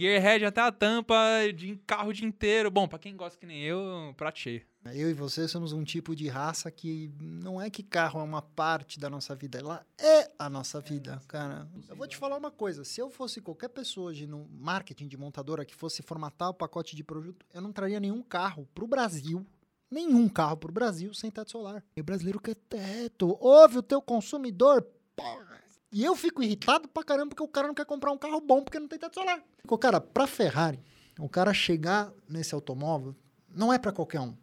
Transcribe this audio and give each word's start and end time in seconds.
Gearhead 0.00 0.46
até 0.46 0.62
a 0.62 0.72
tampa, 0.72 1.14
de 1.54 1.76
carro 1.86 2.08
o 2.08 2.12
dia 2.14 2.26
inteiro. 2.26 2.70
Bom, 2.70 2.88
pra 2.88 2.98
quem 2.98 3.14
gosta 3.14 3.38
que 3.38 3.44
nem 3.44 3.62
eu, 3.62 4.14
prato 4.16 4.38
cheio. 4.38 4.62
Eu 4.94 5.10
e 5.10 5.12
você 5.12 5.46
somos 5.46 5.74
um 5.74 5.84
tipo 5.84 6.16
de 6.16 6.26
raça 6.26 6.70
que 6.70 7.12
não 7.20 7.60
é 7.60 7.68
que 7.68 7.82
carro 7.82 8.18
é 8.18 8.22
uma 8.22 8.40
parte 8.40 8.98
da 8.98 9.10
nossa 9.10 9.34
vida, 9.34 9.58
ela 9.58 9.84
é 9.98 10.30
a 10.38 10.48
nossa 10.48 10.80
vida, 10.80 11.20
cara. 11.28 11.68
Eu 11.86 11.94
vou 11.94 12.06
te 12.06 12.16
falar 12.16 12.38
uma 12.38 12.50
coisa, 12.50 12.82
se 12.82 12.98
eu 12.98 13.10
fosse 13.10 13.42
qualquer 13.42 13.68
pessoa 13.68 14.08
hoje 14.08 14.26
no 14.26 14.48
marketing 14.50 15.06
de 15.06 15.18
montadora 15.18 15.66
que 15.66 15.74
fosse 15.74 16.00
formatar 16.00 16.48
o 16.48 16.54
pacote 16.54 16.96
de 16.96 17.04
produto, 17.04 17.44
eu 17.52 17.60
não 17.60 17.70
traria 17.70 18.00
nenhum 18.00 18.22
carro 18.22 18.66
pro 18.74 18.86
Brasil, 18.86 19.46
nenhum 19.90 20.30
carro 20.30 20.56
pro 20.56 20.72
Brasil 20.72 21.12
sem 21.12 21.30
teto 21.30 21.50
solar. 21.50 21.84
E 21.94 22.00
o 22.00 22.04
brasileiro 22.04 22.40
quer 22.40 22.54
teto, 22.54 23.36
ouve 23.38 23.76
o 23.76 23.82
teu 23.82 24.00
consumidor, 24.00 24.80
porra. 25.14 25.59
E 25.92 26.04
eu 26.04 26.14
fico 26.14 26.40
irritado 26.40 26.86
pra 26.86 27.02
caramba 27.02 27.30
porque 27.30 27.42
o 27.42 27.48
cara 27.48 27.66
não 27.66 27.74
quer 27.74 27.84
comprar 27.84 28.12
um 28.12 28.18
carro 28.18 28.40
bom 28.40 28.62
porque 28.62 28.78
não 28.78 28.86
tem 28.86 28.96
teto 28.96 29.14
solar. 29.14 29.42
O 29.68 29.76
cara, 29.76 30.00
pra 30.00 30.24
Ferrari, 30.24 30.78
o 31.18 31.28
cara 31.28 31.52
chegar 31.52 32.12
nesse 32.28 32.54
automóvel 32.54 33.14
não 33.52 33.72
é 33.72 33.78
para 33.78 33.90
qualquer 33.90 34.20
um. 34.20 34.36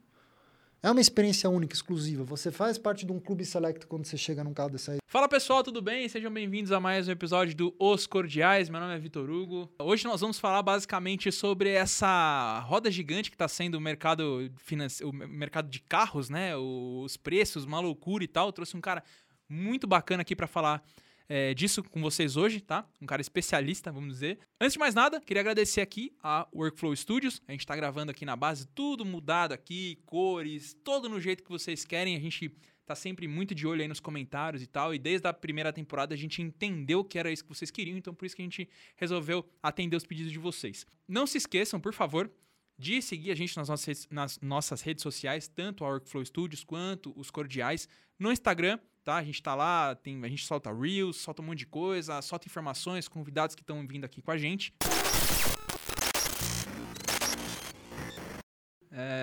É 0.83 0.91
uma 0.91 0.99
experiência 0.99 1.49
única, 1.49 1.73
exclusiva. 1.73 2.25
Você 2.25 2.51
faz 2.51 2.77
parte 2.77 3.05
de 3.05 3.13
um 3.13 3.19
clube 3.19 3.45
select 3.45 3.87
quando 3.87 4.05
você 4.05 4.17
chega 4.17 4.43
num 4.43 4.53
carro 4.53 4.71
desse 4.71 4.91
aí. 4.91 4.97
Fala 5.07 5.29
pessoal, 5.29 5.63
tudo 5.63 5.81
bem? 5.81 6.07
Sejam 6.09 6.31
bem-vindos 6.31 6.73
a 6.73 6.81
mais 6.81 7.07
um 7.07 7.11
episódio 7.11 7.55
do 7.55 7.73
Os 7.79 8.05
Cordiais. 8.05 8.69
Meu 8.69 8.81
nome 8.81 8.93
é 8.93 8.99
Vitor 8.99 9.29
Hugo. 9.29 9.71
Hoje 9.79 10.03
nós 10.05 10.19
vamos 10.19 10.37
falar 10.37 10.61
basicamente 10.61 11.31
sobre 11.31 11.69
essa 11.69 12.59
roda 12.67 12.91
gigante 12.91 13.29
que 13.29 13.35
está 13.35 13.47
sendo 13.47 13.75
o 13.75 13.81
mercado, 13.81 14.51
finance... 14.57 15.01
o 15.01 15.13
mercado 15.13 15.69
de 15.69 15.79
carros, 15.79 16.29
né? 16.29 16.57
Os 16.57 17.15
preços, 17.15 17.63
uma 17.63 17.79
loucura 17.79 18.25
e 18.25 18.27
tal. 18.27 18.49
Eu 18.49 18.53
trouxe 18.53 18.75
um 18.75 18.81
cara 18.81 19.01
muito 19.47 19.87
bacana 19.87 20.23
aqui 20.23 20.35
para 20.35 20.45
falar 20.45 20.83
é, 21.29 21.53
disso 21.53 21.83
com 21.83 22.01
vocês 22.01 22.37
hoje, 22.37 22.61
tá? 22.61 22.87
Um 23.01 23.05
cara 23.05 23.21
especialista, 23.21 23.91
vamos 23.91 24.13
dizer. 24.13 24.39
Antes 24.59 24.73
de 24.73 24.79
mais 24.79 24.95
nada, 24.95 25.19
queria 25.19 25.41
agradecer 25.41 25.81
aqui 25.81 26.13
a 26.23 26.47
Workflow 26.53 26.95
Studios. 26.95 27.41
A 27.47 27.51
gente 27.51 27.61
está 27.61 27.75
gravando 27.75 28.11
aqui 28.11 28.25
na 28.25 28.35
base, 28.35 28.67
tudo 28.67 29.05
mudado 29.05 29.53
aqui, 29.53 29.99
cores, 30.05 30.75
todo 30.83 31.09
no 31.09 31.19
jeito 31.19 31.43
que 31.43 31.49
vocês 31.49 31.83
querem. 31.83 32.15
A 32.15 32.19
gente 32.19 32.51
tá 32.85 32.95
sempre 32.95 33.27
muito 33.27 33.53
de 33.53 33.67
olho 33.67 33.81
aí 33.81 33.87
nos 33.87 33.99
comentários 33.99 34.63
e 34.63 34.67
tal. 34.67 34.95
E 34.95 34.99
desde 34.99 35.27
a 35.27 35.33
primeira 35.33 35.73
temporada 35.73 36.15
a 36.15 36.17
gente 36.17 36.41
entendeu 36.41 37.03
que 37.03 37.19
era 37.19 37.29
isso 37.29 37.43
que 37.43 37.49
vocês 37.49 37.69
queriam, 37.69 37.97
então 37.97 38.13
por 38.13 38.25
isso 38.25 38.35
que 38.35 38.41
a 38.41 38.45
gente 38.45 38.67
resolveu 38.95 39.45
atender 39.61 39.97
os 39.97 40.05
pedidos 40.05 40.31
de 40.31 40.39
vocês. 40.39 40.85
Não 41.07 41.27
se 41.27 41.37
esqueçam, 41.37 41.79
por 41.79 41.93
favor, 41.93 42.31
de 42.79 43.01
seguir 43.01 43.31
a 43.31 43.35
gente 43.35 43.57
nas 43.57 43.67
nossas, 43.67 44.07
nas 44.09 44.39
nossas 44.39 44.81
redes 44.81 45.03
sociais, 45.03 45.47
tanto 45.47 45.83
a 45.83 45.89
Workflow 45.89 46.23
Studios 46.23 46.63
quanto 46.63 47.11
os 47.19 47.29
Cordiais, 47.29 47.89
no 48.17 48.31
Instagram 48.31 48.79
tá? 49.07 49.15
A 49.15 49.23
gente 49.23 49.41
tá 49.41 49.55
lá, 49.55 49.95
tem, 49.95 50.21
a 50.21 50.27
gente 50.27 50.45
solta 50.45 50.69
reels, 50.69 51.15
solta 51.15 51.41
um 51.41 51.45
monte 51.45 51.59
de 51.59 51.65
coisa, 51.65 52.21
solta 52.21 52.45
informações, 52.45 53.07
convidados 53.07 53.55
que 53.55 53.61
estão 53.61 53.87
vindo 53.87 54.03
aqui 54.03 54.21
com 54.21 54.31
a 54.31 54.37
gente. 54.37 54.73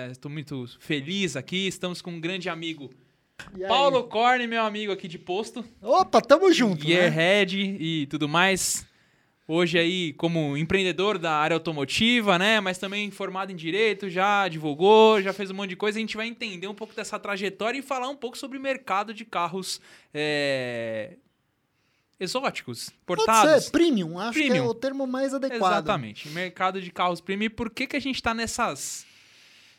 Estou 0.09 0.31
é, 0.31 0.33
muito 0.33 0.65
feliz 0.79 1.35
aqui, 1.35 1.67
estamos 1.67 2.01
com 2.01 2.09
um 2.09 2.19
grande 2.19 2.49
amigo 2.49 2.89
Paulo 3.67 4.05
Corne, 4.05 4.47
meu 4.47 4.63
amigo 4.63 4.91
aqui 4.91 5.07
de 5.07 5.19
posto. 5.19 5.63
Opa, 5.79 6.19
tamo 6.19 6.51
junto, 6.51 6.83
Gearhead 6.83 7.55
né? 7.55 7.77
e 7.79 8.07
tudo 8.07 8.27
mais 8.27 8.87
hoje 9.47 9.77
aí 9.77 10.13
como 10.13 10.57
empreendedor 10.57 11.17
da 11.17 11.33
área 11.33 11.55
automotiva, 11.55 12.37
né? 12.39 12.59
Mas 12.59 12.77
também 12.77 13.11
formado 13.11 13.51
em 13.51 13.55
direito, 13.55 14.09
já 14.09 14.47
divulgou, 14.47 15.21
já 15.21 15.33
fez 15.33 15.51
um 15.51 15.53
monte 15.53 15.69
de 15.69 15.75
coisa. 15.75 15.97
A 15.97 16.01
gente 16.01 16.17
vai 16.17 16.27
entender 16.27 16.67
um 16.67 16.73
pouco 16.73 16.93
dessa 16.95 17.19
trajetória 17.19 17.79
e 17.79 17.81
falar 17.81 18.09
um 18.09 18.15
pouco 18.15 18.37
sobre 18.37 18.57
o 18.57 18.61
mercado 18.61 19.13
de 19.13 19.23
carros 19.25 19.79
é... 20.13 21.17
exóticos, 22.19 22.89
portados. 23.05 23.51
Pode 23.51 23.63
ser, 23.65 23.71
premium, 23.71 24.19
acho 24.19 24.33
premium. 24.33 24.53
que 24.53 24.59
é 24.59 24.63
o 24.63 24.73
termo 24.73 25.05
mais 25.05 25.33
adequado. 25.33 25.73
Exatamente, 25.73 26.29
mercado 26.29 26.81
de 26.81 26.91
carros 26.91 27.21
premium. 27.21 27.45
E 27.45 27.49
por 27.49 27.69
que, 27.69 27.87
que 27.87 27.95
a 27.95 28.01
gente 28.01 28.21
tá 28.21 28.33
nessas... 28.33 29.05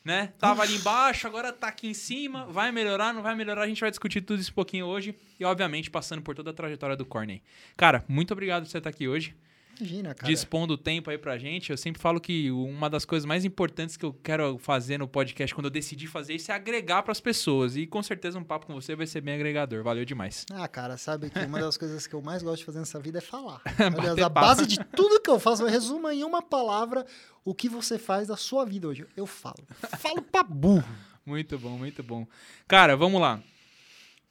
Né? 0.04 0.32
Tava 0.38 0.62
ali 0.62 0.76
embaixo, 0.76 1.26
agora 1.26 1.52
tá 1.52 1.66
aqui 1.66 1.88
em 1.88 1.92
cima. 1.92 2.46
Vai 2.46 2.70
melhorar, 2.70 3.12
não 3.12 3.22
vai 3.22 3.34
melhorar? 3.34 3.62
A 3.62 3.66
gente 3.66 3.80
vai 3.80 3.90
discutir 3.90 4.20
tudo 4.20 4.40
isso 4.40 4.52
um 4.52 4.54
pouquinho 4.54 4.86
hoje. 4.86 5.16
E, 5.40 5.44
obviamente, 5.44 5.90
passando 5.90 6.22
por 6.22 6.32
toda 6.32 6.50
a 6.50 6.54
trajetória 6.54 6.94
do 6.96 7.04
Corney. 7.04 7.42
Cara, 7.76 8.04
muito 8.06 8.30
obrigado 8.30 8.62
por 8.62 8.70
você 8.70 8.78
estar 8.78 8.88
aqui 8.88 9.08
hoje. 9.08 9.34
Imagina, 9.78 10.14
cara. 10.14 10.32
dispondo 10.32 10.72
o 10.72 10.78
tempo 10.78 11.10
aí 11.10 11.18
pra 11.18 11.36
gente. 11.36 11.70
Eu 11.70 11.76
sempre 11.76 12.00
falo 12.00 12.20
que 12.20 12.50
uma 12.50 12.88
das 12.88 13.04
coisas 13.04 13.26
mais 13.26 13.44
importantes 13.44 13.96
que 13.96 14.04
eu 14.04 14.12
quero 14.12 14.58
fazer 14.58 14.98
no 14.98 15.06
podcast, 15.06 15.54
quando 15.54 15.66
eu 15.66 15.70
decidi 15.70 16.06
fazer 16.06 16.34
isso, 16.34 16.50
é 16.50 16.54
agregar 16.54 17.02
para 17.02 17.12
as 17.12 17.20
pessoas. 17.20 17.76
E 17.76 17.86
com 17.86 18.02
certeza 18.02 18.38
um 18.38 18.44
papo 18.44 18.66
com 18.66 18.74
você 18.74 18.96
vai 18.96 19.06
ser 19.06 19.20
bem 19.20 19.34
agregador. 19.34 19.82
Valeu 19.82 20.04
demais. 20.04 20.46
Ah, 20.50 20.66
cara, 20.66 20.96
sabe 20.96 21.30
que 21.30 21.38
uma 21.38 21.60
das 21.60 21.76
coisas 21.76 22.06
que 22.06 22.14
eu 22.14 22.22
mais 22.22 22.42
gosto 22.42 22.58
de 22.58 22.64
fazer 22.64 22.78
nessa 22.78 22.98
vida 23.00 23.18
é 23.18 23.20
falar. 23.20 23.60
Aliás, 23.78 24.18
a 24.18 24.28
base 24.28 24.66
de 24.66 24.82
tudo 24.84 25.20
que 25.20 25.30
eu 25.30 25.38
faço, 25.38 25.62
eu 25.62 25.68
resumo 25.68 26.08
em 26.10 26.24
uma 26.24 26.42
palavra 26.42 27.04
o 27.44 27.54
que 27.54 27.68
você 27.68 27.98
faz 27.98 28.28
da 28.28 28.36
sua 28.36 28.64
vida 28.64 28.88
hoje. 28.88 29.06
Eu 29.16 29.26
falo. 29.26 29.66
Falo 29.98 30.22
pra 30.22 30.42
burro. 30.42 30.88
Muito 31.24 31.58
bom, 31.58 31.76
muito 31.76 32.02
bom. 32.02 32.26
Cara, 32.68 32.96
vamos 32.96 33.20
lá. 33.20 33.42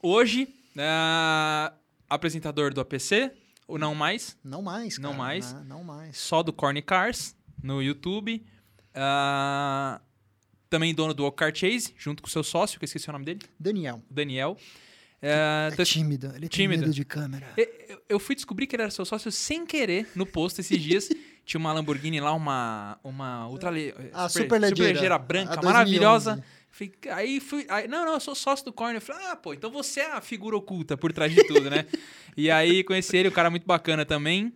Hoje, 0.01 0.47
uh, 0.75 1.73
apresentador 2.09 2.73
do 2.73 2.81
APC, 2.81 3.31
ou 3.67 3.77
não 3.77 3.95
mais? 3.95 4.37
Não 4.43 4.61
mais. 4.61 4.97
Não 4.97 5.11
cara, 5.11 5.23
mais. 5.23 5.53
Não, 5.53 5.63
não, 5.63 5.83
mais. 5.83 6.17
Só 6.17 6.43
do 6.43 6.53
Corny 6.53 6.81
Cars 6.81 7.35
no 7.61 7.81
YouTube. 7.81 8.45
Uh, 8.95 9.99
também 10.69 10.93
dono 10.93 11.13
do 11.13 11.31
Car 11.31 11.53
Chase, 11.55 11.93
junto 11.97 12.21
com 12.21 12.27
o 12.27 12.31
seu 12.31 12.43
sócio, 12.43 12.79
que 12.79 12.83
eu 12.83 12.87
esqueci 12.87 13.09
o 13.09 13.13
nome 13.13 13.25
dele. 13.25 13.41
Daniel. 13.59 14.01
Daniel. 14.09 14.57
Uh, 15.21 15.81
é 15.81 15.85
tímido, 15.85 16.27
ele 16.27 16.41
tem 16.41 16.49
tímido. 16.49 16.81
medo 16.83 16.93
de 16.93 17.05
câmera. 17.05 17.47
Eu, 17.57 18.01
eu, 18.09 18.19
fui 18.19 18.35
descobrir 18.35 18.67
que 18.67 18.75
ele 18.75 18.83
era 18.83 18.91
seu 18.91 19.05
sócio 19.05 19.31
sem 19.31 19.65
querer 19.65 20.07
no 20.15 20.25
post 20.25 20.61
esses 20.61 20.79
dias. 20.81 21.09
Tinha 21.45 21.59
uma 21.59 21.71
Lamborghini 21.73 22.19
lá, 22.19 22.33
uma, 22.33 22.99
uma 23.03 23.47
ultra, 23.47 23.69
a 24.13 24.27
super, 24.27 24.61
super, 24.69 24.95
super 24.97 25.19
branca, 25.19 25.61
maravilhosa. 25.61 26.43
Aí 27.11 27.39
fui. 27.39 27.65
Aí, 27.69 27.87
não, 27.87 28.05
não, 28.05 28.13
eu 28.13 28.19
sou 28.19 28.35
sócio 28.35 28.65
do 28.65 28.73
Corner. 28.73 28.97
Eu 28.97 29.01
falei, 29.01 29.25
ah, 29.27 29.35
pô, 29.35 29.53
então 29.53 29.71
você 29.71 30.01
é 30.01 30.11
a 30.11 30.21
figura 30.21 30.57
oculta 30.57 30.97
por 30.97 31.13
trás 31.13 31.33
de 31.33 31.43
tudo, 31.45 31.69
né? 31.69 31.85
e 32.35 32.51
aí 32.51 32.83
conheci 32.83 33.15
ele, 33.17 33.29
o 33.29 33.31
cara 33.31 33.49
muito 33.49 33.65
bacana 33.65 34.05
também. 34.05 34.53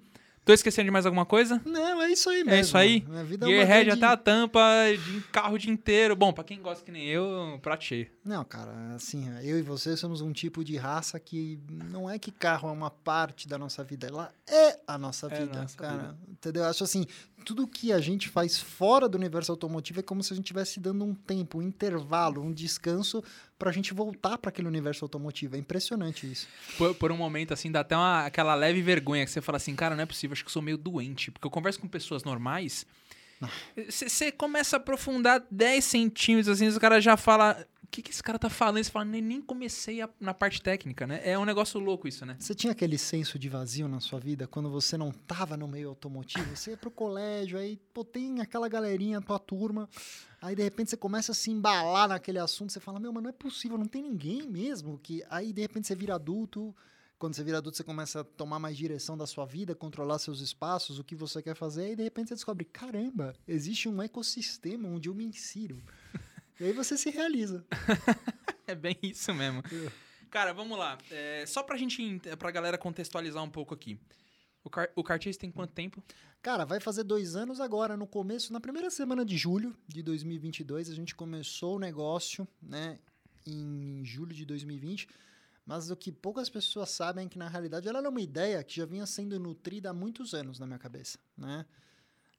Tô 0.49 0.53
esquecendo 0.53 0.85
de 0.85 0.91
mais 0.91 1.05
alguma 1.05 1.27
coisa? 1.27 1.61
Não, 1.63 2.01
é 2.01 2.11
isso 2.11 2.27
aí 2.27 2.43
mesmo. 2.43 2.51
É 2.51 2.59
isso 2.59 2.75
aí. 2.75 3.05
Minha 3.07 3.23
vida 3.23 3.45
Gearhead 3.45 3.81
é 3.81 3.83
grande... 3.85 4.03
até 4.03 4.13
a 4.13 4.17
tampa, 4.17 4.61
de 4.91 5.21
carro 5.31 5.53
o 5.53 5.59
dia 5.59 5.71
inteiro. 5.71 6.15
Bom, 6.15 6.33
pra 6.33 6.43
quem 6.43 6.59
gosta 6.59 6.83
que 6.83 6.91
nem 6.91 7.05
eu, 7.05 7.59
prato 7.61 7.83
cheio. 7.83 8.07
Não, 8.25 8.43
cara, 8.43 8.95
assim, 8.95 9.29
eu 9.43 9.59
e 9.59 9.61
você 9.61 9.95
somos 9.95 10.21
um 10.21 10.31
tipo 10.31 10.63
de 10.63 10.75
raça 10.75 11.19
que 11.19 11.59
não 11.69 12.09
é 12.09 12.17
que 12.17 12.31
carro 12.31 12.67
é 12.67 12.71
uma 12.71 12.89
parte 12.89 13.47
da 13.47 13.59
nossa 13.59 13.83
vida, 13.83 14.07
ela 14.07 14.33
é 14.47 14.79
a 14.87 14.97
nossa 14.97 15.27
é 15.27 15.39
vida, 15.39 15.61
nossa 15.61 15.77
cara. 15.77 15.97
Vida. 15.97 16.17
Entendeu? 16.29 16.65
Acho 16.65 16.83
assim, 16.83 17.05
tudo 17.49 17.67
que 17.67 17.91
a 17.91 17.99
gente 17.99 18.29
faz 18.29 18.59
fora 18.59 19.09
do 19.09 19.17
universo 19.17 19.51
automotivo 19.51 20.01
é 20.01 20.03
como 20.03 20.21
se 20.21 20.31
a 20.31 20.35
gente 20.35 20.45
estivesse 20.45 20.79
dando 20.79 21.03
um 21.03 21.15
tempo, 21.15 21.57
um 21.57 21.63
intervalo, 21.63 22.43
um 22.43 22.53
descanso 22.53 23.23
para 23.57 23.71
a 23.71 23.73
gente 23.73 23.91
voltar 23.91 24.37
para 24.37 24.49
aquele 24.49 24.67
universo 24.67 25.03
automotivo. 25.03 25.55
É 25.55 25.57
impressionante 25.59 26.31
isso. 26.31 26.47
Por, 26.77 26.93
por, 26.93 27.11
um 27.11 27.17
momento, 27.17 27.51
assim, 27.51 27.71
dá 27.71 27.79
até 27.79 27.97
uma, 27.97 28.23
aquela 28.23 28.53
leve 28.53 28.83
vergonha 28.83 29.25
que 29.25 29.31
você 29.31 29.41
fala 29.41 29.55
assim, 29.55 29.75
cara, 29.75 29.95
não 29.95 30.03
é 30.03 30.05
possível, 30.05 30.33
acho 30.33 30.43
que 30.43 30.47
eu 30.47 30.53
sou 30.53 30.61
meio 30.61 30.77
doente. 30.77 31.31
Porque 31.31 31.47
eu 31.47 31.49
converso 31.49 31.79
com 31.79 31.87
pessoas 31.87 32.23
normais, 32.23 32.85
você 33.89 34.31
começa 34.31 34.75
a 34.75 34.77
aprofundar 34.77 35.43
10 35.49 35.83
centímetros, 35.83 36.49
assim, 36.49 36.67
o 36.67 36.79
cara 36.79 37.01
já 37.01 37.17
fala, 37.17 37.65
que, 37.89 38.01
que 38.01 38.11
esse 38.11 38.21
cara 38.21 38.37
tá 38.37 38.49
falando? 38.49 38.83
Você 38.83 38.91
fala, 38.91 39.05
nem, 39.05 39.21
nem 39.21 39.41
comecei 39.41 40.01
a, 40.01 40.09
na 40.19 40.33
parte 40.33 40.61
técnica, 40.61 41.07
né? 41.07 41.21
É 41.23 41.37
um 41.37 41.45
negócio 41.45 41.79
louco 41.79 42.07
isso, 42.07 42.25
né? 42.25 42.35
Você 42.39 42.53
tinha 42.53 42.71
aquele 42.71 42.97
senso 42.97 43.39
de 43.39 43.49
vazio 43.49 43.87
na 43.87 43.99
sua 43.99 44.19
vida 44.19 44.47
quando 44.47 44.69
você 44.69 44.97
não 44.97 45.11
tava 45.11 45.57
no 45.57 45.67
meio 45.67 45.89
automotivo? 45.89 46.55
Você 46.55 46.71
ia 46.71 46.77
pro 46.77 46.91
colégio, 46.91 47.57
aí, 47.57 47.77
pô, 47.93 48.03
tem 48.03 48.41
aquela 48.41 48.67
galerinha, 48.67 49.21
tua 49.21 49.39
turma, 49.39 49.89
aí 50.41 50.55
de 50.55 50.63
repente 50.63 50.91
você 50.91 50.97
começa 50.97 51.31
a 51.31 51.35
se 51.35 51.51
embalar 51.51 52.07
naquele 52.07 52.39
assunto, 52.39 52.71
você 52.71 52.79
fala, 52.79 52.99
meu, 52.99 53.11
mas 53.11 53.23
não 53.23 53.29
é 53.29 53.33
possível, 53.33 53.77
não 53.77 53.87
tem 53.87 54.03
ninguém 54.03 54.47
mesmo. 54.47 54.99
que 54.99 55.23
Aí 55.29 55.51
de 55.51 55.61
repente 55.61 55.87
você 55.87 55.95
vira 55.95 56.15
adulto, 56.15 56.75
quando 57.19 57.33
você 57.33 57.43
vira 57.43 57.57
adulto, 57.57 57.75
você 57.75 57.83
começa 57.83 58.21
a 58.21 58.23
tomar 58.23 58.59
mais 58.59 58.77
direção 58.77 59.17
da 59.17 59.27
sua 59.27 59.45
vida, 59.45 59.75
controlar 59.75 60.19
seus 60.19 60.39
espaços, 60.39 60.99
o 60.99 61.03
que 61.03 61.15
você 61.15 61.41
quer 61.41 61.53
fazer, 61.53 61.91
e 61.91 61.95
de 61.95 62.03
repente 62.03 62.29
você 62.29 62.35
descobre: 62.35 62.63
caramba, 62.63 63.35
existe 63.45 63.89
um 63.89 64.01
ecossistema 64.01 64.87
onde 64.87 65.09
eu 65.09 65.13
me 65.13 65.25
insiro. 65.25 65.83
E 66.59 66.65
aí 66.65 66.73
você 66.73 66.97
se 66.97 67.09
realiza. 67.09 67.65
é 68.67 68.75
bem 68.75 68.97
isso 69.01 69.33
mesmo. 69.33 69.59
É. 69.59 69.91
Cara, 70.29 70.53
vamos 70.53 70.77
lá. 70.77 70.97
É, 71.09 71.45
só 71.47 71.63
pra 71.63 71.77
gente, 71.77 72.19
pra 72.37 72.51
galera 72.51 72.77
contextualizar 72.77 73.43
um 73.43 73.49
pouco 73.49 73.73
aqui. 73.73 73.99
O, 74.63 74.69
car 74.69 74.89
o 74.95 75.03
Cartier 75.03 75.35
tem 75.35 75.51
quanto 75.51 75.73
tempo? 75.73 76.03
Cara, 76.41 76.65
vai 76.65 76.79
fazer 76.79 77.03
dois 77.03 77.35
anos 77.35 77.59
agora, 77.59 77.95
no 77.95 78.05
começo, 78.05 78.53
na 78.53 78.59
primeira 78.59 78.89
semana 78.89 79.25
de 79.25 79.37
julho 79.37 79.75
de 79.87 80.03
2022, 80.03 80.89
a 80.89 80.93
gente 80.93 81.15
começou 81.15 81.77
o 81.77 81.79
negócio, 81.79 82.47
né, 82.61 82.99
em 83.45 84.03
julho 84.05 84.33
de 84.33 84.45
2020, 84.45 85.07
mas 85.65 85.89
o 85.89 85.95
que 85.95 86.11
poucas 86.11 86.49
pessoas 86.49 86.89
sabem 86.89 87.25
é 87.25 87.29
que, 87.29 87.37
na 87.37 87.47
realidade, 87.47 87.87
ela 87.87 87.99
era 87.99 88.09
uma 88.09 88.21
ideia 88.21 88.63
que 88.63 88.75
já 88.75 88.85
vinha 88.85 89.05
sendo 89.05 89.39
nutrida 89.39 89.89
há 89.89 89.93
muitos 89.93 90.33
anos 90.33 90.59
na 90.59 90.65
minha 90.65 90.79
cabeça, 90.79 91.17
né? 91.37 91.65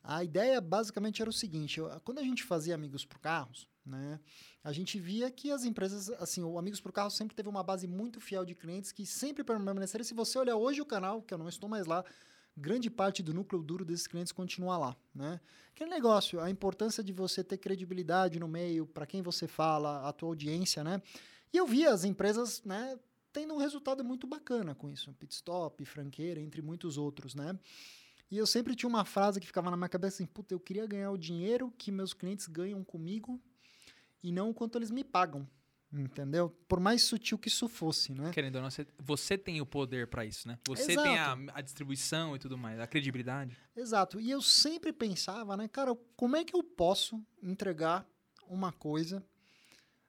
A 0.03 0.25
ideia, 0.25 0.61
basicamente, 0.61 1.21
era 1.21 1.31
o 1.31 1.33
seguinte, 1.33 1.79
eu, 1.79 1.89
quando 2.01 2.19
a 2.19 2.23
gente 2.23 2.43
fazia 2.43 2.75
Amigos 2.75 3.05
por 3.05 3.19
Carros, 3.19 3.69
né? 3.85 4.21
A 4.63 4.73
gente 4.73 4.99
via 4.99 5.31
que 5.31 5.51
as 5.51 5.65
empresas, 5.65 6.11
assim, 6.21 6.43
o 6.43 6.59
Amigos 6.59 6.81
por 6.81 6.93
Carro 6.93 7.11
sempre 7.11 7.35
teve 7.35 7.49
uma 7.49 7.63
base 7.63 7.87
muito 7.87 8.21
fiel 8.21 8.45
de 8.45 8.55
clientes 8.55 8.93
que 8.93 9.05
sempre 9.07 9.43
permaneceram. 9.43 10.05
Se 10.05 10.15
você 10.15 10.39
olhar 10.39 10.57
hoje 10.57 10.81
o 10.81 10.87
canal, 10.87 11.23
que 11.23 11.33
eu 11.33 11.39
não 11.39 11.49
estou 11.49 11.69
mais 11.69 11.87
lá, 11.87 12.05
grande 12.57 12.91
parte 12.91 13.23
do 13.23 13.33
núcleo 13.33 13.63
duro 13.63 13.85
desses 13.85 14.07
clientes 14.07 14.33
continua 14.33 14.77
lá, 14.77 14.97
né? 15.15 15.41
Aquele 15.75 15.91
negócio, 15.91 16.41
a 16.41 16.51
importância 16.51 17.03
de 17.03 17.13
você 17.13 17.43
ter 17.43 17.59
credibilidade 17.59 18.39
no 18.39 18.49
meio, 18.49 18.87
para 18.87 19.07
quem 19.07 19.23
você 19.23 19.47
fala, 19.49 20.07
a 20.09 20.13
tua 20.13 20.29
audiência, 20.29 20.85
né? 20.85 21.01
E 21.53 21.57
eu 21.57 21.67
vi 21.67 21.87
as 21.87 22.05
empresas, 22.05 22.63
né, 22.65 22.99
tendo 23.33 23.55
um 23.55 23.59
resultado 23.59 24.05
muito 24.05 24.27
bacana 24.27 24.75
com 24.75 24.91
isso, 24.91 25.13
Pitstop, 25.15 25.85
Franqueira, 25.85 26.41
entre 26.41 26.63
muitos 26.63 26.97
outros, 26.99 27.35
né? 27.35 27.59
E 28.31 28.39
eu 28.39 28.47
sempre 28.47 28.75
tinha 28.75 28.89
uma 28.89 29.05
frase 29.05 29.41
que 29.41 29.47
ficava 29.47 29.71
na 29.71 29.77
minha 29.77 29.89
cabeça 29.89 30.17
assim, 30.17 30.27
puta, 30.27 30.55
eu 30.55 30.61
queria 30.61 30.87
ganhar 30.87 31.11
o 31.11 31.19
dinheiro 31.19 31.73
que 31.77 31.91
meus 31.91 32.13
clientes 32.13 32.47
ganham 32.47 32.85
comigo 32.85 33.41
e 34.23 34.31
não 34.31 34.51
o 34.51 34.55
quanto 34.55 34.79
eles 34.79 34.91
me 34.91 35.03
pagam, 35.03 35.49
Entendeu? 35.93 36.51
Por 36.69 36.79
mais 36.79 37.03
sutil 37.03 37.37
que 37.37 37.49
isso 37.49 37.69
fosse, 37.69 38.13
né? 38.13 38.31
Querendo 38.31 38.57
ou 38.57 38.63
não, 38.63 38.71
você, 38.71 38.87
você 38.97 39.37
tem 39.37 39.61
o 39.61 39.67
poder 39.67 40.07
para 40.07 40.25
isso, 40.25 40.47
né? 40.47 40.57
Você 40.69 40.93
Exato. 40.93 41.09
tem 41.09 41.19
a, 41.19 41.37
a, 41.55 41.61
distribuição 41.61 42.37
e 42.37 42.39
tudo 42.39 42.57
mais, 42.57 42.79
a 42.79 42.87
credibilidade. 42.87 43.57
Exato. 43.75 44.21
E 44.21 44.31
eu 44.31 44.41
sempre 44.41 44.93
pensava, 44.93 45.57
né, 45.57 45.67
cara, 45.67 45.97
como 46.15 46.37
é 46.37 46.45
que 46.45 46.55
eu 46.55 46.63
posso 46.63 47.21
entregar 47.43 48.07
uma 48.47 48.71
coisa, 48.71 49.25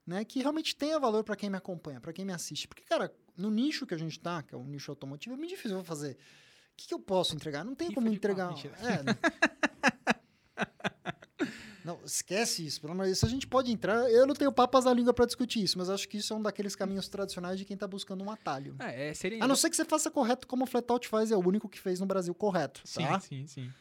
né, 0.05 0.23
que 0.23 0.39
realmente 0.39 0.75
tenha 0.75 0.99
valor 0.99 1.23
para 1.23 1.35
quem 1.35 1.49
me 1.49 1.57
acompanha, 1.57 1.99
para 1.99 2.13
quem 2.13 2.25
me 2.25 2.33
assiste? 2.33 2.67
Porque, 2.67 2.83
cara, 2.83 3.11
no 3.35 3.49
nicho 3.49 3.87
que 3.87 3.95
a 3.95 3.97
gente 3.97 4.19
tá, 4.19 4.43
que 4.43 4.53
é 4.53 4.57
o 4.57 4.63
nicho 4.63 4.91
automotivo, 4.91 5.33
é 5.33 5.37
muito 5.37 5.49
difícil 5.49 5.83
fazer. 5.83 6.15
O 6.81 6.83
que, 6.83 6.87
que 6.87 6.93
eu 6.95 6.99
posso 6.99 7.35
entregar? 7.35 7.63
Não 7.63 7.75
tem 7.75 7.91
como 7.91 8.07
entregar. 8.07 8.51
É. 8.81 9.03
Não, 11.85 11.99
esquece 12.05 12.65
isso, 12.65 12.79
pelo 12.79 12.93
amor 12.93 13.03
de 13.03 13.09
Deus. 13.09 13.23
A 13.23 13.27
gente 13.27 13.47
pode 13.47 13.71
entrar. 13.71 14.09
Eu 14.11 14.27
não 14.27 14.35
tenho 14.35 14.51
papas 14.51 14.85
na 14.85 14.93
língua 14.93 15.13
para 15.13 15.25
discutir 15.25 15.63
isso, 15.63 15.79
mas 15.79 15.89
acho 15.89 16.07
que 16.07 16.17
isso 16.17 16.31
é 16.31 16.35
um 16.35 16.41
daqueles 16.41 16.75
caminhos 16.75 17.09
tradicionais 17.09 17.57
de 17.57 17.65
quem 17.65 17.75
tá 17.75 17.87
buscando 17.87 18.23
um 18.23 18.29
atalho. 18.29 18.75
É, 18.79 19.09
é 19.09 19.13
seria... 19.15 19.43
A 19.43 19.47
não 19.47 19.55
ser 19.55 19.71
que 19.71 19.75
você 19.75 19.83
faça 19.83 20.11
correto 20.11 20.45
como 20.45 20.63
o 20.63 20.67
Flatout 20.67 21.07
faz, 21.07 21.31
é 21.31 21.35
o 21.35 21.39
único 21.39 21.67
que 21.67 21.79
fez 21.79 21.99
no 21.99 22.05
Brasil 22.05 22.35
correto. 22.35 22.81
Tá? 22.81 23.19
Sim, 23.19 23.47
sim, 23.47 23.47
sim. 23.47 23.73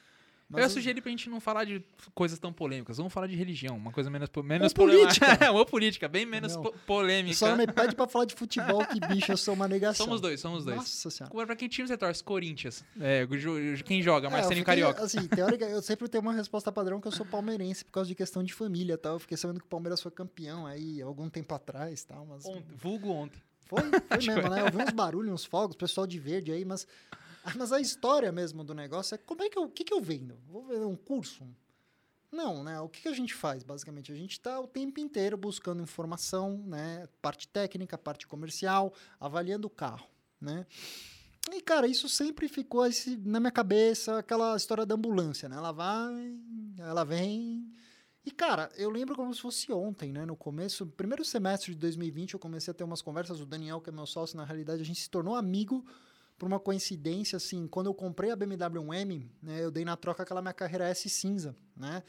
Mas 0.50 0.58
eu 0.58 0.64
ia 0.64 0.68
sugerir 0.68 1.00
pra 1.00 1.10
gente 1.10 1.30
não 1.30 1.40
falar 1.40 1.64
de 1.64 1.82
coisas 2.12 2.38
tão 2.38 2.52
polêmicas. 2.52 2.96
Vamos 2.96 3.12
falar 3.12 3.28
de 3.28 3.36
religião, 3.36 3.76
uma 3.76 3.92
coisa 3.92 4.10
menos, 4.10 4.28
menos 4.44 4.72
Ou 4.72 4.74
política. 4.74 5.52
Ou 5.52 5.64
política, 5.66 6.08
bem 6.08 6.26
menos 6.26 6.56
po 6.56 6.72
polêmica. 6.86 7.36
Só 7.36 7.56
me 7.56 7.66
pede 7.68 7.94
pra 7.94 8.08
falar 8.08 8.24
de 8.24 8.34
futebol, 8.34 8.84
que 8.84 8.98
bicho, 8.98 9.30
eu 9.30 9.36
sou 9.36 9.54
uma 9.54 9.68
negação. 9.68 10.06
Somos 10.06 10.20
dois, 10.20 10.40
somos 10.40 10.64
dois. 10.64 10.76
Nossa 10.76 11.10
senhora. 11.10 11.46
Pra 11.46 11.54
que 11.54 11.68
time 11.68 11.86
você 11.86 11.96
torce? 11.96 12.22
Corinthians. 12.24 12.84
É, 13.00 13.26
quem 13.84 14.02
joga? 14.02 14.26
É, 14.26 14.30
Marcelinho 14.30 14.64
Carioca. 14.64 15.04
Assim, 15.04 15.26
teórica, 15.28 15.64
eu 15.66 15.80
sempre 15.80 16.08
tenho 16.08 16.22
uma 16.22 16.32
resposta 16.32 16.72
padrão 16.72 17.00
que 17.00 17.06
eu 17.06 17.12
sou 17.12 17.24
palmeirense 17.24 17.84
por 17.84 17.92
causa 17.92 18.08
de 18.08 18.16
questão 18.16 18.42
de 18.42 18.52
família 18.52 18.98
tal. 18.98 19.14
Eu 19.14 19.20
fiquei 19.20 19.36
sabendo 19.36 19.60
que 19.60 19.66
o 19.66 19.68
Palmeiras 19.68 20.02
foi 20.02 20.10
campeão 20.10 20.66
aí 20.66 21.00
algum 21.00 21.28
tempo 21.28 21.54
atrás 21.54 22.02
tal. 22.02 22.26
Mas... 22.26 22.44
Ontem, 22.44 22.74
vulgo 22.76 23.08
ontem. 23.10 23.40
Foi, 23.66 23.82
foi 23.82 24.18
mesmo, 24.34 24.50
né? 24.50 24.62
Eu 24.62 24.70
vi 24.72 24.78
uns 24.82 24.92
barulhos, 24.92 25.32
uns 25.32 25.44
fogos, 25.44 25.76
pessoal 25.76 26.06
de 26.06 26.18
verde 26.18 26.50
aí, 26.50 26.64
mas 26.64 26.86
mas 27.56 27.72
a 27.72 27.80
história 27.80 28.30
mesmo 28.30 28.62
do 28.64 28.74
negócio 28.74 29.14
é 29.14 29.18
como 29.18 29.42
é 29.42 29.48
que 29.48 29.58
eu, 29.58 29.68
que, 29.68 29.84
que 29.84 29.94
eu 29.94 30.00
vendo? 30.00 30.38
Vou 30.48 30.64
vender 30.64 30.84
um 30.84 30.96
curso? 30.96 31.46
Não, 32.30 32.62
né? 32.62 32.80
O 32.80 32.88
que, 32.88 33.02
que 33.02 33.08
a 33.08 33.12
gente 33.12 33.34
faz, 33.34 33.64
basicamente? 33.64 34.12
A 34.12 34.14
gente 34.14 34.32
está 34.32 34.60
o 34.60 34.66
tempo 34.66 35.00
inteiro 35.00 35.36
buscando 35.36 35.82
informação, 35.82 36.58
né? 36.66 37.08
Parte 37.20 37.48
técnica, 37.48 37.98
parte 37.98 38.26
comercial, 38.26 38.94
avaliando 39.18 39.66
o 39.66 39.70
carro, 39.70 40.06
né? 40.40 40.64
E, 41.52 41.60
cara, 41.60 41.88
isso 41.88 42.08
sempre 42.08 42.48
ficou 42.48 42.84
na 43.24 43.40
minha 43.40 43.50
cabeça, 43.50 44.18
aquela 44.18 44.56
história 44.56 44.86
da 44.86 44.94
ambulância, 44.94 45.48
né? 45.48 45.56
Ela 45.56 45.72
vai, 45.72 46.38
ela 46.78 47.02
vem. 47.02 47.72
E, 48.24 48.30
cara, 48.30 48.70
eu 48.76 48.90
lembro 48.90 49.16
como 49.16 49.34
se 49.34 49.40
fosse 49.40 49.72
ontem, 49.72 50.12
né? 50.12 50.24
No 50.24 50.36
começo, 50.36 50.86
primeiro 50.86 51.24
semestre 51.24 51.72
de 51.72 51.80
2020, 51.80 52.34
eu 52.34 52.40
comecei 52.40 52.70
a 52.70 52.74
ter 52.74 52.84
umas 52.84 53.02
conversas. 53.02 53.40
O 53.40 53.46
Daniel, 53.46 53.80
que 53.80 53.90
é 53.90 53.92
meu 53.92 54.06
sócio, 54.06 54.36
na 54.36 54.44
realidade, 54.44 54.82
a 54.82 54.84
gente 54.84 55.00
se 55.00 55.10
tornou 55.10 55.34
amigo 55.34 55.84
por 56.40 56.46
uma 56.46 56.58
coincidência, 56.58 57.36
assim, 57.36 57.68
quando 57.68 57.88
eu 57.88 57.94
comprei 57.94 58.30
a 58.30 58.34
BMW 58.34 58.94
M, 58.94 59.30
né, 59.42 59.62
eu 59.62 59.70
dei 59.70 59.84
na 59.84 59.94
troca 59.94 60.22
aquela 60.22 60.40
minha 60.40 60.54
carreira 60.54 60.88
S 60.88 61.06
cinza, 61.10 61.54
né? 61.76 62.02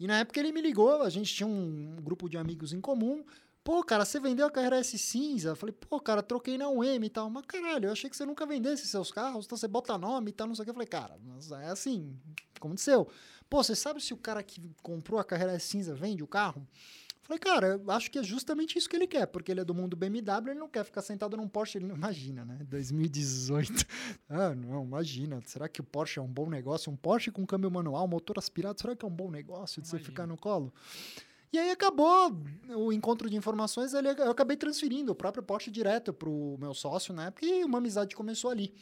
E 0.00 0.06
na 0.06 0.20
época 0.20 0.40
ele 0.40 0.50
me 0.50 0.62
ligou, 0.62 1.02
a 1.02 1.10
gente 1.10 1.34
tinha 1.34 1.46
um, 1.46 1.96
grupo 2.00 2.26
de 2.26 2.38
amigos 2.38 2.72
em 2.72 2.80
comum. 2.80 3.22
Pô, 3.62 3.84
cara, 3.84 4.06
você 4.06 4.18
vendeu 4.18 4.46
a 4.46 4.50
carreira 4.50 4.78
S 4.78 4.96
cinza? 4.96 5.50
Eu 5.50 5.56
falei, 5.56 5.74
pô, 5.74 6.00
cara, 6.00 6.22
troquei 6.22 6.56
na 6.56 6.70
UM 6.70 7.04
e 7.04 7.10
tal. 7.10 7.28
Mas 7.28 7.44
caralho, 7.44 7.88
eu 7.88 7.92
achei 7.92 8.08
que 8.08 8.16
você 8.16 8.24
nunca 8.24 8.46
vendesse 8.46 8.86
seus 8.86 9.10
carros, 9.10 9.44
então 9.44 9.58
você 9.58 9.68
bota 9.68 9.98
nome 9.98 10.30
e 10.30 10.32
tal, 10.32 10.46
não 10.46 10.54
sei 10.54 10.62
o 10.62 10.64
que. 10.64 10.70
Eu 10.70 10.74
falei, 10.74 10.88
cara, 10.88 11.18
mas 11.22 11.50
é 11.50 11.66
assim, 11.66 12.18
aconteceu? 12.54 13.06
Pô, 13.50 13.62
você 13.62 13.76
sabe 13.76 14.00
se 14.00 14.14
o 14.14 14.16
cara 14.16 14.42
que 14.42 14.70
comprou 14.82 15.20
a 15.20 15.24
carreira 15.24 15.52
S 15.52 15.68
cinza 15.68 15.94
vende 15.94 16.22
o 16.22 16.26
carro? 16.26 16.66
Falei, 17.26 17.40
cara, 17.40 17.66
eu 17.84 17.90
acho 17.90 18.08
que 18.08 18.20
é 18.20 18.22
justamente 18.22 18.78
isso 18.78 18.88
que 18.88 18.94
ele 18.94 19.06
quer, 19.06 19.26
porque 19.26 19.50
ele 19.50 19.60
é 19.60 19.64
do 19.64 19.74
mundo 19.74 19.96
BMW, 19.96 20.50
ele 20.50 20.60
não 20.60 20.68
quer 20.68 20.84
ficar 20.84 21.02
sentado 21.02 21.36
num 21.36 21.48
Porsche, 21.48 21.78
ele 21.78 21.86
não 21.86 21.96
imagina, 21.96 22.44
né? 22.44 22.58
2018. 22.68 23.84
ah, 24.30 24.54
não, 24.54 24.84
imagina. 24.84 25.40
Será 25.44 25.68
que 25.68 25.80
o 25.80 25.84
Porsche 25.84 26.20
é 26.20 26.22
um 26.22 26.32
bom 26.32 26.48
negócio? 26.48 26.90
Um 26.90 26.96
Porsche 26.96 27.32
com 27.32 27.44
câmbio 27.44 27.68
manual, 27.68 28.06
motor 28.06 28.38
aspirado, 28.38 28.80
será 28.80 28.94
que 28.94 29.04
é 29.04 29.08
um 29.08 29.10
bom 29.10 29.28
negócio 29.28 29.82
de 29.82 29.88
imagina. 29.88 30.04
você 30.04 30.10
ficar 30.10 30.26
no 30.28 30.36
colo? 30.36 30.72
E 31.52 31.58
aí 31.58 31.70
acabou 31.70 32.36
o 32.76 32.92
encontro 32.92 33.28
de 33.28 33.36
informações, 33.36 33.92
eu 33.92 34.30
acabei 34.30 34.56
transferindo 34.56 35.10
o 35.10 35.14
próprio 35.14 35.42
Porsche 35.42 35.70
direto 35.70 36.12
pro 36.12 36.56
meu 36.60 36.74
sócio, 36.74 37.12
né? 37.12 37.32
Porque 37.32 37.64
uma 37.64 37.78
amizade 37.78 38.14
começou 38.14 38.50
ali. 38.50 38.72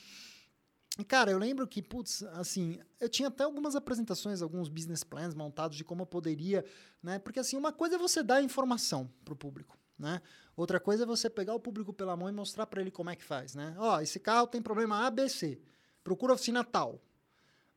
Cara, 1.03 1.33
eu 1.33 1.39
lembro 1.39 1.67
que, 1.67 1.83
putz, 1.83 2.23
assim, 2.35 2.79
eu 3.01 3.09
tinha 3.09 3.27
até 3.27 3.43
algumas 3.43 3.75
apresentações, 3.75 4.41
alguns 4.41 4.69
business 4.69 5.03
plans 5.03 5.35
montados 5.35 5.77
de 5.77 5.83
como 5.83 6.03
eu 6.03 6.07
poderia, 6.07 6.65
né? 7.03 7.19
Porque, 7.19 7.41
assim, 7.41 7.57
uma 7.57 7.73
coisa 7.73 7.97
é 7.97 7.99
você 7.99 8.23
dar 8.23 8.41
informação 8.43 9.11
pro 9.25 9.35
público, 9.35 9.77
né? 9.99 10.23
Outra 10.57 10.79
coisa 10.79 11.03
é 11.03 11.07
você 11.07 11.29
pegar 11.29 11.55
o 11.55 11.59
público 11.59 11.93
pela 11.93 12.17
mão 12.17 12.29
e 12.29 12.33
mostrar 12.33 12.67
para 12.67 12.81
ele 12.81 12.93
como 12.93 13.11
é 13.11 13.17
que 13.17 13.25
faz, 13.25 13.57
né? 13.57 13.75
Ó, 13.77 14.01
esse 14.01 14.21
carro 14.21 14.47
tem 14.47 14.63
problema 14.63 15.05
ABC, 15.05 15.61
procura 16.05 16.35
oficina 16.35 16.63
tal. 16.63 17.03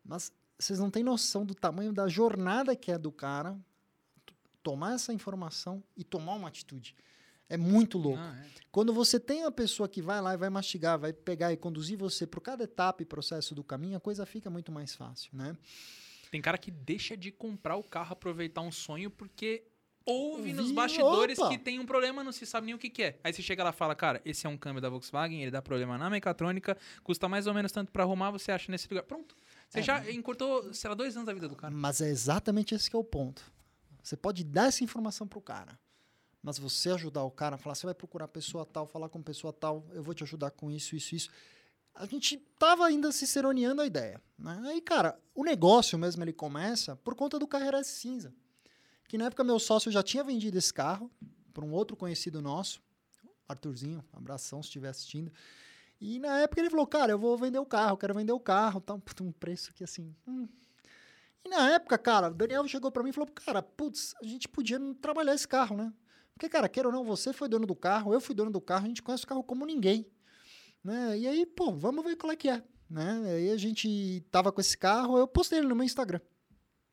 Mas 0.06 0.32
vocês 0.60 0.78
não 0.78 0.92
têm 0.92 1.04
noção 1.04 1.44
do 1.44 1.56
tamanho 1.56 1.92
da 1.92 2.08
jornada 2.08 2.76
que 2.76 2.92
é 2.92 3.00
do 3.00 3.12
cara 3.12 3.58
tomar 4.62 4.94
essa 4.94 5.14
informação 5.14 5.82
e 5.96 6.04
tomar 6.04 6.36
uma 6.36 6.50
atitude. 6.50 6.96
É 7.50 7.58
muito 7.58 7.98
louco. 7.98 8.20
Ah, 8.20 8.36
é. 8.44 8.48
Quando 8.72 8.94
você 8.94 9.20
tem 9.20 9.44
a 9.44 9.52
pessoa 9.52 9.88
que 9.88 10.02
vai 10.02 10.22
lá 10.22 10.34
e 10.34 10.38
vai 10.38 10.50
mastigar, 10.50 11.00
vai 11.00 11.12
pegar 11.12 11.52
e 11.52 11.58
conduzir 11.58 11.98
você 11.98 12.28
por 12.28 12.42
cada 12.42 12.66
etapa 12.66 13.02
e 13.02 13.06
processo 13.06 13.56
do 13.56 13.64
caminho, 13.64 13.98
a 13.98 14.00
coisa 14.00 14.26
fica 14.26 14.50
muito 14.50 14.72
mais 14.72 14.94
fácil, 14.94 15.32
né? 15.34 15.58
Tem 16.30 16.42
cara 16.42 16.58
que 16.58 16.70
deixa 16.70 17.16
de 17.16 17.32
comprar 17.32 17.76
o 17.78 17.84
carro, 17.84 18.14
aproveitar 18.14 18.62
um 18.62 18.72
sonho, 18.72 19.10
porque 19.10 19.64
ouve 20.06 20.54
nos 20.54 20.72
bastidores 20.72 21.40
Opa. 21.40 21.50
que 21.50 21.58
tem 21.58 21.80
um 21.80 21.86
problema, 21.86 22.24
não 22.24 22.32
se 22.32 22.46
sabe 22.46 22.68
nem 22.68 22.76
o 22.76 22.78
que, 22.78 22.90
que, 22.90 23.04
é. 23.04 23.20
Aí 23.24 23.34
você 23.34 23.42
chega 23.42 23.64
lá 23.64 23.72
e 23.72 23.74
fala, 23.74 23.96
cara, 23.96 24.22
esse 24.24 24.46
é 24.46 24.50
um 24.50 24.58
câmbio 24.58 24.82
da 24.82 24.90
Volkswagen, 24.90 25.42
ele 25.42 25.52
dá 25.52 25.62
problema 25.62 25.98
na 25.98 26.10
mecatrônica, 26.10 26.78
custa 27.04 27.28
mais 27.28 27.48
ou 27.48 27.54
menos 27.54 27.72
tanto 27.72 27.92
para 27.92 28.04
arrumar, 28.04 28.32
você 28.32 28.52
acha 28.52 28.72
nesse 28.72 28.88
lugar. 28.90 29.04
Pronto. 29.04 29.36
Você 29.70 29.80
é, 29.80 29.84
já 29.84 30.12
encurtou, 30.12 30.74
sei 30.74 30.90
lá, 30.90 30.96
dois 30.96 31.16
anos 31.16 31.26
da 31.26 31.34
vida 31.34 31.48
do 31.48 31.56
cara. 31.56 31.74
Mas 31.74 32.00
é 32.00 32.10
exatamente 32.10 32.76
esse 32.76 32.90
que 32.90 32.96
é 32.96 33.00
o 33.00 33.04
ponto. 33.04 33.44
Você 34.04 34.16
pode 34.16 34.44
dar 34.44 34.68
essa 34.68 34.84
informação 34.84 35.28
pro 35.28 35.42
cara. 35.42 35.78
Mas 36.48 36.58
você 36.58 36.92
ajudar 36.92 37.24
o 37.24 37.30
cara, 37.30 37.58
falar, 37.58 37.76
você 37.76 37.86
vai 37.86 37.94
procurar 37.94 38.26
pessoa 38.30 38.66
tal, 38.66 38.88
falar 38.88 39.10
com 39.10 39.22
pessoa 39.22 39.52
tal, 39.52 39.86
eu 39.92 40.02
vou 40.02 40.14
te 40.14 40.24
ajudar 40.24 40.50
com 40.50 40.72
isso, 40.72 40.96
isso, 40.96 41.14
isso. 41.14 41.30
A 41.94 42.06
gente 42.06 42.38
tava 42.58 42.86
ainda 42.86 43.12
se 43.12 43.28
seroneando 43.28 43.82
a 43.82 43.86
ideia. 43.86 44.22
Né? 44.40 44.58
Aí, 44.68 44.80
cara, 44.80 45.20
o 45.36 45.44
negócio 45.44 46.00
mesmo 46.00 46.24
ele 46.24 46.32
começa 46.32 46.96
por 46.96 47.16
conta 47.16 47.38
do 47.38 47.46
Carreira 47.46 47.84
Cinza. 47.84 48.34
Que 49.10 49.18
na 49.18 49.26
época 49.26 49.44
meu 49.44 49.60
sócio 49.60 49.92
já 49.92 50.02
tinha 50.02 50.24
vendido 50.24 50.58
esse 50.58 50.74
carro 50.74 51.12
para 51.54 51.66
um 51.66 51.74
outro 51.74 51.98
conhecido 51.98 52.42
nosso, 52.42 52.82
Arthurzinho, 53.46 54.02
abração 54.14 54.64
se 54.64 54.70
estiver 54.70 54.88
assistindo. 54.88 55.30
E 56.00 56.18
na 56.18 56.40
época 56.40 56.62
ele 56.62 56.70
falou, 56.70 56.88
cara, 56.88 57.12
eu 57.12 57.20
vou 57.20 57.38
vender 57.38 57.60
o 57.60 57.66
carro, 57.66 57.98
quero 57.98 58.14
vender 58.14 58.32
o 58.32 58.40
carro, 58.40 58.80
tá 58.80 58.94
um 59.20 59.34
preço 59.34 59.74
que 59.74 59.84
assim. 59.84 60.16
Hum. 60.26 60.48
E 61.44 61.50
na 61.50 61.72
época, 61.72 61.98
cara, 61.98 62.30
o 62.30 62.34
Daniel 62.34 62.66
chegou 62.70 62.90
para 62.90 63.04
mim 63.04 63.10
e 63.10 63.14
falou, 63.14 63.28
cara, 63.34 63.62
putz, 63.62 64.16
a 64.22 64.26
gente 64.26 64.48
podia 64.48 64.80
trabalhar 65.02 65.36
esse 65.36 65.46
carro, 65.46 65.76
né? 65.76 65.92
Porque, 66.38 66.50
cara, 66.50 66.70
queira 66.70 66.88
ou 66.88 66.94
não, 66.94 67.04
você 67.04 67.34
foi 67.34 67.50
dono 67.50 67.66
do 67.66 67.76
carro, 67.76 68.14
eu 68.14 68.22
fui 68.22 68.36
dono 68.36 68.52
do 68.52 68.62
carro, 68.62 68.86
a 68.86 68.88
gente 68.88 69.02
conhece 69.02 69.24
o 69.24 69.28
carro 69.28 69.44
como 69.44 69.66
ninguém. 69.66 70.08
Né? 70.84 71.18
E 71.18 71.28
aí, 71.28 71.48
pô, 71.48 71.74
vamos 71.74 72.06
ver 72.06 72.16
qual 72.16 72.32
é 72.32 72.36
que 72.36 72.48
é. 72.48 72.64
Né? 72.88 73.24
Aí 73.26 73.50
a 73.50 73.58
gente 73.58 74.24
tava 74.30 74.52
com 74.52 74.62
esse 74.62 74.78
carro, 74.78 75.18
eu 75.18 75.28
postei 75.28 75.58
ele 75.58 75.68
no 75.68 75.76
meu 75.76 75.84
Instagram. 75.84 76.22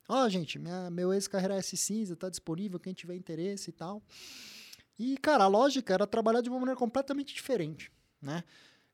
Ó, 0.08 0.24
oh, 0.24 0.28
gente, 0.30 0.58
minha, 0.58 0.90
meu 0.90 1.12
ex-carreira 1.12 1.56
S 1.56 1.76
cinza 1.76 2.16
tá 2.16 2.30
disponível, 2.30 2.80
quem 2.80 2.94
tiver 2.94 3.14
interesse 3.16 3.68
e 3.68 3.72
tal. 3.74 4.02
E, 4.98 5.18
cara, 5.18 5.44
a 5.44 5.46
lógica 5.46 5.92
era 5.92 6.06
trabalhar 6.06 6.40
de 6.40 6.48
uma 6.48 6.58
maneira 6.58 6.78
completamente 6.78 7.34
diferente, 7.34 7.92
né? 8.22 8.44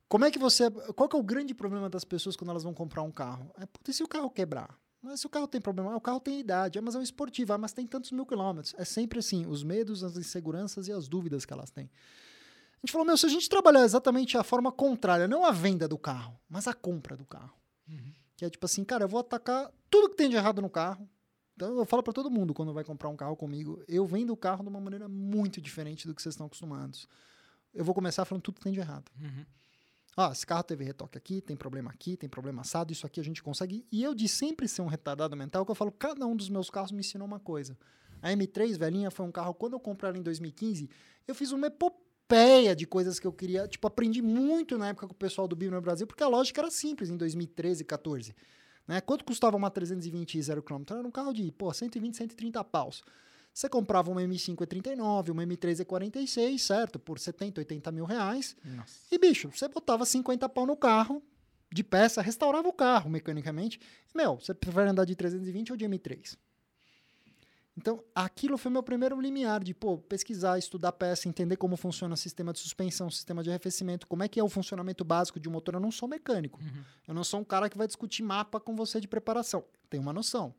Como 0.08 0.24
é 0.24 0.32
que 0.32 0.38
você... 0.38 0.68
Qual 0.96 1.08
que 1.08 1.14
é 1.14 1.18
o 1.18 1.22
grande 1.22 1.54
problema 1.54 1.88
das 1.88 2.04
pessoas 2.04 2.34
quando 2.34 2.50
elas 2.50 2.64
vão 2.64 2.74
comprar 2.74 3.02
um 3.02 3.12
carro? 3.12 3.52
É, 3.56 3.66
putz, 3.66 3.88
e 3.88 3.94
se 3.94 4.02
o 4.02 4.08
carro 4.08 4.28
quebrar? 4.28 4.76
Mas 5.02 5.20
se 5.20 5.26
o 5.26 5.30
carro 5.30 5.48
tem 5.48 5.60
problema, 5.60 5.92
ah, 5.92 5.96
o 5.96 6.00
carro 6.00 6.20
tem 6.20 6.40
idade, 6.40 6.78
ah, 6.78 6.82
mas 6.82 6.94
é 6.94 6.98
um 6.98 7.02
esportivo, 7.02 7.52
ah, 7.52 7.58
mas 7.58 7.72
tem 7.72 7.86
tantos 7.86 8.12
mil 8.12 8.26
quilômetros. 8.26 8.74
É 8.76 8.84
sempre 8.84 9.18
assim, 9.18 9.46
os 9.46 9.62
medos, 9.62 10.04
as 10.04 10.16
inseguranças 10.16 10.88
e 10.88 10.92
as 10.92 11.08
dúvidas 11.08 11.46
que 11.46 11.52
elas 11.52 11.70
têm. 11.70 11.90
A 12.82 12.86
gente 12.86 12.92
falou, 12.92 13.06
meu, 13.06 13.16
se 13.16 13.26
a 13.26 13.28
gente 13.28 13.48
trabalhar 13.48 13.84
exatamente 13.84 14.36
a 14.36 14.42
forma 14.42 14.70
contrária, 14.70 15.26
não 15.26 15.44
a 15.44 15.50
venda 15.50 15.88
do 15.88 15.98
carro, 15.98 16.38
mas 16.48 16.66
a 16.66 16.74
compra 16.74 17.16
do 17.16 17.24
carro. 17.24 17.54
Uhum. 17.88 18.12
Que 18.36 18.44
é 18.44 18.50
tipo 18.50 18.64
assim, 18.64 18.84
cara, 18.84 19.04
eu 19.04 19.08
vou 19.08 19.20
atacar 19.20 19.70
tudo 19.90 20.10
que 20.10 20.16
tem 20.16 20.28
de 20.28 20.36
errado 20.36 20.62
no 20.62 20.70
carro. 20.70 21.08
Então 21.54 21.78
eu 21.78 21.84
falo 21.84 22.02
para 22.02 22.12
todo 22.12 22.30
mundo 22.30 22.54
quando 22.54 22.72
vai 22.72 22.84
comprar 22.84 23.10
um 23.10 23.16
carro 23.16 23.36
comigo, 23.36 23.82
eu 23.86 24.06
vendo 24.06 24.32
o 24.32 24.36
carro 24.36 24.62
de 24.62 24.70
uma 24.70 24.80
maneira 24.80 25.08
muito 25.08 25.60
diferente 25.60 26.06
do 26.06 26.14
que 26.14 26.22
vocês 26.22 26.34
estão 26.34 26.46
acostumados. 26.46 27.06
Eu 27.72 27.84
vou 27.84 27.94
começar 27.94 28.24
falando 28.24 28.42
tudo 28.42 28.56
que 28.56 28.62
tem 28.62 28.72
de 28.72 28.80
errado. 28.80 29.10
Uhum. 29.20 29.44
Ó, 30.16 30.32
esse 30.32 30.44
carro 30.44 30.62
teve 30.62 30.84
retoque 30.84 31.16
aqui, 31.16 31.40
tem 31.40 31.56
problema 31.56 31.90
aqui, 31.90 32.16
tem 32.16 32.28
problema 32.28 32.62
assado, 32.62 32.92
isso 32.92 33.06
aqui 33.06 33.20
a 33.20 33.24
gente 33.24 33.42
consegue. 33.42 33.86
E 33.90 34.02
eu 34.02 34.14
de 34.14 34.28
sempre 34.28 34.66
ser 34.66 34.82
um 34.82 34.86
retardado 34.86 35.36
mental, 35.36 35.64
que 35.64 35.70
eu 35.70 35.74
falo, 35.74 35.92
cada 35.92 36.26
um 36.26 36.34
dos 36.34 36.48
meus 36.48 36.68
carros 36.68 36.90
me 36.90 37.00
ensinou 37.00 37.26
uma 37.26 37.38
coisa. 37.38 37.78
A 38.20 38.30
M3, 38.30 38.76
velhinha, 38.76 39.10
foi 39.10 39.24
um 39.24 39.32
carro, 39.32 39.54
quando 39.54 39.74
eu 39.74 39.80
comprei 39.80 40.10
ela 40.10 40.18
em 40.18 40.22
2015, 40.22 40.90
eu 41.26 41.34
fiz 41.34 41.52
uma 41.52 41.68
epopeia 41.68 42.74
de 42.76 42.86
coisas 42.86 43.18
que 43.18 43.26
eu 43.26 43.32
queria. 43.32 43.66
Tipo, 43.66 43.86
aprendi 43.86 44.20
muito 44.20 44.76
na 44.76 44.88
época 44.88 45.06
com 45.06 45.12
o 45.12 45.16
pessoal 45.16 45.48
do 45.48 45.56
Bio 45.56 45.70
no 45.70 45.80
Brasil, 45.80 46.06
porque 46.06 46.22
a 46.22 46.28
lógica 46.28 46.60
era 46.60 46.70
simples 46.70 47.08
em 47.08 47.16
2013, 47.16 47.84
14. 47.84 48.34
Né? 48.86 49.00
Quanto 49.00 49.24
custava 49.24 49.56
uma 49.56 49.70
320 49.70 50.42
zero 50.42 50.62
km? 50.62 50.82
Era 50.90 51.06
um 51.06 51.10
carro 51.10 51.32
de, 51.32 51.50
pô, 51.52 51.72
120, 51.72 52.16
130 52.16 52.62
paus. 52.64 53.02
Você 53.52 53.68
comprava 53.68 54.10
uma 54.10 54.22
M5 54.22 54.56
E39, 54.56 55.30
uma 55.30 55.44
M3 55.44 55.84
E46, 55.84 56.58
certo? 56.58 56.98
Por 56.98 57.18
70, 57.18 57.60
80 57.60 57.92
mil 57.92 58.04
reais. 58.04 58.56
Nossa. 58.64 59.00
E, 59.10 59.18
bicho, 59.18 59.50
você 59.52 59.68
botava 59.68 60.04
50 60.04 60.48
pau 60.48 60.64
no 60.64 60.76
carro, 60.76 61.22
de 61.72 61.84
peça, 61.84 62.22
restaurava 62.22 62.68
o 62.68 62.72
carro 62.72 63.10
mecanicamente. 63.10 63.80
E, 64.12 64.16
meu, 64.16 64.36
você 64.36 64.54
prefere 64.54 64.90
andar 64.90 65.04
de 65.04 65.14
320 65.14 65.72
ou 65.72 65.76
de 65.76 65.84
M3? 65.84 66.36
Então, 67.76 68.02
aquilo 68.14 68.58
foi 68.58 68.70
meu 68.70 68.82
primeiro 68.82 69.18
limiar 69.20 69.62
de, 69.62 69.72
pô, 69.72 69.96
pesquisar, 69.96 70.58
estudar 70.58 70.92
peça, 70.92 71.28
entender 71.28 71.56
como 71.56 71.76
funciona 71.76 72.12
o 72.12 72.16
sistema 72.16 72.52
de 72.52 72.58
suspensão, 72.58 73.10
sistema 73.10 73.42
de 73.42 73.48
arrefecimento, 73.48 74.06
como 74.06 74.22
é 74.22 74.28
que 74.28 74.38
é 74.38 74.44
o 74.44 74.48
funcionamento 74.48 75.04
básico 75.04 75.40
de 75.40 75.48
um 75.48 75.52
motor. 75.52 75.74
Eu 75.74 75.80
não 75.80 75.90
sou 75.90 76.08
mecânico. 76.08 76.60
Uhum. 76.60 76.84
Eu 77.08 77.14
não 77.14 77.24
sou 77.24 77.40
um 77.40 77.44
cara 77.44 77.70
que 77.70 77.78
vai 77.78 77.86
discutir 77.86 78.22
mapa 78.22 78.60
com 78.60 78.74
você 78.74 79.00
de 79.00 79.08
preparação. 79.08 79.64
Tenho 79.88 80.02
uma 80.02 80.12
noção. 80.12 80.54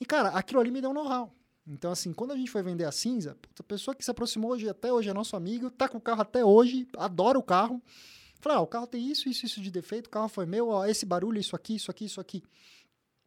E, 0.00 0.06
cara, 0.06 0.30
aquilo 0.30 0.60
ali 0.60 0.70
me 0.70 0.80
deu 0.80 0.90
um 0.90 0.94
know-how. 0.94 1.34
Então, 1.68 1.92
assim, 1.92 2.12
quando 2.12 2.32
a 2.32 2.36
gente 2.36 2.50
foi 2.50 2.62
vender 2.62 2.84
a 2.84 2.92
cinza, 2.92 3.36
a 3.58 3.62
pessoa 3.62 3.94
que 3.94 4.04
se 4.04 4.10
aproximou 4.10 4.52
hoje, 4.52 4.68
até 4.68 4.90
hoje 4.92 5.10
é 5.10 5.12
nosso 5.12 5.36
amigo, 5.36 5.70
tá 5.70 5.88
com 5.88 5.98
o 5.98 6.00
carro 6.00 6.22
até 6.22 6.44
hoje, 6.44 6.88
adora 6.96 7.38
o 7.38 7.42
carro. 7.42 7.82
Falei, 8.40 8.56
ah, 8.56 8.60
o 8.60 8.66
carro 8.66 8.86
tem 8.86 9.10
isso, 9.10 9.28
isso, 9.28 9.44
isso 9.44 9.60
de 9.60 9.70
defeito, 9.70 10.06
o 10.06 10.10
carro 10.10 10.28
foi 10.28 10.46
meu, 10.46 10.68
ó, 10.68 10.86
esse 10.86 11.04
barulho, 11.04 11.38
isso 11.38 11.54
aqui, 11.54 11.74
isso 11.74 11.90
aqui, 11.90 12.06
isso 12.06 12.20
aqui. 12.20 12.42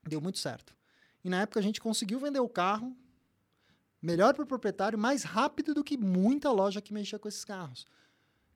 Deu 0.08 0.20
muito 0.20 0.40
certo. 0.40 0.74
E 1.24 1.30
na 1.30 1.42
época 1.42 1.60
a 1.60 1.64
gente 1.64 1.80
conseguiu 1.80 2.20
vender 2.20 2.40
o 2.40 2.50
carro 2.50 2.96
melhor 4.02 4.34
para 4.34 4.44
o 4.44 4.48
proprietário, 4.48 4.98
mais 4.98 5.24
rápido 5.24 5.76
do 5.76 5.84
que 5.84 5.96
muita 5.96 6.50
loja 6.52 6.82
que 6.82 6.94
mexia 6.94 7.20
com 7.20 7.28
esses 7.28 7.46
carros. 7.46 7.86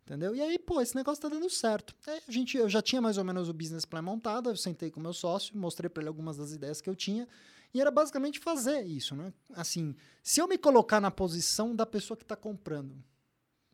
Entendeu? 0.04 0.36
E 0.36 0.42
aí, 0.42 0.58
pô, 0.58 0.82
esse 0.82 0.96
negócio 0.96 1.22
tá 1.22 1.30
dando 1.30 1.50
certo. 1.50 1.96
Aí 2.08 2.22
a 2.28 2.32
gente, 2.32 2.58
eu 2.58 2.70
já 2.70 2.82
tinha 2.82 3.02
mais 3.02 3.18
ou 3.18 3.24
menos 3.24 3.50
o 3.50 3.54
business 3.54 3.86
plan 3.86 4.02
montado, 4.02 4.50
eu 4.50 4.58
sentei 4.58 4.90
com 4.90 5.00
meu 5.00 5.14
sócio, 5.14 5.56
mostrei 5.58 5.90
para 5.90 6.02
ele 6.02 6.08
algumas 6.08 6.38
das 6.38 6.52
ideias 6.52 6.82
que 6.82 6.90
eu 6.90 6.96
tinha, 6.96 7.28
e 7.76 7.82
era 7.82 7.92
basicamente 7.92 8.40
fazer 8.40 8.84
isso, 8.86 9.18
né? 9.18 9.34
Assim, 9.54 9.94
se 10.24 10.40
eu 10.40 10.48
me 10.48 10.58
colocar 10.58 11.02
na 11.02 11.12
posição 11.12 11.76
da 11.76 11.86
pessoa 11.86 12.16
que 12.16 12.24
está 12.24 12.34
comprando, 12.36 12.96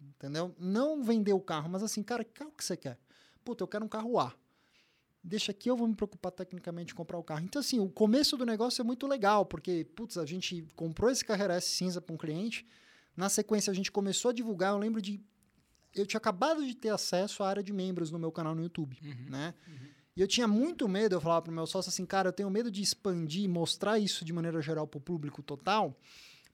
entendeu? 0.01 0.55
Não 0.57 1.03
vender 1.03 1.33
o 1.33 1.39
carro, 1.39 1.69
mas 1.69 1.83
assim, 1.83 2.01
cara, 2.01 2.23
que 2.23 2.31
carro 2.31 2.51
que 2.51 2.63
você 2.65 2.75
quer? 2.75 2.97
Puta, 3.45 3.63
eu 3.63 3.67
quero 3.67 3.85
um 3.85 3.87
carro 3.87 4.19
A. 4.19 4.33
Deixa 5.23 5.51
aqui, 5.51 5.69
eu 5.69 5.77
vou 5.77 5.87
me 5.87 5.93
preocupar 5.95 6.31
tecnicamente 6.31 6.93
em 6.93 6.95
comprar 6.95 7.19
o 7.19 7.23
carro. 7.23 7.41
Então, 7.45 7.59
assim, 7.59 7.79
o 7.79 7.87
começo 7.89 8.35
do 8.35 8.43
negócio 8.43 8.81
é 8.81 8.83
muito 8.83 9.05
legal, 9.05 9.45
porque, 9.45 9.85
putz, 9.95 10.17
a 10.17 10.25
gente 10.25 10.63
comprou 10.75 11.11
esse 11.11 11.23
Carreira 11.23 11.53
S 11.53 11.69
cinza 11.69 12.01
para 12.01 12.11
um 12.15 12.17
cliente, 12.17 12.65
na 13.15 13.29
sequência 13.29 13.69
a 13.69 13.73
gente 13.73 13.91
começou 13.91 14.29
a 14.29 14.33
divulgar, 14.33 14.73
eu 14.73 14.79
lembro 14.79 14.99
de... 14.99 15.23
Eu 15.93 16.07
tinha 16.07 16.17
acabado 16.17 16.65
de 16.65 16.73
ter 16.73 16.89
acesso 16.89 17.43
à 17.43 17.49
área 17.49 17.61
de 17.61 17.71
membros 17.71 18.09
no 18.09 18.17
meu 18.17 18.31
canal 18.31 18.55
no 18.55 18.63
YouTube, 18.63 18.97
Uhum. 19.03 19.29
né? 19.29 19.53
E 20.15 20.21
eu 20.21 20.27
tinha 20.27 20.47
muito 20.47 20.87
medo, 20.89 21.15
eu 21.15 21.21
falava 21.21 21.43
pro 21.43 21.53
meu 21.53 21.65
sócio 21.65 21.89
assim, 21.89 22.05
cara, 22.05 22.29
eu 22.29 22.33
tenho 22.33 22.49
medo 22.49 22.69
de 22.69 22.81
expandir, 22.81 23.49
mostrar 23.49 23.97
isso 23.97 24.25
de 24.25 24.33
maneira 24.33 24.61
geral 24.61 24.85
pro 24.85 24.99
público 24.99 25.41
total. 25.41 25.95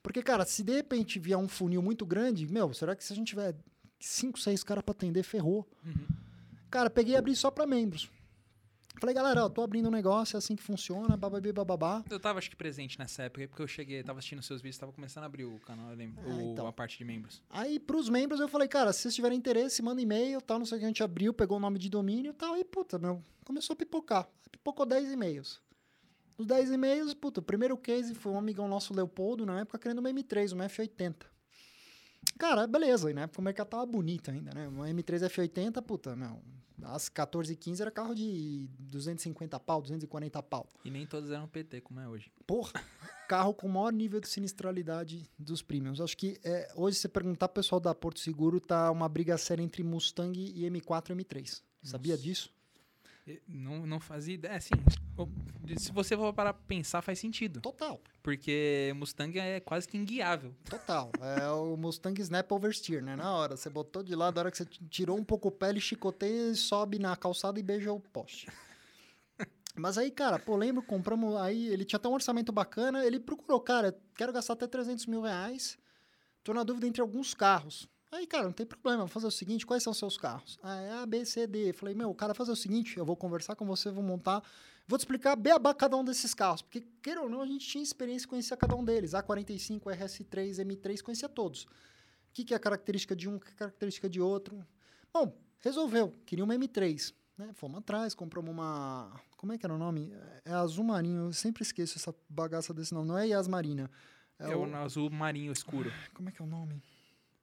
Porque, 0.02 0.22
cara, 0.22 0.44
se 0.44 0.62
de 0.62 0.72
repente 0.72 1.18
vier 1.18 1.36
um 1.36 1.48
funil 1.48 1.82
muito 1.82 2.06
grande, 2.06 2.46
meu, 2.46 2.72
será 2.72 2.94
que 2.94 3.04
se 3.04 3.12
a 3.12 3.16
gente 3.16 3.28
tiver 3.28 3.56
cinco, 3.98 4.38
seis 4.38 4.62
caras 4.62 4.84
pra 4.84 4.92
atender, 4.92 5.24
ferrou? 5.24 5.68
Uhum. 5.84 6.06
Cara, 6.70 6.88
peguei 6.88 7.14
e 7.14 7.16
abri 7.16 7.34
só 7.34 7.50
pra 7.50 7.66
membros. 7.66 8.08
Falei, 9.00 9.14
galera, 9.14 9.44
ó, 9.44 9.48
tô 9.48 9.62
abrindo 9.62 9.86
um 9.88 9.92
negócio, 9.92 10.36
é 10.36 10.38
assim 10.38 10.56
que 10.56 10.62
funciona, 10.62 11.16
bababi, 11.16 11.52
bababá. 11.52 12.04
Eu 12.10 12.18
tava, 12.18 12.38
acho 12.40 12.50
que, 12.50 12.56
presente 12.56 12.98
nessa 12.98 13.22
época, 13.24 13.46
porque 13.46 13.62
eu 13.62 13.66
cheguei, 13.68 14.02
tava 14.02 14.18
assistindo 14.18 14.42
seus 14.42 14.60
vídeos, 14.60 14.76
tava 14.78 14.92
começando 14.92 15.22
a 15.22 15.26
abrir 15.26 15.44
o 15.44 15.58
canal, 15.60 15.90
eu 15.90 15.96
lembro, 15.96 16.20
Ah, 16.26 16.34
o- 16.34 16.40
então. 16.52 16.66
a 16.66 16.72
parte 16.72 16.98
de 16.98 17.04
membros. 17.04 17.40
Aí, 17.48 17.78
pros 17.78 18.08
membros, 18.08 18.40
eu 18.40 18.48
falei, 18.48 18.66
cara, 18.66 18.92
se 18.92 19.02
vocês 19.02 19.14
tiverem 19.14 19.38
interesse, 19.38 19.80
manda 19.82 20.00
e-mail, 20.02 20.40
tal, 20.40 20.58
não 20.58 20.66
sei 20.66 20.76
o 20.76 20.80
que, 20.80 20.84
a 20.84 20.88
gente 20.88 21.02
abriu, 21.02 21.32
pegou 21.32 21.58
o 21.58 21.60
nome 21.60 21.78
de 21.78 21.88
domínio 21.88 22.30
e 22.30 22.34
tal, 22.34 22.56
e, 22.56 22.64
puta, 22.64 22.98
meu, 22.98 23.22
começou 23.44 23.74
a 23.74 23.76
pipocar. 23.76 24.28
Pipocou 24.50 24.84
10 24.84 25.12
e-mails. 25.12 25.60
Dos 26.36 26.46
10 26.46 26.70
e-mails, 26.72 27.14
puta, 27.14 27.38
o 27.40 27.42
primeiro 27.42 27.76
case 27.76 28.14
foi 28.14 28.32
um 28.32 28.38
amigão 28.38 28.66
nosso, 28.66 28.92
Leopoldo, 28.94 29.46
na 29.46 29.60
época, 29.60 29.78
querendo 29.78 29.98
uma 30.00 30.10
M3, 30.10 30.52
uma 30.52 30.64
F80. 30.66 31.14
Cara, 32.36 32.66
beleza, 32.66 33.10
e 33.10 33.14
na 33.14 33.22
época 33.22 33.40
o 33.40 33.44
mercado 33.44 33.68
tava 33.68 33.86
bonito 33.86 34.30
ainda, 34.30 34.52
né? 34.54 34.68
Uma 34.68 34.88
M3 34.88 35.28
F80, 35.28 35.82
puta, 35.82 36.14
meu, 36.16 36.40
às 36.82 37.08
14 37.08 37.52
e 37.52 37.56
15 37.56 37.82
era 37.82 37.90
carro 37.90 38.14
de 38.14 38.68
250 38.78 39.58
pau, 39.60 39.82
240 39.82 40.42
pau. 40.42 40.68
E 40.84 40.90
nem 40.90 41.06
todos 41.06 41.30
eram 41.30 41.48
PT, 41.48 41.80
como 41.80 42.00
é 42.00 42.08
hoje. 42.08 42.30
Porra, 42.46 42.72
carro 43.28 43.52
com 43.54 43.66
o 43.66 43.70
maior 43.70 43.92
nível 43.92 44.20
de 44.20 44.28
sinistralidade 44.28 45.28
dos 45.38 45.62
premiums. 45.62 46.00
Acho 46.00 46.16
que 46.16 46.38
é, 46.44 46.72
hoje, 46.76 46.96
se 46.96 47.02
você 47.02 47.08
perguntar 47.08 47.48
pro 47.48 47.62
pessoal 47.62 47.80
da 47.80 47.94
Porto 47.94 48.20
Seguro, 48.20 48.60
tá 48.60 48.90
uma 48.90 49.08
briga 49.08 49.36
séria 49.36 49.62
entre 49.62 49.82
Mustang 49.82 50.38
e 50.38 50.62
M4 50.70 51.10
e 51.10 51.14
M3. 51.14 51.62
Sabia 51.82 52.14
Nossa. 52.14 52.22
disso? 52.22 52.57
Não, 53.46 53.86
não 53.86 54.00
fazia 54.00 54.34
ideia. 54.34 54.56
Assim, 54.56 54.74
o- 55.16 55.28
se 55.78 55.92
você 55.92 56.16
for 56.16 56.32
parar 56.32 56.52
pra 56.54 56.62
pensar, 56.66 57.02
faz 57.02 57.18
sentido. 57.18 57.60
Total, 57.60 58.00
Porque 58.22 58.92
Mustang 58.96 59.38
é 59.38 59.60
quase 59.60 59.86
que 59.88 59.96
inguiável. 59.96 60.54
total. 60.68 61.10
é 61.20 61.48
o 61.50 61.76
Mustang 61.76 62.20
Snap 62.22 62.50
Oversteer, 62.52 63.02
né? 63.02 63.16
Na 63.16 63.32
hora, 63.34 63.56
você 63.56 63.68
botou 63.68 64.02
de 64.02 64.14
lado, 64.14 64.36
na 64.36 64.40
hora 64.42 64.50
que 64.50 64.56
você 64.58 64.64
tirou 64.64 65.18
um 65.18 65.24
pouco 65.24 65.48
o 65.48 65.52
pé, 65.52 65.70
ele 65.70 65.80
chicoteia, 65.80 66.54
sobe 66.54 66.98
na 66.98 67.14
calçada 67.16 67.58
e 67.58 67.62
beija 67.62 67.92
o 67.92 68.00
poste. 68.00 68.46
Mas 69.76 69.96
aí, 69.96 70.10
cara, 70.10 70.38
pô, 70.38 70.56
lembro, 70.56 70.82
compramos, 70.82 71.36
aí 71.36 71.68
ele 71.68 71.84
tinha 71.84 71.98
até 71.98 72.08
um 72.08 72.12
orçamento 72.14 72.50
bacana, 72.50 73.04
ele 73.06 73.20
procurou, 73.20 73.60
cara, 73.60 73.96
quero 74.16 74.32
gastar 74.32 74.54
até 74.54 74.66
300 74.66 75.06
mil 75.06 75.20
reais, 75.22 75.78
tô 76.42 76.52
na 76.52 76.64
dúvida 76.64 76.86
entre 76.86 77.00
alguns 77.00 77.32
carros. 77.32 77.88
Aí, 78.10 78.26
cara, 78.26 78.44
não 78.44 78.52
tem 78.52 78.64
problema, 78.64 79.00
vou 79.00 79.08
fazer 79.08 79.26
o 79.26 79.30
seguinte, 79.30 79.66
quais 79.66 79.82
são 79.82 79.90
os 79.90 79.98
seus 79.98 80.16
carros? 80.16 80.58
Ah, 80.62 80.76
é 80.76 80.92
A, 80.94 81.06
B, 81.06 81.24
C, 81.26 81.46
D. 81.46 81.72
Falei, 81.74 81.94
meu, 81.94 82.12
cara, 82.14 82.32
fazer 82.32 82.52
o 82.52 82.56
seguinte, 82.56 82.96
eu 82.96 83.04
vou 83.04 83.16
conversar 83.16 83.54
com 83.54 83.66
você, 83.66 83.90
vou 83.90 84.02
montar, 84.02 84.42
vou 84.86 84.98
te 84.98 85.02
explicar 85.02 85.36
beabá 85.36 85.74
cada 85.74 85.96
um 85.96 86.04
desses 86.04 86.32
carros, 86.32 86.62
porque, 86.62 86.86
queira 87.02 87.20
ou 87.20 87.28
não, 87.28 87.42
a 87.42 87.46
gente 87.46 87.66
tinha 87.66 87.82
experiência 87.82 88.24
em 88.24 88.28
conhecer 88.28 88.56
cada 88.56 88.74
um 88.74 88.82
deles, 88.82 89.12
A45, 89.12 89.82
RS3, 89.82 90.64
M3, 90.64 91.02
conhecia 91.02 91.28
todos. 91.28 91.64
O 91.64 91.68
que, 92.32 92.44
que 92.44 92.54
é 92.54 92.56
a 92.56 92.60
característica 92.60 93.14
de 93.14 93.28
um, 93.28 93.38
que 93.38 93.48
é 93.48 93.52
a 93.52 93.56
característica 93.56 94.08
de 94.08 94.20
outro. 94.20 94.64
Bom, 95.12 95.36
resolveu, 95.58 96.14
queria 96.24 96.44
uma 96.44 96.54
M3. 96.54 97.12
Né? 97.36 97.50
Fomos 97.54 97.78
atrás, 97.78 98.14
compramos 98.14 98.50
uma. 98.50 99.12
Como 99.36 99.52
é 99.52 99.58
que 99.58 99.64
era 99.64 99.74
o 99.74 99.78
nome? 99.78 100.12
É 100.44 100.52
azul 100.52 100.84
marinho, 100.84 101.26
eu 101.26 101.32
sempre 101.32 101.62
esqueço 101.62 101.98
essa 101.98 102.14
bagaça 102.28 102.74
desse 102.74 102.92
nome. 102.92 103.06
Não 103.06 103.18
é 103.18 103.28
Yas 103.28 103.46
Marina. 103.46 103.90
É, 104.38 104.56
o 104.56 104.64
azul 104.76 105.08
marinho 105.10 105.52
escuro. 105.52 105.92
Como 106.14 106.28
é 106.28 106.32
que 106.32 106.42
é 106.42 106.44
o 106.44 106.48
nome? 106.48 106.82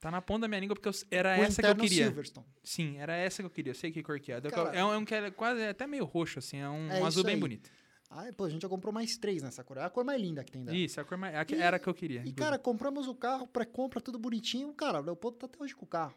Tá 0.06 0.12
na 0.12 0.22
ponta 0.22 0.42
da 0.42 0.48
minha 0.48 0.60
língua 0.60 0.76
porque 0.76 0.88
eu- 0.88 0.94
era 1.10 1.30
o 1.30 1.42
essa 1.42 1.64
que 1.64 1.68
eu 1.68 1.76
queria. 1.76 2.06
Silverstone. 2.06 2.46
Sim, 2.64 2.98
era 3.00 3.16
essa 3.16 3.42
que 3.42 3.48
eu 3.48 3.50
queria. 3.50 3.72
Eu 3.72 3.76
sei 3.76 3.92
que 3.92 4.04
cor 4.04 4.20
que 4.20 4.32
é. 4.32 4.40
Cara- 4.40 4.70
é, 4.70 4.86
um, 4.86 4.94
é 4.94 4.98
um 5.00 5.04
que 5.04 5.16
é 5.16 5.32
quase 5.32 5.62
é 5.62 5.70
até 5.70 5.88
meio 5.88 6.06
roxo, 6.06 6.38
assim. 6.38 6.58
É 6.58 6.70
um 6.70 6.88
É 6.92 6.98
azul 6.98 7.08
isso 7.10 7.24
bem 7.24 7.34
aí. 7.34 7.40
bonito. 7.42 7.72
Aí, 8.12 8.32
pô, 8.32 8.44
a 8.44 8.50
gente 8.52 8.62
já 8.62 8.70
comprou 8.70 8.94
mais 8.94 9.18
três 9.18 9.42
nessa 9.42 9.64
cor. 9.64 9.78
É 9.78 9.84
a 9.84 9.90
cor 9.90 10.06
mais 10.06 10.22
linda 10.22 10.44
que 10.44 10.52
tem 10.52 10.64
dela. 10.64 10.78
Isso, 10.78 11.00
é 11.00 11.02
a 11.02 11.06
cor 11.08 11.18
mais, 11.18 11.34
a 11.36 11.44
que- 11.44 11.56
E- 11.56 11.60
era 11.60 11.78
a 11.78 11.80
que 11.80 11.88
eu 11.90 11.94
queria. 11.96 12.18
E, 12.20 12.20
inclusive. 12.20 12.38
cara, 12.40 12.60
compramos 12.60 13.08
o 13.08 13.16
carro, 13.16 13.48
pré-compra, 13.48 14.00
tudo 14.00 14.20
bonitinho. 14.20 14.72
Cara, 14.76 15.00
o 15.02 15.04
Leopoldo 15.04 15.38
tá 15.38 15.48
até 15.48 15.58
hoje 15.64 15.74
com 15.76 15.86
o 15.86 15.88
carro. 15.88 16.14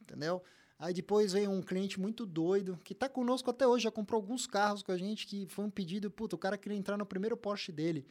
Entendeu? 0.00 0.40
Aí 0.78 0.94
depois 0.94 1.32
veio 1.32 1.50
um 1.50 1.60
cliente 1.60 1.98
muito 1.98 2.24
doido, 2.24 2.78
que 2.84 2.94
tá 2.94 3.08
conosco 3.08 3.50
até 3.50 3.66
hoje, 3.66 3.82
já 3.82 3.90
comprou 3.90 4.20
alguns 4.20 4.46
carros 4.46 4.84
com 4.84 4.92
a 4.92 4.96
gente, 4.96 5.26
que 5.26 5.48
foi 5.48 5.64
um 5.64 5.70
pedido, 5.70 6.12
puta, 6.12 6.36
o 6.36 6.38
cara 6.38 6.56
queria 6.56 6.78
entrar 6.78 6.96
no 6.96 7.04
primeiro 7.04 7.36
Porsche 7.36 7.72
dele. 7.72 8.06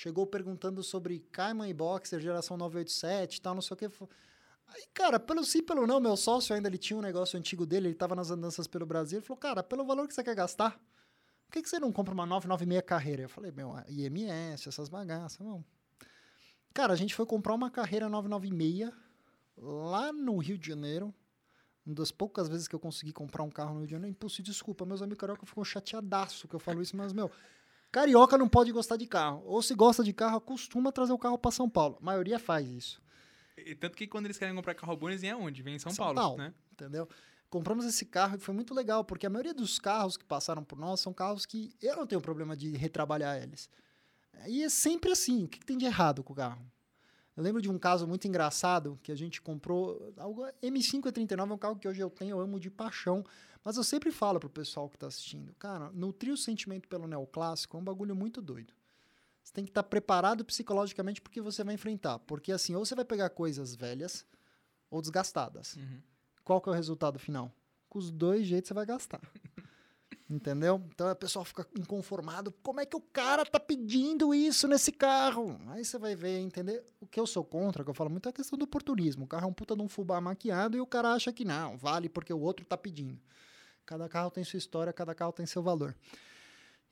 Chegou 0.00 0.26
perguntando 0.26 0.82
sobre 0.82 1.18
Cayman 1.30 1.68
e 1.68 1.74
Boxer, 1.74 2.18
geração 2.20 2.56
987 2.56 3.36
e 3.36 3.40
tal, 3.42 3.54
não 3.54 3.60
sei 3.60 3.74
o 3.74 3.76
que. 3.76 3.84
Aí, 4.68 4.86
cara, 4.94 5.20
pelo 5.20 5.44
sim, 5.44 5.62
pelo 5.62 5.86
não, 5.86 6.00
meu 6.00 6.16
sócio 6.16 6.54
ainda, 6.54 6.70
ele 6.70 6.78
tinha 6.78 6.98
um 6.98 7.02
negócio 7.02 7.38
antigo 7.38 7.66
dele, 7.66 7.88
ele 7.88 7.94
tava 7.94 8.14
nas 8.14 8.30
andanças 8.30 8.66
pelo 8.66 8.86
Brasil, 8.86 9.18
ele 9.18 9.26
falou, 9.26 9.36
cara, 9.36 9.62
pelo 9.62 9.84
valor 9.84 10.08
que 10.08 10.14
você 10.14 10.24
quer 10.24 10.34
gastar, 10.34 10.70
por 11.44 11.52
que, 11.52 11.60
que 11.60 11.68
você 11.68 11.78
não 11.78 11.92
compra 11.92 12.14
uma 12.14 12.24
996 12.24 12.82
carreira? 12.82 13.22
Eu 13.24 13.28
falei, 13.28 13.52
meu, 13.52 13.74
IMS, 13.90 14.66
essas 14.66 14.88
bagaças, 14.88 15.40
não. 15.40 15.62
Cara, 16.72 16.94
a 16.94 16.96
gente 16.96 17.14
foi 17.14 17.26
comprar 17.26 17.52
uma 17.52 17.70
carreira 17.70 18.08
996 18.08 18.90
lá 19.58 20.10
no 20.14 20.38
Rio 20.38 20.56
de 20.56 20.66
Janeiro. 20.66 21.14
Uma 21.84 21.94
das 21.94 22.10
poucas 22.10 22.48
vezes 22.48 22.66
que 22.66 22.74
eu 22.74 22.80
consegui 22.80 23.12
comprar 23.12 23.42
um 23.42 23.50
carro 23.50 23.74
no 23.74 23.80
Rio 23.80 23.86
de 23.86 23.92
Janeiro. 23.92 24.12
Impulso, 24.12 24.42
desculpa, 24.42 24.86
meus 24.86 25.02
amigos 25.02 25.20
carioca 25.20 25.44
ficam 25.44 25.62
chateadaço 25.62 26.48
que 26.48 26.56
eu 26.56 26.60
falo 26.60 26.80
isso, 26.80 26.96
mas, 26.96 27.12
meu, 27.12 27.30
carioca 27.90 28.38
não 28.38 28.48
pode 28.48 28.72
gostar 28.72 28.96
de 28.96 29.06
carro. 29.06 29.42
Ou 29.46 29.62
se 29.62 29.74
gosta 29.74 30.02
de 30.02 30.12
carro, 30.12 30.36
acostuma 30.36 30.92
trazer 30.92 31.12
o 31.12 31.18
carro 31.18 31.38
para 31.38 31.50
São 31.50 31.68
Paulo. 31.68 31.98
A 32.00 32.04
maioria 32.04 32.38
faz 32.38 32.68
isso. 32.68 33.02
E 33.56 33.74
tanto 33.74 33.96
que 33.96 34.06
quando 34.06 34.26
eles 34.26 34.38
querem 34.38 34.54
comprar 34.54 34.74
carro 34.74 34.96
bom, 34.96 35.08
eles 35.08 35.20
vêm 35.20 35.30
aonde? 35.30 35.62
Vem 35.62 35.76
em 35.76 35.78
São, 35.78 35.92
São 35.92 36.04
Paulo, 36.04 36.20
Paulo. 36.20 36.38
né? 36.38 36.54
entendeu? 36.72 37.08
Compramos 37.48 37.84
esse 37.84 38.06
carro 38.06 38.36
e 38.36 38.40
foi 38.40 38.54
muito 38.54 38.72
legal, 38.72 39.04
porque 39.04 39.26
a 39.26 39.30
maioria 39.30 39.52
dos 39.52 39.78
carros 39.78 40.16
que 40.16 40.24
passaram 40.24 40.62
por 40.62 40.78
nós 40.78 41.00
são 41.00 41.12
carros 41.12 41.44
que 41.44 41.74
eu 41.82 41.96
não 41.96 42.06
tenho 42.06 42.20
problema 42.20 42.56
de 42.56 42.76
retrabalhar 42.76 43.42
eles. 43.42 43.68
E 44.46 44.62
é 44.62 44.68
sempre 44.68 45.10
assim, 45.10 45.44
o 45.44 45.48
que, 45.48 45.58
que 45.58 45.66
tem 45.66 45.76
de 45.76 45.84
errado 45.84 46.22
com 46.22 46.32
o 46.32 46.36
carro? 46.36 46.64
Eu 47.40 47.44
lembro 47.44 47.62
de 47.62 47.70
um 47.70 47.78
caso 47.78 48.06
muito 48.06 48.28
engraçado 48.28 49.00
que 49.02 49.10
a 49.10 49.14
gente 49.14 49.40
comprou. 49.40 50.12
Algo, 50.18 50.44
M5 50.62 51.38
é 51.38 51.42
um 51.42 51.56
carro 51.56 51.76
que 51.76 51.88
hoje 51.88 51.98
eu 51.98 52.10
tenho, 52.10 52.36
eu 52.36 52.40
amo 52.40 52.60
de 52.60 52.70
paixão. 52.70 53.24
Mas 53.64 53.78
eu 53.78 53.82
sempre 53.82 54.10
falo 54.10 54.38
pro 54.38 54.50
pessoal 54.50 54.90
que 54.90 54.96
está 54.96 55.06
assistindo, 55.06 55.54
cara, 55.54 55.90
nutrir 55.92 56.34
o 56.34 56.36
sentimento 56.36 56.86
pelo 56.86 57.06
neoclássico 57.06 57.78
é 57.78 57.80
um 57.80 57.82
bagulho 57.82 58.14
muito 58.14 58.42
doido. 58.42 58.74
Você 59.42 59.54
tem 59.54 59.64
que 59.64 59.70
estar 59.70 59.82
tá 59.82 59.88
preparado 59.88 60.44
psicologicamente 60.44 61.22
porque 61.22 61.40
você 61.40 61.64
vai 61.64 61.74
enfrentar. 61.74 62.18
Porque 62.18 62.52
assim, 62.52 62.74
ou 62.74 62.84
você 62.84 62.94
vai 62.94 63.06
pegar 63.06 63.30
coisas 63.30 63.74
velhas 63.74 64.26
ou 64.90 65.00
desgastadas. 65.00 65.76
Uhum. 65.76 66.02
Qual 66.44 66.60
que 66.60 66.68
é 66.68 66.72
o 66.72 66.74
resultado 66.74 67.18
final? 67.18 67.50
Com 67.88 67.98
os 67.98 68.10
dois 68.10 68.46
jeitos 68.46 68.68
você 68.68 68.74
vai 68.74 68.84
gastar. 68.84 69.20
Entendeu? 70.30 70.80
Então 70.94 71.08
a 71.08 71.14
pessoa 71.16 71.44
fica 71.44 71.66
inconformado. 71.76 72.54
Como 72.62 72.80
é 72.80 72.86
que 72.86 72.96
o 72.96 73.00
cara 73.00 73.44
tá 73.44 73.58
pedindo 73.58 74.32
isso 74.32 74.68
nesse 74.68 74.92
carro? 74.92 75.60
Aí 75.70 75.84
você 75.84 75.98
vai 75.98 76.14
ver, 76.14 76.38
entender? 76.38 76.84
O 77.00 77.06
que 77.06 77.18
eu 77.18 77.26
sou 77.26 77.44
contra, 77.44 77.82
que 77.82 77.90
eu 77.90 77.94
falo 77.94 78.08
muito, 78.08 78.28
é 78.28 78.30
a 78.30 78.32
questão 78.32 78.56
do 78.56 78.62
oportunismo. 78.62 79.24
O 79.24 79.26
carro 79.26 79.46
é 79.46 79.48
um 79.48 79.52
puta 79.52 79.74
de 79.74 79.82
um 79.82 79.88
fubá 79.88 80.20
maquiado 80.20 80.76
e 80.76 80.80
o 80.80 80.86
cara 80.86 81.14
acha 81.14 81.32
que 81.32 81.44
não, 81.44 81.76
vale 81.76 82.08
porque 82.08 82.32
o 82.32 82.38
outro 82.38 82.64
tá 82.64 82.76
pedindo. 82.76 83.20
Cada 83.84 84.08
carro 84.08 84.30
tem 84.30 84.44
sua 84.44 84.58
história, 84.58 84.92
cada 84.92 85.16
carro 85.16 85.32
tem 85.32 85.44
seu 85.46 85.64
valor. 85.64 85.96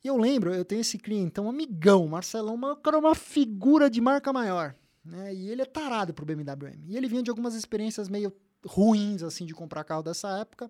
E 0.02 0.08
eu 0.08 0.16
lembro, 0.16 0.52
eu 0.52 0.64
tenho 0.64 0.80
esse 0.80 0.98
cliente, 0.98 1.40
um 1.40 1.48
amigão, 1.48 2.08
Marcelão, 2.08 2.56
uma, 2.56 2.74
cara, 2.74 2.98
uma 2.98 3.14
figura 3.14 3.88
de 3.88 4.00
marca 4.00 4.32
maior. 4.32 4.74
Né? 5.04 5.32
E 5.32 5.48
ele 5.48 5.62
é 5.62 5.64
tarado 5.64 6.12
pro 6.12 6.26
BMW 6.26 6.72
M. 6.72 6.84
E 6.88 6.96
ele 6.96 7.06
vinha 7.06 7.22
de 7.22 7.30
algumas 7.30 7.54
experiências 7.54 8.08
meio 8.08 8.32
ruins, 8.66 9.22
assim, 9.22 9.46
de 9.46 9.54
comprar 9.54 9.84
carro 9.84 10.02
dessa 10.02 10.40
época. 10.40 10.68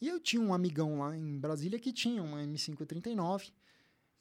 E 0.00 0.08
eu 0.08 0.18
tinha 0.18 0.40
um 0.40 0.54
amigão 0.54 1.00
lá 1.00 1.14
em 1.14 1.38
Brasília 1.38 1.78
que 1.78 1.92
tinha 1.92 2.22
uma 2.22 2.38
M539. 2.38 3.52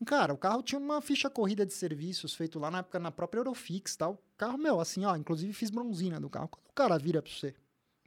E, 0.01 0.05
cara, 0.05 0.33
o 0.33 0.38
carro 0.38 0.62
tinha 0.62 0.79
uma 0.79 1.01
ficha 1.01 1.29
corrida 1.29 1.65
de 1.65 1.74
serviços 1.74 2.33
feito 2.33 2.59
lá 2.59 2.69
na 2.69 2.79
época 2.79 3.00
na 3.00 3.12
própria 3.12 3.39
Eurofix 3.39 3.95
tal. 3.95 4.13
O 4.13 4.38
carro, 4.38 4.57
meu, 4.57 4.79
assim, 4.81 5.05
ó, 5.05 5.15
inclusive 5.15 5.53
fiz 5.53 5.69
bronzina 5.69 6.19
do 6.19 6.29
carro. 6.29 6.50
Quando 6.50 6.65
o 6.69 6.74
cara 6.74 6.98
vira 6.98 7.21
pra 7.21 7.31
você, 7.31 7.55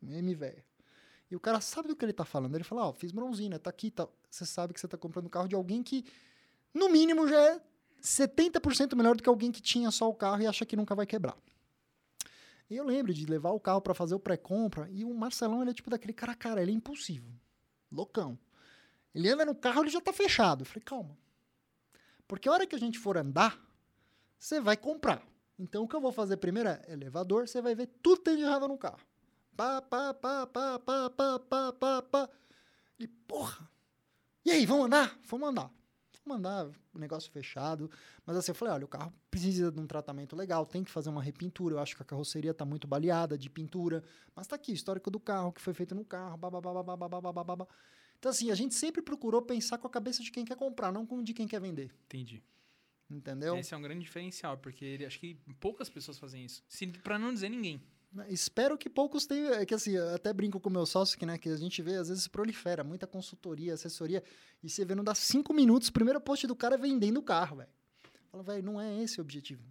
M 0.02 0.34
velho, 0.34 0.62
e 1.30 1.36
o 1.36 1.40
cara 1.40 1.62
sabe 1.62 1.88
do 1.88 1.96
que 1.96 2.04
ele 2.04 2.12
tá 2.12 2.26
falando. 2.26 2.54
Ele 2.54 2.64
fala, 2.64 2.88
ó, 2.88 2.92
fiz 2.92 3.10
bronzina, 3.10 3.58
tá 3.58 3.70
aqui, 3.70 3.90
tá. 3.90 4.06
Você 4.28 4.44
sabe 4.44 4.74
que 4.74 4.80
você 4.80 4.86
tá 4.86 4.98
comprando 4.98 5.26
um 5.26 5.30
carro 5.30 5.48
de 5.48 5.54
alguém 5.54 5.82
que, 5.82 6.04
no 6.74 6.90
mínimo, 6.90 7.26
já 7.26 7.40
é 7.40 7.60
70% 8.02 8.94
melhor 8.94 9.16
do 9.16 9.22
que 9.22 9.28
alguém 9.30 9.50
que 9.50 9.62
tinha 9.62 9.90
só 9.90 10.10
o 10.10 10.14
carro 10.14 10.42
e 10.42 10.46
acha 10.46 10.66
que 10.66 10.76
nunca 10.76 10.94
vai 10.94 11.06
quebrar. 11.06 11.36
E 12.68 12.76
eu 12.76 12.84
lembro 12.84 13.14
de 13.14 13.24
levar 13.24 13.50
o 13.50 13.60
carro 13.60 13.80
para 13.80 13.94
fazer 13.94 14.14
o 14.14 14.20
pré-compra 14.20 14.88
e 14.90 15.04
o 15.04 15.14
Marcelão, 15.14 15.62
ele 15.62 15.70
é 15.70 15.74
tipo 15.74 15.88
daquele 15.88 16.12
cara, 16.12 16.34
cara, 16.34 16.60
ele 16.60 16.70
é 16.70 16.74
impulsivo 16.74 17.41
loucão. 17.92 18.38
Ele 19.14 19.28
anda 19.28 19.44
no 19.44 19.54
carro, 19.54 19.82
ele 19.82 19.90
já 19.90 20.00
tá 20.00 20.12
fechado. 20.12 20.62
Eu 20.62 20.66
falei, 20.66 20.82
calma. 20.82 21.16
Porque 22.26 22.48
a 22.48 22.52
hora 22.52 22.66
que 22.66 22.74
a 22.74 22.78
gente 22.78 22.98
for 22.98 23.16
andar, 23.16 23.60
você 24.38 24.60
vai 24.60 24.76
comprar. 24.76 25.22
Então 25.58 25.84
o 25.84 25.88
que 25.88 25.94
eu 25.94 26.00
vou 26.00 26.12
fazer 26.12 26.38
primeiro 26.38 26.68
é 26.68 26.82
elevador, 26.88 27.46
você 27.46 27.60
vai 27.60 27.74
ver 27.74 27.88
tudo 28.02 28.22
tem 28.22 28.36
de 28.36 28.42
errado 28.42 28.66
no 28.66 28.78
carro. 28.78 29.00
Pá, 29.56 29.82
pá, 29.82 30.14
pá, 30.14 30.46
pá, 30.46 30.78
pá, 30.78 31.10
pá, 31.10 31.38
pá, 31.38 31.72
pá, 31.72 32.02
pá. 32.02 32.30
E 32.98 33.06
porra. 33.06 33.70
E 34.44 34.50
aí, 34.50 34.64
vamos 34.64 34.86
andar? 34.86 35.18
Vamos 35.24 35.48
andar. 35.50 35.70
Vamos 36.24 36.38
andar, 36.38 36.70
o 36.94 36.98
negócio 36.98 37.30
fechado. 37.32 37.90
Mas 38.24 38.36
assim, 38.36 38.52
eu 38.52 38.54
falei, 38.54 38.74
olha, 38.74 38.84
o 38.84 38.88
carro 38.88 39.12
precisa 39.30 39.72
de 39.72 39.80
um 39.80 39.86
tratamento 39.86 40.36
legal, 40.36 40.64
tem 40.64 40.84
que 40.84 40.90
fazer 40.90 41.10
uma 41.10 41.22
repintura. 41.22 41.74
Eu 41.74 41.78
acho 41.80 41.96
que 41.96 42.02
a 42.02 42.04
carroceria 42.04 42.54
tá 42.54 42.64
muito 42.64 42.86
baleada 42.86 43.36
de 43.36 43.50
pintura. 43.50 44.04
Mas 44.34 44.46
tá 44.46 44.56
aqui, 44.56 44.72
histórico 44.72 45.10
do 45.10 45.18
carro, 45.18 45.52
que 45.52 45.60
foi 45.60 45.74
feito 45.74 45.94
no 45.94 46.04
carro, 46.04 46.36
babá. 46.36 47.66
Então, 48.18 48.30
assim, 48.30 48.52
a 48.52 48.54
gente 48.54 48.74
sempre 48.74 49.02
procurou 49.02 49.42
pensar 49.42 49.78
com 49.78 49.86
a 49.88 49.90
cabeça 49.90 50.22
de 50.22 50.30
quem 50.30 50.44
quer 50.44 50.56
comprar, 50.56 50.92
não 50.92 51.04
com 51.04 51.22
de 51.22 51.34
quem 51.34 51.48
quer 51.48 51.60
vender. 51.60 51.92
Entendi. 52.04 52.40
Entendeu? 53.10 53.56
Esse 53.56 53.74
é 53.74 53.76
um 53.76 53.82
grande 53.82 54.02
diferencial, 54.02 54.56
porque 54.58 54.84
ele, 54.84 55.04
acho 55.04 55.18
que 55.18 55.34
poucas 55.58 55.88
pessoas 55.88 56.18
fazem 56.18 56.44
isso. 56.44 56.64
Para 57.02 57.18
não 57.18 57.34
dizer 57.34 57.48
ninguém. 57.48 57.82
Né, 58.12 58.26
espero 58.28 58.76
que 58.76 58.90
poucos 58.90 59.26
tenham. 59.26 59.54
É 59.54 59.64
que 59.64 59.74
assim, 59.74 59.96
até 59.96 60.32
brinco 60.32 60.60
com 60.60 60.68
o 60.68 60.72
meu 60.72 60.84
sócio, 60.84 61.18
que, 61.18 61.24
né, 61.24 61.38
que 61.38 61.48
a 61.48 61.56
gente 61.56 61.80
vê, 61.82 61.96
às 61.96 62.08
vezes 62.08 62.28
prolifera, 62.28 62.84
muita 62.84 63.06
consultoria, 63.06 63.74
assessoria, 63.74 64.22
e 64.62 64.68
você 64.68 64.84
vê, 64.84 64.94
não 64.94 65.04
dá 65.04 65.14
cinco 65.14 65.54
minutos, 65.54 65.90
primeiro 65.90 66.20
post 66.20 66.46
do 66.46 66.54
cara 66.54 66.74
é 66.74 66.78
vendendo 66.78 67.18
o 67.18 67.22
carro, 67.22 67.56
velho. 67.56 67.70
Fala, 68.30 68.42
velho, 68.42 68.62
não 68.62 68.80
é 68.80 69.02
esse 69.02 69.18
o 69.18 69.22
objetivo. 69.22 69.62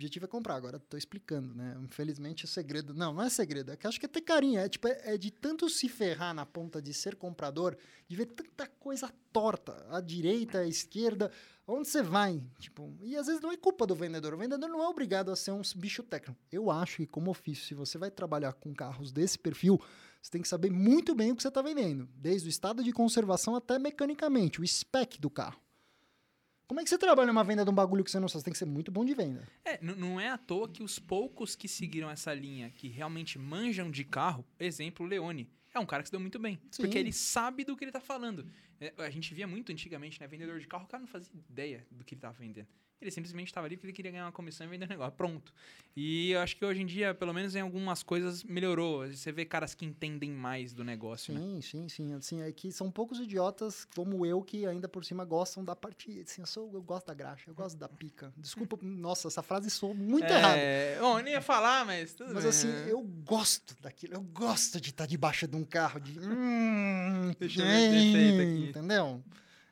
Objetivo 0.00 0.24
é 0.24 0.28
comprar. 0.28 0.54
Agora, 0.54 0.78
tô 0.78 0.96
explicando, 0.96 1.54
né? 1.54 1.76
Infelizmente, 1.84 2.46
o 2.46 2.48
segredo. 2.48 2.94
Não, 2.94 3.12
não 3.12 3.22
é 3.22 3.28
segredo. 3.28 3.70
É 3.70 3.76
que 3.76 3.86
acho 3.86 4.00
que 4.00 4.06
é 4.06 4.08
ter 4.08 4.22
carinho. 4.22 4.58
É, 4.58 4.66
tipo, 4.66 4.88
é, 4.88 5.14
é 5.14 5.18
de 5.18 5.30
tanto 5.30 5.68
se 5.68 5.90
ferrar 5.90 6.32
na 6.32 6.46
ponta 6.46 6.80
de 6.80 6.94
ser 6.94 7.16
comprador, 7.16 7.76
de 8.08 8.16
ver 8.16 8.24
tanta 8.26 8.66
coisa 8.66 9.12
torta, 9.30 9.86
à 9.90 10.00
direita, 10.00 10.60
à 10.60 10.66
esquerda, 10.66 11.30
onde 11.66 11.86
você 11.86 12.02
vai. 12.02 12.42
Tipo, 12.58 12.96
e 13.02 13.14
às 13.14 13.26
vezes 13.26 13.42
não 13.42 13.52
é 13.52 13.58
culpa 13.58 13.86
do 13.86 13.94
vendedor. 13.94 14.32
O 14.32 14.38
vendedor 14.38 14.70
não 14.70 14.82
é 14.82 14.88
obrigado 14.88 15.30
a 15.30 15.36
ser 15.36 15.50
um 15.50 15.60
bicho 15.76 16.02
técnico. 16.02 16.40
Eu 16.50 16.70
acho 16.70 16.96
que, 16.96 17.06
como 17.06 17.30
ofício, 17.30 17.66
se 17.66 17.74
você 17.74 17.98
vai 17.98 18.10
trabalhar 18.10 18.54
com 18.54 18.74
carros 18.74 19.12
desse 19.12 19.38
perfil, 19.38 19.78
você 20.22 20.30
tem 20.30 20.40
que 20.40 20.48
saber 20.48 20.70
muito 20.70 21.14
bem 21.14 21.30
o 21.30 21.36
que 21.36 21.42
você 21.42 21.48
está 21.48 21.60
vendendo, 21.60 22.08
desde 22.14 22.48
o 22.48 22.50
estado 22.50 22.82
de 22.82 22.90
conservação 22.90 23.54
até 23.54 23.78
mecanicamente, 23.78 24.62
o 24.62 24.66
spec 24.66 25.20
do 25.20 25.28
carro. 25.28 25.60
Como 26.70 26.78
é 26.78 26.84
que 26.84 26.88
você 26.88 26.96
trabalha 26.96 27.26
numa 27.26 27.42
venda 27.42 27.64
de 27.64 27.70
um 27.72 27.74
bagulho 27.74 28.04
que 28.04 28.12
você 28.12 28.20
não 28.20 28.28
sabe? 28.28 28.42
Você 28.42 28.44
tem 28.44 28.52
que 28.52 28.58
ser 28.60 28.64
muito 28.64 28.92
bom 28.92 29.04
de 29.04 29.12
venda. 29.12 29.42
É, 29.64 29.82
não 29.82 30.20
é 30.20 30.28
à 30.28 30.38
toa 30.38 30.68
que 30.68 30.84
os 30.84 31.00
poucos 31.00 31.56
que 31.56 31.66
seguiram 31.66 32.08
essa 32.08 32.32
linha, 32.32 32.70
que 32.70 32.86
realmente 32.86 33.40
manjam 33.40 33.90
de 33.90 34.04
carro, 34.04 34.46
exemplo, 34.56 35.04
Leone, 35.04 35.50
é 35.74 35.80
um 35.80 35.84
cara 35.84 36.00
que 36.00 36.10
se 36.10 36.12
deu 36.12 36.20
muito 36.20 36.38
bem. 36.38 36.60
Sim. 36.70 36.84
Porque 36.84 36.96
ele 36.96 37.12
sabe 37.12 37.64
do 37.64 37.76
que 37.76 37.82
ele 37.82 37.88
está 37.88 37.98
falando. 37.98 38.46
É, 38.80 38.94
a 38.98 39.10
gente 39.10 39.34
via 39.34 39.48
muito 39.48 39.72
antigamente, 39.72 40.20
né? 40.20 40.28
Vendedor 40.28 40.60
de 40.60 40.68
carro, 40.68 40.84
o 40.84 40.86
cara 40.86 41.00
não 41.00 41.08
fazia 41.08 41.32
ideia 41.34 41.84
do 41.90 42.04
que 42.04 42.14
ele 42.14 42.18
estava 42.20 42.38
vendendo. 42.38 42.68
Ele 43.00 43.10
simplesmente 43.10 43.48
estava 43.48 43.66
ali 43.66 43.76
porque 43.76 43.86
ele 43.86 43.92
queria 43.94 44.10
ganhar 44.10 44.26
uma 44.26 44.32
comissão 44.32 44.66
e 44.66 44.70
vender 44.70 44.84
um 44.84 44.88
negócio. 44.88 45.12
Pronto. 45.12 45.52
E 45.96 46.32
eu 46.32 46.40
acho 46.40 46.54
que 46.56 46.64
hoje 46.64 46.82
em 46.82 46.86
dia, 46.86 47.14
pelo 47.14 47.32
menos 47.32 47.56
em 47.56 47.60
algumas 47.60 48.02
coisas, 48.02 48.44
melhorou. 48.44 49.06
Você 49.08 49.32
vê 49.32 49.44
caras 49.44 49.74
que 49.74 49.86
entendem 49.86 50.30
mais 50.30 50.72
do 50.72 50.84
negócio. 50.84 51.34
Sim, 51.34 51.54
né? 51.54 51.60
sim, 51.62 51.88
sim. 51.88 52.12
Assim, 52.14 52.42
é 52.42 52.52
que 52.52 52.70
são 52.70 52.90
poucos 52.90 53.18
idiotas 53.18 53.86
como 53.96 54.26
eu 54.26 54.42
que 54.42 54.66
ainda 54.66 54.86
por 54.88 55.04
cima 55.04 55.24
gostam 55.24 55.64
da 55.64 55.74
partida. 55.74 56.22
Assim, 56.22 56.42
eu, 56.42 56.46
sou, 56.46 56.70
eu 56.74 56.82
gosto 56.82 57.06
da 57.06 57.14
graxa, 57.14 57.50
eu 57.50 57.54
gosto 57.54 57.76
da 57.78 57.88
pica. 57.88 58.32
Desculpa, 58.36 58.78
nossa, 58.82 59.28
essa 59.28 59.42
frase 59.42 59.70
soou 59.70 59.94
muito 59.94 60.26
é... 60.26 60.36
errada. 60.36 60.60
Bom, 61.00 61.18
eu 61.18 61.24
nem 61.24 61.32
ia 61.32 61.42
falar, 61.42 61.86
mas 61.86 62.12
tudo 62.12 62.34
Mas 62.34 62.44
bem. 62.44 62.50
assim, 62.50 62.68
eu 62.86 63.02
gosto 63.02 63.74
daquilo. 63.80 64.14
Eu 64.14 64.22
gosto 64.22 64.80
de 64.80 64.90
estar 64.90 65.06
debaixo 65.06 65.48
de 65.48 65.56
um 65.56 65.64
carro 65.64 65.98
de. 66.00 66.18
Hum, 66.20 67.34
Deixa 67.38 67.62
eu 67.62 67.66
ver 67.66 67.90
defeito 67.90 68.42
aqui. 68.42 68.68
Entendeu? 68.70 69.22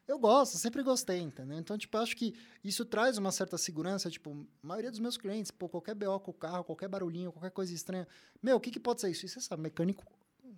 Eu 0.09 0.19
gosto, 0.19 0.57
sempre 0.57 0.83
gostei, 0.83 1.21
entendeu? 1.21 1.59
Então, 1.59 1.77
tipo, 1.77 1.95
eu 1.95 2.01
acho 2.01 2.17
que 2.17 2.35
isso 2.65 2.83
traz 2.87 3.19
uma 3.19 3.31
certa 3.31 3.59
segurança. 3.59 4.11
Tipo, 4.11 4.47
a 4.63 4.67
maioria 4.67 4.91
dos 4.91 5.01
meus 5.01 5.19
clientes, 5.19 5.51
pô, 5.51 5.69
qualquer 5.69 5.95
BO 5.95 6.19
com 6.21 6.31
o 6.31 6.35
carro, 6.35 6.65
qualquer 6.65 6.89
barulhinho, 6.89 7.31
qualquer 7.31 7.51
coisa 7.51 7.75
estranha. 7.75 8.09
Meu, 8.43 8.57
o 8.57 8.61
que, 8.61 8.71
que 8.71 8.81
pode 8.81 9.03
ser 9.03 9.11
isso? 9.11 9.27
E 9.27 9.29
você 9.29 9.39
sabe, 9.39 9.63
mecânico 9.63 10.03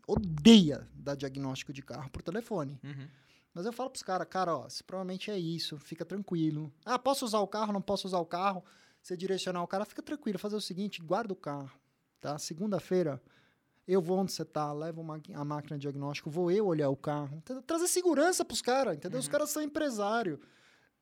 odeia 0.06 0.88
dar 0.94 1.16
diagnóstico 1.16 1.72
de 1.72 1.82
carro 1.82 2.08
por 2.10 2.22
telefone. 2.22 2.78
Uhum. 2.82 3.08
Mas 3.52 3.66
eu 3.66 3.72
falo 3.72 3.90
pros 3.90 4.02
caras, 4.02 4.28
cara, 4.28 4.56
ó, 4.56 4.68
provavelmente 4.86 5.30
é 5.30 5.38
isso, 5.38 5.76
fica 5.78 6.04
tranquilo. 6.04 6.72
Ah, 6.84 6.98
posso 6.98 7.24
usar 7.24 7.40
o 7.40 7.48
carro, 7.48 7.72
não 7.72 7.82
posso 7.82 8.06
usar 8.06 8.18
o 8.18 8.26
carro? 8.26 8.64
Você 9.02 9.16
direcionar 9.16 9.62
o 9.62 9.66
cara, 9.66 9.84
fica 9.84 10.02
tranquilo, 10.02 10.38
fazer 10.38 10.56
o 10.56 10.60
seguinte, 10.60 11.02
guarda 11.02 11.32
o 11.32 11.36
carro, 11.36 11.70
tá? 12.20 12.38
Segunda-feira, 12.38 13.20
eu 13.90 14.00
vou 14.00 14.18
onde 14.18 14.32
você 14.32 14.44
tá, 14.44 14.72
levo 14.72 15.00
a 15.34 15.44
máquina 15.44 15.76
de 15.76 15.82
diagnóstico, 15.82 16.30
vou 16.30 16.50
eu 16.50 16.66
olhar 16.66 16.88
o 16.88 16.96
carro. 16.96 17.36
Entendeu? 17.36 17.62
Trazer 17.62 17.88
segurança 17.88 18.44
pros 18.44 18.62
caras, 18.62 18.96
entendeu? 18.96 19.16
Uhum. 19.16 19.22
Os 19.22 19.28
caras 19.28 19.50
são 19.50 19.62
empresário, 19.62 20.40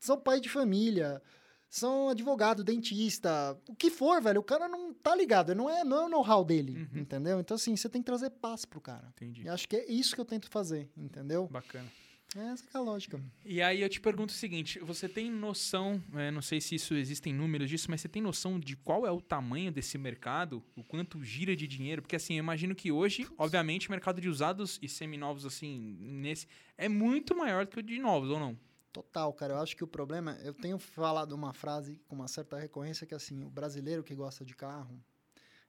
são 0.01 0.19
pai 0.19 0.41
de 0.41 0.49
família, 0.49 1.21
são 1.69 2.09
advogado, 2.09 2.65
dentista, 2.65 3.59
o 3.69 3.75
que 3.75 3.91
for, 3.91 4.23
velho. 4.23 4.41
O 4.41 4.45
cara 4.45 4.69
não 4.69 4.95
tá 4.95 5.15
ligado, 5.15 5.55
não 5.55 5.69
é, 5.69 5.85
não 5.85 5.99
é 5.99 6.05
o 6.07 6.09
know-how 6.09 6.43
dele, 6.43 6.89
uhum. 6.93 7.01
entendeu? 7.01 7.39
Então, 7.39 7.55
assim, 7.57 7.77
você 7.77 7.89
tem 7.89 8.01
que 8.01 8.07
trazer 8.07 8.31
paz 8.31 8.65
pro 8.65 8.81
cara. 8.81 9.07
Entendi. 9.15 9.43
E 9.43 9.49
acho 9.49 9.69
que 9.69 9.77
é 9.77 9.91
isso 9.91 10.15
que 10.15 10.21
eu 10.21 10.25
tento 10.25 10.49
fazer, 10.49 10.91
entendeu? 10.97 11.47
Bacana. 11.47 11.89
Essa 12.37 12.65
é 12.75 12.77
a 12.77 12.81
lógica. 12.81 13.19
E 13.43 13.63
aí 13.63 13.81
eu 13.81 13.89
te 13.89 14.01
pergunto 14.01 14.35
o 14.35 14.37
seguinte: 14.37 14.79
você 14.81 15.09
tem 15.09 15.31
noção, 15.31 16.03
é, 16.15 16.31
não 16.31 16.43
sei 16.43 16.61
se 16.61 16.75
isso 16.75 16.95
existem 16.95 17.33
números 17.33 17.71
disso, 17.71 17.91
mas 17.91 18.03
você 18.03 18.09
tem 18.09 18.21
noção 18.21 18.61
de 18.61 18.77
qual 18.77 19.07
é 19.07 19.11
o 19.11 19.21
tamanho 19.21 19.73
desse 19.73 19.97
mercado, 19.97 20.63
o 20.77 20.85
quanto 20.85 21.25
gira 21.25 21.57
de 21.57 21.67
dinheiro? 21.67 22.03
Porque 22.03 22.17
assim, 22.17 22.35
eu 22.35 22.41
imagino 22.41 22.75
que 22.75 22.93
hoje, 22.93 23.27
obviamente, 23.39 23.89
o 23.89 23.91
mercado 23.91 24.21
de 24.21 24.29
usados 24.29 24.79
e 24.83 24.89
seminovos, 24.89 25.47
assim, 25.47 25.97
nesse, 26.01 26.47
é 26.77 26.87
muito 26.87 27.35
maior 27.35 27.65
do 27.65 27.71
que 27.71 27.79
o 27.79 27.83
de 27.83 27.99
novos, 27.99 28.29
ou 28.29 28.39
não? 28.39 28.59
Total, 28.93 29.33
cara. 29.33 29.55
Eu 29.55 29.59
acho 29.59 29.75
que 29.75 29.85
o 29.85 29.89
problema. 29.89 30.33
Eu 30.43 30.53
tenho 30.53 30.79
falado 30.79 31.33
uma 31.33 31.55
frase 31.55 31.99
com 32.07 32.15
uma 32.15 32.29
certa 32.29 32.59
recorrência 32.59 33.07
que 33.07 33.15
assim, 33.15 33.43
o 33.43 33.49
brasileiro 33.49 34.05
que 34.05 34.15
gosta 34.15 34.45
de 34.45 34.55
carro, 34.55 35.03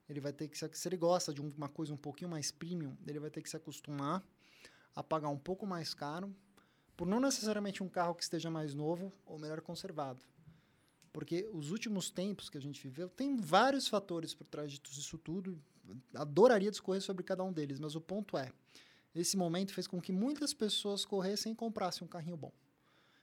ele 0.10 0.19
vai 0.19 0.34
ter 0.34 0.50
que 0.50 0.58
se, 0.58 0.69
se 0.74 0.89
ele 0.89 0.98
gosta 0.98 1.34
de 1.34 1.39
uma 1.39 1.69
coisa 1.69 1.93
um 1.93 1.98
pouquinho 1.98 2.30
mais 2.30 2.52
premium, 2.52 2.98
ele 3.08 3.19
vai 3.19 3.30
ter 3.30 3.41
que 3.41 3.50
se 3.50 3.56
acostumar 3.56 4.22
a 4.93 5.02
pagar 5.02 5.30
um 5.30 5.38
pouco 5.38 5.65
mais 5.65 5.93
caro 5.93 6.36
por 6.99 7.07
não 7.07 7.21
necessariamente 7.21 7.81
um 7.81 7.88
carro 7.88 8.13
que 8.13 8.23
esteja 8.23 8.51
mais 8.51 8.73
novo 8.73 9.09
ou 9.25 9.39
melhor 9.39 9.62
conservado. 9.62 10.21
Porque 11.13 11.49
os 11.53 11.71
últimos 11.71 12.09
tempos 12.09 12.49
que 12.49 12.57
a 12.57 12.62
gente 12.62 12.83
viveu, 12.83 13.07
tem 13.07 13.38
vários 13.38 13.88
fatores 13.88 14.33
por 14.33 14.45
trás 14.45 14.73
disso 14.73 15.17
tudo. 15.17 15.57
Adoraria 16.13 16.69
discorrer 16.69 17.01
sobre 17.01 17.23
cada 17.23 17.41
um 17.41 17.53
deles, 17.53 17.79
mas 17.79 17.95
o 17.95 18.01
ponto 18.01 18.38
é: 18.38 18.51
esse 19.15 19.38
momento 19.38 19.73
fez 19.73 19.88
com 19.88 20.01
que 20.01 20.12
muitas 20.12 20.53
pessoas 20.53 21.05
corressem 21.05 21.53
e 21.53 21.55
comprassem 21.55 22.03
um 22.03 22.09
carrinho 22.09 22.35
bom. 22.35 22.51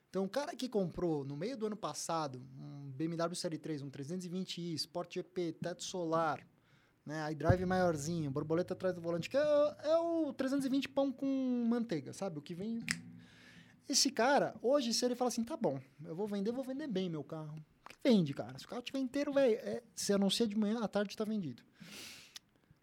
Então, 0.09 0.25
o 0.25 0.29
cara 0.29 0.57
que 0.57 0.71
comprou 0.71 1.23
no 1.23 1.37
meio 1.37 1.55
do 1.55 1.67
ano 1.67 1.77
passado 1.77 2.41
um 2.59 2.91
BMW 2.93 3.37
Série 3.37 3.59
3, 3.59 3.83
um 3.83 3.91
320i, 3.91 4.73
Sport 4.73 5.17
GP, 5.17 5.53
teto 5.53 5.85
solar, 5.85 6.41
né? 7.05 7.31
iDrive 7.31 7.67
maiorzinho, 7.67 8.31
borboleta 8.31 8.73
atrás 8.73 8.95
do 8.95 9.03
volante, 9.03 9.29
que 9.29 9.37
é, 9.37 9.77
é 9.83 9.99
o 9.99 10.33
320 10.33 10.89
pão 10.89 11.13
com 11.13 11.27
manteiga, 11.69 12.15
sabe? 12.15 12.39
O 12.39 12.43
que 12.43 12.55
vem. 12.55 12.83
Esse 13.89 14.11
cara, 14.11 14.55
hoje, 14.61 14.93
se 14.93 15.05
ele 15.05 15.15
fala 15.15 15.29
assim, 15.29 15.45
tá 15.45 15.57
bom, 15.57 15.81
eu 16.05 16.15
vou 16.15 16.27
vender, 16.27 16.51
vou 16.51 16.65
vender 16.65 16.89
bem 16.89 17.09
meu 17.09 17.23
carro. 17.23 17.55
Que 17.89 17.97
vende, 18.03 18.35
cara. 18.35 18.59
Se 18.59 18.65
o 18.65 18.69
carro 18.69 18.83
tiver 18.83 18.99
inteiro, 18.99 19.33
velho, 19.33 19.55
é, 19.57 19.83
se 19.95 20.13
anuncia 20.13 20.47
de 20.47 20.57
manhã, 20.57 20.81
à 20.81 20.89
tarde 20.89 21.17
tá 21.17 21.25
vendido. 21.25 21.63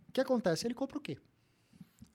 O 0.08 0.12
que 0.14 0.22
acontece? 0.22 0.66
Ele 0.66 0.74
compra 0.74 0.98
o 0.98 1.02
quê? 1.02 1.18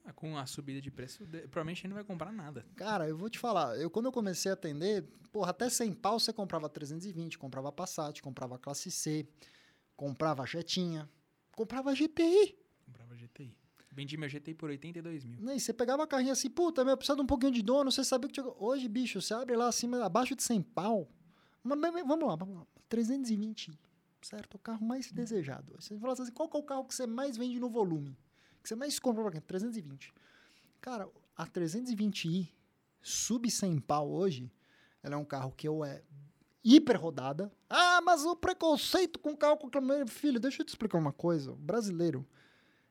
Ah, 0.04 0.12
Com 0.12 0.38
a 0.38 0.46
subida 0.46 0.80
de 0.80 0.90
preço, 0.90 1.18
provavelmente 1.50 1.82
ele 1.82 1.88
não 1.88 1.96
vai 1.96 2.04
comprar 2.04 2.32
nada. 2.32 2.64
Cara, 2.76 3.06
eu 3.06 3.16
vou 3.16 3.28
te 3.28 3.38
falar, 3.38 3.76
eu 3.78 3.90
quando 3.90 4.06
eu 4.06 4.12
comecei 4.12 4.50
a 4.50 4.54
atender, 4.54 5.04
porra, 5.30 5.50
até 5.50 5.68
100 5.68 5.92
pau 5.92 6.18
você 6.18 6.32
comprava 6.32 6.66
320, 6.68 7.36
comprava 7.36 7.70
Passat, 7.70 8.22
comprava 8.22 8.58
classe 8.58 8.90
C, 8.90 9.28
comprava 9.94 10.46
Jetinha, 10.46 11.06
comprava 11.54 11.94
GTI. 11.94 12.56
Comprava 12.86 13.14
GTI. 13.16 13.54
Vendi 13.98 14.16
meu 14.16 14.28
GTI 14.28 14.54
por 14.54 14.70
82 14.70 15.24
mil. 15.24 15.40
E 15.50 15.58
você 15.58 15.72
pegava 15.72 16.04
a 16.04 16.06
carrinha 16.06 16.32
assim, 16.32 16.48
puta, 16.48 16.84
meu, 16.84 16.96
precisa 16.96 17.16
de 17.16 17.22
um 17.22 17.26
pouquinho 17.26 17.50
de 17.50 17.62
dono, 17.62 17.90
você 17.90 18.04
sabia 18.04 18.28
que 18.28 18.34
tinha... 18.34 18.46
Hoje, 18.56 18.86
bicho, 18.86 19.20
você 19.20 19.34
abre 19.34 19.56
lá 19.56 19.66
acima, 19.66 20.04
abaixo 20.04 20.36
de 20.36 20.42
100 20.44 20.62
pau, 20.62 21.10
mas, 21.64 21.80
vamos 22.06 22.28
lá, 22.28 22.36
vamos 22.36 22.58
lá, 22.58 22.66
320, 22.88 23.76
certo? 24.22 24.54
O 24.54 24.58
carro 24.60 24.86
mais 24.86 25.10
desejado. 25.10 25.74
Você 25.80 25.98
fala 25.98 26.12
assim, 26.12 26.30
qual 26.30 26.48
é 26.54 26.56
o 26.58 26.62
carro 26.62 26.84
que 26.84 26.94
você 26.94 27.08
mais 27.08 27.36
vende 27.36 27.58
no 27.58 27.68
volume? 27.68 28.16
Que 28.62 28.68
você 28.68 28.76
mais 28.76 29.00
compra 29.00 29.24
pra 29.24 29.32
quê? 29.32 29.40
320. 29.40 30.14
Cara, 30.80 31.10
a 31.36 31.44
320i, 31.44 32.48
sub 33.02 33.50
100 33.50 33.80
pau 33.80 34.08
hoje, 34.08 34.48
ela 35.02 35.16
é 35.16 35.18
um 35.18 35.24
carro 35.24 35.50
que 35.50 35.66
eu 35.66 35.84
é 35.84 36.04
hiper 36.62 37.00
rodada. 37.00 37.50
Ah, 37.68 38.00
mas 38.00 38.24
o 38.24 38.36
preconceito 38.36 39.18
com 39.18 39.36
carro 39.36 39.56
com 39.56 39.68
quilometragem... 39.68 40.06
Filho, 40.06 40.38
deixa 40.38 40.62
eu 40.62 40.64
te 40.64 40.68
explicar 40.68 40.98
uma 40.98 41.12
coisa. 41.12 41.50
O 41.50 41.56
brasileiro, 41.56 42.24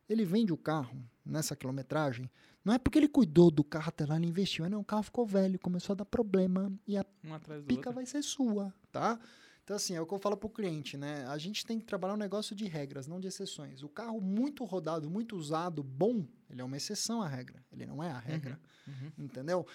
ele 0.10 0.26
vende 0.26 0.52
o 0.54 0.58
carro 0.58 0.98
nessa 1.26 1.56
quilometragem, 1.56 2.30
não 2.64 2.74
é 2.74 2.78
porque 2.80 2.98
ele 3.00 3.08
cuidou 3.08 3.50
do 3.52 3.64
carro 3.64 3.90
até 3.90 4.06
lá, 4.06 4.18
ele 4.18 4.28
investiu. 4.28 4.66
É, 4.66 4.70
não, 4.70 4.82
o 4.82 4.84
carro 4.86 5.04
ficou 5.04 5.26
velho, 5.26 5.58
começou 5.60 5.94
a 5.94 5.98
dar 5.98 6.06
problema 6.06 6.72
e 6.86 6.98
a 6.98 7.06
Um 7.24 7.62
pica 7.64 7.92
vai 7.92 8.06
ser 8.06 8.22
sua, 8.24 8.74
tá? 8.92 9.20
Então, 9.64 9.76
assim, 9.76 9.96
é 9.96 10.02
o 10.02 10.06
que 10.06 10.14
eu 10.14 10.20
falo 10.20 10.38
pro 10.38 10.50
cliente, 10.50 10.96
né? 10.96 11.26
A 11.28 11.38
gente 11.38 11.66
tem 11.66 11.78
que 11.78 11.86
trabalhar 11.86 12.14
um 12.14 12.18
negócio 12.18 12.56
de 12.56 12.66
regras, 12.66 13.06
não 13.06 13.20
de 13.20 13.28
exceções. 13.28 13.84
O 13.84 13.90
carro 13.90 14.22
muito 14.22 14.64
rodado, 14.64 15.10
muito 15.10 15.36
usado, 15.36 15.84
bom, 15.84 16.26
ele 16.50 16.62
é 16.62 16.64
uma 16.64 16.78
exceção 16.78 17.22
à 17.22 17.28
regra. 17.28 17.62
Ele 17.72 17.86
não 17.86 18.02
é 18.02 18.10
a 18.10 18.18
regra, 18.20 18.58
Uhum. 18.88 19.12
entendeu? 19.18 19.68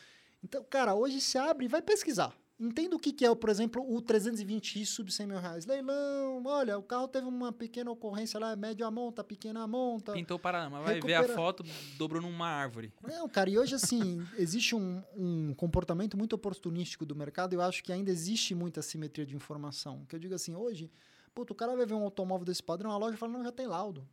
Então, 0.43 0.65
cara, 0.65 0.95
hoje 0.95 1.21
se 1.21 1.37
abre 1.37 1.67
e 1.67 1.69
vai 1.69 1.83
pesquisar. 1.83 2.35
Entenda 2.63 2.95
o 2.95 2.99
que, 2.99 3.13
que 3.13 3.27
é, 3.27 3.35
por 3.35 3.51
exemplo, 3.51 3.83
o 3.83 4.01
320i 4.01 4.87
sub 4.87 5.11
100 5.13 5.27
mil 5.27 5.39
reais. 5.41 5.67
Leilão, 5.67 6.41
olha, 6.47 6.79
o 6.79 6.83
carro 6.83 7.09
teve 7.09 7.27
uma 7.27 7.53
pequena 7.53 7.91
ocorrência 7.91 8.39
lá, 8.39 8.55
média 8.55 8.89
monta, 8.89 9.25
pequena 9.25 9.67
monta. 9.67 10.13
Pintou 10.13 10.37
o 10.37 10.41
Paraná. 10.41 10.69
Vai 10.81 11.01
ver 11.01 11.13
a 11.13 11.19
Recupera- 11.19 11.35
foto, 11.35 11.65
dobrou 11.99 12.23
numa 12.23 12.47
árvore. 12.47 12.93
Não, 13.03 13.29
cara, 13.29 13.51
e 13.51 13.59
hoje, 13.59 13.75
assim, 13.75 14.25
existe 14.39 14.77
um, 14.77 15.03
um 15.17 15.53
comportamento 15.55 16.17
muito 16.17 16.35
oportunístico 16.35 17.05
do 17.05 17.17
mercado 17.17 17.53
e 17.53 17.57
eu 17.57 17.63
acho 17.63 17.83
que 17.83 17.93
ainda 17.93 18.13
existe 18.13 18.55
muita 18.55 18.81
simetria 18.81 19.27
de 19.27 19.35
informação. 19.35 20.05
Que 20.07 20.15
eu 20.15 20.21
digo 20.21 20.35
assim, 20.35 20.55
hoje, 20.55 20.89
puta, 21.35 21.53
o 21.53 21.57
cara 21.57 21.75
vai 21.75 21.85
ver 21.85 21.95
um 21.95 22.05
automóvel 22.05 22.45
desse 22.45 22.63
padrão, 22.63 22.93
a 22.93 22.97
loja 22.97 23.17
fala, 23.17 23.33
não, 23.33 23.43
já 23.43 23.51
tem 23.51 23.67
laudo. 23.67 24.07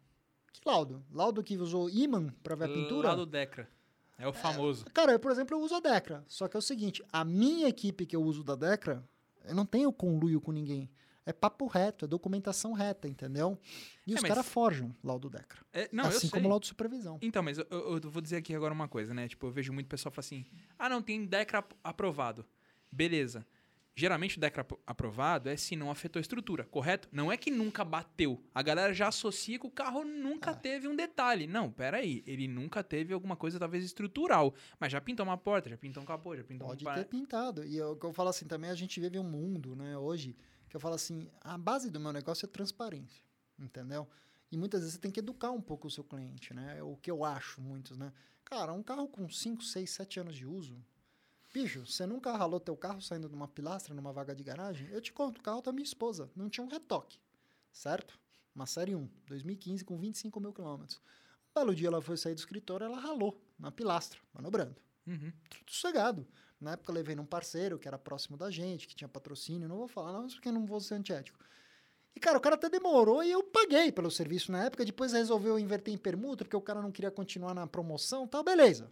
Que 0.51 0.61
laudo? 0.65 1.05
Laudo 1.11 1.43
que 1.43 1.55
usou 1.55 1.87
imã 1.87 2.33
pra 2.41 2.55
ver 2.55 2.65
a 2.65 2.69
pintura? 2.69 3.09
Lá 3.09 3.15
do 3.15 3.27
Decra. 3.27 3.69
É 4.19 4.27
o 4.27 4.33
famoso. 4.33 4.85
Cara, 4.93 5.13
eu, 5.13 5.19
por 5.19 5.31
exemplo, 5.31 5.57
eu 5.57 5.61
uso 5.61 5.73
a 5.75 5.79
Decra. 5.79 6.23
Só 6.27 6.47
que 6.47 6.55
é 6.55 6.59
o 6.59 6.61
seguinte, 6.61 7.01
a 7.11 7.23
minha 7.23 7.67
equipe 7.67 8.05
que 8.05 8.15
eu 8.15 8.21
uso 8.21 8.43
da 8.43 8.53
Decra, 8.55 9.03
eu 9.45 9.55
não 9.55 9.65
tenho 9.65 9.91
conluio 9.93 10.39
com 10.41 10.51
ninguém. 10.51 10.89
É 11.25 11.31
papo 11.33 11.67
reto, 11.67 12.05
é 12.05 12.07
documentação 12.07 12.73
reta, 12.73 13.07
entendeu? 13.07 13.57
E 14.05 14.13
É, 14.13 14.15
os 14.15 14.21
caras 14.21 14.45
forjam 14.47 14.95
laudo 15.03 15.29
Decra. 15.29 15.59
É, 15.71 15.87
não, 15.91 16.05
assim 16.05 16.27
como 16.29 16.49
laudo 16.49 16.65
supervisão. 16.65 17.17
Então, 17.21 17.41
mas 17.43 17.57
eu, 17.59 17.65
eu- 17.69 18.01
vou 18.09 18.21
dizer 18.21 18.37
aqui 18.37 18.53
agora 18.53 18.73
uma 18.73 18.87
coisa, 18.87 19.13
né? 19.13 19.27
Tipo, 19.27 19.47
eu 19.47 19.51
vejo 19.51 19.71
muito 19.71 19.87
pessoal 19.87 20.11
falar 20.11 20.21
assim: 20.25 20.45
ah, 20.77 20.89
não, 20.89 21.01
tem 21.01 21.25
DECRA 21.25 21.59
ap- 21.59 21.73
aprovado. 21.83 22.45
Beleza. 22.91 23.45
Geralmente 23.95 24.37
o 24.37 24.39
DECRA 24.39 24.61
ap- 24.61 24.79
aprovado 24.87 25.49
é 25.49 25.57
se 25.57 25.75
não 25.75 25.91
afetou 25.91 26.19
a 26.19 26.21
estrutura, 26.21 26.63
correto? 26.63 27.09
Não 27.11 27.29
é 27.31 27.35
que 27.35 27.51
nunca 27.51 27.83
bateu. 27.83 28.41
A 28.55 28.61
galera 28.61 28.93
já 28.93 29.09
associa 29.09 29.59
que 29.59 29.67
o 29.67 29.71
carro 29.71 30.05
nunca 30.05 30.51
É. 30.51 30.53
teve 30.55 30.87
um 30.87 30.95
detalhe. 30.95 31.45
Não, 31.47 31.69
peraí. 31.69 32.23
Ele 32.25 32.47
nunca 32.47 32.81
teve 32.81 33.13
alguma 33.13 33.35
coisa 33.35 33.59
talvez 33.59 33.83
estrutural. 33.83 34.53
Mas 34.79 34.91
já 34.93 35.01
pintou 35.01 35.25
uma 35.25 35.37
porta, 35.37 35.69
já 35.69 35.77
pintou 35.77 36.01
um 36.01 36.05
capô, 36.05 36.35
já 36.35 36.43
pintou 36.45 36.67
Pode 36.67 36.87
um... 36.87 36.93
ter 36.93 37.05
pintado. 37.05 37.65
E 37.65 37.75
eu- 37.75 37.91
o 37.91 37.95
que 37.97 38.05
eu 38.05 38.13
falo 38.13 38.29
assim 38.29 38.45
também, 38.47 38.69
a 38.69 38.75
gente 38.75 38.99
vive 39.01 39.19
um 39.19 39.23
mundo, 39.23 39.75
né, 39.75 39.97
hoje, 39.97 40.33
que 40.69 40.75
eu 40.75 40.79
falo 40.79 40.95
assim, 40.95 41.27
a 41.41 41.57
base 41.57 41.89
do 41.89 41.99
meu 41.99 42.13
negócio 42.13 42.45
é 42.45 42.47
transparência, 42.49 43.21
entendeu? 43.57 44.07
E 44.51 44.57
muitas 44.57 44.79
vezes 44.81 44.93
você 44.95 44.99
tem 45.01 45.11
que 45.11 45.19
educar 45.19 45.51
um 45.51 45.61
pouco 45.61 45.87
o 45.87 45.91
seu 45.91 46.03
cliente, 46.03 46.53
né? 46.53 46.75
É 46.77 46.83
O 46.83 46.95
que 46.95 47.11
eu 47.11 47.23
acho, 47.25 47.59
muitos, 47.61 47.97
né? 47.97 48.13
Cara, 48.45 48.71
um 48.71 48.81
carro 48.81 49.07
com 49.07 49.27
5, 49.29 49.61
6, 49.61 49.89
7 49.89 50.19
anos 50.21 50.35
de 50.35 50.45
uso, 50.45 50.77
bicho, 51.53 51.85
você 51.85 52.05
nunca 52.05 52.35
ralou 52.35 52.59
teu 52.59 52.75
carro 52.75 53.01
saindo 53.01 53.27
de 53.27 53.35
uma 53.35 53.47
pilastra, 53.47 53.93
numa 53.93 54.11
vaga 54.13 54.35
de 54.35 54.43
garagem? 54.43 54.87
Eu 54.91 55.01
te 55.01 55.11
conto, 55.11 55.39
o 55.39 55.41
carro 55.43 55.61
da 55.61 55.71
minha 55.71 55.83
esposa, 55.83 56.29
não 56.35 56.49
tinha 56.49 56.65
um 56.65 56.69
retoque, 56.69 57.19
certo? 57.71 58.19
Uma 58.53 58.65
série 58.65 58.95
1, 58.95 59.07
2015, 59.25 59.85
com 59.85 59.97
25 59.97 60.39
mil 60.39 60.53
quilômetros. 60.53 61.01
Um 61.49 61.59
belo 61.59 61.75
dia 61.75 61.87
ela 61.87 62.01
foi 62.01 62.17
sair 62.17 62.35
do 62.35 62.39
escritório, 62.39 62.85
ela 62.85 62.99
ralou 62.99 63.41
na 63.57 63.71
pilastra, 63.71 64.19
manobrando 64.33 64.75
Uhum. 65.07 65.31
tudo 65.49 65.71
sossegado. 65.71 66.27
Na 66.61 66.73
época 66.73 66.91
eu 66.91 66.95
levei 66.95 67.15
num 67.15 67.25
parceiro 67.25 67.79
que 67.79 67.87
era 67.87 67.97
próximo 67.97 68.37
da 68.37 68.51
gente, 68.51 68.87
que 68.87 68.95
tinha 68.95 69.07
patrocínio, 69.07 69.67
não 69.67 69.77
vou 69.77 69.87
falar 69.87 70.11
não, 70.11 70.27
porque 70.27 70.51
não 70.51 70.65
vou 70.65 70.79
ser 70.79 70.95
antiético. 70.95 71.39
E, 72.15 72.19
cara, 72.19 72.37
o 72.37 72.41
cara 72.41 72.55
até 72.55 72.69
demorou 72.69 73.23
e 73.23 73.31
eu 73.31 73.41
paguei 73.43 73.91
pelo 73.91 74.11
serviço 74.11 74.51
na 74.51 74.65
época, 74.65 74.83
depois 74.83 75.13
resolveu 75.13 75.57
inverter 75.57 75.93
em 75.93 75.97
permuta, 75.97 76.43
porque 76.43 76.55
o 76.55 76.61
cara 76.61 76.81
não 76.81 76.91
queria 76.91 77.09
continuar 77.09 77.53
na 77.53 77.65
promoção 77.65 78.27
tal, 78.27 78.43
beleza. 78.43 78.91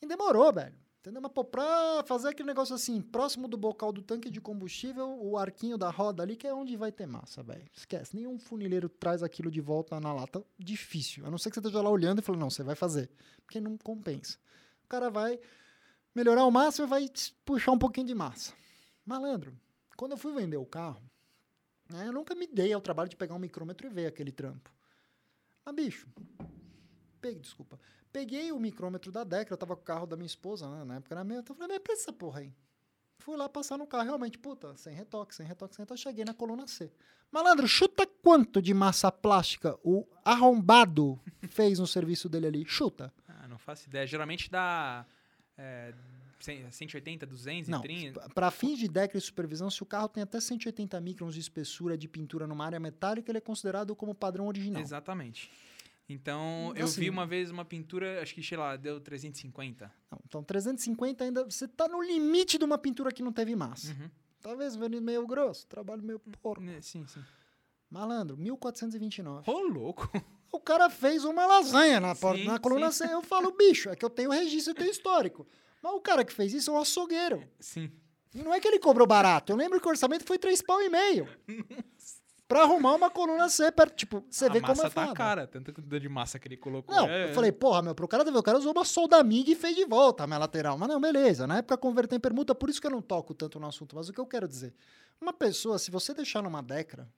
E 0.00 0.06
demorou, 0.06 0.52
velho. 0.52 0.74
Entendeu? 1.04 1.20
Mas, 1.20 1.32
pra 1.50 2.02
fazer 2.06 2.28
aquele 2.28 2.46
negócio 2.46 2.74
assim, 2.74 3.02
próximo 3.02 3.46
do 3.46 3.58
bocal 3.58 3.92
do 3.92 4.00
tanque 4.00 4.30
de 4.30 4.40
combustível, 4.40 5.06
o 5.20 5.36
arquinho 5.36 5.76
da 5.76 5.90
roda 5.90 6.22
ali, 6.22 6.34
que 6.34 6.46
é 6.46 6.54
onde 6.54 6.78
vai 6.78 6.90
ter 6.90 7.06
massa, 7.06 7.42
velho. 7.42 7.68
Esquece. 7.74 8.16
Nenhum 8.16 8.38
funileiro 8.38 8.88
traz 8.88 9.22
aquilo 9.22 9.50
de 9.50 9.60
volta 9.60 10.00
na 10.00 10.14
lata. 10.14 10.42
Difícil. 10.58 11.26
A 11.26 11.30
não 11.30 11.36
ser 11.36 11.50
que 11.50 11.56
você 11.56 11.60
esteja 11.60 11.82
lá 11.82 11.90
olhando 11.90 12.20
e 12.20 12.22
fale, 12.22 12.38
não, 12.38 12.48
você 12.48 12.62
vai 12.62 12.74
fazer. 12.74 13.10
Porque 13.44 13.60
não 13.60 13.76
compensa. 13.76 14.38
O 14.82 14.88
cara 14.88 15.10
vai 15.10 15.38
melhorar 16.14 16.46
o 16.46 16.50
máximo 16.50 16.86
e 16.86 16.88
vai 16.88 17.10
puxar 17.44 17.72
um 17.72 17.78
pouquinho 17.78 18.06
de 18.06 18.14
massa. 18.14 18.54
Malandro, 19.04 19.54
quando 19.98 20.12
eu 20.12 20.16
fui 20.16 20.32
vender 20.32 20.56
o 20.56 20.64
carro, 20.64 21.02
né, 21.90 22.08
eu 22.08 22.14
nunca 22.14 22.34
me 22.34 22.46
dei 22.46 22.72
ao 22.72 22.80
trabalho 22.80 23.10
de 23.10 23.16
pegar 23.16 23.34
um 23.34 23.38
micrômetro 23.38 23.86
e 23.86 23.90
ver 23.90 24.06
aquele 24.06 24.32
trampo. 24.32 24.72
Mas, 25.66 25.74
bicho, 25.74 26.08
peguei, 27.20 27.40
desculpa. 27.40 27.78
Peguei 28.14 28.52
o 28.52 28.60
micrômetro 28.60 29.10
da 29.10 29.24
Decra, 29.24 29.54
eu 29.54 29.58
tava 29.58 29.74
com 29.74 29.82
o 29.82 29.84
carro 29.84 30.06
da 30.06 30.14
minha 30.14 30.28
esposa, 30.28 30.70
né, 30.70 30.84
na 30.84 30.94
época 30.94 31.12
era 31.12 31.24
meu, 31.24 31.40
então 31.40 31.52
eu 31.52 31.58
falei, 31.58 31.76
mas 31.76 31.82
presta 31.82 32.04
essa 32.04 32.12
porra 32.12 32.42
aí. 32.42 32.54
Fui 33.18 33.36
lá 33.36 33.48
passar 33.48 33.76
no 33.76 33.88
carro, 33.88 34.04
realmente, 34.04 34.38
puta, 34.38 34.76
sem 34.76 34.94
retoque, 34.94 35.34
sem 35.34 35.44
retoque, 35.44 35.74
sem 35.74 35.82
retoque, 35.82 36.00
cheguei 36.00 36.24
na 36.24 36.32
coluna 36.32 36.64
C. 36.68 36.92
Malandro, 37.32 37.66
chuta 37.66 38.06
quanto 38.06 38.62
de 38.62 38.72
massa 38.72 39.10
plástica 39.10 39.76
o 39.82 40.06
arrombado 40.24 41.20
fez 41.48 41.80
no 41.80 41.88
serviço 41.88 42.28
dele 42.28 42.46
ali? 42.46 42.64
Chuta. 42.64 43.12
Ah, 43.26 43.48
não 43.48 43.58
faço 43.58 43.88
ideia. 43.88 44.06
Geralmente 44.06 44.48
dá 44.48 45.04
é, 45.58 45.92
100, 46.38 46.70
180, 46.70 47.26
230. 47.26 48.20
Não, 48.20 48.28
para 48.28 48.52
fins 48.52 48.78
de 48.78 48.86
DECRA 48.86 49.18
e 49.18 49.20
supervisão, 49.20 49.68
se 49.68 49.82
o 49.82 49.86
carro 49.86 50.08
tem 50.08 50.22
até 50.22 50.38
180 50.38 51.00
microns 51.00 51.34
de 51.34 51.40
espessura 51.40 51.98
de 51.98 52.06
pintura 52.06 52.46
numa 52.46 52.64
área 52.64 52.78
metálica, 52.78 53.28
ele 53.32 53.38
é 53.38 53.40
considerado 53.40 53.96
como 53.96 54.14
padrão 54.14 54.46
original. 54.46 54.80
Exatamente. 54.80 55.50
Então, 56.08 56.70
Então, 56.72 56.76
eu 56.76 56.86
vi 56.86 56.92
assim- 57.02 57.08
uma 57.10 57.26
vez 57.26 57.50
uma 57.50 57.64
pintura, 57.64 58.20
acho 58.22 58.34
que, 58.34 58.42
sei 58.42 58.58
lá, 58.58 58.76
deu 58.76 59.00
350. 59.00 59.90
Não, 60.10 60.18
então, 60.26 60.44
350 60.44 61.24
ainda, 61.24 61.44
você 61.44 61.66
tá 61.66 61.88
no 61.88 62.02
limite 62.02 62.58
de 62.58 62.64
uma 62.64 62.76
pintura 62.76 63.10
que 63.10 63.22
não 63.22 63.32
teve 63.32 63.56
massa. 63.56 63.92
Uhum. 63.92 64.10
Talvez 64.42 64.76
meio 64.76 65.26
grosso, 65.26 65.66
trabalho 65.66 66.02
meio 66.02 66.18
porco. 66.42 66.62
Né, 66.62 66.78
Sim, 66.82 67.06
sim. 67.06 67.22
Malandro, 67.90 68.36
1429. 68.36 69.50
Ô, 69.50 69.60
louco. 69.62 70.10
O 70.52 70.60
cara 70.60 70.90
fez 70.90 71.24
uma 71.24 71.46
lasanha 71.46 71.98
na, 72.00 72.14
porta, 72.14 72.40
Sim, 72.40 72.46
na 72.46 72.58
coluna 72.58 72.92
C. 72.92 73.04
Eu 73.04 73.22
falo, 73.22 73.50
bicho, 73.52 73.88
é 73.88 73.96
que 73.96 74.04
eu 74.04 74.10
tenho 74.10 74.30
registro, 74.30 74.72
eu 74.72 74.76
tenho 74.76 74.90
histórico. 74.90 75.46
Mas 75.82 75.92
o 75.94 76.00
cara 76.00 76.24
que 76.24 76.32
fez 76.32 76.52
isso 76.52 76.70
é 76.70 76.74
um 76.74 76.78
açougueiro. 76.78 77.42
Sim. 77.58 77.90
E 78.34 78.42
não 78.42 78.52
é 78.52 78.60
que 78.60 78.66
ele 78.68 78.78
cobrou 78.78 79.06
barato. 79.06 79.52
Eu 79.52 79.56
lembro 79.56 79.80
que 79.80 79.86
o 79.86 79.90
orçamento 79.90 80.24
foi 80.24 80.38
três 80.38 80.60
pau 80.60 80.80
e 80.82 80.88
meio. 80.88 81.28
pra 82.46 82.62
arrumar 82.62 82.94
uma 82.94 83.10
coluna 83.10 83.48
C. 83.48 83.70
perto- 83.72 83.94
Tipo, 83.96 84.24
você 84.30 84.46
a 84.46 84.48
vê 84.48 84.60
como 84.60 84.72
é 84.72 84.90
tá 84.90 84.90
foda. 84.90 85.14
cara, 85.14 85.46
tanto 85.46 85.72
quanto 85.72 86.00
de 86.00 86.08
massa 86.08 86.38
que 86.38 86.46
ele 86.48 86.56
colocou. 86.56 86.94
Não, 86.94 87.08
É, 87.08 87.30
eu 87.30 87.34
falei, 87.34 87.50
porra, 87.52 87.82
meu, 87.82 87.94
pro 87.94 88.06
cara 88.08 88.22
o 88.22 88.42
cara 88.42 88.58
usou 88.58 88.72
uma 88.72 88.84
solda 88.84 89.22
MIG 89.22 89.52
e 89.52 89.54
fez 89.54 89.74
de 89.76 89.84
volta 89.84 90.24
a 90.24 90.26
minha 90.26 90.38
lateral. 90.38 90.76
Mas 90.78 90.88
não, 90.88 91.00
beleza. 91.00 91.46
Na 91.46 91.58
época 91.58 91.76
converter 91.76 92.16
em 92.16 92.20
permuta, 92.20 92.54
por 92.54 92.68
isso 92.70 92.80
que 92.80 92.86
eu 92.86 92.90
não 92.90 93.02
toco 93.02 93.34
tanto 93.34 93.58
no 93.58 93.66
assunto. 93.66 93.96
Mas 93.96 94.08
o 94.08 94.12
que 94.12 94.20
eu 94.20 94.26
quero 94.26 94.46
dizer? 94.48 94.74
Uma 95.20 95.32
pessoa, 95.32 95.78
se 95.78 95.90
você 95.90 96.12
deixar 96.12 96.42
numa 96.42 96.62
Decra, 96.62 97.08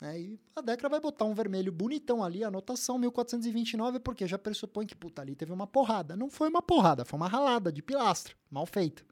né, 0.00 0.18
e 0.20 0.40
a 0.56 0.60
Decra 0.60 0.88
vai 0.88 1.00
botar 1.00 1.24
um 1.24 1.34
vermelho 1.34 1.70
bonitão 1.72 2.22
ali, 2.24 2.42
anotação 2.42 2.98
1429, 2.98 3.98
porque 4.00 4.26
já 4.26 4.38
pressupõe 4.38 4.86
que, 4.86 4.94
puta, 4.94 5.22
ali 5.22 5.34
teve 5.34 5.52
uma 5.52 5.66
porrada. 5.66 6.16
Não 6.16 6.28
foi 6.30 6.48
uma 6.48 6.60
porrada, 6.62 7.04
foi 7.04 7.16
uma 7.18 7.28
ralada 7.28 7.70
de 7.72 7.82
pilastra, 7.82 8.34
mal 8.50 8.66
feita. 8.66 9.02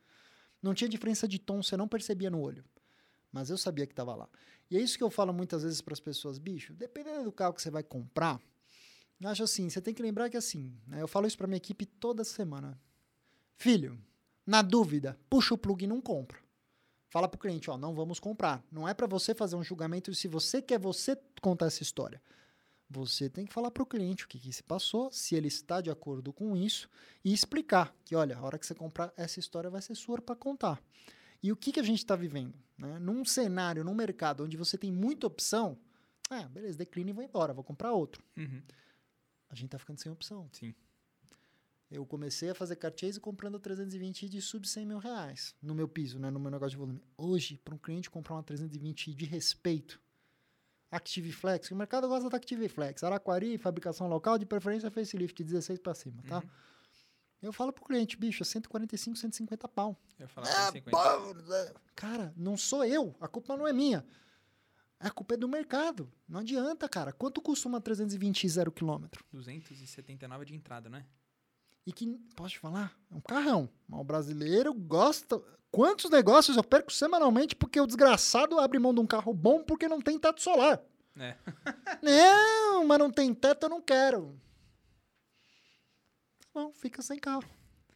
Não 0.62 0.74
tinha 0.74 0.88
diferença 0.88 1.28
de 1.28 1.38
tom, 1.38 1.62
você 1.62 1.76
não 1.76 1.86
percebia 1.86 2.28
no 2.30 2.40
olho. 2.40 2.64
Mas 3.30 3.50
eu 3.50 3.58
sabia 3.58 3.86
que 3.86 3.92
estava 3.92 4.14
lá. 4.14 4.28
E 4.70 4.76
é 4.76 4.80
isso 4.80 4.98
que 4.98 5.04
eu 5.04 5.10
falo 5.10 5.32
muitas 5.32 5.62
vezes 5.62 5.80
para 5.80 5.94
as 5.94 6.00
pessoas, 6.00 6.38
bicho, 6.38 6.74
dependendo 6.74 7.24
do 7.24 7.32
carro 7.32 7.54
que 7.54 7.62
você 7.62 7.70
vai 7.70 7.82
comprar, 7.82 8.40
acho 9.24 9.42
assim, 9.42 9.68
você 9.68 9.80
tem 9.80 9.94
que 9.94 10.02
lembrar 10.02 10.28
que 10.28 10.36
assim, 10.36 10.72
né, 10.86 11.00
eu 11.02 11.08
falo 11.08 11.26
isso 11.26 11.38
para 11.38 11.46
minha 11.46 11.56
equipe 11.56 11.86
toda 11.86 12.22
semana. 12.22 12.78
Filho, 13.56 13.98
na 14.46 14.62
dúvida, 14.62 15.18
puxa 15.28 15.54
o 15.54 15.58
plug 15.58 15.84
e 15.84 15.88
não 15.88 16.00
compra. 16.00 16.38
Fala 17.10 17.26
pro 17.26 17.40
cliente, 17.40 17.70
ó, 17.70 17.78
não 17.78 17.94
vamos 17.94 18.20
comprar. 18.20 18.62
Não 18.70 18.86
é 18.86 18.92
para 18.92 19.06
você 19.06 19.34
fazer 19.34 19.56
um 19.56 19.64
julgamento 19.64 20.14
se 20.14 20.28
você 20.28 20.60
quer 20.60 20.78
você 20.78 21.18
contar 21.40 21.66
essa 21.66 21.82
história. 21.82 22.20
Você 22.90 23.28
tem 23.28 23.46
que 23.46 23.52
falar 23.52 23.70
para 23.70 23.82
o 23.82 23.86
cliente 23.86 24.24
o 24.24 24.28
que, 24.28 24.38
que 24.38 24.52
se 24.52 24.62
passou, 24.62 25.10
se 25.12 25.34
ele 25.34 25.48
está 25.48 25.80
de 25.80 25.90
acordo 25.90 26.32
com 26.32 26.56
isso 26.56 26.88
e 27.24 27.32
explicar 27.32 27.94
que, 28.04 28.14
olha, 28.14 28.36
a 28.36 28.42
hora 28.42 28.58
que 28.58 28.66
você 28.66 28.74
comprar 28.74 29.12
essa 29.16 29.38
história 29.38 29.68
vai 29.68 29.82
ser 29.82 29.94
sua 29.94 30.20
para 30.20 30.36
contar. 30.36 30.82
E 31.42 31.52
o 31.52 31.56
que, 31.56 31.72
que 31.72 31.80
a 31.80 31.82
gente 31.82 31.98
está 31.98 32.16
vivendo? 32.16 32.54
Né? 32.76 32.98
Num 32.98 33.24
cenário, 33.24 33.84
num 33.84 33.94
mercado 33.94 34.44
onde 34.44 34.56
você 34.56 34.76
tem 34.76 34.92
muita 34.92 35.26
opção, 35.26 35.78
ah, 36.30 36.48
beleza, 36.48 36.78
declina 36.78 37.10
e 37.10 37.12
vou 37.12 37.24
embora, 37.24 37.52
vou 37.52 37.64
comprar 37.64 37.92
outro. 37.92 38.22
Uhum. 38.36 38.62
A 39.48 39.54
gente 39.54 39.66
está 39.66 39.78
ficando 39.78 40.00
sem 40.00 40.12
opção. 40.12 40.48
Sim. 40.52 40.74
Eu 41.90 42.04
comecei 42.04 42.50
a 42.50 42.54
fazer 42.54 42.76
cartchase 42.76 43.18
comprando 43.18 43.58
320 43.58 44.28
de 44.28 44.42
sub 44.42 44.68
100 44.68 44.84
mil 44.84 44.98
reais 44.98 45.54
no 45.62 45.74
meu 45.74 45.88
piso, 45.88 46.18
né, 46.18 46.30
no 46.30 46.38
meu 46.38 46.50
negócio 46.50 46.72
de 46.72 46.76
volume. 46.76 47.02
Hoje, 47.16 47.56
para 47.56 47.74
um 47.74 47.78
cliente 47.78 48.10
comprar 48.10 48.36
uma 48.36 48.42
320 48.42 49.14
de 49.14 49.24
respeito, 49.24 49.98
Active 50.90 51.32
Flex, 51.32 51.70
o 51.70 51.76
mercado 51.76 52.06
gosta 52.06 52.28
da 52.28 52.36
Active 52.36 52.68
Flex, 52.68 53.02
Araquari, 53.02 53.56
fabricação 53.56 54.06
local, 54.06 54.36
de 54.36 54.44
preferência 54.44 54.90
facelift, 54.90 55.42
16 55.42 55.78
para 55.78 55.94
cima, 55.94 56.22
tá? 56.28 56.38
Uhum. 56.38 56.50
Eu 57.40 57.52
falo 57.52 57.72
pro 57.72 57.84
cliente, 57.84 58.16
bicho, 58.16 58.42
é 58.42 58.46
145, 58.46 59.16
150 59.16 59.68
pau. 59.68 59.96
Eu 60.18 60.26
é, 60.26 60.28
150. 60.44 60.90
cara, 61.94 62.32
não 62.36 62.56
sou 62.56 62.84
eu, 62.84 63.14
a 63.20 63.28
culpa 63.28 63.56
não 63.56 63.66
é 63.66 63.72
minha. 63.72 64.04
A 65.00 65.10
culpa 65.10 65.34
é 65.34 65.36
do 65.36 65.48
mercado. 65.48 66.10
Não 66.28 66.40
adianta, 66.40 66.88
cara. 66.88 67.12
Quanto 67.12 67.40
custa 67.40 67.68
uma 67.68 67.80
320 67.80 68.48
zero 68.48 68.72
quilômetro? 68.72 69.24
279 69.32 70.44
de 70.44 70.54
entrada, 70.56 70.90
né? 70.90 71.06
E 71.86 71.92
que, 71.92 72.06
posso 72.34 72.50
te 72.50 72.58
falar, 72.58 72.98
é 73.10 73.14
um 73.14 73.20
carrão. 73.20 73.70
Mas 73.86 74.00
o 74.00 74.04
brasileiro 74.04 74.74
gosta. 74.74 75.40
Quantos 75.70 76.10
negócios 76.10 76.56
eu 76.56 76.64
perco 76.64 76.92
semanalmente 76.92 77.54
porque 77.54 77.80
o 77.80 77.86
desgraçado 77.86 78.58
abre 78.58 78.78
mão 78.78 78.92
de 78.92 79.00
um 79.00 79.06
carro 79.06 79.32
bom 79.32 79.62
porque 79.62 79.86
não 79.86 80.00
tem 80.00 80.18
teto 80.18 80.42
solar? 80.42 80.82
É. 81.16 81.36
não, 82.02 82.86
mas 82.86 82.98
não 82.98 83.10
tem 83.10 83.32
teto, 83.32 83.64
eu 83.64 83.70
não 83.70 83.80
quero. 83.80 84.38
Não, 86.54 86.72
fica 86.72 87.02
sem 87.02 87.18
carro. 87.18 87.44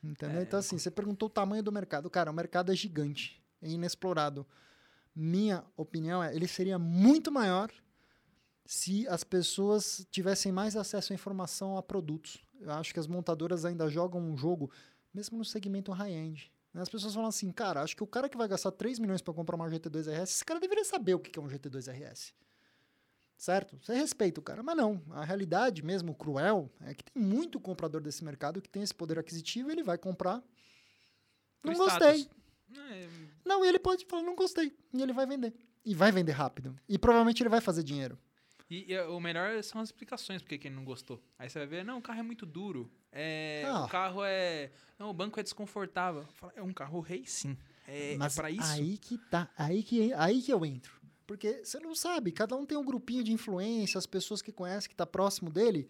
Entendeu? 0.03 0.41
É, 0.41 0.43
então, 0.43 0.59
assim, 0.59 0.79
você 0.79 0.91
perguntou 0.91 1.29
o 1.29 1.31
tamanho 1.31 1.63
do 1.63 1.71
mercado. 1.71 2.11
Cara, 2.11 2.31
o 2.31 2.35
mercado 2.35 2.73
é 2.73 2.75
gigante, 2.75 3.43
é 3.61 3.69
inexplorado. 3.69 4.47
Minha 5.15 5.65
opinião 5.77 6.23
é, 6.23 6.35
ele 6.35 6.49
seria 6.49 6.79
muito 6.79 7.31
maior 7.31 7.71
se 8.65 9.07
as 9.09 9.23
pessoas 9.23 10.07
tivessem 10.11 10.51
mais 10.51 10.77
acesso 10.77 11.13
à 11.13 11.15
informação 11.15 11.77
a 11.77 11.83
produtos. 11.83 12.45
Eu 12.61 12.73
acho 12.73 12.93
que 12.93 13.01
as 13.01 13.07
montadoras 13.07 13.65
ainda 13.65 13.89
jogam 13.89 14.21
um 14.21 14.37
jogo, 14.37 14.71
mesmo 15.13 15.37
no 15.37 15.45
segmento 15.45 15.93
high-end. 15.93 16.51
Né? 16.73 16.81
As 16.81 16.89
pessoas 16.89 17.15
falam 17.15 17.29
assim, 17.29 17.51
cara, 17.53 17.83
acho 17.83 17.97
que 17.97 18.03
o 18.03 18.07
cara 18.07 18.29
que 18.29 18.37
vai 18.37 18.49
gastar 18.49 18.71
3 18.73 18.99
milhões 18.99 19.21
para 19.21 19.35
comprar 19.35 19.57
uma 19.57 19.69
GT2 19.69 20.07
RS, 20.07 20.31
esse 20.31 20.45
cara 20.45 20.59
deveria 20.59 20.85
saber 20.85 21.15
o 21.15 21.21
que 21.21 21.39
é 21.39 21.43
um 21.43 21.49
GT2 21.49 21.93
RS. 21.93 22.33
Certo? 23.43 23.77
Você 23.83 23.93
respeita 23.93 24.39
o 24.39 24.43
cara, 24.43 24.63
mas 24.63 24.77
não. 24.77 25.03
A 25.11 25.25
realidade 25.25 25.85
mesmo 25.85 26.15
cruel 26.15 26.71
é 26.81 26.95
que 26.95 27.03
tem 27.03 27.21
muito 27.21 27.59
comprador 27.59 28.01
desse 28.01 28.23
mercado 28.23 28.63
que 28.63 28.69
tem 28.69 28.85
esse 28.85 28.95
poder 28.95 29.19
aquisitivo 29.19 29.69
e 29.69 29.73
ele 29.73 29.83
vai 29.83 29.99
comprar. 29.99 30.41
Não 31.65 31.75
gostei. 31.75 32.29
É... 32.73 33.09
Não, 33.45 33.65
e 33.65 33.69
ele 33.69 33.81
pode 33.81 34.07
falar, 34.07 34.23
não 34.23 34.37
gostei. 34.37 34.73
E 34.95 35.03
ele 35.03 35.13
vai 35.13 35.27
vender. 35.27 35.53
E 35.85 35.93
vai 35.93 36.13
vender 36.13 36.31
rápido. 36.31 36.79
E 36.89 36.97
provavelmente 36.97 37.43
ele 37.43 37.49
vai 37.49 37.61
fazer 37.61 37.83
dinheiro. 37.83 38.17
E, 38.71 38.93
e, 38.93 39.01
o 39.01 39.19
melhor 39.19 39.61
são 39.65 39.81
as 39.81 39.89
explicações 39.89 40.41
porque 40.41 40.57
quem 40.57 40.71
não 40.71 40.85
gostou. 40.85 41.21
Aí 41.37 41.51
você 41.51 41.59
vai 41.59 41.67
ver, 41.67 41.85
não, 41.85 41.99
o 41.99 42.01
carro 42.01 42.21
é 42.21 42.23
muito 42.23 42.47
duro. 42.47 42.89
É, 43.11 43.65
ah. 43.67 43.87
O 43.87 43.89
carro 43.89 44.21
é. 44.25 44.71
Não, 44.97 45.11
o 45.11 45.13
banco 45.13 45.41
é 45.41 45.43
desconfortável. 45.43 46.25
É 46.55 46.63
um 46.63 46.73
carro 46.73 47.01
racing. 47.01 47.59
É, 47.89 48.13
é 48.13 48.17
Mas 48.17 48.39
é 48.39 48.41
para 48.41 48.53
isso. 48.53 48.73
Aí 48.73 48.97
que 48.99 49.19
tá. 49.19 49.51
Aí 49.59 49.83
que, 49.83 50.13
aí 50.13 50.41
que 50.41 50.53
eu 50.53 50.65
entro. 50.65 51.02
Porque 51.33 51.65
você 51.65 51.81
não 51.81 51.95
sabe, 51.95 52.31
cada 52.31 52.55
um 52.55 52.67
tem 52.67 52.77
um 52.77 52.85
grupinho 52.85 53.25
de 53.25 53.33
influência, 53.33 53.97
as 53.97 54.05
pessoas 54.05 54.43
que 54.43 54.53
conhecem, 54.53 54.91
que 54.91 54.95
tá 54.95 55.07
próximo 55.07 55.49
dele. 55.49 55.89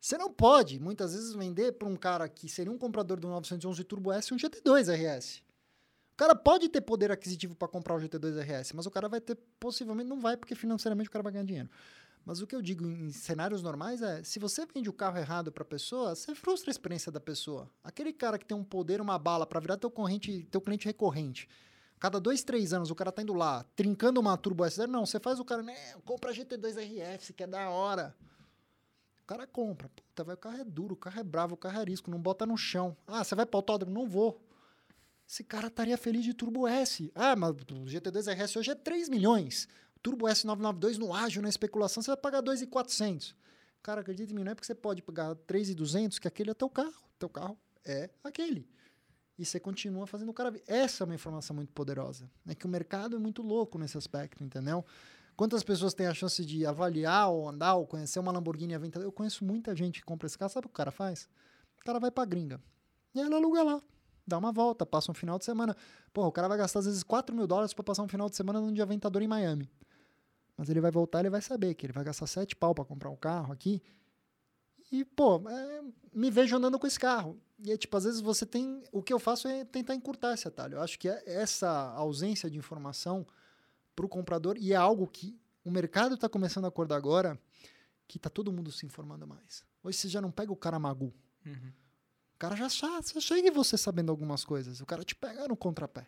Você 0.00 0.16
não 0.16 0.32
pode, 0.32 0.78
muitas 0.78 1.14
vezes, 1.14 1.34
vender 1.34 1.72
para 1.72 1.88
um 1.88 1.96
cara 1.96 2.28
que 2.28 2.48
seria 2.48 2.70
um 2.70 2.78
comprador 2.78 3.18
do 3.18 3.26
911 3.26 3.82
Turbo 3.82 4.12
S 4.12 4.32
um 4.32 4.36
GT2 4.36 4.86
RS. 4.94 5.42
O 6.12 6.16
cara 6.16 6.36
pode 6.36 6.68
ter 6.68 6.80
poder 6.80 7.10
aquisitivo 7.10 7.56
para 7.56 7.66
comprar 7.66 7.96
o 7.96 7.98
GT2 7.98 8.40
RS, 8.40 8.72
mas 8.72 8.86
o 8.86 8.90
cara 8.90 9.08
vai 9.08 9.20
ter, 9.20 9.36
possivelmente 9.58 10.08
não 10.08 10.20
vai, 10.20 10.36
porque 10.36 10.54
financeiramente 10.54 11.08
o 11.08 11.12
cara 11.12 11.24
vai 11.24 11.32
ganhar 11.32 11.44
dinheiro. 11.44 11.68
Mas 12.24 12.40
o 12.40 12.46
que 12.46 12.54
eu 12.54 12.62
digo 12.62 12.86
em 12.86 13.10
cenários 13.10 13.64
normais 13.64 14.00
é, 14.00 14.22
se 14.22 14.38
você 14.38 14.64
vende 14.64 14.88
o 14.88 14.92
carro 14.92 15.18
errado 15.18 15.50
para 15.50 15.64
a 15.64 15.66
pessoa, 15.66 16.14
você 16.14 16.36
frustra 16.36 16.70
a 16.70 16.72
experiência 16.72 17.10
da 17.10 17.18
pessoa. 17.18 17.68
Aquele 17.82 18.12
cara 18.12 18.38
que 18.38 18.46
tem 18.46 18.56
um 18.56 18.62
poder, 18.62 19.00
uma 19.00 19.18
bala 19.18 19.44
para 19.44 19.58
virar 19.58 19.76
teu 19.76 19.90
corrente, 19.90 20.46
teu 20.52 20.60
cliente 20.60 20.86
recorrente. 20.86 21.48
Cada 22.04 22.20
dois, 22.20 22.44
três 22.44 22.74
anos 22.74 22.90
o 22.90 22.94
cara 22.94 23.10
tá 23.10 23.22
indo 23.22 23.32
lá, 23.32 23.64
trincando 23.74 24.20
uma 24.20 24.36
Turbo 24.36 24.62
S0, 24.62 24.88
não, 24.88 25.06
você 25.06 25.18
faz 25.18 25.40
o 25.40 25.44
cara, 25.44 25.62
né, 25.62 25.74
compra 26.04 26.34
GT2 26.34 26.76
RF, 26.76 27.32
que 27.32 27.42
é 27.42 27.46
da 27.46 27.70
hora. 27.70 28.14
O 29.22 29.26
cara 29.26 29.46
compra. 29.46 29.88
Puta, 29.88 30.22
vai, 30.22 30.34
o 30.34 30.38
carro 30.38 30.60
é 30.60 30.64
duro, 30.64 30.92
o 30.92 30.98
carro 30.98 31.18
é 31.18 31.22
bravo, 31.22 31.54
o 31.54 31.56
carro 31.56 31.80
é 31.80 31.84
risco, 31.84 32.10
não 32.10 32.20
bota 32.20 32.44
no 32.44 32.58
chão. 32.58 32.94
Ah, 33.06 33.24
você 33.24 33.34
vai 33.34 33.46
para 33.46 33.56
autódromo? 33.56 33.94
Não 33.94 34.06
vou. 34.06 34.38
Esse 35.26 35.42
cara 35.42 35.68
estaria 35.68 35.96
feliz 35.96 36.22
de 36.22 36.34
Turbo 36.34 36.68
S. 36.68 37.10
Ah, 37.14 37.34
mas 37.34 37.52
o 37.52 37.54
GT2 37.54 38.34
RS 38.34 38.56
hoje 38.56 38.70
é 38.72 38.74
3 38.74 39.08
milhões. 39.08 39.66
Turbo 40.02 40.26
S992 40.26 40.98
no 40.98 41.14
ágil, 41.14 41.40
na 41.40 41.48
especulação, 41.48 42.02
você 42.02 42.10
vai 42.10 42.18
pagar 42.18 42.42
2,400. 42.42 43.34
Cara, 43.82 44.02
acredita 44.02 44.30
em 44.30 44.36
mim, 44.36 44.44
não 44.44 44.52
é 44.52 44.54
porque 44.54 44.66
você 44.66 44.74
pode 44.74 45.00
pagar 45.00 45.34
3,200 45.34 46.18
que 46.18 46.28
aquele 46.28 46.50
é 46.50 46.54
teu 46.54 46.68
carro. 46.68 47.02
Teu 47.18 47.30
carro 47.30 47.56
é 47.82 48.10
aquele. 48.22 48.68
E 49.38 49.44
você 49.44 49.58
continua 49.58 50.06
fazendo 50.06 50.28
o 50.28 50.34
cara. 50.34 50.54
Essa 50.66 51.02
é 51.02 51.06
uma 51.06 51.14
informação 51.14 51.56
muito 51.56 51.72
poderosa. 51.72 52.30
É 52.46 52.54
que 52.54 52.66
o 52.66 52.68
mercado 52.68 53.16
é 53.16 53.18
muito 53.18 53.42
louco 53.42 53.78
nesse 53.78 53.98
aspecto, 53.98 54.44
entendeu? 54.44 54.84
Quantas 55.36 55.64
pessoas 55.64 55.92
têm 55.92 56.06
a 56.06 56.14
chance 56.14 56.44
de 56.44 56.64
avaliar 56.64 57.28
ou 57.30 57.48
andar 57.48 57.74
ou 57.74 57.86
conhecer 57.86 58.20
uma 58.20 58.30
Lamborghini 58.30 58.74
Aventador? 58.74 59.08
Eu 59.08 59.12
conheço 59.12 59.44
muita 59.44 59.74
gente 59.74 60.00
que 60.00 60.06
compra 60.06 60.26
esse 60.26 60.38
carro. 60.38 60.50
Sabe 60.50 60.66
o 60.66 60.68
que 60.68 60.74
o 60.74 60.76
cara 60.76 60.92
faz? 60.92 61.28
O 61.80 61.84
cara 61.84 61.98
vai 61.98 62.10
pra 62.10 62.24
gringa. 62.24 62.60
E 63.12 63.20
ele 63.20 63.34
aluga 63.34 63.62
lá. 63.62 63.82
Dá 64.26 64.38
uma 64.38 64.52
volta, 64.52 64.86
passa 64.86 65.10
um 65.10 65.14
final 65.14 65.38
de 65.38 65.44
semana. 65.44 65.76
Pô, 66.12 66.24
o 66.24 66.32
cara 66.32 66.48
vai 66.48 66.56
gastar 66.56 66.78
às 66.78 66.86
vezes 66.86 67.02
4 67.02 67.34
mil 67.34 67.46
dólares 67.46 67.74
para 67.74 67.84
passar 67.84 68.02
um 68.02 68.08
final 68.08 68.28
de 68.30 68.36
semana 68.36 68.60
num 68.60 68.72
de 68.72 68.80
Aventador 68.80 69.20
em 69.22 69.28
Miami. 69.28 69.68
Mas 70.56 70.68
ele 70.68 70.80
vai 70.80 70.90
voltar, 70.90 71.20
ele 71.20 71.30
vai 71.30 71.42
saber 71.42 71.74
que 71.74 71.84
ele 71.84 71.92
vai 71.92 72.04
gastar 72.04 72.26
sete 72.26 72.54
pau 72.54 72.74
para 72.74 72.84
comprar 72.84 73.10
um 73.10 73.16
carro 73.16 73.52
aqui. 73.52 73.82
E, 74.94 75.04
pô, 75.04 75.42
é, 75.48 75.82
me 76.12 76.30
vejo 76.30 76.56
andando 76.56 76.78
com 76.78 76.86
esse 76.86 76.98
carro. 76.98 77.40
E 77.58 77.72
é 77.72 77.76
tipo, 77.76 77.96
às 77.96 78.04
vezes 78.04 78.20
você 78.20 78.46
tem. 78.46 78.82
O 78.92 79.02
que 79.02 79.12
eu 79.12 79.18
faço 79.18 79.48
é 79.48 79.64
tentar 79.64 79.94
encurtar 79.94 80.34
esse 80.34 80.46
atalho. 80.46 80.76
Eu 80.76 80.82
acho 80.82 80.98
que 80.98 81.08
é 81.08 81.22
essa 81.26 81.68
ausência 81.94 82.48
de 82.48 82.58
informação 82.58 83.26
para 83.96 84.06
o 84.06 84.08
comprador, 84.08 84.56
e 84.58 84.72
é 84.72 84.76
algo 84.76 85.06
que 85.06 85.38
o 85.64 85.70
mercado 85.70 86.14
está 86.14 86.28
começando 86.28 86.64
a 86.64 86.68
acordar 86.68 86.96
agora, 86.96 87.40
que 88.06 88.18
está 88.18 88.28
todo 88.28 88.52
mundo 88.52 88.70
se 88.70 88.84
informando 88.84 89.26
mais. 89.26 89.64
Hoje 89.82 89.98
você 89.98 90.08
já 90.08 90.20
não 90.20 90.30
pega 90.30 90.52
o 90.52 90.56
cara 90.56 90.78
magu. 90.78 91.12
Uhum. 91.46 91.72
O 92.34 92.38
cara 92.38 92.56
já, 92.56 92.68
já 92.68 93.20
chega 93.20 93.48
em 93.48 93.52
você 93.52 93.78
sabendo 93.78 94.10
algumas 94.10 94.44
coisas. 94.44 94.80
O 94.80 94.86
cara 94.86 95.04
te 95.04 95.14
pega 95.14 95.46
no 95.48 95.56
contrapé. 95.56 96.06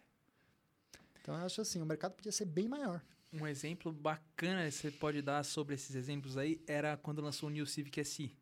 Então 1.21 1.35
eu 1.37 1.47
acho 1.47 1.61
assim, 1.61 1.81
o 1.81 1.87
mercado 1.87 2.15
podia 2.15 2.33
ser 2.33 2.45
bem 2.45 2.69
maior 2.69 3.01
um 3.33 3.47
exemplo 3.47 3.93
bacana 3.93 4.65
que 4.67 4.73
você 4.73 4.91
pode 4.91 5.21
dar 5.23 5.45
sobre 5.45 5.75
esses 5.75 5.95
exemplos 5.95 6.37
aí 6.37 6.61
era 6.67 6.97
quando 6.97 7.21
lançou 7.21 7.49
o 7.49 7.53
New 7.53 7.67
Civic 7.67 8.03
SI. 8.05 8.37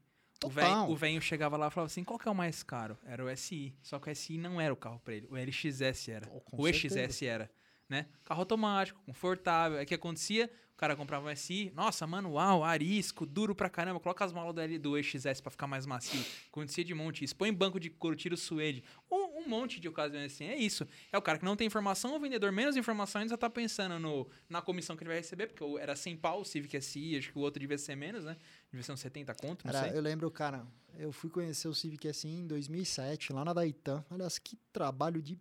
Total. 0.48 0.90
O 0.90 0.96
velho 0.96 1.20
chegava 1.20 1.56
lá 1.56 1.68
e 1.68 1.70
falava 1.70 1.86
assim: 1.86 2.04
qual 2.04 2.18
que 2.18 2.28
é 2.28 2.30
o 2.30 2.34
mais 2.34 2.62
caro? 2.62 2.98
Era 3.04 3.24
o 3.24 3.36
SI. 3.36 3.74
Só 3.82 3.98
que 3.98 4.10
o 4.10 4.14
SI 4.14 4.38
não 4.38 4.60
era 4.60 4.72
o 4.72 4.76
carro 4.76 5.00
para 5.00 5.14
ele. 5.14 5.26
O 5.30 5.36
LXS 5.36 6.08
era. 6.08 6.28
Oh, 6.30 6.62
o 6.62 6.68
EXS 6.68 7.22
era. 7.22 7.50
Né? 7.88 8.06
Carro 8.24 8.40
automático, 8.40 9.00
confortável. 9.04 9.78
É 9.78 9.84
que 9.84 9.94
acontecia, 9.94 10.50
o 10.74 10.76
cara 10.76 10.96
comprava 10.96 11.30
um 11.30 11.36
SI, 11.36 11.72
nossa, 11.76 12.04
manual, 12.04 12.64
arisco, 12.64 13.24
duro 13.24 13.54
pra 13.54 13.70
caramba, 13.70 14.00
coloca 14.00 14.24
as 14.24 14.32
malas 14.32 14.52
do, 14.52 14.78
do 14.80 14.98
EXS 14.98 15.40
pra 15.40 15.48
ficar 15.48 15.68
mais 15.68 15.86
macio. 15.86 16.20
Acontecia 16.48 16.84
de 16.84 16.92
monte, 16.92 17.24
expõe 17.24 17.52
banco 17.52 17.78
de 17.78 17.88
couro, 17.88 18.16
tira 18.16 18.34
o 18.34 18.36
suede. 18.38 18.82
Um, 19.08 19.38
um, 19.38 19.48
monte 19.48 19.78
de 19.78 19.88
ocasiões 19.88 20.32
assim, 20.32 20.46
é 20.46 20.56
isso. 20.56 20.84
É 21.12 21.16
o 21.16 21.22
cara 21.22 21.38
que 21.38 21.44
não 21.44 21.54
tem 21.54 21.68
informação, 21.68 22.16
o 22.16 22.18
vendedor 22.18 22.50
menos 22.50 22.76
informação 22.76 23.20
ainda 23.20 23.30
já 23.30 23.36
tá 23.36 23.48
pensando 23.48 24.00
no, 24.00 24.28
na 24.48 24.60
comissão 24.60 24.96
que 24.96 25.04
ele 25.04 25.10
vai 25.10 25.18
receber, 25.18 25.46
porque 25.46 25.64
era 25.80 25.94
100 25.94 26.16
pau 26.16 26.40
o 26.40 26.44
Civic 26.44 26.80
SI, 26.82 27.18
acho 27.18 27.30
que 27.30 27.38
o 27.38 27.42
outro 27.42 27.60
devia 27.60 27.78
ser 27.78 27.94
menos, 27.94 28.24
né? 28.24 28.36
Uns 28.78 29.00
70 29.00 29.34
conto, 29.34 29.66
não 29.66 29.74
era, 29.74 29.88
sei. 29.88 29.98
Eu 29.98 30.02
lembro, 30.02 30.30
cara, 30.30 30.66
eu 30.98 31.12
fui 31.12 31.30
conhecer 31.30 31.68
o 31.68 31.74
Civic 31.74 32.12
SI 32.12 32.28
em 32.28 32.46
2007, 32.46 33.32
lá 33.32 33.44
na 33.44 33.52
Daitan. 33.52 34.04
Aliás, 34.10 34.38
que 34.38 34.56
trabalho 34.72 35.22
de 35.22 35.38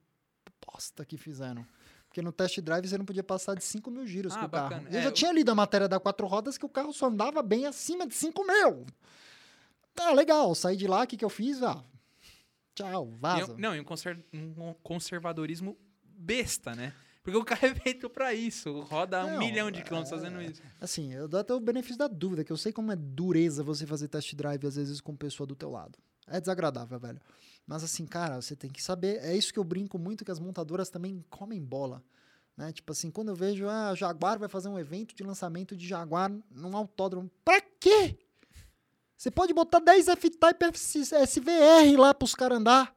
bosta 0.65 1.05
que 1.05 1.17
fizeram. 1.17 1.65
Porque 2.07 2.21
no 2.21 2.31
test 2.31 2.59
drive 2.61 2.87
você 2.87 2.97
não 2.97 3.05
podia 3.05 3.23
passar 3.23 3.55
de 3.55 3.63
5 3.63 3.89
mil 3.89 4.05
giros 4.05 4.33
ah, 4.35 4.39
com 4.39 4.45
o 4.45 4.47
bacana. 4.47 4.83
carro. 4.83 4.93
Eu 4.93 4.99
é, 4.99 5.01
já 5.01 5.09
eu... 5.09 5.13
tinha 5.13 5.31
lido 5.31 5.49
a 5.49 5.55
matéria 5.55 5.87
da 5.87 5.99
quatro 5.99 6.27
rodas 6.27 6.57
que 6.57 6.65
o 6.65 6.69
carro 6.69 6.93
só 6.93 7.07
andava 7.07 7.41
bem 7.41 7.65
acima 7.65 8.05
de 8.05 8.13
5 8.13 8.45
mil. 8.45 8.85
Tá 9.95 10.11
legal, 10.11 10.53
saí 10.53 10.77
de 10.77 10.87
lá, 10.87 11.03
o 11.03 11.07
que, 11.07 11.17
que 11.17 11.25
eu 11.25 11.29
fiz? 11.29 11.61
Ah, 11.63 11.83
tchau, 12.75 13.11
vaza. 13.19 13.55
não, 13.57 13.75
e 13.75 13.79
um, 13.79 13.83
conser 13.83 14.19
um 14.31 14.73
conservadorismo 14.83 15.77
besta, 16.03 16.75
né? 16.75 16.93
Porque 17.23 17.37
o 17.37 17.43
carro 17.45 17.65
é 17.67 17.73
feito 17.75 18.09
pra 18.09 18.33
isso. 18.33 18.81
Roda 18.81 19.25
um 19.25 19.31
Não, 19.31 19.39
milhão 19.39 19.71
de 19.71 19.81
quilômetros 19.81 20.11
é- 20.11 20.21
fazendo 20.21 20.41
isso. 20.41 20.61
Assim, 20.79 21.13
eu 21.13 21.27
dou 21.27 21.39
até 21.39 21.53
o 21.53 21.59
benefício 21.59 21.97
da 21.97 22.07
dúvida, 22.07 22.43
que 22.43 22.51
eu 22.51 22.57
sei 22.57 22.71
como 22.73 22.91
é 22.91 22.95
dureza 22.95 23.63
você 23.63 23.87
fazer 23.87 24.09
test 24.09 24.35
drive, 24.35 24.67
às 24.67 24.75
vezes, 24.75 24.99
com 24.99 25.15
pessoa 25.15 25.47
do 25.47 25.55
teu 25.55 25.71
lado. 25.71 25.97
É 26.27 26.39
desagradável, 26.39 26.99
velho. 26.99 27.19
Mas 27.65 27.83
assim, 27.83 28.05
cara, 28.05 28.41
você 28.41 28.55
tem 28.55 28.69
que 28.69 28.83
saber. 28.83 29.19
É 29.23 29.35
isso 29.35 29.53
que 29.53 29.59
eu 29.59 29.63
brinco 29.63 29.97
muito, 29.97 30.25
que 30.25 30.31
as 30.31 30.39
montadoras 30.39 30.89
também 30.89 31.23
comem 31.29 31.61
bola. 31.63 32.03
Né? 32.57 32.71
Tipo 32.71 32.91
assim, 32.91 33.09
quando 33.09 33.29
eu 33.29 33.35
vejo, 33.35 33.67
ah, 33.67 33.89
a 33.89 33.95
Jaguar 33.95 34.37
vai 34.37 34.49
fazer 34.49 34.67
um 34.69 34.77
evento 34.77 35.15
de 35.15 35.23
lançamento 35.23 35.75
de 35.75 35.87
Jaguar 35.87 36.31
num 36.51 36.75
autódromo. 36.75 37.31
Pra 37.43 37.59
quê? 37.61 38.17
Você 39.17 39.31
pode 39.31 39.53
botar 39.53 39.79
10 39.79 40.09
F-Type 40.09 40.65
SVR 40.77 41.97
lá 41.97 42.13
pros 42.13 42.35
caras 42.35 42.57
andar. 42.59 42.93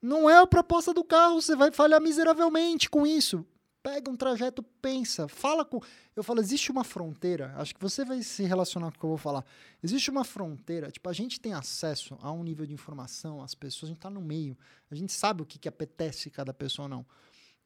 Não 0.00 0.28
é 0.28 0.38
a 0.38 0.46
proposta 0.46 0.94
do 0.94 1.04
carro, 1.04 1.40
você 1.40 1.54
vai 1.54 1.70
falhar 1.70 2.00
miseravelmente 2.00 2.88
com 2.88 3.06
isso. 3.06 3.44
Pega 3.82 4.10
um 4.10 4.16
trajeto, 4.16 4.62
pensa, 4.62 5.26
fala 5.26 5.64
com. 5.64 5.80
Eu 6.14 6.22
falo, 6.22 6.40
existe 6.40 6.70
uma 6.70 6.84
fronteira, 6.84 7.54
acho 7.56 7.74
que 7.74 7.80
você 7.80 8.04
vai 8.04 8.22
se 8.22 8.42
relacionar 8.44 8.90
com 8.90 8.96
o 8.96 9.00
que 9.00 9.04
eu 9.04 9.10
vou 9.10 9.18
falar. 9.18 9.44
Existe 9.82 10.10
uma 10.10 10.22
fronteira, 10.22 10.90
tipo, 10.90 11.08
a 11.08 11.12
gente 11.14 11.40
tem 11.40 11.54
acesso 11.54 12.18
a 12.20 12.30
um 12.30 12.44
nível 12.44 12.66
de 12.66 12.74
informação, 12.74 13.42
as 13.42 13.54
pessoas, 13.54 13.90
a 13.90 13.94
gente 13.94 14.00
tá 14.00 14.10
no 14.10 14.20
meio, 14.20 14.56
a 14.90 14.94
gente 14.94 15.12
sabe 15.12 15.42
o 15.42 15.46
que, 15.46 15.58
que 15.58 15.68
apetece 15.68 16.28
cada 16.28 16.52
pessoa 16.52 16.84
ou 16.84 16.90
não. 16.90 17.06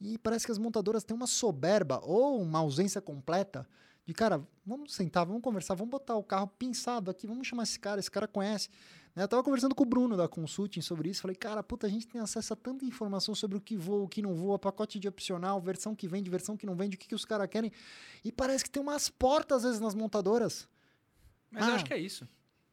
E 0.00 0.16
parece 0.18 0.46
que 0.46 0.52
as 0.52 0.58
montadoras 0.58 1.02
têm 1.02 1.16
uma 1.16 1.26
soberba 1.26 2.00
ou 2.04 2.40
uma 2.40 2.60
ausência 2.60 3.00
completa 3.00 3.66
de, 4.06 4.12
cara, 4.12 4.46
vamos 4.66 4.94
sentar, 4.94 5.24
vamos 5.24 5.40
conversar, 5.40 5.74
vamos 5.74 5.90
botar 5.90 6.14
o 6.14 6.22
carro 6.22 6.46
pinçado 6.46 7.10
aqui, 7.10 7.26
vamos 7.26 7.46
chamar 7.46 7.62
esse 7.62 7.78
cara, 7.78 7.98
esse 7.98 8.10
cara 8.10 8.28
conhece. 8.28 8.68
Né, 9.14 9.22
Eu 9.22 9.28
tava 9.28 9.42
conversando 9.44 9.74
com 9.74 9.84
o 9.84 9.86
Bruno 9.86 10.16
da 10.16 10.26
Consulting 10.26 10.80
sobre 10.80 11.08
isso, 11.10 11.22
falei, 11.22 11.36
cara, 11.36 11.62
puta, 11.62 11.86
a 11.86 11.90
gente 11.90 12.06
tem 12.06 12.20
acesso 12.20 12.52
a 12.52 12.56
tanta 12.56 12.84
informação 12.84 13.34
sobre 13.34 13.56
o 13.56 13.60
que 13.60 13.76
voa, 13.76 14.02
o 14.04 14.08
que 14.08 14.20
não 14.20 14.34
voa, 14.34 14.58
pacote 14.58 14.98
de 14.98 15.06
opcional, 15.06 15.60
versão 15.60 15.94
que 15.94 16.08
vende, 16.08 16.28
versão 16.28 16.56
que 16.56 16.66
não 16.66 16.74
vende, 16.74 16.96
o 16.96 16.98
que, 16.98 17.06
que 17.08 17.14
os 17.14 17.24
caras 17.24 17.48
querem. 17.48 17.70
E 18.24 18.32
parece 18.32 18.64
que 18.64 18.70
tem 18.70 18.82
umas 18.82 19.08
portas, 19.08 19.58
às 19.58 19.62
vezes, 19.64 19.80
nas 19.80 19.94
montadoras. 19.94 20.68
Mas 21.50 21.66
eu 21.66 21.72
Ah. 21.72 21.76
acho 21.76 21.84
que 21.84 21.94
é 21.94 21.98
isso. 21.98 22.26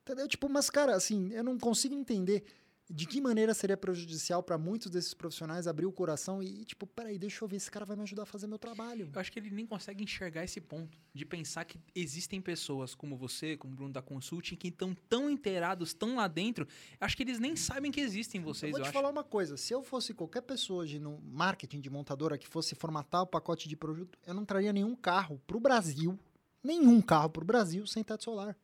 Entendeu? 0.04 0.28
Tipo, 0.28 0.50
mas, 0.50 0.70
cara, 0.70 0.96
assim, 0.96 1.32
eu 1.32 1.44
não 1.44 1.60
consigo 1.60 1.94
entender 1.94 2.44
de 2.92 3.06
que 3.06 3.22
maneira 3.22 3.54
seria 3.54 3.78
prejudicial 3.78 4.44
para 4.44 4.58
muitos 4.58 4.92
desses 4.92 5.14
profissionais 5.14 5.68
abrir 5.68 5.86
o 5.86 5.92
coração 5.92 6.44
e, 6.44 6.66
tipo, 6.66 6.86
peraí, 6.86 7.18
deixa 7.18 7.44
eu 7.44 7.48
ver, 7.48 7.56
esse 7.58 7.72
cara 7.72 7.86
vai 7.86 7.96
me 7.96 8.04
ajudar 8.04 8.24
a 8.24 8.26
fazer 8.26 8.48
meu 8.48 8.60
trabalho. 8.60 9.10
Eu 9.14 9.20
acho 9.20 9.32
que 9.32 9.40
ele 9.40 9.50
nem 9.50 9.66
consegue 9.66 10.04
enxergar 10.04 10.44
esse 10.44 10.60
ponto 10.60 10.98
de 11.14 11.26
pensar 11.26 11.66
que 11.66 11.80
existem 11.96 12.42
pessoas 12.42 12.94
como 12.94 13.16
você, 13.16 13.56
como 13.56 13.74
o 13.74 13.76
Bruno 13.76 13.94
da 13.94 14.02
Consulting, 14.02 14.56
que 14.56 14.68
estão 14.68 14.94
tão 15.08 15.30
inteirados, 15.30 15.94
tão 15.94 16.16
lá 16.16 16.28
dentro. 16.28 16.68
Acho 17.00 17.16
que 17.16 17.24
eles 17.24 17.40
nem 17.40 17.56
sabem 17.56 17.92
que 17.92 18.02
existem 18.02 18.42
Eu 18.42 18.46
vocês, 18.46 18.72
vou 18.72 18.80
eu, 18.80 18.84
te 18.84 18.88
acho. 18.88 18.94
falar 18.94 19.10
uma 19.10 19.24
coisa, 19.24 19.56
se 19.58 19.74
eu 19.74 19.82
fosse 19.82 20.14
qualquer 20.14 20.42
pessoa 20.42 20.84
hoje 20.84 21.00
no 21.00 21.20
marketing 21.22 21.80
de 21.80 21.90
montadora 21.90 22.38
que 22.38 22.48
fosse 22.48 22.76
formatar 22.76 23.22
o 23.22 23.28
pacote 23.28 23.70
de 23.70 23.76
produto, 23.76 24.18
eu 24.26 24.34
não 24.34 24.44
traria 24.46 24.74
nenhum 24.74 24.96
carro 24.96 25.42
pro 25.48 25.60
Brasil, 25.60 26.20
nenhum 26.64 27.02
carro 27.02 27.30
pro 27.30 27.46
Brasil 27.46 27.86
sem 27.88 28.04
teto 28.04 28.24
solar. 28.24 28.58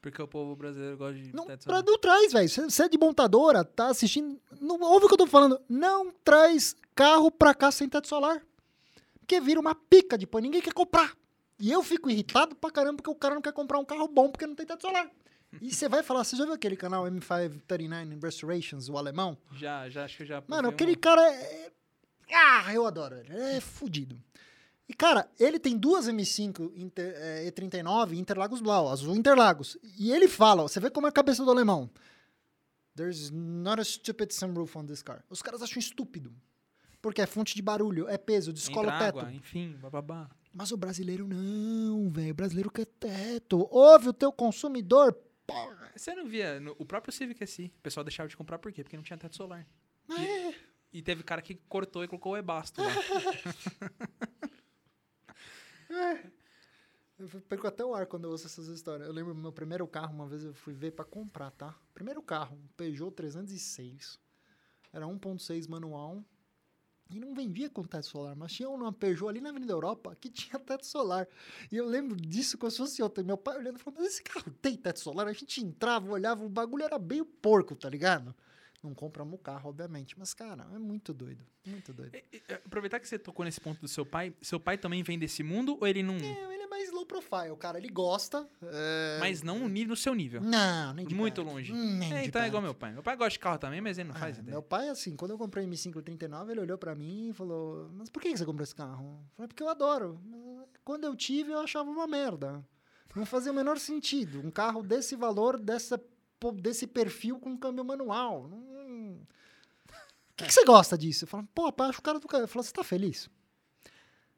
Porque 0.00 0.22
o 0.22 0.28
povo 0.28 0.54
brasileiro 0.54 0.96
gosta 0.96 1.14
de 1.20 1.34
Não, 1.34 1.44
teto 1.44 1.64
pra, 1.64 1.76
solar. 1.78 1.84
não 1.84 1.98
traz, 1.98 2.32
velho. 2.32 2.48
Você 2.48 2.82
é 2.84 2.88
de 2.88 2.96
montadora, 2.98 3.64
tá 3.64 3.88
assistindo. 3.88 4.40
Não, 4.60 4.80
ouve 4.80 5.06
o 5.06 5.08
que 5.08 5.14
eu 5.14 5.18
tô 5.18 5.26
falando. 5.26 5.60
Não 5.68 6.12
traz 6.24 6.76
carro 6.94 7.30
pra 7.30 7.52
cá 7.54 7.70
sem 7.72 7.88
teto 7.88 8.06
solar. 8.08 8.40
Porque 9.18 9.40
vira 9.40 9.60
uma 9.60 9.74
pica 9.74 10.16
depois, 10.16 10.42
ninguém 10.42 10.62
quer 10.62 10.72
comprar. 10.72 11.12
E 11.58 11.70
eu 11.72 11.82
fico 11.82 12.08
irritado 12.08 12.54
pra 12.54 12.70
caramba 12.70 12.96
porque 12.98 13.10
o 13.10 13.14
cara 13.14 13.34
não 13.34 13.42
quer 13.42 13.52
comprar 13.52 13.78
um 13.78 13.84
carro 13.84 14.06
bom 14.08 14.30
porque 14.30 14.46
não 14.46 14.54
tem 14.54 14.64
teto 14.66 14.82
solar. 14.82 15.10
E 15.62 15.72
você 15.72 15.88
vai 15.88 16.02
falar, 16.02 16.24
você 16.24 16.36
já 16.36 16.44
viu 16.44 16.52
aquele 16.52 16.76
canal 16.76 17.04
M539 17.06 18.22
Restorations, 18.22 18.90
o 18.90 18.98
alemão? 18.98 19.36
Já, 19.54 19.88
já, 19.88 20.04
acho 20.04 20.18
que 20.18 20.26
já. 20.26 20.42
Mano, 20.46 20.68
aquele 20.68 20.90
uma- 20.92 20.98
cara 20.98 21.22
é. 21.26 21.70
Ah, 22.30 22.74
eu 22.74 22.84
adoro 22.86 23.16
ele. 23.16 23.32
É 23.32 23.58
fudido. 23.58 24.22
E, 24.88 24.94
cara, 24.94 25.30
ele 25.38 25.58
tem 25.58 25.76
duas 25.76 26.08
M5 26.08 26.72
Inter- 26.74 27.12
é, 27.16 27.50
E39 27.50 28.16
Interlagos 28.16 28.60
Blau, 28.60 28.88
azul 28.88 29.14
Interlagos. 29.14 29.76
E 29.98 30.10
ele 30.10 30.26
fala, 30.26 30.62
ó, 30.62 30.68
você 30.68 30.80
vê 30.80 30.88
como 30.90 31.06
é 31.06 31.10
a 31.10 31.12
cabeça 31.12 31.44
do 31.44 31.50
alemão. 31.50 31.90
There's 32.96 33.30
not 33.30 33.80
a 33.80 33.84
stupid 33.84 34.32
sunroof 34.32 34.76
on 34.78 34.86
this 34.86 35.02
car. 35.02 35.22
Os 35.28 35.42
caras 35.42 35.62
acham 35.62 35.78
estúpido. 35.78 36.32
Porque 37.00 37.20
é 37.20 37.26
fonte 37.26 37.54
de 37.54 37.62
barulho, 37.62 38.08
é 38.08 38.18
peso, 38.18 38.52
descola 38.52 38.86
Entra 38.88 38.96
o 38.96 38.98
teto. 38.98 39.18
água, 39.20 39.32
enfim, 39.32 39.76
bababá. 39.80 40.28
Mas 40.52 40.72
o 40.72 40.76
brasileiro 40.76 41.28
não, 41.28 42.10
velho. 42.10 42.32
O 42.32 42.34
brasileiro 42.34 42.70
quer 42.70 42.86
teto. 42.86 43.68
Ouve 43.70 44.08
o 44.08 44.12
teu 44.12 44.32
consumidor. 44.32 45.12
Porra. 45.46 45.92
Você 45.94 46.14
não 46.14 46.26
via 46.26 46.58
no- 46.58 46.74
o 46.78 46.84
próprio 46.84 47.12
Civic 47.12 47.46
SI, 47.46 47.72
o 47.78 47.82
pessoal 47.82 48.02
deixava 48.02 48.28
de 48.28 48.36
comprar 48.36 48.58
por 48.58 48.72
quê? 48.72 48.82
Porque 48.82 48.96
não 48.96 49.04
tinha 49.04 49.16
teto 49.16 49.36
solar. 49.36 49.64
É. 50.10 50.54
E 50.92 51.00
teve 51.02 51.22
cara 51.22 51.40
que 51.42 51.54
cortou 51.68 52.02
e 52.02 52.08
colocou 52.08 52.32
o 52.32 52.36
Ebasto 52.36 52.80
lá. 55.94 56.18
Eu 57.18 57.28
perco 57.48 57.66
até 57.66 57.84
o 57.84 57.94
ar 57.94 58.06
quando 58.06 58.24
eu 58.24 58.30
ouço 58.30 58.46
essas 58.46 58.68
histórias. 58.68 59.08
Eu 59.08 59.12
lembro 59.12 59.34
meu 59.34 59.52
primeiro 59.52 59.86
carro, 59.88 60.14
uma 60.14 60.26
vez 60.26 60.44
eu 60.44 60.54
fui 60.54 60.72
ver 60.72 60.92
pra 60.92 61.04
comprar, 61.04 61.50
tá? 61.50 61.74
Primeiro 61.92 62.22
carro, 62.22 62.56
um 62.56 62.66
Peugeot 62.76 63.10
306. 63.10 64.20
Era 64.92 65.06
1.6 65.06 65.68
manual. 65.68 66.22
E 67.10 67.18
não 67.18 67.34
vendia 67.34 67.70
com 67.70 67.82
teto 67.82 68.06
solar, 68.06 68.36
mas 68.36 68.52
tinha 68.52 68.68
uma 68.68 68.92
Peugeot 68.92 69.30
ali 69.30 69.40
na 69.40 69.48
Avenida 69.48 69.72
Europa 69.72 70.14
que 70.14 70.28
tinha 70.28 70.60
teto 70.60 70.86
solar. 70.86 71.26
E 71.72 71.76
eu 71.76 71.86
lembro 71.86 72.14
disso 72.14 72.58
como 72.58 72.70
se 72.70 72.76
fosse 72.76 73.02
ontem. 73.02 73.24
Meu 73.24 73.38
pai 73.38 73.56
olhando 73.56 73.78
e 73.78 73.82
falou, 73.82 73.98
mas 73.98 74.12
esse 74.12 74.22
carro 74.22 74.52
tem 74.60 74.76
teto 74.76 75.00
solar? 75.00 75.26
A 75.26 75.32
gente 75.32 75.64
entrava, 75.64 76.12
olhava, 76.12 76.44
o 76.44 76.48
bagulho 76.48 76.84
era 76.84 76.98
bem 76.98 77.24
porco, 77.24 77.74
tá 77.74 77.88
ligado? 77.88 78.34
Não 78.82 78.94
compramos 78.94 79.34
o 79.34 79.38
carro, 79.38 79.70
obviamente. 79.70 80.16
Mas, 80.18 80.32
cara, 80.32 80.66
é 80.72 80.78
muito 80.78 81.12
doido. 81.12 81.44
Muito 81.66 81.92
doido. 81.92 82.16
Aproveitar 82.64 83.00
que 83.00 83.08
você 83.08 83.18
tocou 83.18 83.44
nesse 83.44 83.60
ponto 83.60 83.80
do 83.80 83.88
seu 83.88 84.06
pai, 84.06 84.32
seu 84.40 84.60
pai 84.60 84.78
também 84.78 85.02
vem 85.02 85.18
desse 85.18 85.42
mundo 85.42 85.76
ou 85.80 85.86
ele 85.86 86.02
não. 86.02 86.14
É, 86.14 86.54
ele 86.54 86.62
é 86.62 86.66
mais 86.68 86.90
low 86.92 87.04
profile, 87.04 87.56
cara. 87.58 87.76
Ele 87.78 87.88
gosta. 87.88 88.48
é, 88.62 89.18
Mas 89.18 89.42
não 89.42 89.68
no 89.68 89.96
seu 89.96 90.14
nível. 90.14 90.40
Não, 90.40 90.94
nem 90.94 91.04
de 91.06 91.14
Muito 91.14 91.42
perto. 91.42 91.50
longe. 91.52 91.72
Nem 91.72 92.12
É, 92.14 92.24
então 92.24 92.40
é 92.40 92.46
igual 92.46 92.62
perto. 92.62 92.72
meu 92.72 92.74
pai. 92.74 92.92
Meu 92.92 93.02
pai 93.02 93.16
gosta 93.16 93.30
de 93.30 93.38
carro 93.40 93.58
também, 93.58 93.80
mas 93.80 93.98
ele 93.98 94.08
não 94.08 94.14
faz 94.14 94.36
Ah, 94.38 94.40
ideia. 94.40 94.52
Meu 94.54 94.62
pai, 94.62 94.88
assim, 94.88 95.16
quando 95.16 95.32
eu 95.32 95.38
comprei 95.38 95.64
o 95.64 95.68
M5 95.68 96.00
39, 96.02 96.52
ele 96.52 96.60
olhou 96.60 96.78
pra 96.78 96.94
mim 96.94 97.30
e 97.30 97.32
falou: 97.32 97.90
Mas 97.94 98.08
por 98.08 98.22
que 98.22 98.36
você 98.36 98.44
comprou 98.46 98.62
esse 98.62 98.74
carro? 98.76 99.18
Eu 99.22 99.36
falei: 99.36 99.48
Porque 99.48 99.62
eu 99.62 99.68
adoro. 99.68 100.20
Quando 100.84 101.02
eu 101.04 101.16
tive, 101.16 101.50
eu 101.50 101.58
achava 101.58 101.90
uma 101.90 102.06
merda. 102.06 102.64
Não 103.16 103.26
fazia 103.26 103.50
o 103.50 103.54
menor 103.54 103.78
sentido. 103.78 104.40
Um 104.46 104.50
carro 104.50 104.82
desse 104.82 105.16
valor, 105.16 105.58
dessa, 105.58 106.00
desse 106.60 106.86
perfil 106.86 107.38
com 107.38 107.56
câmbio 107.56 107.84
manual. 107.84 108.48
Por 108.48 110.36
que, 110.36 110.46
que 110.46 110.54
você 110.54 110.64
gosta 110.64 110.96
disso? 110.96 111.24
Eu 111.24 111.28
falo: 111.28 111.48
Pô, 111.54 111.72
pai, 111.72 111.88
acho 111.88 111.98
o 112.00 112.02
cara 112.02 112.18
do 112.18 112.28
cara. 112.28 112.44
Eu 112.44 112.48
falo: 112.48 112.62
Você 112.62 112.72
tá 112.72 112.84
feliz? 112.84 113.28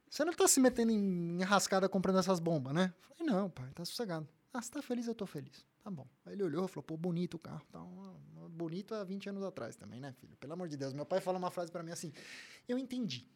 Você 0.08 0.24
não 0.24 0.32
tá 0.32 0.48
se 0.48 0.58
metendo 0.60 0.90
em 0.90 1.40
enrascada 1.40 1.88
comprando 1.88 2.18
essas 2.18 2.40
bombas, 2.40 2.72
né? 2.74 2.92
Eu 3.10 3.16
falei: 3.16 3.32
Não, 3.32 3.50
pai, 3.50 3.70
tá 3.74 3.84
sossegado. 3.84 4.28
Ah, 4.52 4.60
você 4.60 4.70
tá 4.70 4.82
feliz? 4.82 5.06
Eu 5.06 5.14
tô 5.14 5.26
feliz. 5.26 5.64
Tá 5.82 5.90
bom. 5.90 6.06
Aí 6.26 6.34
ele 6.34 6.42
olhou 6.42 6.64
e 6.66 6.68
falou, 6.68 6.82
pô, 6.82 6.96
bonito 6.96 7.34
o 7.34 7.38
carro. 7.38 7.62
Tá, 7.70 7.80
um- 7.82 8.16
bonito 8.50 8.94
há 8.94 9.02
20 9.04 9.28
anos 9.28 9.42
atrás 9.42 9.76
também, 9.76 10.00
né, 10.00 10.12
filho? 10.12 10.36
Pelo 10.36 10.52
amor 10.52 10.68
de 10.68 10.76
Deus. 10.76 10.92
Meu 10.92 11.06
pai 11.06 11.20
fala 11.20 11.38
uma 11.38 11.50
frase 11.50 11.70
pra 11.70 11.82
mim 11.82 11.92
assim, 11.92 12.12
eu 12.68 12.76
entendi. 12.76 13.26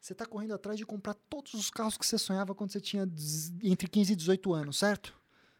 Você 0.00 0.14
tá 0.14 0.24
correndo 0.24 0.54
atrás 0.54 0.78
de 0.78 0.86
comprar 0.86 1.14
todos 1.14 1.52
os 1.54 1.70
carros 1.70 1.96
que 1.96 2.06
você 2.06 2.16
sonhava 2.18 2.54
quando 2.54 2.72
você 2.72 2.80
tinha 2.80 3.02
entre 3.62 3.86
15 3.86 4.14
e 4.14 4.16
18 4.16 4.52
anos, 4.54 4.78
certo? 4.78 5.14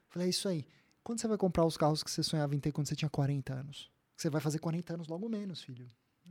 Falei, 0.08 0.28
é 0.28 0.30
isso 0.30 0.48
aí. 0.48 0.66
Quando 1.02 1.20
você 1.20 1.28
vai 1.28 1.38
comprar 1.38 1.64
os 1.64 1.76
carros 1.76 2.02
que 2.02 2.10
você 2.10 2.22
sonhava 2.22 2.54
em 2.54 2.60
ter 2.60 2.72
quando 2.72 2.86
você 2.88 2.94
tinha 2.96 3.08
40 3.10 3.52
anos? 3.54 3.90
Você 4.16 4.28
vai 4.28 4.40
fazer 4.40 4.58
40 4.58 4.94
anos 4.94 5.08
logo 5.08 5.28
menos, 5.28 5.62
filho. 5.62 5.86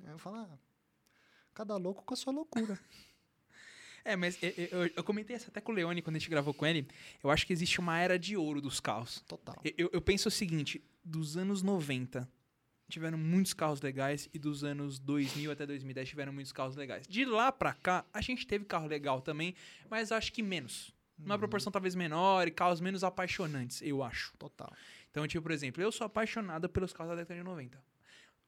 Aí 0.06 0.12
eu 0.12 0.20
falo, 0.20 0.38
ah, 0.38 0.60
cada 1.54 1.76
louco 1.76 2.04
com 2.04 2.14
a 2.14 2.18
sua 2.18 2.34
loucura. 2.34 2.80
É, 4.06 4.16
mas 4.16 4.42
eu, 4.42 4.50
eu- 4.72 4.92
eu 4.96 5.04
comentei 5.04 5.36
isso 5.36 5.50
até 5.50 5.60
com 5.60 5.74
o 5.74 5.76
Leone 5.76 6.02
quando 6.02 6.16
a 6.16 6.20
gente 6.20 6.30
gravou 6.30 6.54
com 6.54 6.66
ele. 6.66 6.88
Eu 7.22 7.30
acho 7.30 7.46
que 7.46 7.52
existe 7.52 7.80
uma 7.82 8.00
era 8.00 8.18
de 8.18 8.38
ouro 8.38 8.62
dos 8.62 8.80
carros. 8.80 9.20
Total. 9.28 9.56
Eu- 9.78 9.90
Eu, 9.92 10.02
penso 10.02 10.30
o 10.30 10.32
seguinte: 10.32 10.82
dos 11.04 11.36
anos 11.36 11.62
90 11.62 12.28
tiveram 12.88 13.18
muitos 13.18 13.54
carros 13.54 13.82
legais 13.82 14.30
e 14.34 14.40
dos 14.40 14.64
anos 14.64 15.00
2000 15.00 15.52
até 15.52 15.66
2010 15.66 16.08
tiveram 16.08 16.32
muitos 16.32 16.54
carros 16.54 16.78
legais. 16.78 17.06
De 17.08 17.26
lá 17.26 17.52
pra 17.52 17.74
cá, 17.74 18.06
a 18.14 18.22
gente 18.22 18.48
teve 18.48 18.64
carro 18.64 18.88
legal 18.88 19.22
também, 19.22 19.54
mas 19.90 20.14
acho 20.14 20.32
que 20.32 20.42
menos. 20.42 20.94
Numa 21.20 21.38
proporção 21.38 21.72
talvez 21.72 21.96
menor 21.96 22.48
e 22.48 22.52
carros 22.52 22.80
menos 22.82 23.04
apaixonantes, 23.04 23.82
eu 23.82 24.02
acho. 24.04 24.34
Total. 24.38 24.72
Então, 25.12 25.28
tipo, 25.28 25.42
por 25.44 25.52
exemplo, 25.52 25.82
eu 25.84 25.92
sou 25.92 26.06
apaixonado 26.06 26.70
pelos 26.70 26.94
carros 26.94 27.12
da 27.12 27.16
década 27.22 27.38
de 27.40 27.44
90. 27.44 27.82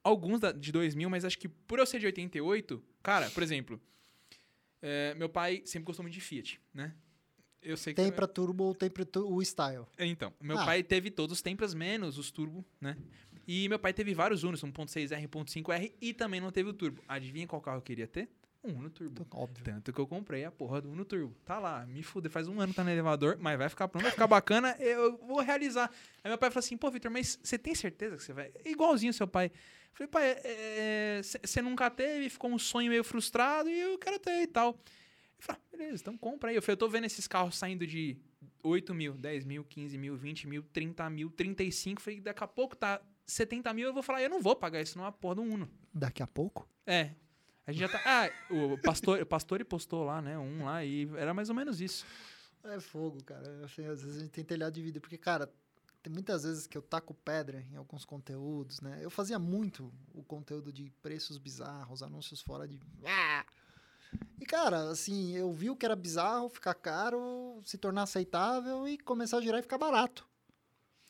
Alguns 0.03 0.39
da- 0.39 0.51
de 0.51 0.71
2000, 0.71 1.09
mas 1.09 1.25
acho 1.25 1.37
que 1.37 1.47
por 1.47 1.77
eu 1.79 1.85
ser 1.85 1.99
de 1.99 2.05
88, 2.07 2.83
cara, 3.03 3.29
por 3.31 3.43
exemplo, 3.43 3.79
é, 4.81 5.13
meu 5.15 5.29
pai 5.29 5.61
sempre 5.65 5.85
gostou 5.85 6.03
muito 6.03 6.13
de 6.13 6.21
Fiat, 6.21 6.59
né? 6.73 6.93
Eu 7.61 7.77
sei 7.77 7.93
que 7.93 8.01
Tem 8.01 8.11
pra 8.11 8.25
turbo 8.25 8.63
ou 8.63 8.73
tem 8.73 8.89
tu- 8.89 9.31
o 9.31 9.39
style? 9.43 9.85
então, 9.99 10.33
meu 10.41 10.57
Ah. 10.57 10.65
pai 10.65 10.81
teve 10.81 11.11
todos 11.11 11.37
os 11.37 11.41
Tempras 11.43 11.75
menos 11.75 12.17
os 12.17 12.31
turbo, 12.31 12.65
né? 12.79 12.97
E 13.47 13.69
meu 13.69 13.77
pai 13.77 13.93
teve 13.93 14.13
vários 14.15 14.43
Unos, 14.43 14.63
1.6R, 14.63 15.27
1.5R 15.27 15.93
e 16.01 16.13
também 16.13 16.39
não 16.41 16.51
teve 16.51 16.69
o 16.69 16.73
turbo. 16.73 17.03
Adivinha 17.07 17.45
qual 17.47 17.61
carro 17.61 17.77
eu 17.77 17.81
queria 17.83 18.07
ter? 18.07 18.29
Um 18.63 18.73
Uno 18.73 18.89
Turbo. 18.89 19.25
Óbvio. 19.31 19.63
Tanto 19.63 19.91
que 19.91 19.99
eu 19.99 20.05
comprei 20.05 20.45
a 20.45 20.51
porra 20.51 20.81
do 20.81 20.91
Uno 20.91 21.03
Turbo. 21.03 21.35
Tá 21.43 21.57
lá, 21.57 21.85
me 21.85 22.03
fuder, 22.03 22.31
faz 22.31 22.47
um 22.47 22.59
ano 22.61 22.69
que 22.71 22.75
tá 22.75 22.83
no 22.83 22.91
elevador, 22.91 23.37
mas 23.39 23.57
vai 23.57 23.67
ficar 23.69 23.87
pronto, 23.87 24.03
vai 24.03 24.11
ficar 24.11 24.27
bacana, 24.27 24.75
eu 24.79 25.17
vou 25.17 25.39
realizar. 25.39 25.89
Aí 26.23 26.29
meu 26.29 26.37
pai 26.37 26.51
falou 26.51 26.59
assim, 26.59 26.77
pô, 26.77 26.91
Vitor, 26.91 27.11
mas 27.11 27.39
você 27.41 27.57
tem 27.57 27.73
certeza 27.73 28.17
que 28.17 28.23
você 28.23 28.33
vai... 28.33 28.51
Igualzinho 28.63 29.13
seu 29.13 29.27
pai. 29.27 29.51
Falei, 29.93 30.07
pai, 30.07 30.35
você 31.43 31.59
é, 31.59 31.61
nunca 31.61 31.89
teve, 31.89 32.29
ficou 32.29 32.51
um 32.51 32.59
sonho 32.59 32.89
meio 32.89 33.03
frustrado 33.03 33.69
e 33.69 33.79
eu 33.79 33.97
quero 33.97 34.19
ter 34.19 34.43
e 34.43 34.47
tal. 34.47 34.69
Ele 34.69 34.77
falou, 35.39 35.61
ah, 35.61 35.77
beleza, 35.77 36.01
então 36.01 36.17
compra 36.17 36.51
aí. 36.51 36.55
Eu 36.55 36.61
falei, 36.61 36.73
eu 36.73 36.77
tô 36.77 36.87
vendo 36.87 37.05
esses 37.05 37.27
carros 37.27 37.57
saindo 37.57 37.85
de 37.87 38.17
8 38.63 38.93
mil, 38.93 39.13
10 39.13 39.43
mil, 39.43 39.63
15 39.63 39.97
mil, 39.97 40.15
20 40.15 40.47
mil, 40.47 40.63
30 40.71 41.09
mil, 41.09 41.29
35. 41.31 42.01
Falei, 42.01 42.21
daqui 42.21 42.43
a 42.43 42.47
pouco 42.47 42.75
tá 42.75 43.01
70 43.25 43.73
mil, 43.73 43.87
eu 43.87 43.93
vou 43.93 44.03
falar, 44.03 44.21
eu 44.21 44.29
não 44.29 44.41
vou 44.41 44.55
pagar 44.55 44.81
isso 44.81 44.97
numa 44.97 45.11
porra 45.11 45.35
do 45.35 45.41
Uno. 45.41 45.69
Daqui 45.93 46.21
a 46.21 46.27
pouco? 46.27 46.67
É. 46.85 47.11
A 47.71 47.73
gente 47.73 47.81
já 47.81 47.89
tá. 47.89 48.01
Ah, 48.05 48.53
o 48.53 48.77
pastor, 48.77 49.21
o 49.21 49.25
pastor 49.25 49.63
postou 49.65 50.03
lá, 50.03 50.21
né? 50.21 50.37
Um 50.37 50.65
lá, 50.65 50.83
e 50.83 51.09
era 51.15 51.33
mais 51.33 51.49
ou 51.49 51.55
menos 51.55 51.79
isso. 51.79 52.05
É 52.63 52.79
fogo, 52.79 53.23
cara. 53.23 53.65
Assim, 53.65 53.85
às 53.85 54.03
vezes 54.03 54.17
a 54.17 54.19
gente 54.19 54.31
tem 54.31 54.43
telhado 54.43 54.73
de 54.73 54.81
vida, 54.81 54.99
porque, 54.99 55.17
cara, 55.17 55.51
tem 56.03 56.11
muitas 56.11 56.43
vezes 56.43 56.67
que 56.67 56.77
eu 56.77 56.81
taco 56.81 57.13
pedra 57.13 57.65
em 57.71 57.75
alguns 57.75 58.05
conteúdos, 58.05 58.81
né? 58.81 58.99
Eu 59.01 59.09
fazia 59.09 59.39
muito 59.39 59.91
o 60.13 60.23
conteúdo 60.23 60.71
de 60.71 60.91
preços 61.01 61.37
bizarros, 61.37 62.03
anúncios 62.03 62.41
fora 62.41 62.67
de. 62.67 62.79
Ah! 63.05 63.45
E, 64.39 64.45
cara, 64.45 64.89
assim, 64.89 65.35
eu 65.35 65.53
vi 65.53 65.69
o 65.69 65.75
que 65.75 65.85
era 65.85 65.95
bizarro, 65.95 66.49
ficar 66.49 66.73
caro, 66.73 67.61
se 67.63 67.77
tornar 67.77 68.03
aceitável 68.03 68.87
e 68.87 68.97
começar 68.97 69.37
a 69.37 69.41
girar 69.41 69.59
e 69.59 69.63
ficar 69.63 69.77
barato. 69.77 70.27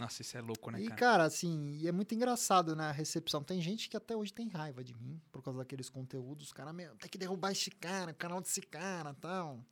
Nossa, 0.02 0.24
isso 0.24 0.36
é 0.36 0.42
louco, 0.42 0.72
né, 0.72 0.80
cara? 0.80 0.94
E, 0.94 0.98
cara, 0.98 1.24
assim, 1.26 1.78
e 1.80 1.88
é 1.88 1.92
muito 1.92 2.16
engraçado, 2.16 2.76
né, 2.76 2.86
a 2.86 2.92
recepção. 2.92 3.44
Tem 3.44 3.62
gente 3.62 3.88
que 3.88 3.96
até 3.96 4.16
hoje 4.16 4.34
tem 4.34 4.48
raiva 4.48 4.84
de 4.84 4.96
mim 4.96 5.22
por 5.32 5.44
causa 5.44 5.60
daqueles 5.60 5.90
conteúdos. 5.90 6.52
Cara, 6.52 6.74
meu, 6.74 6.96
tem 6.96 7.08
que 7.08 7.20
derrubar 7.20 7.52
esse 7.52 7.70
cara, 7.70 8.12
o 8.12 8.16
canal 8.16 8.42
desse 8.42 8.62
cara 8.62 9.12
e 9.12 9.22
tal. 9.22 9.64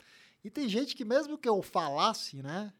E 0.43 0.51
tem 0.51 0.69
gente 0.69 0.95
que 0.95 1.03
mesmo 1.03 1.35
que 1.35 1.49
eu 1.49 1.63
falasse, 1.63 2.43
né, 2.43 2.71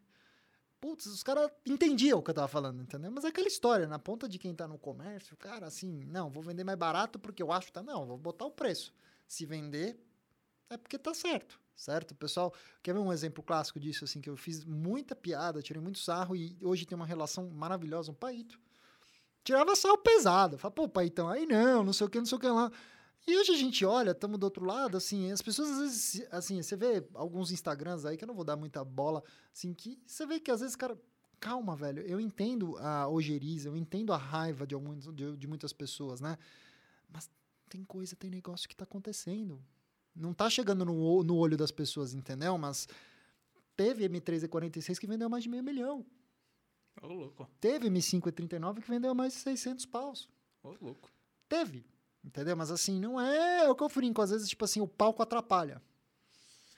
putz, 0.80 1.08
os 1.08 1.24
caras 1.24 1.50
entendiam 1.66 2.20
o 2.20 2.22
que 2.22 2.30
eu 2.30 2.36
tava 2.36 2.48
falando, 2.48 2.84
entendeu? 2.84 3.10
Mas 3.10 3.26
é 3.26 3.30
aquela 3.30 3.48
história, 3.48 3.88
na 3.88 3.98
ponta 3.98 4.30
de 4.30 4.38
quem 4.38 4.54
tá 4.54 4.68
no 4.68 4.78
comércio, 4.78 5.36
cara, 5.36 5.66
assim, 5.66 6.06
não, 6.06 6.30
vou 6.30 6.44
vender 6.44 6.64
mais 6.64 6.78
barato 6.78 7.18
porque 7.18 7.42
eu 7.42 7.52
acho 7.52 7.68
que 7.68 7.74
tá. 7.74 7.82
Não, 7.82 8.06
vou 8.06 8.18
botar 8.20 8.46
o 8.46 8.52
preço. 8.52 8.94
Se 9.28 9.44
vender, 9.44 10.00
é 10.70 10.78
porque 10.78 11.00
tá 11.00 11.16
certo 11.16 11.60
certo? 11.80 12.14
Pessoal, 12.14 12.54
quer 12.84 12.94
ver 12.94 13.00
um 13.00 13.12
exemplo 13.12 13.42
clássico 13.42 13.80
disso, 13.80 14.04
assim, 14.04 14.20
que 14.20 14.30
eu 14.30 14.36
fiz 14.36 14.66
muita 14.66 15.16
piada, 15.16 15.62
tirei 15.62 15.82
muito 15.82 16.00
sarro 16.00 16.36
e 16.36 16.58
hoje 16.62 16.86
tem 16.86 16.96
uma 16.96 17.06
relação 17.06 17.50
maravilhosa, 17.50 18.12
um 18.12 18.16
paito. 18.16 18.60
Tirava 19.44 19.76
sarro 19.76 19.98
pesado, 19.98 20.58
fala, 20.58 20.74
pô, 20.74 20.90
paitão, 20.90 21.30
aí 21.30 21.46
não, 21.46 21.84
não 21.84 21.94
sei 21.94 22.06
o 22.06 22.10
que, 22.10 22.20
não 22.20 22.26
sei 22.26 22.38
o 22.38 22.42
que 22.42 22.48
lá. 22.48 22.70
E 23.26 23.38
hoje 23.38 23.54
a 23.54 23.58
gente 23.58 23.86
olha, 23.86 24.12
estamos 24.12 24.38
do 24.38 24.44
outro 24.44 24.66
lado, 24.66 24.98
assim, 24.98 25.32
as 25.32 25.42
pessoas 25.42 25.70
às 25.70 25.80
vezes, 25.80 26.28
assim, 26.32 26.62
você 26.62 26.76
vê 26.76 27.08
alguns 27.14 27.52
Instagrams 27.52 28.06
aí, 28.06 28.18
que 28.18 28.26
eu 28.26 28.28
não 28.28 28.36
vou 28.36 28.44
dar 28.44 28.58
muita 28.58 28.84
bola, 28.84 29.24
assim, 29.54 29.74
que 29.74 30.02
você 30.06 30.26
vê 30.26 30.40
que 30.40 30.52
às 30.52 30.60
vezes, 30.60 30.76
cara, 30.76 31.00
calma, 31.40 31.76
velho, 31.76 32.02
eu 32.02 32.20
entendo 32.20 32.78
a 32.80 33.08
ojeriza, 33.08 33.70
eu 33.70 33.78
entendo 33.78 34.12
a 34.12 34.18
raiva 34.18 34.68
de, 34.68 34.76
alguns, 34.76 35.06
de, 35.14 35.38
de 35.38 35.48
muitas 35.48 35.72
pessoas, 35.72 36.20
né? 36.20 36.38
Mas 37.08 37.30
tem 37.70 37.86
coisa, 37.86 38.16
tem 38.16 38.30
negócio 38.30 38.68
que 38.68 38.76
tá 38.76 38.84
acontecendo. 38.84 39.64
Não 40.20 40.34
tá 40.34 40.50
chegando 40.50 40.84
no, 40.84 41.24
no 41.24 41.38
olho 41.38 41.56
das 41.56 41.72
pessoas, 41.72 42.14
entendeu? 42.14 42.58
Mas 42.58 42.88
teve 43.76 44.08
M3 44.08 44.48
E46 44.48 45.00
que 45.00 45.08
vendeu 45.08 45.30
mais 45.30 45.44
de 45.44 45.50
meio 45.50 45.64
milhão. 45.64 46.06
Ô, 47.02 47.08
oh, 47.08 47.14
louco. 47.14 47.50
Teve 47.62 47.90
M5 47.90 48.24
E39 48.24 48.82
que 48.82 48.90
vendeu 48.90 49.16
mais 49.16 49.34
de 49.34 49.40
600 49.40 49.86
paus. 49.86 50.30
Ô, 50.62 50.70
oh, 50.70 50.86
louco. 50.86 51.10
Teve. 51.48 51.86
Entendeu? 52.24 52.56
Mas 52.58 52.70
assim, 52.70 53.00
não 53.00 53.20
é 53.20 53.70
o 53.70 53.76
que 53.76 53.84
eu 53.84 53.88
brinco. 53.88 54.22
Às 54.22 54.32
vezes, 54.32 54.50
tipo 54.50 54.66
assim, 54.66 54.82
o 54.82 54.88
palco 54.88 55.24
atrapalha. 55.24 55.82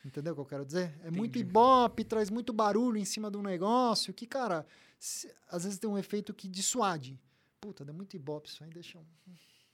Entendeu 0.06 0.34
o 0.34 0.36
que 0.36 0.42
eu 0.42 0.46
quero 0.46 0.66
dizer? 0.66 0.94
É 1.00 1.08
Entendi. 1.08 1.18
muito 1.18 1.38
ibope, 1.38 2.04
traz 2.04 2.30
muito 2.30 2.52
barulho 2.54 2.98
em 2.98 3.06
cima 3.06 3.30
de 3.30 3.38
um 3.38 3.42
negócio 3.42 4.14
que, 4.14 4.26
cara, 4.26 4.66
se, 5.00 5.32
às 5.48 5.64
vezes 5.64 5.80
tem 5.80 5.90
um 5.90 5.98
efeito 5.98 6.34
que 6.34 6.48
dissuade. 6.48 7.20
Puta, 7.60 7.86
deu 7.86 7.94
muito 7.94 8.16
ibope 8.16 8.50
isso 8.50 8.64
aí, 8.64 8.70
deixa 8.72 8.98
um... 8.98 9.06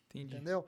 Entendi. 0.10 0.36
Entendeu? 0.36 0.66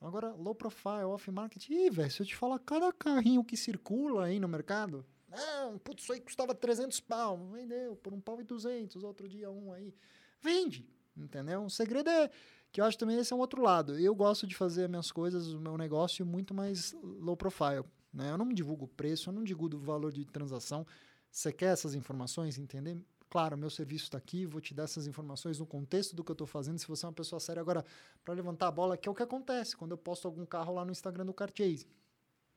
Agora, 0.00 0.32
low 0.32 0.54
profile, 0.54 1.04
off-market. 1.04 1.68
Ih, 1.68 1.90
velho, 1.90 2.10
se 2.10 2.22
eu 2.22 2.26
te 2.26 2.34
falar 2.34 2.58
cada 2.60 2.92
carrinho 2.92 3.44
que 3.44 3.56
circula 3.56 4.24
aí 4.24 4.40
no 4.40 4.48
mercado. 4.48 5.04
Não, 5.28 5.78
putz, 5.78 6.02
isso 6.02 6.12
aí 6.12 6.20
custava 6.20 6.54
300 6.54 6.98
pau. 7.00 7.38
Vendeu 7.52 7.94
por 7.96 8.14
um 8.14 8.20
pau 8.20 8.40
e 8.40 8.44
200. 8.44 9.04
Outro 9.04 9.28
dia 9.28 9.50
um 9.50 9.72
aí. 9.72 9.94
Vende, 10.40 10.88
entendeu? 11.16 11.64
O 11.64 11.70
segredo 11.70 12.08
é 12.08 12.30
que 12.72 12.80
eu 12.80 12.84
acho 12.84 12.96
também 12.96 13.18
esse 13.18 13.32
é 13.32 13.36
um 13.36 13.40
outro 13.40 13.62
lado. 13.62 13.98
Eu 13.98 14.14
gosto 14.14 14.46
de 14.46 14.56
fazer 14.56 14.88
minhas 14.88 15.12
coisas, 15.12 15.48
o 15.48 15.60
meu 15.60 15.76
negócio 15.76 16.24
muito 16.24 16.54
mais 16.54 16.94
low 17.02 17.36
profile. 17.36 17.84
Né? 18.12 18.30
Eu 18.30 18.38
não 18.38 18.48
divulgo 18.48 18.86
o 18.86 18.88
preço, 18.88 19.28
eu 19.28 19.34
não 19.34 19.44
divulgo 19.44 19.76
o 19.76 19.80
valor 19.80 20.12
de 20.12 20.24
transação. 20.24 20.86
Você 21.30 21.52
quer 21.52 21.72
essas 21.72 21.94
informações, 21.94 22.58
entender? 22.58 23.00
Claro, 23.30 23.56
meu 23.56 23.70
serviço 23.70 24.04
está 24.04 24.18
aqui, 24.18 24.44
vou 24.44 24.60
te 24.60 24.74
dar 24.74 24.82
essas 24.82 25.06
informações 25.06 25.56
no 25.56 25.64
contexto 25.64 26.16
do 26.16 26.24
que 26.24 26.32
eu 26.32 26.34
estou 26.34 26.48
fazendo. 26.48 26.80
Se 26.80 26.88
você 26.88 27.06
é 27.06 27.08
uma 27.08 27.14
pessoa 27.14 27.38
séria, 27.38 27.60
agora, 27.60 27.84
para 28.24 28.34
levantar 28.34 28.66
a 28.66 28.70
bola, 28.72 28.96
que 28.96 29.08
é 29.08 29.12
o 29.12 29.14
que 29.14 29.22
acontece 29.22 29.76
quando 29.76 29.92
eu 29.92 29.96
posto 29.96 30.26
algum 30.26 30.44
carro 30.44 30.74
lá 30.74 30.84
no 30.84 30.90
Instagram 30.90 31.24
do 31.24 31.32
Carchase. 31.32 31.86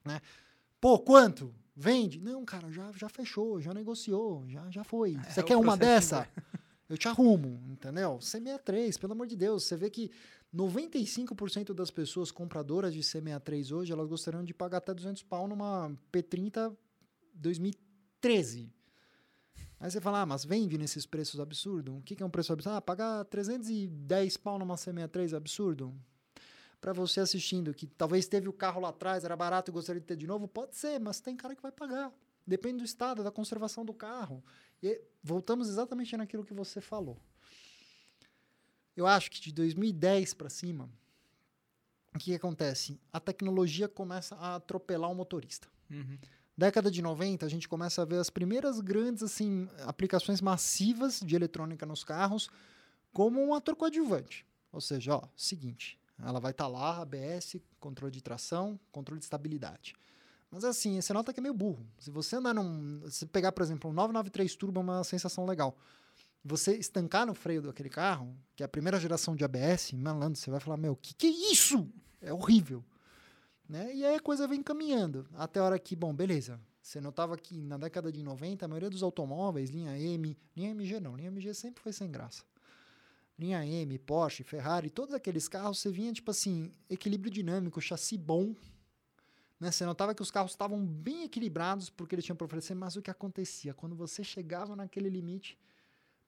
Né? 0.03 0.19
Pô, 0.81 0.97
quanto? 0.97 1.53
Vende? 1.75 2.19
Não, 2.19 2.43
cara, 2.43 2.71
já, 2.71 2.91
já 2.93 3.07
fechou, 3.07 3.61
já 3.61 3.71
negociou, 3.71 4.43
já, 4.47 4.67
já 4.71 4.83
foi. 4.83 5.15
É, 5.15 5.29
você 5.29 5.39
é, 5.41 5.43
quer 5.43 5.57
uma 5.57 5.77
dessa? 5.77 6.27
eu 6.89 6.97
te 6.97 7.07
arrumo, 7.07 7.61
entendeu? 7.69 8.17
C63, 8.17 8.99
pelo 8.99 9.13
amor 9.13 9.27
de 9.27 9.35
Deus. 9.35 9.65
Você 9.65 9.77
vê 9.77 9.91
que 9.91 10.09
95% 10.53 11.71
das 11.71 11.91
pessoas 11.91 12.31
compradoras 12.31 12.91
de 12.95 13.01
C63 13.01 13.71
hoje, 13.71 13.93
elas 13.93 14.07
gostariam 14.07 14.43
de 14.43 14.55
pagar 14.55 14.79
até 14.79 14.91
200 14.91 15.21
pau 15.21 15.47
numa 15.47 15.91
P30 16.11 16.75
2013. 17.35 18.71
Aí 19.83 19.91
você 19.91 19.99
fala, 19.99 20.21
ah, 20.21 20.25
mas 20.25 20.45
vende 20.45 20.77
nesses 20.77 21.05
preços 21.05 21.41
absurdos? 21.41 21.93
O 21.93 22.01
que, 22.03 22.15
que 22.15 22.23
é 22.23 22.25
um 22.25 22.29
preço 22.29 22.53
absurdo? 22.53 22.77
Ah, 22.77 22.81
pagar 22.81 23.25
310 23.25 24.37
pau 24.37 24.57
numa 24.57 24.75
C63 24.75 25.33
é 25.33 25.35
absurdo? 25.35 25.93
Para 26.79 26.93
você 26.93 27.19
assistindo, 27.19 27.73
que 27.73 27.85
talvez 27.85 28.25
teve 28.25 28.47
o 28.47 28.53
carro 28.53 28.79
lá 28.79 28.87
atrás, 28.87 29.25
era 29.25 29.35
barato 29.35 29.69
e 29.69 29.73
gostaria 29.73 29.99
de 29.99 30.07
ter 30.07 30.15
de 30.15 30.25
novo, 30.25 30.47
pode 30.47 30.77
ser, 30.77 31.01
mas 31.01 31.19
tem 31.19 31.35
cara 31.35 31.53
que 31.53 31.61
vai 31.61 31.69
pagar. 31.69 32.13
Depende 32.47 32.77
do 32.77 32.85
estado, 32.85 33.25
da 33.25 33.29
conservação 33.29 33.83
do 33.83 33.93
carro. 33.93 34.41
E 34.81 35.01
voltamos 35.21 35.67
exatamente 35.67 36.15
naquilo 36.15 36.45
que 36.45 36.53
você 36.53 36.79
falou. 36.79 37.17
Eu 38.95 39.05
acho 39.05 39.29
que 39.29 39.41
de 39.41 39.51
2010 39.51 40.33
para 40.33 40.49
cima, 40.49 40.89
o 42.15 42.19
que, 42.19 42.33
acontece? 42.33 42.97
A 43.11 43.19
tecnologia 43.19 43.89
começa 43.89 44.33
a 44.35 44.55
atropelar 44.55 45.11
o 45.11 45.15
motorista. 45.15 45.67
Uhum. 45.91 46.17
Década 46.55 46.91
de 46.91 47.01
90, 47.01 47.45
a 47.45 47.49
gente 47.49 47.67
começa 47.67 48.03
a 48.03 48.05
ver 48.05 48.19
as 48.19 48.29
primeiras 48.29 48.79
grandes 48.79 49.23
assim, 49.23 49.67
aplicações 49.85 50.39
massivas 50.39 51.19
de 51.19 51.35
eletrônica 51.35 51.85
nos 51.85 52.03
carros 52.03 52.47
como 53.11 53.41
um 53.41 53.55
ator 53.55 53.75
coadjuvante. 53.75 54.45
Ou 54.71 54.79
seja, 54.79 55.15
ó, 55.15 55.23
seguinte, 55.35 55.99
ela 56.23 56.39
vai 56.39 56.51
estar 56.51 56.65
tá 56.65 56.69
lá, 56.69 57.01
ABS, 57.01 57.57
controle 57.79 58.13
de 58.13 58.21
tração, 58.21 58.79
controle 58.91 59.19
de 59.19 59.25
estabilidade. 59.25 59.95
Mas 60.51 60.63
assim, 60.63 61.01
você 61.01 61.11
nota 61.13 61.33
que 61.33 61.39
é 61.39 61.41
meio 61.41 61.53
burro. 61.53 61.83
Se 61.97 62.11
você 62.11 62.35
andar 62.35 62.53
num. 62.53 63.01
Se 63.09 63.25
pegar, 63.25 63.51
por 63.51 63.63
exemplo, 63.63 63.89
um 63.89 63.93
993 63.93 64.55
Turbo 64.55 64.79
é 64.79 64.83
uma 64.83 65.03
sensação 65.03 65.47
legal. 65.47 65.75
Você 66.45 66.75
estancar 66.75 67.25
no 67.25 67.33
freio 67.33 67.63
daquele 67.63 67.89
carro, 67.89 68.35
que 68.55 68.61
é 68.61 68.65
a 68.65 68.69
primeira 68.69 68.99
geração 68.99 69.35
de 69.35 69.43
ABS, 69.43 69.93
malandro, 69.93 70.39
você 70.39 70.51
vai 70.51 70.59
falar, 70.59 70.77
meu, 70.77 70.95
que 70.95 71.15
que 71.15 71.25
é 71.25 71.51
isso? 71.51 71.89
É 72.21 72.31
horrível. 72.31 72.83
Né? 73.67 73.95
E 73.95 74.05
aí 74.05 74.15
a 74.15 74.19
coisa 74.19 74.47
vem 74.47 74.61
caminhando. 74.61 75.27
Até 75.33 75.59
a 75.59 75.63
hora 75.63 75.79
que, 75.79 75.95
bom, 75.95 76.13
beleza. 76.13 76.59
Você 76.81 76.99
notava 76.99 77.37
que 77.37 77.61
na 77.61 77.77
década 77.77 78.11
de 78.11 78.21
90, 78.21 78.65
a 78.65 78.67
maioria 78.67 78.89
dos 78.89 79.03
automóveis, 79.03 79.69
linha 79.69 79.97
M, 79.97 80.37
linha 80.55 80.71
MG 80.71 80.99
não, 80.99 81.15
linha 81.15 81.29
MG 81.29 81.53
sempre 81.53 81.81
foi 81.81 81.93
sem 81.93 82.11
graça. 82.11 82.43
Linha 83.39 83.65
M, 83.65 83.97
Porsche, 83.99 84.43
Ferrari, 84.43 84.89
todos 84.89 85.13
aqueles 85.13 85.47
carros, 85.47 85.79
você 85.79 85.89
vinha, 85.89 86.11
tipo 86.11 86.29
assim, 86.29 86.71
equilíbrio 86.89 87.31
dinâmico, 87.31 87.81
chassi 87.81 88.17
bom. 88.17 88.53
Né? 89.59 89.71
Você 89.71 89.85
notava 89.85 90.13
que 90.13 90.21
os 90.21 90.29
carros 90.29 90.51
estavam 90.51 90.85
bem 90.85 91.23
equilibrados 91.23 91.89
porque 91.89 92.13
eles 92.15 92.25
tinham 92.25 92.35
para 92.35 92.45
oferecer, 92.45 92.75
mas 92.75 92.95
o 92.97 93.01
que 93.01 93.09
acontecia? 93.09 93.73
Quando 93.73 93.95
você 93.95 94.23
chegava 94.23 94.75
naquele 94.75 95.09
limite, 95.09 95.57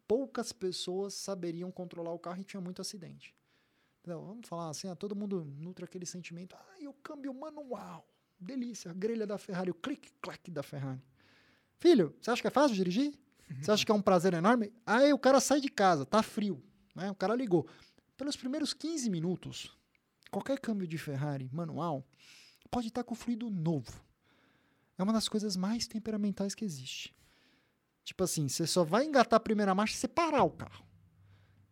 poucas 0.07 0.51
pessoas 0.51 1.13
saberiam 1.13 1.69
controlar 1.69 2.13
o 2.13 2.19
carro 2.19 2.39
e 2.39 2.45
tinha 2.45 2.61
muito 2.61 2.81
acidente. 2.81 3.35
Vamos 4.07 4.47
falar 4.47 4.69
assim, 4.69 4.87
ah, 4.87 4.95
todo 4.95 5.15
mundo 5.15 5.45
nutre 5.57 5.85
aquele 5.85 6.05
sentimento. 6.05 6.55
Ah, 6.55 6.75
e 6.79 6.87
o 6.87 6.93
câmbio 6.93 7.33
manual. 7.33 8.07
Delícia, 8.39 8.91
a 8.91 8.93
grelha 8.93 9.25
da 9.25 9.37
Ferrari, 9.37 9.71
o 9.71 9.73
clique-claque 9.73 10.51
da 10.51 10.61
Ferrari. 10.61 11.01
Filho, 11.79 12.15
você 12.21 12.31
acha 12.31 12.41
que 12.41 12.47
é 12.47 12.51
fácil 12.51 12.75
dirigir? 12.75 13.17
Você 13.61 13.69
acha 13.69 13.85
que 13.85 13.91
é 13.91 13.95
um 13.95 14.01
prazer 14.01 14.33
enorme? 14.33 14.73
Aí 14.87 15.13
o 15.13 15.19
cara 15.19 15.39
sai 15.39 15.61
de 15.61 15.69
casa, 15.69 16.03
tá 16.03 16.23
frio. 16.23 16.63
Né? 16.95 17.11
O 17.11 17.15
cara 17.15 17.35
ligou. 17.35 17.67
Pelos 18.17 18.35
primeiros 18.35 18.73
15 18.73 19.07
minutos, 19.07 19.77
qualquer 20.31 20.59
câmbio 20.59 20.87
de 20.87 20.97
Ferrari 20.97 21.47
manual 21.53 22.03
pode 22.71 22.87
estar 22.87 23.03
com 23.03 23.13
fluido 23.13 23.51
novo. 23.51 24.03
É 24.97 25.03
uma 25.03 25.13
das 25.13 25.29
coisas 25.29 25.55
mais 25.55 25.85
temperamentais 25.85 26.55
que 26.55 26.65
existe. 26.65 27.15
Tipo 28.03 28.23
assim, 28.23 28.47
você 28.47 28.65
só 28.65 28.83
vai 28.83 29.05
engatar 29.05 29.37
a 29.37 29.39
primeira 29.39 29.75
marcha 29.75 29.93
se 29.93 29.99
você 29.99 30.07
parar 30.07 30.43
o 30.43 30.49
carro 30.49 30.84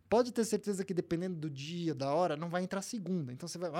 pode 0.08 0.32
ter 0.32 0.44
certeza 0.44 0.84
que 0.84 0.94
dependendo 0.94 1.36
do 1.36 1.50
dia, 1.50 1.94
da 1.94 2.12
hora, 2.12 2.36
não 2.36 2.48
vai 2.48 2.62
entrar 2.62 2.82
segunda. 2.82 3.32
Então 3.32 3.48
você 3.48 3.58
vai. 3.58 3.70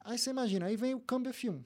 Aí 0.00 0.18
você 0.18 0.30
imagina, 0.30 0.66
aí 0.66 0.76
vem 0.76 0.94
o 0.94 1.00
câmbio 1.00 1.32
F1. 1.32 1.62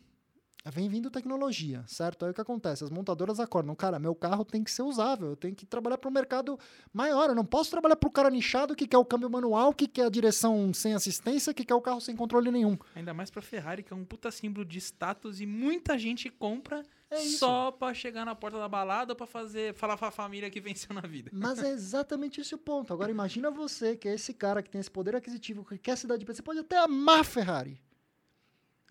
Vem 0.71 0.89
vindo 0.89 1.11
tecnologia, 1.11 1.83
certo? 1.87 2.25
Aí 2.25 2.31
o 2.31 2.35
que 2.35 2.41
acontece? 2.41 2.85
As 2.85 2.91
montadoras 2.91 3.41
acordam, 3.41 3.75
cara, 3.75 3.99
meu 3.99 4.14
carro 4.14 4.45
tem 4.45 4.62
que 4.62 4.71
ser 4.71 4.83
usável, 4.83 5.31
eu 5.31 5.37
tenho 5.37 5.55
que 5.55 5.64
trabalhar 5.64 5.97
para 5.97 6.11
um 6.11 6.12
mercado 6.12 6.59
maior, 6.93 7.31
eu 7.31 7.35
não 7.35 7.45
posso 7.45 7.71
trabalhar 7.71 7.97
para 7.97 8.09
o 8.09 8.12
cara 8.12 8.29
nichado 8.29 8.75
que 8.75 8.87
quer 8.87 8.99
o 8.99 9.05
câmbio 9.05 9.31
manual, 9.31 9.73
que 9.73 9.89
quer 9.89 10.07
a 10.07 10.11
direção 10.11 10.75
sem 10.75 10.95
assistência, 10.95 11.55
que 11.55 11.64
quer 11.64 11.75
o 11.75 11.81
carro 11.81 12.01
sem 12.01 12.14
controle 12.14 12.51
nenhum. 12.51 12.77
Ainda 12.95 13.14
mais 13.14 13.31
para 13.31 13.41
Ferrari, 13.41 13.83
que 13.83 13.93
é 13.93 13.97
um 13.97 14.05
puta 14.05 14.31
símbolo 14.31 14.64
de 14.64 14.79
status 14.79 15.41
e 15.41 15.47
muita 15.47 15.97
gente 15.97 16.29
compra 16.29 16.83
É 17.11 17.20
só 17.20 17.70
para 17.70 17.94
chegar 17.94 18.24
na 18.24 18.34
porta 18.34 18.59
da 18.59 18.68
balada 18.68 19.14
para 19.14 19.26
fazer, 19.26 19.72
falar 19.74 19.96
pra 19.96 20.11
família 20.11 20.50
que 20.50 20.61
venceu 20.61 20.94
na 20.94 21.00
vida. 21.00 21.30
Mas 21.32 21.62
é 21.62 21.70
exatamente 21.72 22.40
esse 22.40 22.54
o 22.54 22.59
ponto. 22.59 22.92
Agora 22.92 23.11
imagina 23.11 23.50
você, 23.50 23.96
que 23.96 24.09
é 24.09 24.14
esse 24.14 24.34
cara 24.34 24.62
que 24.62 24.68
tem 24.68 24.80
esse 24.80 24.90
poder 24.90 25.16
aquisitivo, 25.16 25.64
que 25.64 25.78
quer 25.78 25.96
cidade 25.96 26.24
de 26.24 26.30
Você 26.30 26.42
pode 26.42 26.59
até 26.59 26.76
amar 26.76 27.20
a 27.20 27.24
Ferrari. 27.24 27.80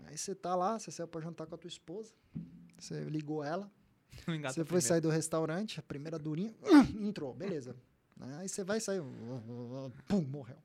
Aí 0.05 0.17
você 0.17 0.33
tá 0.33 0.55
lá, 0.55 0.79
você 0.79 0.91
saiu 0.91 1.07
pra 1.07 1.21
jantar 1.21 1.45
com 1.47 1.55
a 1.55 1.57
tua 1.57 1.67
esposa, 1.67 2.13
você 2.77 3.03
ligou 3.03 3.43
ela, 3.43 3.69
você 4.43 4.63
foi 4.63 4.81
sair 4.81 5.01
do 5.01 5.09
restaurante, 5.09 5.79
a 5.79 5.83
primeira 5.83 6.17
durinha, 6.17 6.55
entrou, 6.99 7.33
beleza. 7.33 7.75
Aí 8.19 8.47
você 8.47 8.63
vai 8.63 8.79
sair, 8.79 9.01
pum, 10.07 10.21
morreu. 10.21 10.57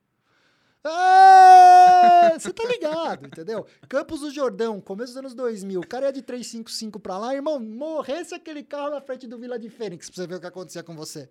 É, 0.84 2.38
Você 2.38 2.52
tá 2.52 2.64
ligado, 2.64 3.26
entendeu? 3.26 3.66
Campos 3.88 4.20
do 4.20 4.30
Jordão, 4.30 4.80
começo 4.80 5.12
dos 5.12 5.16
anos 5.18 5.34
2000, 5.34 5.80
o 5.80 5.86
cara 5.86 6.06
ia 6.06 6.12
de 6.12 6.22
355 6.22 6.98
pra 6.98 7.18
lá, 7.18 7.34
irmão, 7.34 7.60
morresse 7.60 8.34
aquele 8.34 8.62
carro 8.62 8.90
na 8.90 9.00
frente 9.00 9.26
do 9.26 9.38
Vila 9.38 9.58
de 9.58 9.68
Fênix 9.68 10.08
pra 10.10 10.16
você 10.16 10.26
ver 10.26 10.34
o 10.36 10.40
que 10.40 10.46
acontecia 10.46 10.82
com 10.82 10.96
você. 10.96 11.28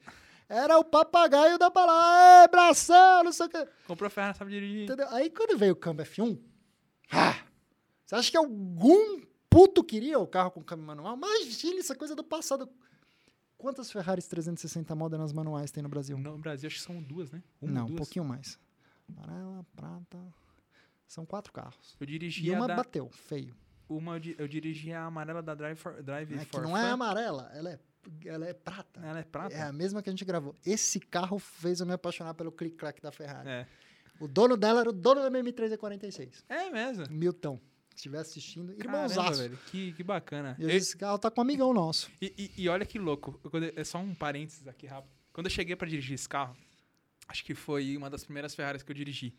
Era 0.47 0.77
o 0.77 0.83
papagaio 0.83 1.57
da 1.57 1.69
balada, 1.69 2.43
é, 2.45 2.47
bração, 2.47 3.23
não 3.23 3.31
sei 3.31 3.45
o 3.45 3.49
que. 3.49 3.67
Comprou 3.87 4.09
Ferrari, 4.09 4.37
sabe 4.37 4.51
dirigir. 4.51 4.83
Entendeu? 4.83 5.07
Aí 5.09 5.29
quando 5.29 5.57
veio 5.57 5.73
o 5.73 5.75
câmbio 5.77 6.05
F1, 6.05 6.39
ah, 7.11 7.37
você 8.05 8.15
acha 8.15 8.31
que 8.31 8.37
algum 8.37 9.21
puto 9.49 9.83
queria 9.83 10.19
o 10.19 10.27
carro 10.27 10.51
com 10.51 10.63
câmbio 10.63 10.85
manual? 10.85 11.15
Imagina, 11.15 11.81
é 11.89 11.95
coisa 11.95 12.15
do 12.15 12.23
passado. 12.23 12.69
Quantas 13.57 13.91
Ferraris 13.91 14.27
360 14.27 14.95
modernas 14.95 15.31
manuais 15.31 15.71
tem 15.71 15.83
no 15.83 15.89
Brasil? 15.89 16.17
No 16.17 16.37
Brasil, 16.37 16.67
acho 16.67 16.77
que 16.77 16.81
são 16.83 17.01
duas, 17.01 17.31
né? 17.31 17.43
Uma, 17.61 17.71
Não, 17.71 17.83
um 17.83 17.87
duas. 17.87 17.97
pouquinho 17.97 18.25
mais. 18.25 18.57
Amarela, 19.17 19.65
prata. 19.75 20.17
São 21.07 21.25
quatro 21.25 21.51
carros. 21.51 21.95
Eu 21.99 22.05
dirigi 22.05 22.45
E 22.47 22.51
uma 22.51 22.67
da, 22.67 22.75
bateu, 22.75 23.09
feio. 23.09 23.55
uma 23.89 24.15
eu, 24.15 24.19
di- 24.19 24.35
eu 24.37 24.47
dirigi 24.47 24.93
a 24.93 25.03
amarela 25.05 25.41
da 25.41 25.53
Drive 25.53 25.77
for, 25.77 26.01
Drive 26.01 26.33
É 26.33 26.45
que 26.45 26.51
for 26.51 26.61
não 26.63 26.75
é 26.77 26.83
Fun. 26.87 26.93
amarela, 26.93 27.51
ela 27.53 27.71
é, 27.71 27.79
ela 28.25 28.45
é 28.47 28.53
prata. 28.53 28.99
Ela 29.01 29.19
é 29.19 29.23
prata? 29.23 29.53
É 29.55 29.61
a 29.61 29.73
mesma 29.73 30.01
que 30.01 30.09
a 30.09 30.13
gente 30.13 30.23
gravou. 30.23 30.55
Esse 30.65 30.99
carro 30.99 31.37
fez 31.37 31.79
eu 31.81 31.85
me 31.85 31.93
apaixonar 31.93 32.33
pelo 32.33 32.51
click-clack 32.51 33.01
da 33.01 33.11
Ferrari. 33.11 33.49
É. 33.49 33.67
O 34.19 34.27
dono 34.27 34.55
dela 34.55 34.81
era 34.81 34.89
o 34.89 34.93
dono 34.93 35.21
da 35.21 35.29
minha 35.29 35.43
M3 35.43 35.75
E46. 35.77 36.43
É 36.47 36.69
mesmo. 36.69 37.05
Milton. 37.09 37.59
Se 37.89 37.95
estiver 37.97 38.19
assistindo, 38.19 38.71
irmãozaço. 38.71 39.41
velho. 39.41 39.57
Que, 39.67 39.91
que 39.93 40.03
bacana. 40.03 40.55
E 40.57 40.63
esse 40.71 40.95
carro 40.95 41.17
tá 41.19 41.29
com 41.29 41.41
um 41.41 41.43
amigão 41.43 41.73
nosso. 41.73 42.09
E, 42.21 42.33
e- 42.57 42.61
e 42.63 42.69
olha 42.69 42.85
que 42.85 42.97
louco. 42.97 43.37
eu- 43.43 43.73
é 43.75 43.83
só 43.83 43.97
um 43.97 44.15
parênteses 44.15 44.65
aqui 44.67 44.87
rápido. 44.87 45.11
Quando 45.33 45.47
eu 45.47 45.51
cheguei 45.51 45.75
pra 45.75 45.87
dirigir 45.87 46.13
esse 46.15 46.27
carro, 46.29 46.55
acho 47.27 47.43
que 47.45 47.53
foi 47.55 47.95
uma 47.97 48.09
das 48.09 48.23
primeiras 48.23 48.53
Ferraris 48.55 48.83
que 48.83 48.91
eu 48.91 48.95
dirigi. 48.95 49.33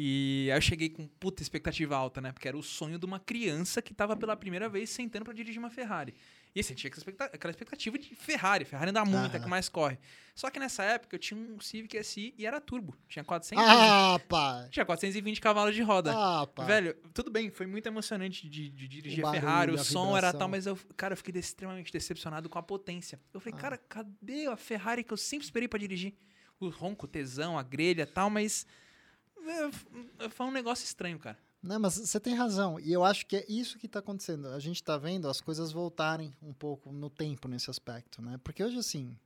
E 0.00 0.48
aí 0.52 0.56
eu 0.56 0.60
cheguei 0.62 0.88
com 0.88 1.08
puta 1.08 1.42
expectativa 1.42 1.96
alta, 1.96 2.20
né? 2.20 2.30
Porque 2.30 2.46
era 2.46 2.56
o 2.56 2.62
sonho 2.62 3.00
de 3.00 3.04
uma 3.04 3.18
criança 3.18 3.82
que 3.82 3.92
tava 3.92 4.16
pela 4.16 4.36
primeira 4.36 4.68
vez 4.68 4.90
sentando 4.90 5.24
pra 5.24 5.34
dirigir 5.34 5.58
uma 5.58 5.70
Ferrari. 5.70 6.14
E 6.54 6.60
assim, 6.60 6.72
tinha 6.72 6.88
aquela 6.88 7.00
expecta- 7.00 7.24
aquela 7.24 7.50
expectativa 7.50 7.98
de 7.98 8.14
Ferrari. 8.14 8.64
Ferrari 8.64 8.90
anda 8.90 9.04
muito, 9.04 9.36
é 9.36 9.40
que 9.40 9.48
mais 9.48 9.68
corre. 9.68 9.98
Só 10.36 10.50
que 10.50 10.60
nessa 10.60 10.84
época 10.84 11.16
eu 11.16 11.18
tinha 11.18 11.38
um 11.38 11.58
Civic 11.58 11.96
SI 12.04 12.32
e 12.38 12.46
era 12.46 12.60
turbo. 12.60 12.96
Tinha 13.08 13.24
400, 13.24 13.64
Ah, 13.68 14.20
pai. 14.28 14.68
tinha 14.70 14.86
420 14.86 15.40
cavalos 15.40 15.74
de 15.74 15.82
roda. 15.82 16.12
Ah, 16.14 16.46
pai. 16.46 16.66
Velho, 16.66 16.94
tudo 17.12 17.28
bem, 17.28 17.50
foi 17.50 17.66
muito 17.66 17.86
emocionante 17.88 18.48
de, 18.48 18.68
de 18.70 18.86
dirigir 18.86 19.24
O 19.24 19.26
a 19.26 19.32
Ferrari, 19.32 19.72
o 19.72 19.74
barulho, 19.74 19.78
som 19.84 20.10
era 20.16 20.28
vibração. 20.28 20.38
tal, 20.38 20.48
mas 20.48 20.64
eu, 20.66 20.78
cara, 20.96 21.14
eu 21.14 21.16
fiquei 21.16 21.34
extremamente 21.40 21.92
decepcionado 21.92 22.48
com 22.48 22.56
a 22.58 22.62
potência. 22.62 23.20
Eu 23.34 23.40
falei, 23.40 23.54
Ah. 23.58 23.60
cara, 23.62 23.76
cadê 23.78 24.46
a 24.46 24.56
Ferrari 24.56 25.02
que 25.02 25.12
eu 25.12 25.16
sempre 25.18 25.44
esperei 25.44 25.66
pra 25.66 25.78
dirigir? 25.78 26.14
O 26.60 26.68
ronco, 26.68 27.06
o 27.06 27.08
tesão, 27.08 27.58
a 27.58 27.62
grelha 27.62 28.06
tal, 28.06 28.28
mas 28.28 28.66
é, 29.46 30.28
foi 30.28 30.46
um 30.46 30.50
negócio 30.50 30.84
estranho, 30.84 31.18
cara. 31.18 31.38
Não, 31.62 31.78
mas 31.80 31.94
você 31.94 32.20
tem 32.20 32.34
razão. 32.34 32.78
E 32.78 32.92
eu 32.92 33.04
acho 33.04 33.26
que 33.26 33.36
é 33.36 33.44
isso 33.48 33.78
que 33.78 33.86
está 33.86 33.98
acontecendo. 33.98 34.48
A 34.48 34.58
gente 34.60 34.76
está 34.76 34.96
vendo 34.96 35.28
as 35.28 35.40
coisas 35.40 35.72
voltarem 35.72 36.32
um 36.40 36.52
pouco 36.52 36.92
no 36.92 37.10
tempo 37.10 37.48
nesse 37.48 37.68
aspecto, 37.68 38.22
né? 38.22 38.38
Porque 38.44 38.62
hoje, 38.62 38.78
assim, 38.78 39.16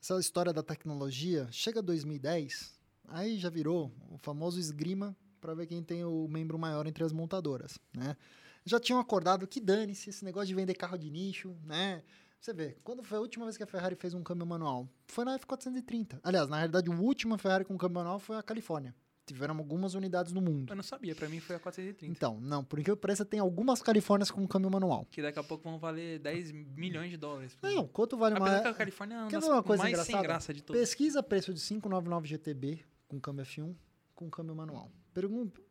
essa 0.00 0.18
história 0.18 0.52
da 0.52 0.62
tecnologia, 0.62 1.48
chega 1.50 1.80
2010, 1.80 2.74
aí 3.08 3.38
já 3.38 3.48
virou 3.48 3.92
o 4.10 4.18
famoso 4.18 4.58
esgrima 4.58 5.16
para 5.40 5.54
ver 5.54 5.66
quem 5.66 5.82
tem 5.82 6.04
o 6.04 6.26
membro 6.28 6.58
maior 6.58 6.86
entre 6.86 7.04
as 7.04 7.12
montadoras, 7.12 7.78
né? 7.94 8.16
Já 8.64 8.80
tinham 8.80 8.98
acordado 8.98 9.46
que 9.46 9.60
dane-se 9.60 10.10
esse 10.10 10.24
negócio 10.24 10.48
de 10.48 10.54
vender 10.54 10.74
carro 10.74 10.98
de 10.98 11.08
nicho, 11.08 11.56
né? 11.64 12.02
Você 12.40 12.52
vê, 12.52 12.76
quando 12.84 13.02
foi 13.02 13.18
a 13.18 13.20
última 13.20 13.44
vez 13.44 13.56
que 13.56 13.62
a 13.62 13.66
Ferrari 13.66 13.96
fez 13.96 14.14
um 14.14 14.22
câmbio 14.22 14.46
manual? 14.46 14.88
Foi 15.08 15.24
na 15.24 15.38
F430. 15.38 16.20
Aliás, 16.22 16.48
na 16.48 16.56
realidade, 16.56 16.90
a 16.90 16.94
última 16.94 17.38
Ferrari 17.38 17.64
com 17.64 17.76
câmbio 17.76 17.96
manual 17.96 18.18
foi 18.18 18.36
a 18.36 18.42
Califórnia. 18.42 18.94
Tiveram 19.26 19.56
algumas 19.58 19.94
unidades 19.94 20.32
no 20.32 20.40
mundo. 20.40 20.70
Eu 20.70 20.76
não 20.76 20.84
sabia, 20.84 21.12
pra 21.12 21.28
mim 21.28 21.40
foi 21.40 21.56
a 21.56 21.58
430. 21.58 22.06
Então, 22.12 22.40
não, 22.40 22.62
por 22.62 22.80
que 22.80 22.94
pareça, 22.94 23.24
tem 23.24 23.40
algumas 23.40 23.82
Califórnias 23.82 24.30
com 24.30 24.46
câmbio 24.46 24.70
manual. 24.70 25.04
Que 25.10 25.20
daqui 25.20 25.40
a 25.40 25.42
pouco 25.42 25.64
vão 25.68 25.80
valer 25.80 26.20
10 26.20 26.52
milhões 26.52 27.10
de 27.10 27.16
dólares. 27.16 27.58
Não, 27.60 27.88
quanto 27.88 28.16
vale 28.16 28.36
uma. 28.36 28.46
Apesar 28.46 28.62
que 28.62 28.68
a 28.68 28.74
Califórnia 28.74 29.16
é 29.16 29.18
uma 29.22 29.30
das 29.30 29.44
uma 29.44 29.62
coisa 29.64 29.82
mais 29.82 29.96
sem 29.96 30.04
engraçada? 30.04 30.22
graça 30.28 30.54
de 30.54 30.62
todas. 30.62 30.80
Pesquisa 30.80 31.22
preço 31.24 31.52
de 31.52 31.60
599 31.60 32.28
GTB 32.28 32.84
com 33.08 33.20
câmbio 33.20 33.44
F1 33.44 33.74
com 34.14 34.30
câmbio 34.30 34.54
manual. 34.54 34.92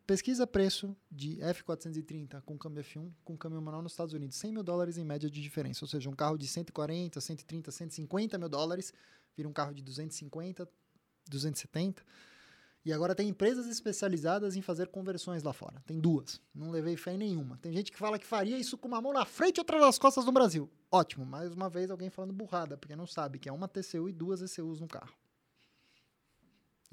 Pesquisa 0.06 0.46
preço 0.46 0.96
de 1.10 1.36
F430 1.36 2.42
com 2.42 2.58
câmbio 2.58 2.82
F1 2.82 3.12
com 3.24 3.36
câmbio 3.36 3.60
manual 3.62 3.82
nos 3.82 3.92
Estados 3.92 4.12
Unidos. 4.12 4.36
100 4.36 4.52
mil 4.52 4.62
dólares 4.62 4.98
em 4.98 5.04
média 5.04 5.30
de 5.30 5.40
diferença. 5.40 5.84
Ou 5.84 5.88
seja, 5.88 6.10
um 6.10 6.14
carro 6.14 6.36
de 6.36 6.48
140, 6.48 7.20
130, 7.20 7.70
150 7.70 8.38
mil 8.38 8.48
dólares 8.48 8.92
vira 9.36 9.48
um 9.48 9.52
carro 9.52 9.72
de 9.72 9.82
250, 9.82 10.68
270. 11.28 12.02
E 12.84 12.92
agora 12.92 13.16
tem 13.16 13.28
empresas 13.28 13.66
especializadas 13.66 14.54
em 14.54 14.62
fazer 14.62 14.88
conversões 14.88 15.42
lá 15.42 15.52
fora. 15.52 15.82
Tem 15.84 15.98
duas. 15.98 16.40
Não 16.54 16.70
levei 16.70 16.96
fé 16.96 17.14
em 17.14 17.18
nenhuma. 17.18 17.58
Tem 17.58 17.72
gente 17.72 17.90
que 17.90 17.98
fala 17.98 18.18
que 18.18 18.26
faria 18.26 18.56
isso 18.56 18.78
com 18.78 18.86
uma 18.86 19.00
mão 19.00 19.12
na 19.12 19.24
frente 19.24 19.56
e 19.56 19.60
outra 19.60 19.80
nas 19.80 19.98
costas 19.98 20.24
no 20.24 20.30
Brasil. 20.30 20.70
Ótimo. 20.90 21.26
Mais 21.26 21.52
uma 21.52 21.68
vez 21.68 21.90
alguém 21.90 22.10
falando 22.10 22.32
burrada, 22.32 22.76
porque 22.76 22.94
não 22.94 23.06
sabe 23.06 23.40
que 23.40 23.48
é 23.48 23.52
uma 23.52 23.66
TCU 23.66 24.08
e 24.08 24.12
duas 24.12 24.40
ECUs 24.40 24.80
no 24.80 24.86
carro. 24.86 25.12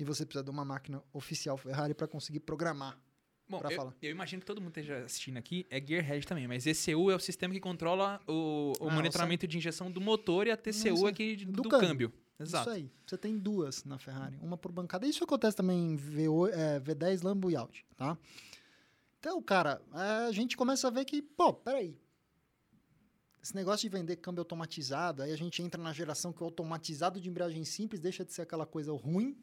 E 0.03 0.05
você 0.05 0.25
precisa 0.25 0.43
de 0.43 0.49
uma 0.49 0.65
máquina 0.65 1.01
oficial 1.13 1.57
Ferrari 1.57 1.93
para 1.93 2.07
conseguir 2.07 2.41
programar. 2.41 2.99
Bom, 3.47 3.61
eu, 3.63 3.71
falar. 3.71 3.95
eu 4.01 4.11
imagino 4.11 4.41
que 4.41 4.45
todo 4.45 4.59
mundo 4.59 4.71
esteja 4.71 5.03
assistindo 5.05 5.37
aqui 5.37 5.65
é 5.69 5.79
Gearhead 5.79 6.27
também, 6.27 6.45
mas 6.47 6.65
ECU 6.65 7.09
é 7.09 7.15
o 7.15 7.19
sistema 7.19 7.53
que 7.53 7.59
controla 7.59 8.19
o, 8.27 8.73
o 8.79 8.89
Ah, 8.89 8.93
monitoramento 8.93 9.47
de 9.47 9.57
injeção 9.57 9.89
do 9.89 10.01
motor 10.01 10.47
e 10.47 10.51
a 10.51 10.57
TCU 10.57 11.07
é 11.07 11.13
que 11.13 11.45
do, 11.45 11.61
do 11.63 11.69
câmbio. 11.69 11.87
câmbio. 11.87 12.13
Exato. 12.39 12.69
Isso 12.69 12.77
aí. 12.77 12.91
Você 13.05 13.17
tem 13.17 13.37
duas 13.37 13.85
na 13.85 13.97
Ferrari, 13.97 14.37
uma 14.41 14.57
por 14.57 14.71
bancada. 14.71 15.07
Isso 15.07 15.23
acontece 15.23 15.55
também 15.55 15.93
em 15.93 15.97
V8, 15.97 16.51
é, 16.51 16.79
V10, 16.81 17.23
Lambo 17.23 17.49
e 17.49 17.55
Audi, 17.55 17.85
tá? 17.95 18.17
Então, 19.19 19.41
cara, 19.41 19.81
a 19.93 20.31
gente 20.33 20.57
começa 20.57 20.87
a 20.89 20.91
ver 20.91 21.05
que, 21.05 21.21
pô, 21.21 21.53
peraí. 21.53 21.97
Esse 23.41 23.55
negócio 23.55 23.89
de 23.89 23.95
vender 23.95 24.15
câmbio 24.17 24.41
automatizado, 24.41 25.21
aí 25.21 25.31
a 25.31 25.37
gente 25.37 25.61
entra 25.61 25.81
na 25.81 25.93
geração 25.93 26.33
que 26.33 26.41
o 26.41 26.45
automatizado 26.45 27.21
de 27.21 27.29
embreagem 27.29 27.63
simples 27.65 28.01
deixa 28.01 28.25
de 28.25 28.33
ser 28.33 28.41
aquela 28.41 28.65
coisa 28.65 28.91
ruim, 28.93 29.37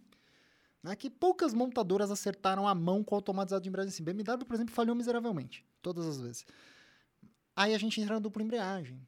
né? 0.83 0.97
Que 0.97 1.11
poucas 1.11 1.55
montadoras 1.55 2.11
acertaram 2.11 2.66
a 2.66 2.74
mão 2.74 3.03
com 3.05 3.14
o 3.14 3.16
automatizado 3.16 3.62
de 3.62 3.68
embreagem 3.68 3.93
simples. 3.93 4.16
BMW, 4.16 4.45
por 4.45 4.55
exemplo, 4.55 4.74
falhou 4.74 4.95
miseravelmente, 4.95 5.64
todas 5.83 6.07
as 6.07 6.20
vezes. 6.20 6.45
Aí 7.55 7.74
a 7.74 7.78
gente 7.78 8.01
entra 8.01 8.14
na 8.14 8.20
dupla 8.20 8.43
embreagem 8.43 9.01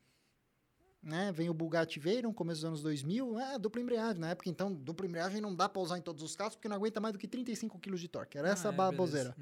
né? 1.03 1.33
Vem 1.33 1.51
o 1.51 1.55
Bugatti 1.55 1.99
Veyron, 1.99 2.33
começo 2.33 2.61
dos 2.61 2.65
anos 2.65 2.83
2000, 2.83 3.39
é, 3.41 3.59
dupla 3.59 3.83
embreagem. 3.83 4.21
Na 4.21 4.31
época, 4.31 4.49
então, 4.49 4.73
dupla 4.73 5.07
embreagem 5.07 5.41
não 5.41 5.55
dá 5.55 5.69
pra 5.69 5.83
usar 5.83 5.99
em 5.99 6.03
todos 6.03 6.23
os 6.23 6.37
carros, 6.37 6.55
porque 6.55 6.69
não 6.69 6.77
aguenta 6.77 7.01
mais 7.01 7.13
do 7.13 7.19
que 7.19 7.27
35 7.27 7.79
kg 7.79 7.97
de 7.97 8.09
torque. 8.09 8.39
Era 8.39 8.51
essa 8.51 8.69
Ah, 8.69 8.71
a 8.71 8.75
é, 8.75 8.77
baboseira. 8.77 9.37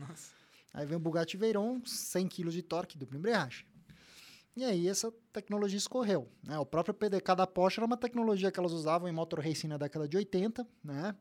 Aí 0.72 0.86
vem 0.86 0.96
o 0.96 1.00
Bugatti 1.00 1.36
Veyron, 1.36 1.82
100 1.84 2.28
kg 2.28 2.50
de 2.50 2.62
torque, 2.62 2.96
dupla 2.96 3.18
embreagem. 3.18 3.66
E 4.56 4.64
aí 4.64 4.88
essa 4.88 5.12
tecnologia 5.32 5.76
escorreu. 5.76 6.28
Né? 6.42 6.58
O 6.58 6.66
próprio 6.66 6.94
PDK 6.94 7.34
da 7.36 7.46
Porsche 7.46 7.80
era 7.80 7.86
uma 7.86 7.96
tecnologia 7.96 8.50
que 8.50 8.58
elas 8.58 8.72
usavam 8.72 9.08
em 9.08 9.12
motor 9.12 9.40
racing 9.40 9.68
na 9.68 9.76
década 9.76 10.08
de 10.08 10.16
80, 10.16 10.66
né? 10.82 11.14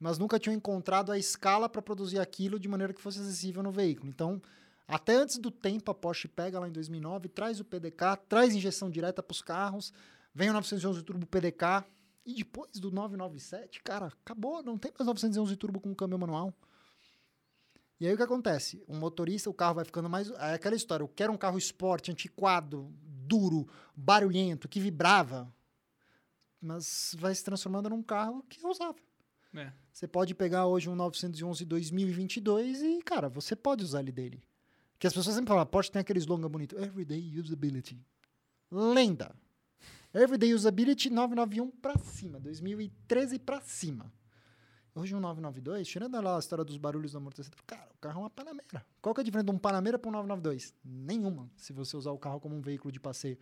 Mas 0.00 0.18
nunca 0.18 0.38
tinham 0.38 0.56
encontrado 0.56 1.12
a 1.12 1.18
escala 1.18 1.68
para 1.68 1.82
produzir 1.82 2.18
aquilo 2.18 2.58
de 2.58 2.66
maneira 2.66 2.94
que 2.94 3.00
fosse 3.00 3.20
acessível 3.20 3.62
no 3.62 3.70
veículo. 3.70 4.08
Então, 4.08 4.40
até 4.88 5.14
antes 5.14 5.36
do 5.36 5.50
tempo, 5.50 5.90
a 5.90 5.94
Porsche 5.94 6.26
pega 6.26 6.58
lá 6.58 6.66
em 6.66 6.72
2009, 6.72 7.28
traz 7.28 7.60
o 7.60 7.64
PDK, 7.64 8.16
traz 8.26 8.54
injeção 8.54 8.90
direta 8.90 9.22
para 9.22 9.32
os 9.32 9.42
carros, 9.42 9.92
vem 10.34 10.48
o 10.48 10.54
911 10.54 11.02
Turbo 11.02 11.26
PDK, 11.26 11.84
e 12.24 12.34
depois 12.34 12.72
do 12.72 12.90
997, 12.90 13.82
cara, 13.82 14.06
acabou, 14.06 14.62
não 14.62 14.78
tem 14.78 14.90
mais 14.98 15.06
911 15.06 15.56
Turbo 15.56 15.80
com 15.80 15.94
câmbio 15.94 16.18
manual. 16.18 16.54
E 18.00 18.06
aí 18.06 18.14
o 18.14 18.16
que 18.16 18.22
acontece? 18.22 18.82
O 18.88 18.94
motorista, 18.94 19.50
o 19.50 19.54
carro 19.54 19.74
vai 19.74 19.84
ficando 19.84 20.08
mais. 20.08 20.30
É 20.30 20.54
aquela 20.54 20.74
história, 20.74 21.04
eu 21.04 21.08
quero 21.08 21.32
um 21.32 21.36
carro 21.36 21.58
esporte, 21.58 22.10
antiquado, 22.10 22.90
duro, 23.02 23.68
barulhento, 23.94 24.68
que 24.68 24.80
vibrava. 24.80 25.52
Mas 26.60 27.14
vai 27.18 27.34
se 27.34 27.44
transformando 27.44 27.90
num 27.90 28.02
carro 28.02 28.42
que 28.48 28.64
é 28.64 28.68
usável. 28.68 29.09
É. 29.54 29.72
Você 29.92 30.06
pode 30.06 30.34
pegar 30.34 30.66
hoje 30.66 30.88
um 30.88 30.94
911 30.94 31.64
2022 31.64 32.82
e, 32.82 33.02
cara, 33.02 33.28
você 33.28 33.56
pode 33.56 33.84
usar 33.84 34.00
ele 34.00 34.12
dele. 34.12 34.42
Que 34.98 35.06
as 35.06 35.12
pessoas 35.12 35.34
sempre 35.34 35.48
falam, 35.48 35.62
a 35.62 35.66
Porsche 35.66 35.90
tem 35.90 36.00
aquele 36.00 36.18
slogan 36.18 36.48
bonito, 36.48 36.78
Everyday 36.78 37.38
Usability. 37.38 37.98
Lenda. 38.70 39.34
Everyday 40.12 40.54
Usability 40.54 41.08
991 41.10 41.70
pra 41.70 41.96
cima, 41.98 42.38
2013 42.38 43.38
pra 43.38 43.60
cima. 43.60 44.12
Hoje 44.94 45.14
um 45.14 45.20
992, 45.20 45.86
tirando 45.86 46.20
lá 46.20 46.36
a 46.36 46.38
história 46.38 46.64
dos 46.64 46.76
barulhos 46.76 47.12
do 47.12 47.18
amortecedor, 47.18 47.60
cara, 47.64 47.88
o 47.94 47.98
carro 47.98 48.20
é 48.20 48.22
uma 48.24 48.30
Panamera. 48.30 48.84
Qual 49.00 49.14
que 49.14 49.20
é 49.20 49.22
a 49.22 49.24
diferença 49.24 49.46
de 49.46 49.52
um 49.52 49.58
Panamera 49.58 49.98
para 49.98 50.08
um 50.08 50.12
992? 50.12 50.74
Nenhuma, 50.84 51.48
se 51.56 51.72
você 51.72 51.96
usar 51.96 52.10
o 52.10 52.18
carro 52.18 52.40
como 52.40 52.56
um 52.56 52.60
veículo 52.60 52.90
de 52.90 52.98
passeio. 52.98 53.38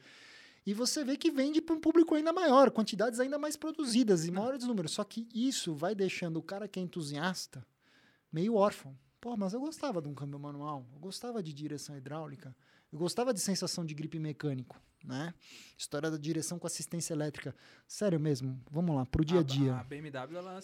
E 0.69 0.75
você 0.75 1.03
vê 1.03 1.17
que 1.17 1.31
vende 1.31 1.63
para 1.63 1.75
um 1.75 1.81
público 1.81 2.15
ainda 2.15 2.31
maior, 2.31 2.71
quantidades 2.71 3.19
ainda 3.19 3.39
mais 3.39 3.57
produzidas 3.57 4.27
e 4.27 4.31
maiores 4.31 4.65
números. 4.65 4.93
Só 4.93 5.03
que 5.03 5.27
isso 5.35 5.75
vai 5.75 5.95
deixando 5.95 6.37
o 6.37 6.43
cara 6.43 6.69
que 6.69 6.79
é 6.79 6.83
entusiasta 6.83 7.67
meio 8.31 8.55
órfão. 8.55 8.95
Pô, 9.19 9.35
mas 9.35 9.55
eu 9.55 9.61
gostava 9.61 10.03
de 10.03 10.09
um 10.09 10.15
câmbio 10.15 10.39
manual, 10.39 10.87
eu 10.93 11.01
gostava 11.01 11.43
de 11.43 11.55
direção 11.55 11.97
hidráulica, 11.97 12.55
eu 12.93 12.99
gostava 12.99 13.33
de 13.33 13.41
sensação 13.41 13.83
de 13.83 13.95
gripe 13.95 14.19
mecânico, 14.19 14.79
né? 15.03 15.33
História 15.79 16.11
da 16.11 16.19
direção 16.19 16.59
com 16.59 16.67
assistência 16.67 17.15
elétrica. 17.15 17.57
Sério 17.87 18.21
mesmo, 18.21 18.63
vamos 18.71 18.95
lá, 18.95 19.07
pro 19.07 19.25
dia 19.25 19.41
a 19.41 19.43
dia. 19.43 19.75
A, 19.75 19.85
BMW, 19.85 20.37
ela, 20.37 20.61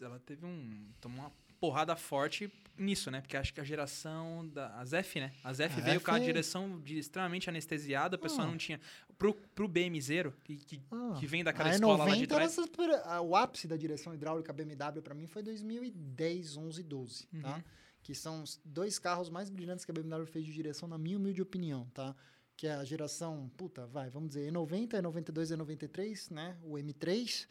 ela 0.00 0.18
teve 0.18 0.44
um. 0.44 0.88
tomou 1.00 1.20
uma 1.20 1.32
porrada 1.64 1.96
forte 1.96 2.52
nisso, 2.76 3.10
né? 3.10 3.22
Porque 3.22 3.38
acho 3.38 3.54
que 3.54 3.60
a 3.60 3.64
geração 3.64 4.46
das 4.48 4.92
F, 4.92 5.18
né? 5.18 5.32
As 5.42 5.60
F 5.60 5.80
a 5.80 5.84
veio 5.84 5.96
F... 5.96 6.04
com 6.04 6.10
a 6.10 6.18
direção 6.18 6.78
de 6.80 6.98
extremamente 6.98 7.48
anestesiada, 7.48 8.16
a 8.16 8.18
pessoa 8.18 8.42
ah. 8.42 8.46
não 8.46 8.58
tinha. 8.58 8.78
Pro, 9.16 9.32
pro 9.32 9.66
BM 9.66 9.98
Zero, 10.02 10.34
que, 10.44 10.56
que, 10.56 10.82
ah. 10.90 11.16
que 11.18 11.26
vem 11.26 11.42
daquela 11.42 11.70
a 11.70 11.74
escola 11.74 12.04
90 12.04 12.10
lá 12.10 12.20
de 12.20 12.26
trás. 12.26 12.58
Era, 12.78 13.22
o 13.22 13.34
ápice 13.34 13.66
da 13.66 13.78
direção 13.78 14.12
hidráulica 14.12 14.52
BMW 14.52 15.00
para 15.02 15.14
mim 15.14 15.26
foi 15.26 15.42
2010, 15.42 16.56
11, 16.56 16.82
12, 16.82 17.28
uhum. 17.32 17.40
tá? 17.40 17.64
Que 18.02 18.14
são 18.14 18.42
os 18.42 18.60
dois 18.62 18.98
carros 18.98 19.30
mais 19.30 19.48
brilhantes 19.48 19.86
que 19.86 19.90
a 19.90 19.94
BMW 19.94 20.26
fez 20.26 20.44
de 20.44 20.52
direção, 20.52 20.86
na 20.86 20.98
minha 20.98 21.16
humilde 21.16 21.40
opinião, 21.40 21.88
tá? 21.94 22.14
Que 22.56 22.66
é 22.66 22.74
a 22.74 22.84
geração, 22.84 23.50
puta, 23.56 23.86
vai, 23.86 24.10
vamos 24.10 24.28
dizer, 24.28 24.52
E90, 24.52 25.00
E92, 25.00 25.56
E93, 25.56 26.30
né? 26.30 26.58
O 26.62 26.74
M3 26.74 27.46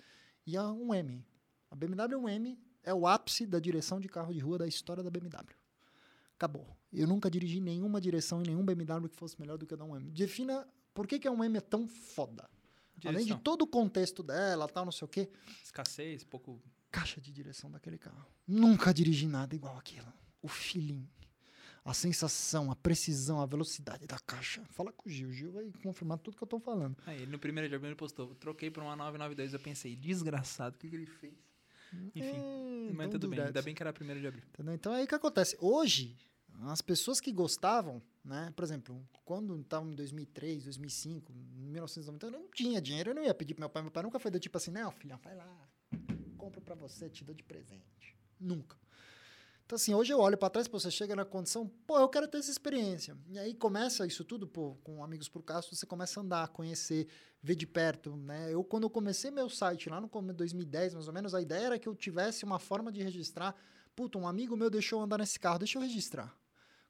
e 0.45 0.55
a 0.55 0.63
1M. 0.63 1.23
A 1.71 1.75
BMW 1.75 2.19
1M 2.19 2.57
é 2.83 2.93
o 2.93 3.07
ápice 3.07 3.45
da 3.45 3.59
direção 3.59 3.99
de 3.99 4.07
carro 4.07 4.33
de 4.33 4.39
rua 4.39 4.57
da 4.57 4.67
história 4.67 5.03
da 5.03 5.09
BMW. 5.09 5.55
Acabou. 6.35 6.67
Eu 6.91 7.07
nunca 7.07 7.29
dirigi 7.29 7.59
nenhuma 7.59 7.99
direção 8.01 8.41
em 8.41 8.47
nenhum 8.47 8.65
BMW 8.65 9.09
que 9.09 9.15
fosse 9.15 9.39
melhor 9.39 9.57
do 9.57 9.65
que 9.65 9.73
a 9.73 9.77
da 9.77 9.85
1M. 9.85 10.11
Defina 10.11 10.67
por 10.93 11.07
que, 11.07 11.17
que 11.17 11.27
a 11.27 11.31
1M 11.31 11.57
é 11.57 11.61
tão 11.61 11.87
foda. 11.87 12.49
Direção. 12.97 13.15
Além 13.15 13.25
de 13.25 13.41
todo 13.41 13.63
o 13.63 13.67
contexto 13.67 14.21
dela, 14.21 14.67
tal, 14.67 14.85
não 14.85 14.91
sei 14.91 15.05
o 15.05 15.09
quê. 15.09 15.29
Escassez, 15.63 16.23
pouco. 16.23 16.61
Caixa 16.91 17.19
de 17.19 17.31
direção 17.31 17.71
daquele 17.71 17.97
carro. 17.97 18.25
Nunca 18.47 18.93
dirigi 18.93 19.25
nada 19.25 19.55
igual 19.55 19.77
aquilo. 19.77 20.11
O 20.41 20.47
feeling, 20.47 21.07
a 21.83 21.93
sensação, 21.93 22.69
a 22.69 22.75
precisão, 22.75 23.41
a 23.41 23.45
velocidade 23.45 24.05
da 24.05 24.19
caixa. 24.19 24.63
Fala 24.69 24.91
com 24.91 25.09
o 25.09 25.11
Gil. 25.11 25.29
O 25.29 25.33
Gil 25.33 25.51
vai 25.51 25.71
confirmar 25.81 26.19
tudo 26.19 26.37
que 26.37 26.43
eu 26.43 26.47
tô 26.47 26.59
falando. 26.59 26.95
Aí, 27.05 27.23
ele 27.23 27.31
no 27.31 27.39
primeiro 27.39 27.67
dia 27.67 27.87
ele 27.87 27.95
postou, 27.95 28.35
troquei 28.35 28.69
para 28.69 28.83
uma 28.83 28.95
992, 28.95 29.53
eu 29.53 29.59
pensei, 29.59 29.95
desgraçado, 29.95 30.75
o 30.75 30.79
que, 30.79 30.89
que 30.89 30.95
ele 30.95 31.05
fez? 31.05 31.33
Enfim, 32.15 32.37
hum, 32.37 32.93
mas 32.95 33.09
tudo 33.09 33.27
bem. 33.27 33.39
Ainda 33.39 33.61
bem 33.61 33.73
que 33.73 33.83
era 33.83 33.89
a 33.89 33.93
primeira 33.93 34.19
de 34.19 34.27
abril. 34.27 34.43
Entendeu? 34.53 34.73
Então 34.73 34.93
aí 34.93 35.05
o 35.05 35.07
que 35.07 35.15
acontece? 35.15 35.57
Hoje, 35.59 36.15
as 36.61 36.81
pessoas 36.81 37.19
que 37.19 37.31
gostavam, 37.31 38.01
né? 38.23 38.53
Por 38.55 38.63
exemplo, 38.63 39.07
quando 39.25 39.59
estava 39.59 39.85
em 39.85 39.95
2003, 39.95 40.63
2005, 40.65 41.33
1990, 41.33 42.25
eu 42.25 42.31
não 42.31 42.47
tinha 42.51 42.81
dinheiro, 42.81 43.11
eu 43.11 43.15
não 43.15 43.23
ia 43.23 43.33
pedir 43.33 43.53
pro 43.53 43.61
meu 43.61 43.69
pai. 43.69 43.81
Meu 43.81 43.91
pai 43.91 44.03
nunca 44.03 44.19
foi 44.19 44.31
do 44.31 44.39
tipo 44.39 44.57
assim, 44.57 44.71
não, 44.71 44.91
filha, 44.91 45.17
vai 45.17 45.35
lá, 45.35 45.69
compro 46.37 46.61
para 46.61 46.75
você, 46.75 47.09
te 47.09 47.23
dou 47.23 47.33
de 47.33 47.43
presente. 47.43 48.15
Nunca. 48.39 48.77
Então, 49.65 49.77
assim, 49.77 49.93
hoje 49.93 50.11
eu 50.11 50.19
olho 50.19 50.37
para 50.37 50.49
trás, 50.49 50.67
pô, 50.67 50.77
você 50.79 50.91
chega 50.91 51.15
na 51.15 51.23
condição, 51.23 51.67
pô, 51.87 51.97
eu 51.97 52.09
quero 52.09 52.27
ter 52.27 52.37
essa 52.37 52.51
experiência. 52.51 53.17
E 53.29 53.39
aí 53.39 53.53
começa 53.53 54.05
isso 54.05 54.23
tudo, 54.23 54.45
pô, 54.45 54.75
com 54.83 55.03
Amigos 55.03 55.29
por 55.29 55.41
Castro, 55.41 55.75
você 55.75 55.85
começa 55.85 56.19
a 56.19 56.23
andar, 56.23 56.47
conhecer, 56.49 57.07
ver 57.41 57.55
de 57.55 57.65
perto, 57.65 58.15
né? 58.15 58.53
Eu, 58.53 58.63
quando 58.63 58.83
eu 58.83 58.89
comecei 58.89 59.31
meu 59.31 59.49
site 59.49 59.89
lá 59.89 60.01
no 60.01 60.09
2010, 60.09 60.93
mais 60.93 61.07
ou 61.07 61.13
menos, 61.13 61.33
a 61.33 61.41
ideia 61.41 61.67
era 61.67 61.79
que 61.79 61.87
eu 61.87 61.95
tivesse 61.95 62.43
uma 62.43 62.59
forma 62.59 62.91
de 62.91 63.01
registrar. 63.01 63.55
Puta, 63.95 64.17
um 64.17 64.27
amigo 64.27 64.57
meu 64.57 64.69
deixou 64.69 65.01
andar 65.01 65.17
nesse 65.17 65.39
carro, 65.39 65.59
deixa 65.59 65.77
eu 65.77 65.81
registrar. 65.81 66.35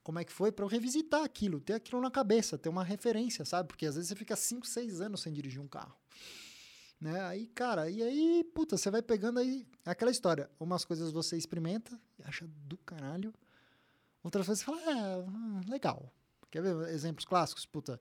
Como 0.02 0.20
é 0.20 0.26
que 0.26 0.34
foi? 0.34 0.52
Para 0.52 0.66
eu 0.66 0.70
revisitar 0.70 1.24
aquilo, 1.24 1.62
ter 1.62 1.74
aquilo 1.74 2.02
na 2.02 2.12
cabeça, 2.12 2.58
ter 2.58 2.70
uma 2.70 2.84
referência, 2.84 3.46
sabe? 3.46 3.68
Porque 3.68 3.86
às 3.86 3.96
vezes 3.96 4.10
você 4.10 4.16
fica 4.16 4.36
5, 4.36 4.68
6 4.68 5.00
anos 5.00 5.22
sem 5.22 5.32
dirigir 5.32 5.62
um 5.62 5.68
carro. 5.68 5.96
Né? 7.04 7.20
Aí, 7.26 7.48
cara, 7.48 7.90
e 7.90 8.02
aí, 8.02 8.46
puta, 8.56 8.78
você 8.78 8.90
vai 8.90 9.02
pegando 9.02 9.38
aí 9.38 9.68
aquela 9.86 10.10
história. 10.10 10.50
Umas 10.58 10.86
coisas 10.86 11.12
você 11.12 11.36
experimenta 11.36 12.00
e 12.18 12.24
acha 12.24 12.48
do 12.48 12.78
caralho. 12.78 13.34
Outras 14.24 14.46
coisas 14.46 14.64
você 14.64 14.72
fala, 14.72 14.82
é, 14.90 15.18
hum, 15.18 15.60
legal. 15.68 16.10
Quer 16.50 16.62
ver 16.62 16.88
exemplos 16.94 17.26
clássicos? 17.26 17.66
Puta, 17.66 18.00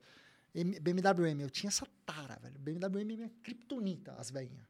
BMW 0.53 1.25
M, 1.25 1.43
eu 1.43 1.49
tinha 1.49 1.67
essa 1.67 1.85
tara, 2.05 2.39
velho. 2.41 2.57
BMW 2.57 3.01
M 3.01 3.13
é 3.13 3.17
minha 3.17 3.31
criptonita, 3.43 4.13
as 4.13 4.31
velhinhas. 4.31 4.65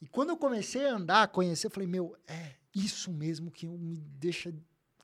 E 0.00 0.06
quando 0.06 0.30
eu 0.30 0.38
comecei 0.38 0.86
a 0.86 0.94
andar, 0.94 1.24
a 1.24 1.28
conhecer, 1.28 1.66
eu 1.66 1.70
falei, 1.70 1.86
meu, 1.86 2.16
é 2.26 2.54
isso 2.74 3.12
mesmo 3.12 3.50
que 3.50 3.66
me 3.66 3.98
deixa 3.98 4.50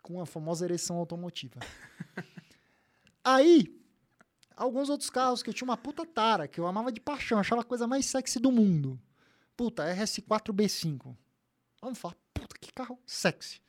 com 0.01 0.22
a 0.22 0.24
famosa 0.24 0.64
ereção 0.64 0.97
automotiva. 0.97 1.61
aí, 3.22 3.78
alguns 4.57 4.89
outros 4.89 5.11
carros 5.11 5.43
que 5.43 5.51
eu 5.51 5.55
tinha 5.55 5.67
uma 5.67 5.77
puta 5.77 6.05
tara, 6.05 6.49
que 6.49 6.59
eu 6.59 6.67
amava 6.67 6.93
de 6.93 7.01
paixão, 7.01 7.39
achava 7.39 7.63
a 7.63 7.65
coisa 7.65 7.87
mais 7.87 8.07
sexy 8.07 8.39
do 8.39 8.53
mundo. 8.53 9.01
Puta, 9.57 9.85
RS4B5. 9.95 11.17
Vamos 11.81 11.99
falar, 11.99 12.17
puta, 12.33 12.57
que 12.61 12.73
carro 12.73 12.99
sexy. 13.07 13.61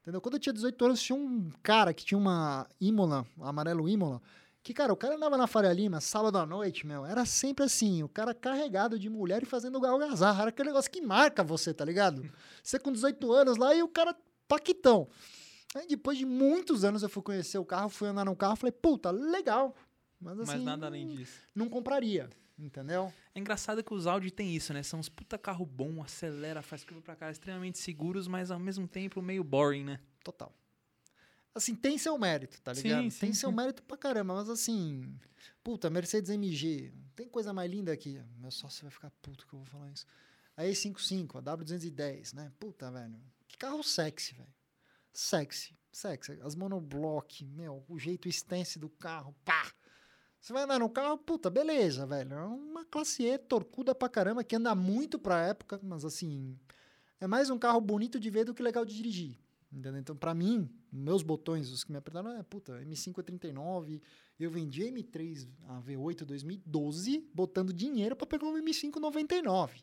Entendeu? 0.00 0.20
Quando 0.20 0.34
eu 0.34 0.40
tinha 0.40 0.52
18 0.52 0.84
anos, 0.84 1.02
tinha 1.02 1.16
um 1.16 1.50
cara 1.62 1.92
que 1.92 2.04
tinha 2.04 2.18
uma 2.18 2.68
Imola, 2.80 3.26
um 3.36 3.44
amarelo 3.44 3.88
Imola, 3.88 4.22
que, 4.62 4.74
cara, 4.74 4.92
o 4.92 4.96
cara 4.96 5.14
andava 5.14 5.36
na 5.36 5.46
Faria 5.46 5.72
Lima, 5.72 6.00
sábado 6.00 6.38
à 6.38 6.44
noite, 6.44 6.84
meu, 6.84 7.06
era 7.06 7.24
sempre 7.24 7.64
assim, 7.64 8.02
o 8.02 8.08
cara 8.08 8.34
carregado 8.34 8.98
de 8.98 9.08
mulher 9.08 9.42
e 9.44 9.46
fazendo 9.46 9.84
algazarra. 9.86 10.42
Era 10.42 10.48
aquele 10.48 10.70
negócio 10.70 10.90
que 10.90 11.00
marca 11.00 11.44
você, 11.44 11.72
tá 11.72 11.84
ligado? 11.84 12.28
Você 12.64 12.76
com 12.76 12.90
18 12.90 13.32
anos 13.32 13.56
lá 13.58 13.72
e 13.76 13.82
o 13.84 13.88
cara 13.88 14.16
paquitão. 14.48 15.08
Aí 15.72 15.86
depois 15.86 16.18
de 16.18 16.24
muitos 16.24 16.84
anos 16.84 17.02
eu 17.04 17.08
fui 17.08 17.22
conhecer 17.22 17.58
o 17.58 17.64
carro, 17.64 17.88
fui 17.88 18.08
andar 18.08 18.24
no 18.24 18.34
carro, 18.34 18.56
falei, 18.56 18.72
puta, 18.72 19.12
legal, 19.12 19.72
mas 20.20 20.38
assim. 20.40 20.52
Mas 20.52 20.62
nada 20.62 20.86
além 20.86 21.06
disso. 21.08 21.40
Não 21.54 21.68
compraria. 21.68 22.28
Entendeu? 22.58 23.12
É 23.34 23.38
engraçado 23.38 23.84
que 23.84 23.92
os 23.92 24.06
Audi 24.06 24.30
tem 24.30 24.54
isso, 24.56 24.72
né? 24.72 24.82
São 24.82 24.98
uns 24.98 25.10
puta 25.10 25.36
carro 25.36 25.66
bom, 25.66 26.02
acelera, 26.02 26.62
faz 26.62 26.82
curva 26.84 27.02
pra 27.02 27.14
cá, 27.14 27.30
extremamente 27.30 27.78
seguros, 27.78 28.26
mas 28.26 28.50
ao 28.50 28.58
mesmo 28.58 28.88
tempo 28.88 29.20
meio 29.20 29.44
boring, 29.44 29.84
né? 29.84 30.00
Total. 30.24 30.50
Assim, 31.54 31.74
tem 31.74 31.98
seu 31.98 32.16
mérito, 32.18 32.60
tá 32.62 32.72
ligado? 32.72 33.02
Sim, 33.02 33.10
sim, 33.10 33.18
tem 33.20 33.32
seu 33.34 33.52
mérito 33.52 33.82
pra 33.82 33.96
caramba, 33.96 34.34
mas 34.34 34.48
assim. 34.48 35.18
Puta, 35.62 35.90
Mercedes 35.90 36.30
MG, 36.30 36.92
tem 37.14 37.28
coisa 37.28 37.52
mais 37.52 37.70
linda 37.70 37.92
aqui. 37.92 38.22
Meu 38.38 38.50
sócio 38.50 38.82
vai 38.82 38.90
ficar 38.90 39.10
puto 39.22 39.46
que 39.46 39.52
eu 39.52 39.58
vou 39.58 39.66
falar 39.66 39.90
isso. 39.90 40.06
A 40.56 40.64
E55, 40.64 41.36
a 41.38 41.42
W210, 41.42 42.34
né? 42.34 42.52
Puta, 42.58 42.90
velho. 42.90 43.20
Que 43.48 43.58
carro 43.58 43.82
sexy, 43.82 44.34
velho. 44.34 44.54
Sexy, 45.12 45.74
sexy. 45.92 46.38
As 46.42 46.54
monoblock, 46.54 47.44
meu, 47.44 47.84
o 47.88 47.98
jeito 47.98 48.28
stance 48.28 48.78
do 48.78 48.88
carro, 48.88 49.34
pá! 49.44 49.70
Você 50.46 50.52
vai 50.52 50.62
andar 50.62 50.78
no 50.78 50.88
carro, 50.88 51.18
puta, 51.18 51.50
beleza, 51.50 52.06
velho. 52.06 52.32
É 52.32 52.44
uma 52.44 52.84
classe 52.84 53.24
E 53.24 53.36
torcuda 53.36 53.92
pra 53.96 54.08
caramba, 54.08 54.44
que 54.44 54.54
anda 54.54 54.76
muito 54.76 55.18
pra 55.18 55.44
época, 55.44 55.80
mas 55.82 56.04
assim. 56.04 56.56
É 57.20 57.26
mais 57.26 57.50
um 57.50 57.58
carro 57.58 57.80
bonito 57.80 58.20
de 58.20 58.30
ver 58.30 58.44
do 58.44 58.54
que 58.54 58.62
legal 58.62 58.84
de 58.84 58.94
dirigir. 58.94 59.36
Entendeu? 59.72 59.98
Então, 59.98 60.14
pra 60.14 60.32
mim, 60.32 60.70
meus 60.92 61.24
botões, 61.24 61.72
os 61.72 61.82
que 61.82 61.90
me 61.90 61.98
apertaram, 61.98 62.30
é, 62.30 62.44
puta, 62.44 62.80
M5 62.84 63.18
é 63.18 63.22
39. 63.24 64.00
Eu 64.38 64.48
vendi 64.48 64.84
M3 64.84 65.48
a 65.66 65.82
V8 65.82 66.24
2012, 66.24 67.28
botando 67.34 67.72
dinheiro 67.72 68.14
para 68.14 68.28
pegar 68.28 68.46
um 68.46 68.54
M5 68.54 69.00
99. 69.00 69.80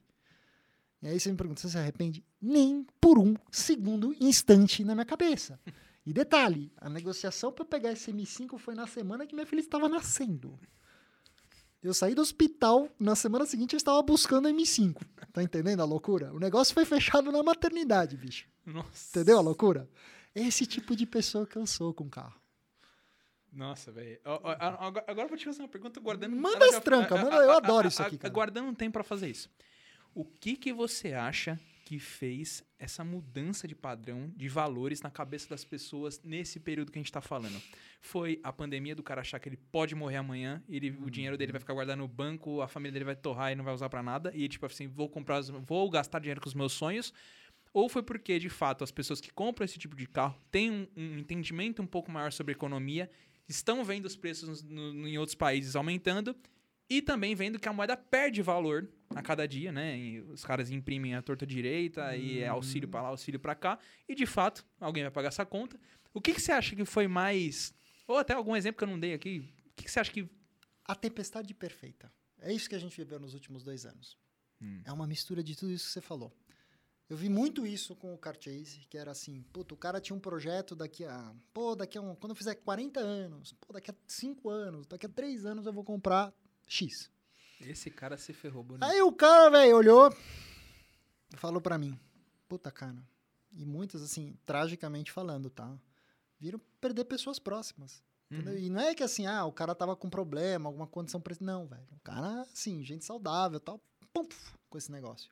E 1.01 1.07
aí 1.09 1.19
você 1.19 1.29
me 1.29 1.35
pergunta, 1.35 1.59
você 1.59 1.67
se 1.67 1.77
arrepende? 1.77 2.23
Nem 2.41 2.87
por 3.01 3.19
um 3.19 3.35
segundo 3.51 4.15
instante 4.17 4.85
na 4.85 4.95
minha 4.95 5.03
cabeça. 5.03 5.59
E 6.05 6.11
detalhe, 6.11 6.71
a 6.77 6.89
negociação 6.89 7.51
para 7.51 7.63
pegar 7.63 7.91
esse 7.91 8.11
M5 8.11 8.57
foi 8.57 8.75
na 8.75 8.85
semana 8.85 9.25
que 9.25 9.33
minha 9.33 9.45
filha 9.47 9.61
estava 9.61 9.87
nascendo. 9.87 10.59
Eu 11.81 11.93
saí 11.93 12.15
do 12.15 12.21
hospital, 12.21 12.89
na 12.99 13.15
semana 13.15 13.45
seguinte 13.45 13.73
eu 13.73 13.77
estava 13.77 14.01
buscando 14.01 14.47
M5. 14.49 15.01
Tá 15.31 15.43
entendendo 15.43 15.81
a 15.81 15.85
loucura? 15.85 16.33
O 16.33 16.39
negócio 16.39 16.73
foi 16.73 16.85
fechado 16.85 17.31
na 17.31 17.43
maternidade, 17.43 18.15
bicho. 18.15 18.47
Nossa. 18.65 19.09
Entendeu 19.09 19.37
a 19.37 19.41
loucura? 19.41 19.89
Esse 20.33 20.65
tipo 20.65 20.95
de 20.95 21.05
pessoa 21.05 21.45
que 21.45 21.57
eu 21.57 21.65
sou 21.65 21.93
com 21.93 22.09
carro. 22.09 22.41
Nossa, 23.51 23.91
velho. 23.91 24.19
Agora 24.23 25.21
eu 25.23 25.27
vou 25.27 25.37
te 25.37 25.45
fazer 25.45 25.61
uma 25.61 25.67
pergunta 25.67 25.99
guardando. 25.99 26.35
Manda 26.35 26.65
as 26.65 26.79
trancas, 26.79 27.21
manda. 27.21 27.35
Eu 27.35 27.51
adoro 27.51 27.87
isso 27.87 28.01
aqui, 28.01 28.17
cara. 28.17 28.33
Guardando 28.33 28.69
um 28.69 28.73
tempo 28.73 28.93
para 28.93 29.03
fazer 29.03 29.29
isso. 29.29 29.49
O 30.15 30.25
que 30.25 30.55
que 30.55 30.73
você 30.73 31.13
acha 31.13 31.59
que 31.93 31.99
fez 31.99 32.63
essa 32.79 33.03
mudança 33.03 33.67
de 33.67 33.75
padrão 33.75 34.33
de 34.35 34.49
valores 34.49 35.03
na 35.03 35.11
cabeça 35.11 35.47
das 35.47 35.63
pessoas 35.63 36.19
nesse 36.23 36.59
período 36.59 36.91
que 36.91 36.97
a 36.97 37.01
gente 37.01 37.11
está 37.11 37.21
falando. 37.21 37.61
Foi 38.01 38.39
a 38.41 38.51
pandemia 38.51 38.95
do 38.95 39.03
cara 39.03 39.21
achar 39.21 39.39
que 39.39 39.47
ele 39.47 39.57
pode 39.71 39.93
morrer 39.93 40.15
amanhã, 40.15 40.63
ele, 40.67 40.89
uhum. 40.89 41.05
o 41.05 41.11
dinheiro 41.11 41.37
dele 41.37 41.51
vai 41.51 41.61
ficar 41.61 41.75
guardado 41.75 41.99
no 41.99 42.07
banco, 42.07 42.61
a 42.61 42.67
família 42.67 42.93
dele 42.93 43.05
vai 43.05 43.15
torrar 43.15 43.51
e 43.51 43.55
não 43.55 43.63
vai 43.63 43.75
usar 43.75 43.89
para 43.89 44.01
nada, 44.01 44.31
e 44.33 44.49
tipo 44.49 44.65
assim, 44.65 44.87
vou 44.87 45.07
comprar, 45.07 45.43
vou 45.43 45.87
gastar 45.87 46.17
dinheiro 46.17 46.41
com 46.41 46.47
os 46.47 46.55
meus 46.55 46.73
sonhos. 46.73 47.13
ou 47.71 47.87
foi 47.87 48.01
porque, 48.01 48.39
de 48.39 48.49
fato, 48.49 48.83
as 48.83 48.89
pessoas 48.89 49.21
que 49.21 49.31
compram 49.31 49.65
esse 49.65 49.77
tipo 49.77 49.95
de 49.95 50.07
carro 50.07 50.35
têm 50.49 50.71
um, 50.71 50.87
um 50.97 51.19
entendimento 51.19 51.79
um 51.79 51.87
pouco 51.87 52.09
maior 52.09 52.31
sobre 52.31 52.53
economia, 52.53 53.07
estão 53.47 53.85
vendo 53.85 54.07
os 54.07 54.15
preços 54.15 54.63
no, 54.63 54.91
no, 54.93 55.07
em 55.07 55.19
outros 55.19 55.35
países 55.35 55.75
aumentando 55.75 56.35
e 56.89 57.01
também 57.01 57.35
vendo 57.35 57.59
que 57.59 57.67
a 57.67 57.73
moeda 57.73 57.95
perde 57.95 58.41
valor 58.41 58.89
a 59.15 59.21
cada 59.21 59.47
dia, 59.47 59.71
né? 59.71 59.97
E 59.97 60.21
os 60.21 60.43
caras 60.43 60.69
imprimem 60.69 61.15
a 61.15 61.21
torta 61.21 61.45
direita 61.45 62.09
hum. 62.09 62.15
e 62.15 62.39
é 62.39 62.47
auxílio 62.47 62.87
para 62.87 63.01
lá, 63.01 63.07
auxílio 63.09 63.39
para 63.39 63.55
cá, 63.55 63.79
e 64.07 64.15
de 64.15 64.25
fato, 64.25 64.65
alguém 64.79 65.03
vai 65.03 65.11
pagar 65.11 65.29
essa 65.29 65.45
conta. 65.45 65.79
O 66.13 66.21
que, 66.21 66.33
que 66.33 66.41
você 66.41 66.51
acha 66.51 66.75
que 66.75 66.85
foi 66.85 67.07
mais. 67.07 67.73
Ou 68.07 68.17
até 68.17 68.33
algum 68.33 68.55
exemplo 68.55 68.77
que 68.77 68.83
eu 68.83 68.87
não 68.87 68.99
dei 68.99 69.13
aqui, 69.13 69.53
o 69.65 69.75
que, 69.75 69.85
que 69.85 69.91
você 69.91 69.99
acha 69.99 70.11
que. 70.11 70.29
A 70.85 70.95
tempestade 70.95 71.53
perfeita. 71.53 72.11
É 72.41 72.51
isso 72.51 72.67
que 72.67 72.75
a 72.75 72.79
gente 72.79 72.95
viveu 72.95 73.19
nos 73.19 73.33
últimos 73.33 73.63
dois 73.63 73.85
anos. 73.85 74.17
Hum. 74.61 74.81
É 74.85 74.91
uma 74.91 75.07
mistura 75.07 75.41
de 75.41 75.55
tudo 75.55 75.71
isso 75.71 75.85
que 75.85 75.93
você 75.93 76.01
falou. 76.01 76.35
Eu 77.09 77.17
vi 77.17 77.29
muito 77.29 77.65
isso 77.65 77.95
com 77.95 78.13
o 78.13 78.17
Car 78.17 78.35
Chase, 78.39 78.85
que 78.89 78.97
era 78.97 79.11
assim, 79.11 79.43
puto, 79.53 79.75
o 79.75 79.77
cara 79.77 79.99
tinha 79.99 80.15
um 80.15 80.19
projeto 80.19 80.75
daqui 80.75 81.03
a, 81.05 81.33
pô, 81.53 81.75
daqui 81.75 81.97
a 81.97 82.01
um, 82.01 82.15
quando 82.15 82.31
eu 82.31 82.35
fizer 82.35 82.55
40 82.55 82.99
anos, 82.99 83.53
pô, 83.59 83.73
daqui 83.73 83.91
a 83.91 83.95
5 84.07 84.49
anos, 84.49 84.87
daqui 84.87 85.05
a 85.05 85.09
3 85.09 85.45
anos 85.45 85.65
eu 85.65 85.73
vou 85.73 85.83
comprar 85.83 86.33
X. 86.67 87.09
Esse 87.61 87.89
cara 87.89 88.17
se 88.17 88.33
ferrou 88.33 88.63
bonito. 88.63 88.83
Aí 88.83 89.01
o 89.01 89.11
cara, 89.11 89.49
velho, 89.49 89.77
olhou 89.77 90.15
e 91.33 91.37
falou 91.37 91.61
para 91.61 91.77
mim, 91.77 91.97
puta, 92.47 92.71
cara, 92.71 93.01
e 93.53 93.65
muitas, 93.65 94.01
assim, 94.01 94.37
tragicamente 94.45 95.11
falando, 95.11 95.49
tá? 95.49 95.77
Viram 96.39 96.59
perder 96.81 97.05
pessoas 97.05 97.39
próximas. 97.39 98.03
Uhum. 98.29 98.57
E 98.57 98.69
não 98.69 98.81
é 98.81 98.95
que 98.95 99.03
assim, 99.03 99.27
ah, 99.27 99.45
o 99.45 99.51
cara 99.51 99.75
tava 99.75 99.95
com 99.95 100.09
problema, 100.09 100.67
alguma 100.67 100.87
condição. 100.87 101.21
Não, 101.39 101.67
velho. 101.67 101.87
O 101.91 101.99
cara, 101.99 102.41
assim, 102.41 102.83
gente 102.83 103.05
saudável 103.05 103.59
tal, 103.59 103.79
pum, 104.11 104.27
com 104.69 104.77
esse 104.77 104.91
negócio. 104.91 105.29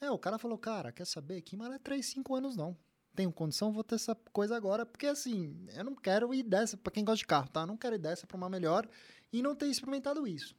É, 0.00 0.10
o 0.10 0.18
cara 0.18 0.38
falou, 0.38 0.58
cara, 0.58 0.92
quer 0.92 1.06
saber? 1.06 1.40
Que 1.42 1.56
mal 1.56 1.72
é 1.72 1.78
3, 1.78 2.04
5 2.04 2.34
anos 2.34 2.56
não. 2.56 2.76
Tenho 3.18 3.32
condição, 3.32 3.72
vou 3.72 3.82
ter 3.82 3.96
essa 3.96 4.14
coisa 4.32 4.56
agora, 4.56 4.86
porque 4.86 5.04
assim, 5.04 5.66
eu 5.74 5.82
não 5.82 5.96
quero 5.96 6.32
ir 6.32 6.44
dessa, 6.44 6.76
pra 6.76 6.92
quem 6.92 7.04
gosta 7.04 7.18
de 7.18 7.26
carro, 7.26 7.48
tá? 7.48 7.62
Eu 7.62 7.66
não 7.66 7.76
quero 7.76 7.96
ir 7.96 7.98
dessa 7.98 8.28
pra 8.28 8.36
uma 8.36 8.48
melhor 8.48 8.88
e 9.32 9.42
não 9.42 9.56
ter 9.56 9.66
experimentado 9.66 10.24
isso. 10.24 10.54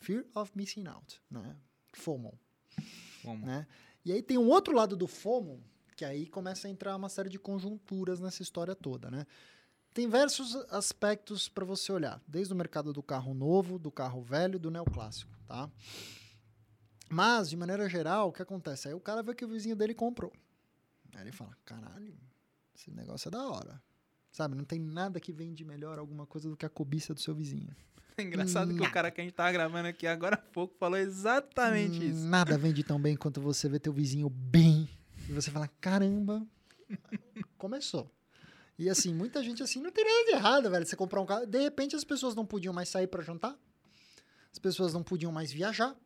Fear 0.00 0.24
of 0.34 0.50
missing 0.56 0.88
out, 0.88 1.22
né? 1.30 1.56
FOMO. 1.92 2.36
FOMO. 3.22 3.46
Né? 3.46 3.64
E 4.04 4.10
aí 4.10 4.20
tem 4.22 4.36
um 4.36 4.48
outro 4.48 4.74
lado 4.74 4.96
do 4.96 5.06
FOMO, 5.06 5.62
que 5.96 6.04
aí 6.04 6.26
começa 6.26 6.66
a 6.66 6.70
entrar 6.72 6.96
uma 6.96 7.08
série 7.08 7.28
de 7.28 7.38
conjunturas 7.38 8.18
nessa 8.18 8.42
história 8.42 8.74
toda, 8.74 9.08
né? 9.08 9.24
Tem 9.94 10.06
diversos 10.06 10.56
aspectos 10.68 11.48
para 11.48 11.64
você 11.64 11.92
olhar, 11.92 12.20
desde 12.26 12.52
o 12.52 12.56
mercado 12.56 12.92
do 12.92 13.04
carro 13.04 13.32
novo, 13.32 13.78
do 13.78 13.92
carro 13.92 14.20
velho, 14.20 14.58
do 14.58 14.68
neoclássico, 14.68 15.30
tá? 15.46 15.70
Mas, 17.08 17.48
de 17.48 17.56
maneira 17.56 17.88
geral, 17.88 18.30
o 18.30 18.32
que 18.32 18.42
acontece? 18.42 18.88
Aí 18.88 18.94
o 18.94 19.00
cara 19.00 19.22
vê 19.22 19.32
que 19.32 19.44
o 19.44 19.48
vizinho 19.48 19.76
dele 19.76 19.94
comprou. 19.94 20.32
Aí 21.14 21.22
ele 21.22 21.32
fala: 21.32 21.56
caralho, 21.64 22.16
esse 22.74 22.90
negócio 22.90 23.28
é 23.28 23.30
da 23.30 23.46
hora. 23.46 23.82
Sabe, 24.32 24.54
não 24.54 24.64
tem 24.64 24.78
nada 24.78 25.18
que 25.18 25.32
vende 25.32 25.64
melhor 25.64 25.98
alguma 25.98 26.24
coisa 26.24 26.48
do 26.48 26.56
que 26.56 26.64
a 26.64 26.68
cobiça 26.68 27.12
do 27.12 27.20
seu 27.20 27.34
vizinho. 27.34 27.74
É 28.16 28.22
engraçado 28.22 28.74
que 28.74 28.82
o 28.82 28.92
cara 28.92 29.10
que 29.10 29.18
a 29.18 29.24
gente 29.24 29.32
tá 29.32 29.50
gravando 29.50 29.88
aqui 29.88 30.06
agora 30.06 30.34
há 30.34 30.38
pouco 30.38 30.74
falou 30.76 30.98
exatamente 30.98 32.06
isso. 32.06 32.26
Nada 32.26 32.58
vende 32.58 32.84
tão 32.84 33.00
bem 33.00 33.16
quanto 33.16 33.40
você 33.40 33.66
vê 33.66 33.78
teu 33.78 33.94
vizinho 33.94 34.28
bem. 34.28 34.86
E 35.26 35.32
você 35.32 35.50
fala: 35.50 35.66
caramba, 35.80 36.46
começou. 37.56 38.12
E 38.78 38.90
assim, 38.90 39.14
muita 39.14 39.42
gente 39.42 39.62
assim, 39.62 39.80
não 39.80 39.90
tem 39.90 40.04
nada 40.04 40.24
de 40.24 40.30
errado, 40.32 40.70
velho. 40.70 40.84
Você 40.84 40.96
comprar 40.96 41.20
um 41.20 41.26
carro. 41.26 41.46
De 41.46 41.60
repente 41.60 41.96
as 41.96 42.04
pessoas 42.04 42.34
não 42.34 42.44
podiam 42.44 42.74
mais 42.74 42.90
sair 42.90 43.06
para 43.06 43.22
jantar. 43.22 43.56
As 44.52 44.58
pessoas 44.58 44.92
não 44.92 45.02
podiam 45.02 45.32
mais 45.32 45.50
viajar. 45.50 45.96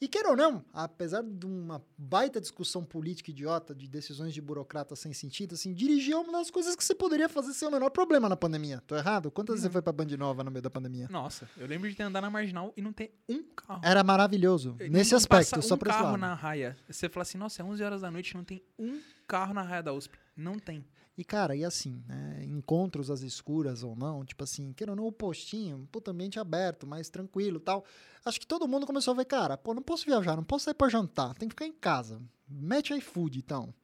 E 0.00 0.08
queira 0.08 0.30
ou 0.30 0.36
não, 0.36 0.64
apesar 0.72 1.22
de 1.22 1.44
uma 1.44 1.84
baita 1.98 2.40
discussão 2.40 2.82
política 2.82 3.30
idiota, 3.30 3.74
de 3.74 3.86
decisões 3.86 4.32
de 4.32 4.40
burocrata 4.40 4.96
sem 4.96 5.12
sentido, 5.12 5.54
assim, 5.54 5.74
dirigir 5.74 6.14
é 6.14 6.16
uma 6.16 6.32
das 6.32 6.50
coisas 6.50 6.74
que 6.74 6.82
você 6.82 6.94
poderia 6.94 7.28
fazer 7.28 7.52
sem 7.52 7.68
o 7.68 7.70
menor 7.70 7.90
problema 7.90 8.26
na 8.26 8.34
pandemia. 8.34 8.82
Tô 8.86 8.96
errado? 8.96 9.30
Quantas 9.30 9.56
vezes 9.56 9.64
você 9.64 9.70
foi 9.70 9.82
pra 9.82 9.92
Band 9.92 10.16
Nova 10.16 10.42
no 10.42 10.50
meio 10.50 10.62
da 10.62 10.70
pandemia? 10.70 11.06
Nossa, 11.10 11.46
eu 11.54 11.66
lembro 11.66 11.86
de 11.90 11.94
ter 11.94 12.02
andar 12.02 12.22
na 12.22 12.30
Marginal 12.30 12.72
e 12.74 12.80
não 12.80 12.94
ter 12.94 13.14
um 13.28 13.42
carro. 13.42 13.82
Era 13.84 14.02
maravilhoso. 14.02 14.74
Eu 14.80 14.90
nesse 14.90 15.14
aspecto, 15.14 15.60
só 15.60 15.74
um 15.74 15.78
pra 15.78 15.92
carro 15.92 16.16
na 16.16 16.32
raia. 16.32 16.78
Você 16.88 17.06
fala 17.06 17.22
assim, 17.22 17.36
nossa, 17.36 17.60
é 17.60 17.64
11 17.64 17.82
horas 17.82 18.00
da 18.00 18.10
noite 18.10 18.34
não 18.34 18.42
tem 18.42 18.62
um 18.78 19.02
carro 19.28 19.52
na 19.52 19.60
raia 19.60 19.82
da 19.82 19.92
USP. 19.92 20.18
Não 20.34 20.58
tem. 20.58 20.82
E, 21.20 21.24
cara, 21.24 21.54
e 21.54 21.66
assim, 21.66 22.02
né? 22.08 22.42
Encontros 22.46 23.10
às 23.10 23.20
escuras 23.20 23.82
ou 23.82 23.94
não, 23.94 24.24
tipo 24.24 24.42
assim, 24.42 24.72
querendo 24.72 24.92
ou 24.92 24.96
não, 24.96 25.06
o 25.06 25.12
postinho, 25.12 25.86
puta, 25.92 26.12
ambiente 26.12 26.40
aberto, 26.40 26.86
mais 26.86 27.10
tranquilo 27.10 27.60
tal. 27.60 27.84
Acho 28.24 28.40
que 28.40 28.46
todo 28.46 28.66
mundo 28.66 28.86
começou 28.86 29.12
a 29.12 29.16
ver, 29.18 29.26
cara, 29.26 29.58
pô, 29.58 29.74
não 29.74 29.82
posso 29.82 30.06
viajar, 30.06 30.34
não 30.34 30.42
posso 30.42 30.64
sair 30.64 30.72
pra 30.72 30.88
jantar, 30.88 31.34
tem 31.34 31.46
que 31.46 31.52
ficar 31.52 31.66
em 31.66 31.74
casa. 31.74 32.22
Mete 32.48 32.94
iFood, 32.94 33.38
então. 33.38 33.74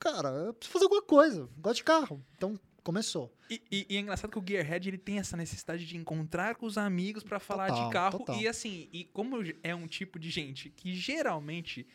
Cara, 0.00 0.30
eu 0.30 0.52
preciso 0.52 0.72
fazer 0.72 0.86
alguma 0.86 1.02
coisa, 1.02 1.48
gosto 1.58 1.76
de 1.76 1.84
carro. 1.84 2.20
Então, 2.36 2.58
começou. 2.82 3.32
E, 3.48 3.62
e, 3.70 3.86
e, 3.90 3.96
é 3.96 4.00
engraçado 4.00 4.32
que 4.32 4.38
o 4.40 4.44
Gearhead 4.44 4.88
ele 4.88 4.98
tem 4.98 5.20
essa 5.20 5.36
necessidade 5.36 5.86
de 5.86 5.96
encontrar 5.96 6.56
com 6.56 6.66
os 6.66 6.76
amigos 6.76 7.22
para 7.22 7.38
falar 7.38 7.68
total, 7.68 7.86
de 7.86 7.92
carro. 7.92 8.18
Total. 8.18 8.36
E 8.40 8.48
assim, 8.48 8.88
e 8.92 9.04
como 9.04 9.36
é 9.62 9.72
um 9.76 9.86
tipo 9.86 10.18
de 10.18 10.28
gente 10.28 10.70
que 10.70 10.92
geralmente 10.92 11.86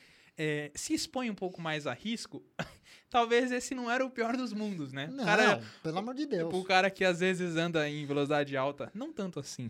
é, 0.41 0.71
se 0.73 0.93
expõe 0.93 1.29
um 1.29 1.35
pouco 1.35 1.61
mais 1.61 1.85
a 1.85 1.91
risco, 1.91 2.41
talvez 3.11 3.51
esse 3.51 3.75
não 3.75 3.91
era 3.91 4.05
o 4.05 4.09
pior 4.09 4.37
dos 4.37 4.53
mundos, 4.53 4.93
né? 4.93 5.07
Não, 5.07 5.25
cara, 5.25 5.61
pelo 5.83 5.97
amor 5.97 6.15
de 6.15 6.25
Deus. 6.25 6.53
O 6.53 6.63
cara 6.63 6.89
que 6.89 7.03
às 7.03 7.19
vezes 7.19 7.57
anda 7.57 7.89
em 7.89 8.05
velocidade 8.05 8.55
alta, 8.55 8.89
não 8.95 9.11
tanto 9.11 9.37
assim. 9.41 9.69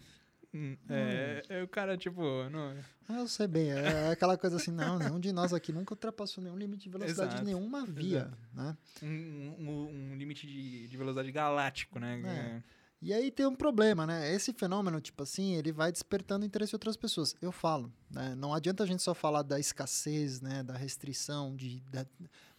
Hum, 0.53 0.77
é, 0.87 1.43
hum. 1.43 1.53
é, 1.53 1.63
o 1.63 1.67
cara, 1.67 1.97
tipo. 1.97 2.21
Não... 2.49 2.75
Ah, 3.07 3.17
eu 3.17 3.27
sei 3.27 3.47
bem, 3.47 3.71
é 3.71 4.11
aquela 4.11 4.37
coisa 4.37 4.57
assim, 4.57 4.71
não, 4.71 4.99
nenhum 4.99 5.19
de 5.19 5.31
nós 5.31 5.53
aqui 5.53 5.73
nunca 5.73 5.93
ultrapassou 5.93 6.43
nenhum 6.43 6.57
limite 6.57 6.83
de 6.83 6.89
velocidade 6.89 7.29
Exato. 7.31 7.43
de 7.43 7.51
nenhuma 7.51 7.83
via. 7.85 8.31
Né? 8.53 8.77
Um, 9.01 9.55
um, 9.59 10.11
um, 10.11 10.15
limite 10.15 10.45
de, 10.45 10.87
de 10.87 10.97
velocidade 10.97 11.31
galáctico, 11.31 11.99
né? 11.99 12.21
É. 12.25 12.78
E 13.01 13.13
aí 13.13 13.31
tem 13.31 13.45
um 13.45 13.55
problema, 13.55 14.05
né? 14.05 14.33
Esse 14.33 14.51
fenômeno, 14.51 14.99
tipo 14.99 15.23
assim, 15.23 15.55
ele 15.55 15.71
vai 15.71 15.89
despertando 15.89 16.45
interesse 16.45 16.71
de 16.71 16.75
outras 16.75 16.97
pessoas. 16.97 17.33
Eu 17.41 17.51
falo, 17.51 17.91
né? 18.11 18.35
Não 18.35 18.53
adianta 18.53 18.83
a 18.83 18.85
gente 18.85 19.01
só 19.01 19.13
falar 19.13 19.41
da 19.41 19.57
escassez, 19.57 20.41
né? 20.41 20.63
Da 20.63 20.75
restrição, 20.75 21.55
de... 21.55 21.79
Da... 21.89 22.05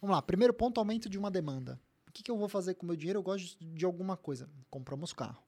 Vamos 0.01 0.15
lá, 0.15 0.21
primeiro 0.21 0.53
ponto, 0.53 0.79
aumento 0.79 1.07
de 1.07 1.17
uma 1.19 1.29
demanda. 1.29 1.79
O 2.07 2.11
que, 2.11 2.23
que 2.23 2.31
eu 2.31 2.37
vou 2.37 2.49
fazer 2.49 2.73
com 2.73 2.83
o 2.83 2.87
meu 2.87 2.95
dinheiro? 2.95 3.19
Eu 3.19 3.23
gosto 3.23 3.55
de 3.63 3.85
alguma 3.85 4.17
coisa. 4.17 4.49
Compramos 4.69 5.13
carro. 5.13 5.43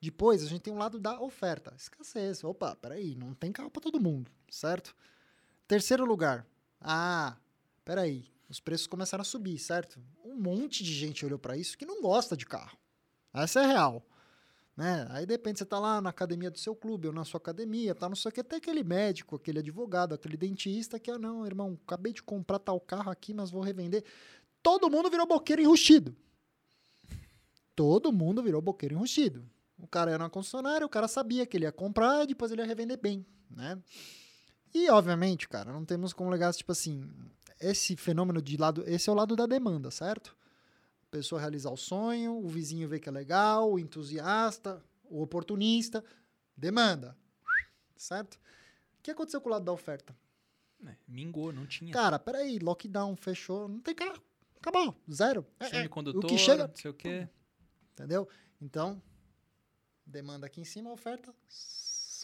Depois, 0.00 0.42
a 0.42 0.46
gente 0.46 0.62
tem 0.62 0.72
um 0.72 0.78
lado 0.78 0.98
da 0.98 1.20
oferta. 1.20 1.74
Escassez. 1.76 2.42
Opa, 2.42 2.74
peraí, 2.74 3.14
não 3.14 3.34
tem 3.34 3.52
carro 3.52 3.70
para 3.70 3.82
todo 3.82 4.00
mundo, 4.00 4.30
certo? 4.50 4.96
Terceiro 5.68 6.06
lugar. 6.06 6.46
Ah, 6.80 7.36
peraí, 7.84 8.26
os 8.48 8.58
preços 8.58 8.86
começaram 8.86 9.20
a 9.20 9.24
subir, 9.24 9.58
certo? 9.58 10.00
Um 10.24 10.34
monte 10.34 10.82
de 10.82 10.94
gente 10.94 11.24
olhou 11.26 11.38
para 11.38 11.58
isso 11.58 11.76
que 11.76 11.84
não 11.84 12.00
gosta 12.00 12.34
de 12.34 12.46
carro. 12.46 12.76
Essa 13.34 13.62
é 13.62 13.66
real. 13.66 14.04
Né? 14.80 15.06
Aí 15.10 15.26
depende, 15.26 15.58
você 15.58 15.64
está 15.64 15.78
lá 15.78 16.00
na 16.00 16.08
academia 16.08 16.50
do 16.50 16.58
seu 16.58 16.74
clube 16.74 17.06
ou 17.06 17.12
na 17.12 17.22
sua 17.22 17.36
academia, 17.36 17.94
tá 17.94 18.08
não 18.08 18.16
sei 18.16 18.30
o 18.30 18.32
que, 18.32 18.40
até 18.40 18.56
aquele 18.56 18.82
médico, 18.82 19.36
aquele 19.36 19.58
advogado, 19.58 20.14
aquele 20.14 20.38
dentista 20.38 20.98
que, 20.98 21.10
ah, 21.10 21.18
não, 21.18 21.44
irmão, 21.44 21.78
acabei 21.86 22.14
de 22.14 22.22
comprar 22.22 22.58
tal 22.58 22.80
carro 22.80 23.10
aqui, 23.10 23.34
mas 23.34 23.50
vou 23.50 23.60
revender. 23.60 24.02
Todo 24.62 24.88
mundo 24.88 25.10
virou 25.10 25.26
boqueiro 25.26 25.60
enrustido. 25.60 26.16
Todo 27.76 28.10
mundo 28.10 28.42
virou 28.42 28.62
boqueiro 28.62 28.94
enrustido. 28.94 29.44
O 29.76 29.86
cara 29.86 30.12
era 30.12 30.24
uma 30.24 30.30
concessionária, 30.30 30.86
o 30.86 30.88
cara 30.88 31.08
sabia 31.08 31.44
que 31.44 31.58
ele 31.58 31.66
ia 31.66 31.72
comprar 31.72 32.24
e 32.24 32.28
depois 32.28 32.50
ele 32.50 32.62
ia 32.62 32.66
revender 32.66 32.98
bem, 32.98 33.26
né? 33.50 33.78
E, 34.72 34.88
obviamente, 34.88 35.46
cara, 35.46 35.74
não 35.74 35.84
temos 35.84 36.14
como 36.14 36.30
legar, 36.30 36.54
tipo 36.54 36.72
assim, 36.72 37.06
esse 37.60 37.96
fenômeno 37.96 38.40
de 38.40 38.56
lado, 38.56 38.82
esse 38.86 39.10
é 39.10 39.12
o 39.12 39.16
lado 39.16 39.36
da 39.36 39.44
demanda, 39.44 39.90
certo? 39.90 40.34
Pessoa 41.10 41.40
realizar 41.40 41.70
o 41.70 41.76
sonho, 41.76 42.36
o 42.36 42.48
vizinho 42.48 42.88
vê 42.88 43.00
que 43.00 43.08
é 43.08 43.12
legal, 43.12 43.72
o 43.72 43.78
entusiasta, 43.78 44.82
o 45.04 45.22
oportunista, 45.22 46.04
demanda. 46.56 47.16
Certo? 47.96 48.34
O 48.34 49.02
que 49.02 49.10
aconteceu 49.10 49.40
com 49.40 49.48
o 49.48 49.52
lado 49.52 49.64
da 49.64 49.72
oferta? 49.72 50.16
É, 50.86 50.96
mingou, 51.06 51.52
não 51.52 51.66
tinha. 51.66 51.92
Cara, 51.92 52.18
peraí, 52.18 52.58
lockdown, 52.58 53.16
fechou, 53.16 53.68
não 53.68 53.80
tem 53.80 53.94
carro. 53.94 54.22
Acabou, 54.56 54.94
zero. 55.10 55.46
É, 55.58 55.84
é, 55.84 55.86
o 55.86 56.20
que 56.20 56.38
chega, 56.38 56.68
não 56.68 56.76
sei 56.76 56.90
o 56.90 56.94
quê. 56.94 57.28
Entendeu? 57.92 58.28
Então, 58.60 59.02
demanda 60.06 60.46
aqui 60.46 60.60
em 60.60 60.64
cima, 60.64 60.90
oferta 60.90 61.34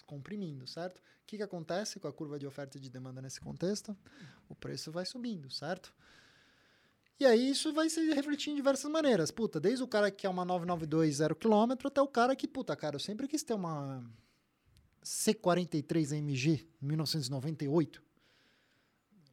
comprimindo, 0.06 0.66
certo? 0.66 0.98
O 0.98 1.26
que, 1.26 1.36
que 1.36 1.42
acontece 1.42 1.98
com 1.98 2.08
a 2.08 2.12
curva 2.12 2.38
de 2.38 2.46
oferta 2.46 2.78
e 2.78 2.80
de 2.80 2.88
demanda 2.88 3.20
nesse 3.20 3.40
contexto? 3.40 3.96
O 4.48 4.54
preço 4.54 4.92
vai 4.92 5.04
subindo, 5.04 5.50
certo? 5.50 5.92
E 7.18 7.24
aí 7.24 7.50
isso 7.50 7.72
vai 7.72 7.88
se 7.88 8.00
refletir 8.12 8.50
em 8.50 8.56
diversas 8.56 8.90
maneiras. 8.90 9.30
Puta, 9.30 9.58
desde 9.58 9.82
o 9.82 9.88
cara 9.88 10.10
que 10.10 10.18
quer 10.18 10.28
uma 10.28 10.44
992 10.44 11.16
0 11.16 11.34
km 11.36 11.86
até 11.86 12.00
o 12.02 12.08
cara 12.08 12.36
que, 12.36 12.46
puta, 12.46 12.76
cara, 12.76 12.96
eu 12.96 13.00
sempre 13.00 13.26
quis 13.26 13.42
ter 13.42 13.54
uma 13.54 14.04
C43 15.02 16.18
AMG 16.18 16.68
1998. 16.80 18.02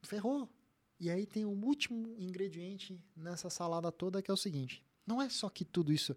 Ferrou. 0.03 0.49
E 0.99 1.09
aí 1.09 1.25
tem 1.25 1.45
um 1.45 1.65
último 1.65 2.15
ingrediente 2.17 3.03
nessa 3.15 3.49
salada 3.49 3.91
toda 3.91 4.21
que 4.21 4.31
é 4.31 4.33
o 4.33 4.37
seguinte: 4.37 4.85
não 5.05 5.21
é 5.21 5.27
só 5.27 5.49
que 5.49 5.65
tudo 5.65 5.91
isso, 5.91 6.15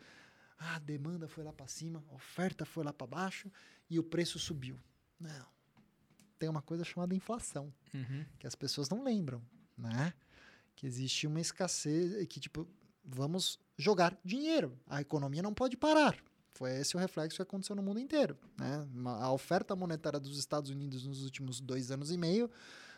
a 0.58 0.78
demanda 0.78 1.26
foi 1.26 1.42
lá 1.42 1.52
para 1.52 1.66
cima, 1.66 2.04
a 2.08 2.14
oferta 2.14 2.64
foi 2.64 2.84
lá 2.84 2.92
para 2.92 3.06
baixo 3.06 3.50
e 3.90 3.98
o 3.98 4.04
preço 4.04 4.38
subiu. 4.38 4.78
Não. 5.18 5.46
Tem 6.38 6.48
uma 6.48 6.62
coisa 6.62 6.84
chamada 6.84 7.14
inflação, 7.14 7.72
uhum. 7.92 8.24
que 8.38 8.46
as 8.46 8.54
pessoas 8.54 8.88
não 8.88 9.02
lembram, 9.02 9.42
né? 9.76 10.12
Que 10.76 10.86
existe 10.86 11.26
uma 11.26 11.40
escassez, 11.40 12.24
que 12.28 12.38
tipo, 12.38 12.68
vamos 13.04 13.58
jogar 13.76 14.16
dinheiro. 14.24 14.78
A 14.86 15.00
economia 15.00 15.42
não 15.42 15.54
pode 15.54 15.76
parar. 15.76 16.16
Foi 16.54 16.70
esse 16.78 16.96
o 16.96 16.98
reflexo 16.98 17.36
que 17.36 17.42
aconteceu 17.42 17.74
no 17.74 17.82
mundo 17.82 17.98
inteiro. 17.98 18.36
Né? 18.58 18.86
A 19.20 19.32
oferta 19.32 19.74
monetária 19.74 20.20
dos 20.20 20.38
Estados 20.38 20.70
Unidos 20.70 21.04
nos 21.04 21.24
últimos 21.24 21.60
dois 21.60 21.90
anos 21.90 22.10
e 22.10 22.16
meio, 22.16 22.50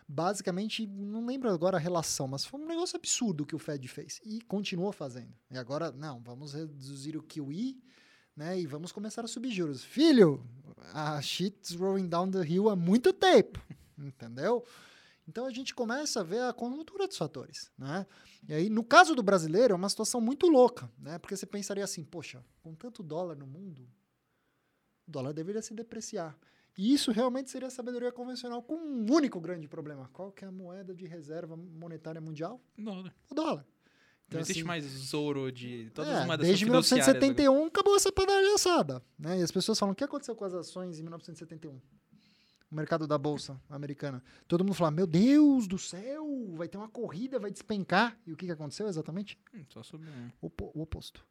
basicamente, 0.07 0.87
não 0.87 1.27
lembro 1.27 1.51
agora 1.51 1.77
a 1.77 1.81
relação, 1.81 2.29
mas 2.29 2.45
foi 2.45 2.61
um 2.61 2.67
negócio 2.67 2.97
absurdo 2.97 3.47
que 3.47 3.57
o 3.57 3.59
Fed 3.59 3.87
fez. 3.89 4.21
E 4.25 4.41
continuou 4.43 4.93
fazendo. 4.93 5.33
E 5.51 5.59
agora, 5.59 5.91
não, 5.91 6.21
vamos 6.21 6.55
reduzir 6.55 7.17
o 7.17 7.23
QE 7.23 7.81
né, 8.37 8.61
e 8.61 8.67
vamos 8.67 8.93
começar 8.93 9.25
a 9.25 9.29
subir 9.29 9.51
juros. 9.51 9.83
Filho, 9.83 10.45
a 10.95 11.21
shit's 11.21 11.75
rolling 11.75 12.09
down 12.09 12.31
the 12.31 12.43
hill 12.43 12.69
há 12.69 12.77
muito 12.77 13.13
tempo. 13.13 13.61
Entendeu? 13.99 14.65
Então 15.29 15.45
a 15.45 15.51
gente 15.51 15.75
começa 15.75 16.21
a 16.21 16.23
ver 16.23 16.41
a 16.41 16.55
conjuntura 16.55 17.07
dos 17.07 17.19
fatores, 17.19 17.71
né? 17.77 18.07
E 18.49 18.55
aí, 18.55 18.71
no 18.71 18.83
caso 18.83 19.15
do 19.15 19.23
brasileiro, 19.23 19.75
é 19.75 19.77
uma 19.77 19.89
situação 19.89 20.23
muito 20.23 20.47
louca, 20.47 20.91
né? 20.99 21.19
Porque 21.19 21.37
você 21.37 21.45
pensaria 21.45 21.85
assim, 21.85 22.03
poxa, 22.03 22.43
com 22.63 22.75
tanto 22.75 23.03
dólar 23.03 23.37
no 23.37 23.47
mundo, 23.47 23.87
o 25.07 25.11
dólar 25.11 25.35
deveria 25.35 25.61
se 25.61 25.75
depreciar. 25.75 26.35
E 26.79 26.95
isso 26.95 27.13
realmente 27.13 27.51
seria 27.51 27.69
a 27.69 27.71
sabedoria 27.71 28.11
convencional 28.11 28.63
com 28.63 28.75
um 28.75 29.13
único 29.13 29.39
grande 29.39 29.69
problema. 29.69 30.09
Qual 30.15 30.33
que 30.33 30.45
é 30.45 30.49
a 30.49 30.53
moeda 30.53 30.95
de 30.95 31.07
reserva 31.07 31.57
monetária 31.57 32.21
mundial? 32.21 32.59
Dólar. 32.79 33.15
O 33.29 33.35
dólar. 33.35 33.67
Então, 34.29 34.39
não 34.39 34.41
existe 34.41 34.61
assim, 34.61 34.67
mais 34.67 35.15
ouro 35.15 35.53
de 35.53 35.91
todas 35.91 36.11
é, 36.11 36.21
as 36.21 36.27
moedas 36.27 36.47
Desde 36.47 36.65
1971 36.65 37.67
acabou 37.67 37.97
essa 37.97 38.13
padaria 38.13 38.55
assada. 38.55 39.03
Né? 39.19 39.41
E 39.41 39.43
as 39.43 39.51
pessoas 39.51 39.79
falam, 39.79 39.93
o 39.93 39.97
que 39.97 40.05
aconteceu 40.05 40.35
com 40.35 40.45
as 40.45 40.55
ações 40.55 40.99
em 40.99 41.03
1971? 41.03 41.81
O 42.71 42.75
mercado 42.75 43.07
da 43.07 43.17
bolsa 43.17 43.61
americana. 43.69 44.23
Todo 44.47 44.65
mundo 44.65 44.75
fala: 44.75 44.91
Meu 44.91 45.07
Deus 45.07 45.67
do 45.67 45.79
céu, 45.79 46.27
vai 46.55 46.69
ter 46.69 46.77
uma 46.77 46.89
corrida, 46.89 47.39
vai 47.39 47.51
despencar. 47.51 48.19
E 48.27 48.33
o 48.33 48.37
que, 48.37 48.47
que 48.47 48.53
aconteceu 48.53 48.89
exatamente? 48.89 49.39
Hum, 49.55 49.65
só 49.69 49.83
subiu. 49.83 50.11
Né? 50.11 50.33
O, 50.41 50.51
o 50.75 50.83
oposto. 50.83 51.25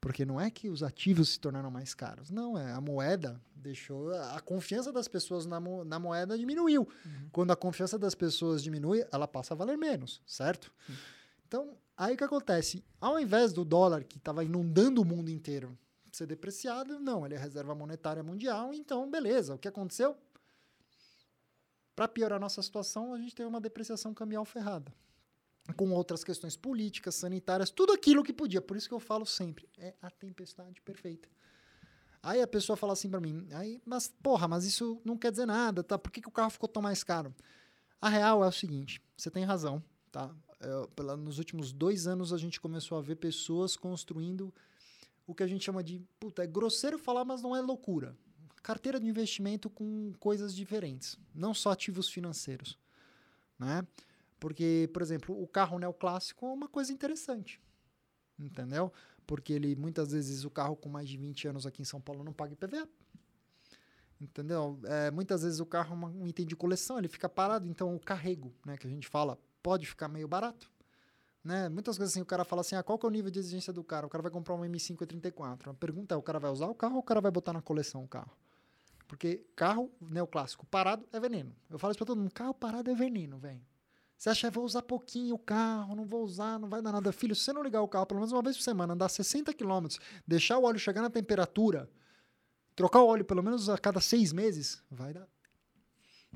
Porque 0.00 0.24
não 0.24 0.40
é 0.40 0.50
que 0.50 0.68
os 0.68 0.82
ativos 0.82 1.28
se 1.28 1.38
tornaram 1.38 1.70
mais 1.70 1.94
caros. 1.94 2.28
Não, 2.28 2.58
é 2.58 2.72
a 2.72 2.80
moeda 2.80 3.40
deixou. 3.54 4.12
A 4.12 4.40
confiança 4.40 4.92
das 4.92 5.06
pessoas 5.06 5.46
na, 5.46 5.60
mo, 5.60 5.84
na 5.84 5.98
moeda 5.98 6.36
diminuiu. 6.36 6.82
Uhum. 6.82 7.28
Quando 7.30 7.52
a 7.52 7.56
confiança 7.56 7.96
das 7.96 8.14
pessoas 8.14 8.62
diminui, 8.62 9.04
ela 9.12 9.28
passa 9.28 9.54
a 9.54 9.56
valer 9.56 9.78
menos, 9.78 10.20
certo? 10.26 10.72
Uhum. 10.88 10.94
Então, 11.46 11.76
aí 11.96 12.14
o 12.14 12.16
que 12.16 12.24
acontece? 12.24 12.84
Ao 13.00 13.20
invés 13.20 13.52
do 13.52 13.64
dólar, 13.64 14.02
que 14.02 14.18
estava 14.18 14.42
inundando 14.42 15.00
o 15.02 15.04
mundo 15.04 15.30
inteiro, 15.30 15.78
ser 16.10 16.26
depreciado, 16.26 16.98
não, 16.98 17.24
ele 17.24 17.34
é 17.34 17.38
reserva 17.38 17.74
monetária 17.74 18.22
mundial, 18.22 18.74
então 18.74 19.10
beleza. 19.10 19.54
O 19.54 19.58
que 19.58 19.68
aconteceu? 19.68 20.16
Para 22.02 22.08
piorar 22.08 22.40
nossa 22.40 22.60
situação, 22.60 23.14
a 23.14 23.16
gente 23.16 23.32
tem 23.32 23.46
uma 23.46 23.60
depreciação 23.60 24.12
cambial 24.12 24.44
ferrada. 24.44 24.92
Com 25.76 25.92
outras 25.92 26.24
questões 26.24 26.56
políticas, 26.56 27.14
sanitárias, 27.14 27.70
tudo 27.70 27.92
aquilo 27.92 28.24
que 28.24 28.32
podia. 28.32 28.60
Por 28.60 28.76
isso 28.76 28.88
que 28.88 28.94
eu 28.94 28.98
falo 28.98 29.24
sempre, 29.24 29.68
é 29.78 29.94
a 30.02 30.10
tempestade 30.10 30.80
perfeita. 30.80 31.28
Aí 32.20 32.42
a 32.42 32.46
pessoa 32.48 32.76
fala 32.76 32.94
assim 32.94 33.08
para 33.08 33.20
mim, 33.20 33.46
aí, 33.52 33.80
mas 33.86 34.12
porra, 34.20 34.48
mas 34.48 34.64
isso 34.64 35.00
não 35.04 35.16
quer 35.16 35.30
dizer 35.30 35.46
nada, 35.46 35.84
tá? 35.84 35.96
Por 35.96 36.10
que, 36.10 36.20
que 36.20 36.26
o 36.26 36.32
carro 36.32 36.50
ficou 36.50 36.68
tão 36.68 36.82
mais 36.82 37.04
caro? 37.04 37.32
A 38.00 38.08
real 38.08 38.42
é 38.42 38.48
o 38.48 38.52
seguinte, 38.52 39.00
você 39.16 39.30
tem 39.30 39.44
razão, 39.44 39.80
tá? 40.10 40.34
É, 40.58 40.86
pela, 40.96 41.16
nos 41.16 41.38
últimos 41.38 41.72
dois 41.72 42.08
anos 42.08 42.32
a 42.32 42.36
gente 42.36 42.60
começou 42.60 42.98
a 42.98 43.00
ver 43.00 43.14
pessoas 43.14 43.76
construindo 43.76 44.52
o 45.24 45.36
que 45.36 45.44
a 45.44 45.46
gente 45.46 45.64
chama 45.64 45.84
de, 45.84 46.00
puta, 46.18 46.42
é 46.42 46.48
grosseiro 46.48 46.98
falar, 46.98 47.24
mas 47.24 47.42
não 47.42 47.54
é 47.54 47.60
loucura 47.60 48.18
carteira 48.62 49.00
de 49.00 49.06
investimento 49.06 49.68
com 49.68 50.12
coisas 50.20 50.54
diferentes, 50.54 51.18
não 51.34 51.52
só 51.52 51.72
ativos 51.72 52.08
financeiros, 52.08 52.78
né? 53.58 53.86
Porque, 54.38 54.88
por 54.92 55.02
exemplo, 55.02 55.40
o 55.40 55.46
carro 55.46 55.78
neoclássico 55.78 56.46
é 56.46 56.52
uma 56.52 56.68
coisa 56.68 56.92
interessante, 56.92 57.60
entendeu? 58.38 58.92
Porque 59.26 59.52
ele, 59.52 59.76
muitas 59.76 60.12
vezes, 60.12 60.44
o 60.44 60.50
carro 60.50 60.76
com 60.76 60.88
mais 60.88 61.08
de 61.08 61.16
20 61.16 61.48
anos 61.48 61.66
aqui 61.66 61.80
em 61.80 61.84
São 61.84 62.00
Paulo 62.00 62.24
não 62.24 62.32
paga 62.32 62.52
IPVA. 62.52 62.88
Entendeu? 64.20 64.78
É, 64.84 65.10
muitas 65.10 65.42
vezes 65.42 65.58
o 65.58 65.66
carro 65.66 65.94
é 65.94 66.06
um 66.06 66.26
item 66.28 66.46
de 66.46 66.54
coleção, 66.54 66.98
ele 66.98 67.08
fica 67.08 67.28
parado, 67.28 67.66
então 67.66 67.94
o 67.94 67.98
carrego, 67.98 68.52
né, 68.64 68.76
que 68.76 68.86
a 68.86 68.90
gente 68.90 69.08
fala, 69.08 69.36
pode 69.62 69.86
ficar 69.86 70.06
meio 70.08 70.28
barato. 70.28 70.70
Né? 71.42 71.68
Muitas 71.68 71.98
vezes 71.98 72.14
assim, 72.14 72.20
o 72.20 72.26
cara 72.26 72.44
fala 72.44 72.60
assim, 72.60 72.76
ah, 72.76 72.82
qual 72.84 72.96
que 72.96 73.04
é 73.04 73.08
o 73.08 73.10
nível 73.10 73.30
de 73.30 73.40
exigência 73.40 73.72
do 73.72 73.82
cara? 73.82 74.06
O 74.06 74.08
cara 74.08 74.22
vai 74.22 74.30
comprar 74.30 74.54
um 74.54 74.60
M5 74.60 75.06
34. 75.06 75.70
A 75.70 75.74
pergunta 75.74 76.14
é, 76.14 76.18
o 76.18 76.22
cara 76.22 76.38
vai 76.38 76.50
usar 76.50 76.66
o 76.66 76.74
carro 76.74 76.94
ou 76.94 77.00
o 77.00 77.02
cara 77.02 77.20
vai 77.20 77.32
botar 77.32 77.52
na 77.52 77.60
coleção 77.60 78.04
o 78.04 78.08
carro? 78.08 78.30
Porque 79.12 79.44
carro 79.54 79.92
neoclássico 80.00 80.64
parado 80.64 81.06
é 81.12 81.20
veneno. 81.20 81.54
Eu 81.68 81.78
falo 81.78 81.90
isso 81.90 81.98
pra 81.98 82.06
todo 82.06 82.18
mundo: 82.18 82.32
carro 82.32 82.54
parado 82.54 82.90
é 82.90 82.94
veneno, 82.94 83.38
velho. 83.38 83.60
Você 84.16 84.30
acha 84.30 84.50
vou 84.50 84.64
usar 84.64 84.80
pouquinho 84.80 85.34
o 85.34 85.38
carro, 85.38 85.94
não 85.94 86.06
vou 86.06 86.24
usar, 86.24 86.58
não 86.58 86.66
vai 86.66 86.80
dar 86.80 86.92
nada. 86.92 87.12
Filho, 87.12 87.34
se 87.34 87.42
você 87.42 87.52
não 87.52 87.62
ligar 87.62 87.82
o 87.82 87.88
carro 87.88 88.06
pelo 88.06 88.20
menos 88.20 88.32
uma 88.32 88.40
vez 88.40 88.56
por 88.56 88.62
semana, 88.62 88.94
andar 88.94 89.10
60 89.10 89.52
km, 89.52 89.86
deixar 90.26 90.56
o 90.56 90.62
óleo 90.62 90.78
chegar 90.78 91.02
na 91.02 91.10
temperatura, 91.10 91.90
trocar 92.74 93.02
o 93.02 93.06
óleo 93.06 93.22
pelo 93.22 93.42
menos 93.42 93.68
a 93.68 93.76
cada 93.76 94.00
seis 94.00 94.32
meses, 94.32 94.82
vai 94.90 95.12
dar. 95.12 95.28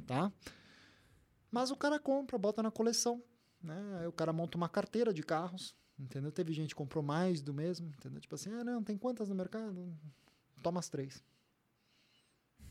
Tá? 0.06 0.30
Mas 1.50 1.70
o 1.70 1.76
cara 1.76 1.98
compra, 1.98 2.36
bota 2.36 2.62
na 2.62 2.70
coleção. 2.70 3.22
Né? 3.62 4.00
Aí 4.00 4.06
o 4.06 4.12
cara 4.12 4.34
monta 4.34 4.58
uma 4.58 4.68
carteira 4.68 5.14
de 5.14 5.22
carros. 5.22 5.74
Entendeu? 5.98 6.30
Teve 6.30 6.52
gente 6.52 6.68
que 6.68 6.74
comprou 6.74 7.02
mais 7.02 7.40
do 7.40 7.54
mesmo. 7.54 7.88
Entendeu? 7.88 8.20
Tipo 8.20 8.34
assim, 8.34 8.52
ah, 8.52 8.62
não, 8.62 8.84
tem 8.84 8.98
quantas 8.98 9.30
no 9.30 9.34
mercado? 9.34 9.96
Toma 10.62 10.78
as 10.78 10.90
três 10.90 11.24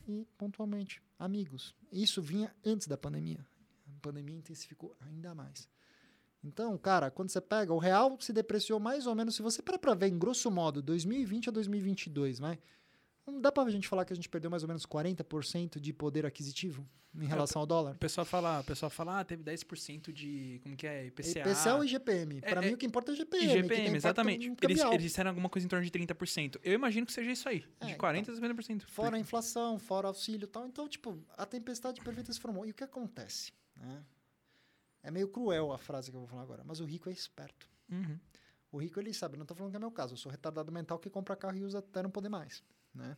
e, 0.06 0.26
pontualmente, 0.38 1.02
amigos. 1.18 1.74
Isso 1.90 2.22
vinha 2.22 2.54
antes 2.64 2.86
da 2.86 2.96
pandemia. 2.96 3.44
A 3.86 4.00
pandemia 4.00 4.36
intensificou 4.36 4.96
ainda 5.00 5.34
mais. 5.34 5.68
Então, 6.42 6.76
cara, 6.78 7.10
quando 7.10 7.30
você 7.30 7.40
pega, 7.40 7.72
o 7.72 7.78
real 7.78 8.16
se 8.20 8.32
depreciou 8.32 8.78
mais 8.78 9.06
ou 9.06 9.14
menos, 9.14 9.34
se 9.34 9.42
você 9.42 9.60
para 9.60 9.78
para 9.78 9.94
ver 9.94 10.08
em 10.08 10.18
grosso 10.18 10.50
modo, 10.50 10.80
2020 10.80 11.48
a 11.48 11.52
2022, 11.52 12.38
vai. 12.38 12.58
Não 13.26 13.40
dá 13.40 13.50
pra 13.50 13.68
gente 13.68 13.88
falar 13.88 14.04
que 14.04 14.12
a 14.12 14.16
gente 14.16 14.28
perdeu 14.28 14.48
mais 14.48 14.62
ou 14.62 14.68
menos 14.68 14.86
40% 14.86 15.80
de 15.80 15.92
poder 15.92 16.24
aquisitivo 16.24 16.88
em 17.12 17.24
é, 17.24 17.28
relação 17.28 17.60
ao 17.60 17.66
dólar? 17.66 17.96
O 17.96 17.98
pessoal 17.98 18.24
fala, 18.24 18.60
o 18.60 18.64
pessoal 18.64 18.88
fala, 18.88 19.18
ah, 19.18 19.24
teve 19.24 19.42
10% 19.42 20.12
de, 20.12 20.60
como 20.62 20.76
que 20.76 20.86
é, 20.86 21.06
IPCA. 21.06 21.40
IPCA 21.40 21.74
ou 21.74 21.84
IGPM? 21.84 22.38
É, 22.38 22.50
pra 22.50 22.62
é, 22.62 22.68
mim 22.68 22.74
o 22.74 22.76
que 22.76 22.86
importa 22.86 23.10
é 23.10 23.14
IGPM. 23.16 23.58
IGPM, 23.58 23.96
exatamente. 23.96 24.46
Eles, 24.62 24.80
eles 24.80 25.02
disseram 25.02 25.30
alguma 25.30 25.48
coisa 25.48 25.66
em 25.66 25.68
torno 25.68 25.84
de 25.84 25.90
30%. 25.90 26.60
Eu 26.62 26.74
imagino 26.74 27.04
que 27.04 27.12
seja 27.12 27.32
isso 27.32 27.48
aí, 27.48 27.64
é, 27.80 27.86
de 27.86 27.94
40% 27.94 28.18
então, 28.20 28.34
a 28.34 28.38
50%. 28.38 28.82
Fora 28.82 29.16
a 29.16 29.18
inflação, 29.18 29.76
fora 29.76 30.06
auxílio 30.06 30.44
e 30.44 30.48
tal. 30.48 30.64
Então, 30.64 30.88
tipo, 30.88 31.18
a 31.36 31.44
tempestade 31.44 32.00
perfeita 32.00 32.32
se 32.32 32.38
formou. 32.38 32.64
E 32.64 32.70
o 32.70 32.74
que 32.74 32.84
acontece? 32.84 33.52
Né? 33.76 34.04
É 35.02 35.10
meio 35.10 35.26
cruel 35.26 35.72
a 35.72 35.78
frase 35.78 36.12
que 36.12 36.16
eu 36.16 36.20
vou 36.20 36.28
falar 36.28 36.42
agora, 36.42 36.62
mas 36.64 36.78
o 36.78 36.84
rico 36.84 37.08
é 37.08 37.12
esperto. 37.12 37.68
Uhum. 37.90 38.18
O 38.70 38.78
rico, 38.78 39.00
ele 39.00 39.12
sabe, 39.12 39.36
não 39.36 39.46
tô 39.46 39.54
falando 39.54 39.72
que 39.72 39.76
é 39.76 39.80
meu 39.80 39.90
caso, 39.90 40.14
eu 40.14 40.16
sou 40.16 40.30
retardado 40.30 40.70
mental 40.70 40.98
que 40.98 41.08
compra 41.08 41.34
carro 41.34 41.56
e 41.56 41.64
usa 41.64 41.78
até 41.78 42.02
não 42.02 42.10
poder 42.10 42.28
mais 42.28 42.62
né? 42.96 43.16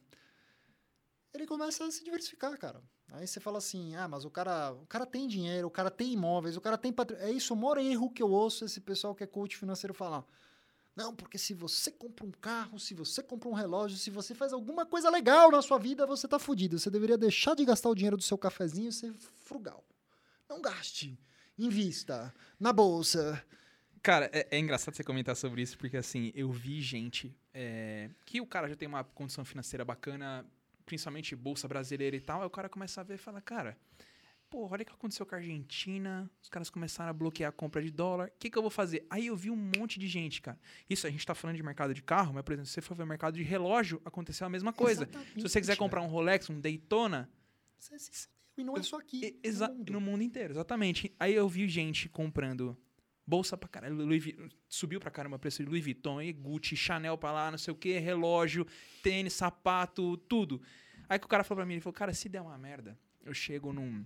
Ele 1.32 1.46
começa 1.46 1.84
a 1.84 1.90
se 1.90 2.02
diversificar, 2.04 2.58
cara. 2.58 2.82
Aí 3.12 3.26
você 3.26 3.40
fala 3.40 3.58
assim: 3.58 3.94
"Ah, 3.94 4.08
mas 4.08 4.24
o 4.24 4.30
cara, 4.30 4.72
o 4.72 4.86
cara 4.86 5.06
tem 5.06 5.26
dinheiro, 5.26 5.68
o 5.68 5.70
cara 5.70 5.90
tem 5.90 6.12
imóveis, 6.12 6.56
o 6.56 6.60
cara 6.60 6.76
tem 6.76 6.92
patrimônio". 6.92 7.28
É 7.28 7.32
isso 7.32 7.54
o 7.54 7.56
maior 7.56 7.78
erro 7.78 8.10
que 8.10 8.22
eu 8.22 8.30
ouço 8.30 8.64
esse 8.64 8.80
pessoal 8.80 9.14
que 9.14 9.24
é 9.24 9.26
coach 9.26 9.56
financeiro 9.56 9.94
falar. 9.94 10.24
Não, 10.96 11.14
porque 11.14 11.38
se 11.38 11.54
você 11.54 11.92
compra 11.92 12.26
um 12.26 12.32
carro, 12.32 12.78
se 12.80 12.92
você 12.92 13.22
compra 13.22 13.48
um 13.48 13.52
relógio, 13.52 13.96
se 13.96 14.10
você 14.10 14.34
faz 14.34 14.52
alguma 14.52 14.84
coisa 14.84 15.08
legal 15.08 15.50
na 15.50 15.62
sua 15.62 15.78
vida, 15.78 16.04
você 16.04 16.26
tá 16.26 16.40
fudido. 16.40 16.76
Você 16.76 16.90
deveria 16.90 17.16
deixar 17.16 17.54
de 17.54 17.64
gastar 17.64 17.88
o 17.88 17.94
dinheiro 17.94 18.16
do 18.16 18.22
seu 18.24 18.36
cafezinho 18.36 18.88
e 18.88 18.92
ser 18.92 19.14
frugal. 19.14 19.84
Não 20.48 20.60
gaste. 20.60 21.16
Invista 21.56 22.34
na 22.58 22.72
bolsa. 22.72 23.40
Cara, 24.02 24.30
é, 24.32 24.46
é, 24.50 24.58
engraçado 24.58 24.94
você 24.94 25.04
comentar 25.04 25.36
sobre 25.36 25.62
isso, 25.62 25.76
porque 25.78 25.96
assim, 25.96 26.32
eu 26.34 26.50
vi 26.50 26.80
gente 26.80 27.34
é, 27.52 28.10
que 28.24 28.40
o 28.40 28.46
cara 28.46 28.68
já 28.68 28.76
tem 28.76 28.88
uma 28.88 29.04
condição 29.04 29.44
financeira 29.44 29.84
bacana, 29.84 30.44
principalmente 30.86 31.34
bolsa 31.34 31.66
brasileira 31.66 32.16
e 32.16 32.20
tal, 32.20 32.40
aí 32.40 32.46
o 32.46 32.50
cara 32.50 32.68
começa 32.68 33.00
a 33.00 33.04
ver 33.04 33.14
e 33.14 33.18
fala, 33.18 33.40
cara, 33.40 33.76
pô, 34.48 34.66
olha 34.70 34.82
o 34.82 34.86
que 34.86 34.92
aconteceu 34.92 35.26
com 35.26 35.34
a 35.34 35.38
Argentina, 35.38 36.30
os 36.42 36.48
caras 36.48 36.70
começaram 36.70 37.10
a 37.10 37.12
bloquear 37.12 37.50
a 37.50 37.52
compra 37.52 37.82
de 37.82 37.90
dólar, 37.90 38.28
o 38.28 38.38
que, 38.38 38.50
que 38.50 38.56
eu 38.56 38.62
vou 38.62 38.70
fazer? 38.70 39.06
Aí 39.10 39.26
eu 39.26 39.36
vi 39.36 39.50
um 39.50 39.70
monte 39.76 39.98
de 39.98 40.06
gente, 40.06 40.40
cara. 40.40 40.58
Isso, 40.88 41.06
a 41.06 41.10
gente 41.10 41.26
tá 41.26 41.34
falando 41.34 41.56
de 41.56 41.62
mercado 41.62 41.92
de 41.92 42.02
carro, 42.02 42.34
mas, 42.34 42.42
por 42.42 42.52
exemplo, 42.52 42.66
se 42.66 42.74
você 42.74 42.80
for 42.80 42.94
ver 42.94 43.04
mercado 43.04 43.34
de 43.34 43.42
relógio, 43.42 44.00
aconteceu 44.04 44.46
a 44.46 44.50
mesma 44.50 44.72
coisa. 44.72 45.02
Exatamente, 45.04 45.34
se 45.34 45.42
você 45.42 45.60
quiser 45.60 45.76
comprar 45.76 46.02
um 46.02 46.08
Rolex, 46.08 46.48
um 46.50 46.60
Daytona... 46.60 47.28
Você 47.78 47.98
se 47.98 48.28
e 48.58 48.64
não 48.64 48.76
é 48.76 48.82
só 48.82 48.98
aqui. 48.98 49.38
No 49.44 49.68
mundo. 49.68 49.92
no 49.92 50.00
mundo 50.00 50.22
inteiro, 50.22 50.52
exatamente. 50.52 51.14
Aí 51.18 51.32
eu 51.32 51.48
vi 51.48 51.68
gente 51.68 52.08
comprando 52.08 52.76
Bolsa 53.28 53.58
pra 53.58 53.68
caralho. 53.68 53.94
Louis, 53.94 54.24
subiu 54.66 54.98
pra 54.98 55.10
caramba 55.10 55.36
o 55.36 55.38
preço 55.38 55.62
de 55.62 55.68
Louis 55.68 55.84
Vuitton, 55.84 56.22
e 56.22 56.32
Gucci, 56.32 56.74
Chanel 56.74 57.18
pra 57.18 57.30
lá, 57.30 57.50
não 57.50 57.58
sei 57.58 57.72
o 57.74 57.76
que, 57.76 57.98
relógio, 57.98 58.66
tênis, 59.02 59.34
sapato, 59.34 60.16
tudo. 60.16 60.62
Aí 61.06 61.18
que 61.18 61.26
o 61.26 61.28
cara 61.28 61.44
falou 61.44 61.58
pra 61.58 61.66
mim, 61.66 61.74
ele 61.74 61.82
falou, 61.82 61.92
cara, 61.92 62.14
se 62.14 62.26
der 62.26 62.40
uma 62.40 62.56
merda, 62.56 62.98
eu 63.22 63.34
chego 63.34 63.70
num, 63.70 64.02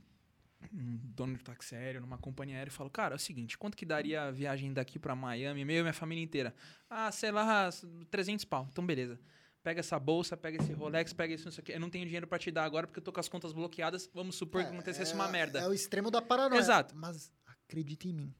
num 0.72 0.98
dono 1.04 1.36
de 1.36 1.44
táxi 1.44 1.76
aéreo, 1.76 2.00
numa 2.00 2.18
companhia 2.18 2.56
aérea 2.56 2.68
e 2.68 2.74
falo, 2.74 2.90
cara, 2.90 3.14
é 3.14 3.16
o 3.16 3.18
seguinte, 3.18 3.56
quanto 3.56 3.76
que 3.76 3.86
daria 3.86 4.24
a 4.24 4.32
viagem 4.32 4.72
daqui 4.72 4.98
pra 4.98 5.14
Miami, 5.14 5.64
meio 5.64 5.78
e 5.78 5.82
minha 5.82 5.92
família 5.92 6.24
inteira? 6.24 6.52
Ah, 6.90 7.12
sei 7.12 7.30
lá, 7.30 7.70
300 8.10 8.44
pau. 8.44 8.66
Então, 8.72 8.84
beleza. 8.84 9.20
Pega 9.62 9.78
essa 9.78 10.00
bolsa, 10.00 10.36
pega 10.36 10.60
esse 10.60 10.72
Rolex, 10.72 11.12
pega 11.12 11.32
isso, 11.32 11.44
não 11.44 11.52
sei 11.52 11.62
o 11.62 11.64
que. 11.64 11.72
Eu 11.72 11.78
não 11.78 11.88
tenho 11.88 12.04
dinheiro 12.04 12.26
para 12.26 12.40
te 12.40 12.50
dar 12.50 12.64
agora 12.64 12.88
porque 12.88 12.98
eu 12.98 13.04
tô 13.04 13.12
com 13.12 13.20
as 13.20 13.28
contas 13.28 13.52
bloqueadas. 13.52 14.10
Vamos 14.12 14.34
supor 14.34 14.62
é, 14.62 14.64
que 14.64 14.70
acontecesse 14.72 15.12
é, 15.12 15.14
uma 15.14 15.28
merda. 15.28 15.60
É 15.60 15.68
o 15.68 15.72
extremo 15.72 16.10
da 16.10 16.20
paranoia. 16.20 16.58
Exato. 16.58 16.96
Mas 16.96 17.30
acredite 17.46 18.08
em 18.08 18.12
mim 18.12 18.34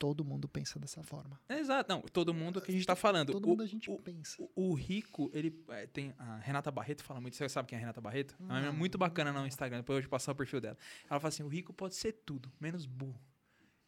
Todo 0.00 0.24
mundo 0.24 0.48
pensa 0.48 0.78
dessa 0.78 1.02
forma. 1.02 1.38
É, 1.46 1.58
exato. 1.58 1.92
Não, 1.92 2.00
todo 2.00 2.32
mundo 2.32 2.58
que 2.58 2.70
a 2.70 2.74
gente 2.74 2.86
tá 2.86 2.96
falando. 2.96 3.32
Todo 3.32 3.44
o, 3.44 3.48
mundo 3.50 3.62
a 3.62 3.66
gente 3.66 3.90
o, 3.90 3.98
pensa. 3.98 4.42
o, 4.56 4.70
o 4.70 4.74
rico, 4.74 5.30
ele 5.34 5.62
é, 5.68 5.86
tem. 5.86 6.14
A 6.18 6.38
Renata 6.38 6.70
Barreto 6.70 7.04
fala 7.04 7.20
muito. 7.20 7.36
Você 7.36 7.46
sabe 7.50 7.68
quem 7.68 7.76
é 7.76 7.78
a 7.78 7.80
Renata 7.80 8.00
Barreto? 8.00 8.34
É 8.40 8.42
uma 8.42 8.54
menina 8.54 8.72
Não. 8.72 8.78
muito 8.78 8.96
bacana 8.96 9.30
no 9.30 9.46
Instagram. 9.46 9.80
Depois 9.80 9.96
eu 9.96 10.00
vou 10.00 10.08
te 10.08 10.10
passar 10.10 10.32
o 10.32 10.34
perfil 10.34 10.58
dela. 10.58 10.78
Ela 11.08 11.20
fala 11.20 11.28
assim: 11.28 11.42
o 11.42 11.48
rico 11.48 11.70
pode 11.74 11.96
ser 11.96 12.12
tudo, 12.24 12.50
menos 12.58 12.86
burro. 12.86 13.20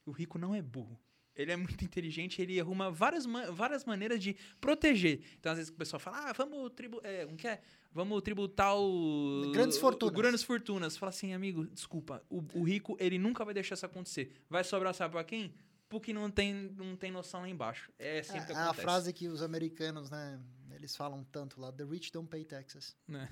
O 0.05 0.11
rico 0.11 0.39
não 0.39 0.55
é 0.55 0.61
burro. 0.61 1.01
Ele 1.35 1.51
é 1.51 1.57
muito 1.57 1.81
inteligente, 1.83 2.43
ele 2.43 2.61
arruma 2.61 2.91
várias, 2.91 3.25
ma- 3.25 3.51
várias 3.51 3.87
maneiras 3.87 4.21
de 4.23 4.37
proteger. 4.61 5.23
Então, 5.41 5.53
às 5.53 5.57
vezes, 5.57 5.73
o 5.73 5.77
pessoal 5.77 5.99
fala, 5.99 6.29
ah, 6.29 6.33
vamos, 6.35 6.71
tribu 6.75 7.01
é, 7.03 7.25
que 7.39 7.49
é? 7.49 7.63
vamos 7.91 8.21
tributar 8.21 8.77
o... 8.77 9.51
Grandes 9.51 9.79
fortunas. 9.79 10.13
O, 10.13 10.15
grandes 10.15 10.43
fortunas. 10.43 10.95
Fala 10.99 11.09
assim, 11.09 11.33
amigo, 11.33 11.65
desculpa, 11.69 12.23
o, 12.29 12.45
o 12.53 12.63
rico, 12.63 12.99
ele 13.01 13.19
nunca 13.19 13.47
vai 13.47 13.55
deixar 13.55 13.77
isso 13.77 13.87
acontecer. 13.87 14.31
Vai 14.51 14.63
sobrar, 14.63 14.93
sabe 14.93 15.13
pra 15.13 15.25
quem? 15.25 15.55
Porque 15.93 16.11
não 16.11 16.31
tem, 16.31 16.55
não 16.55 16.97
tem 16.97 17.11
noção 17.11 17.43
lá 17.43 17.49
embaixo. 17.51 17.93
É 17.99 18.23
sempre 18.23 18.47
que 18.47 18.53
É 18.53 18.57
a 18.57 18.63
acontece. 18.65 18.81
frase 18.83 19.13
que 19.13 19.29
os 19.29 19.43
americanos, 19.43 20.09
né, 20.09 20.41
eles 20.71 20.97
falam 20.97 21.23
tanto 21.25 21.61
lá, 21.61 21.71
the 21.71 21.85
rich 21.85 22.11
don't 22.11 22.31
pay 22.31 22.47
taxes. 22.47 22.97
Né? 23.07 23.29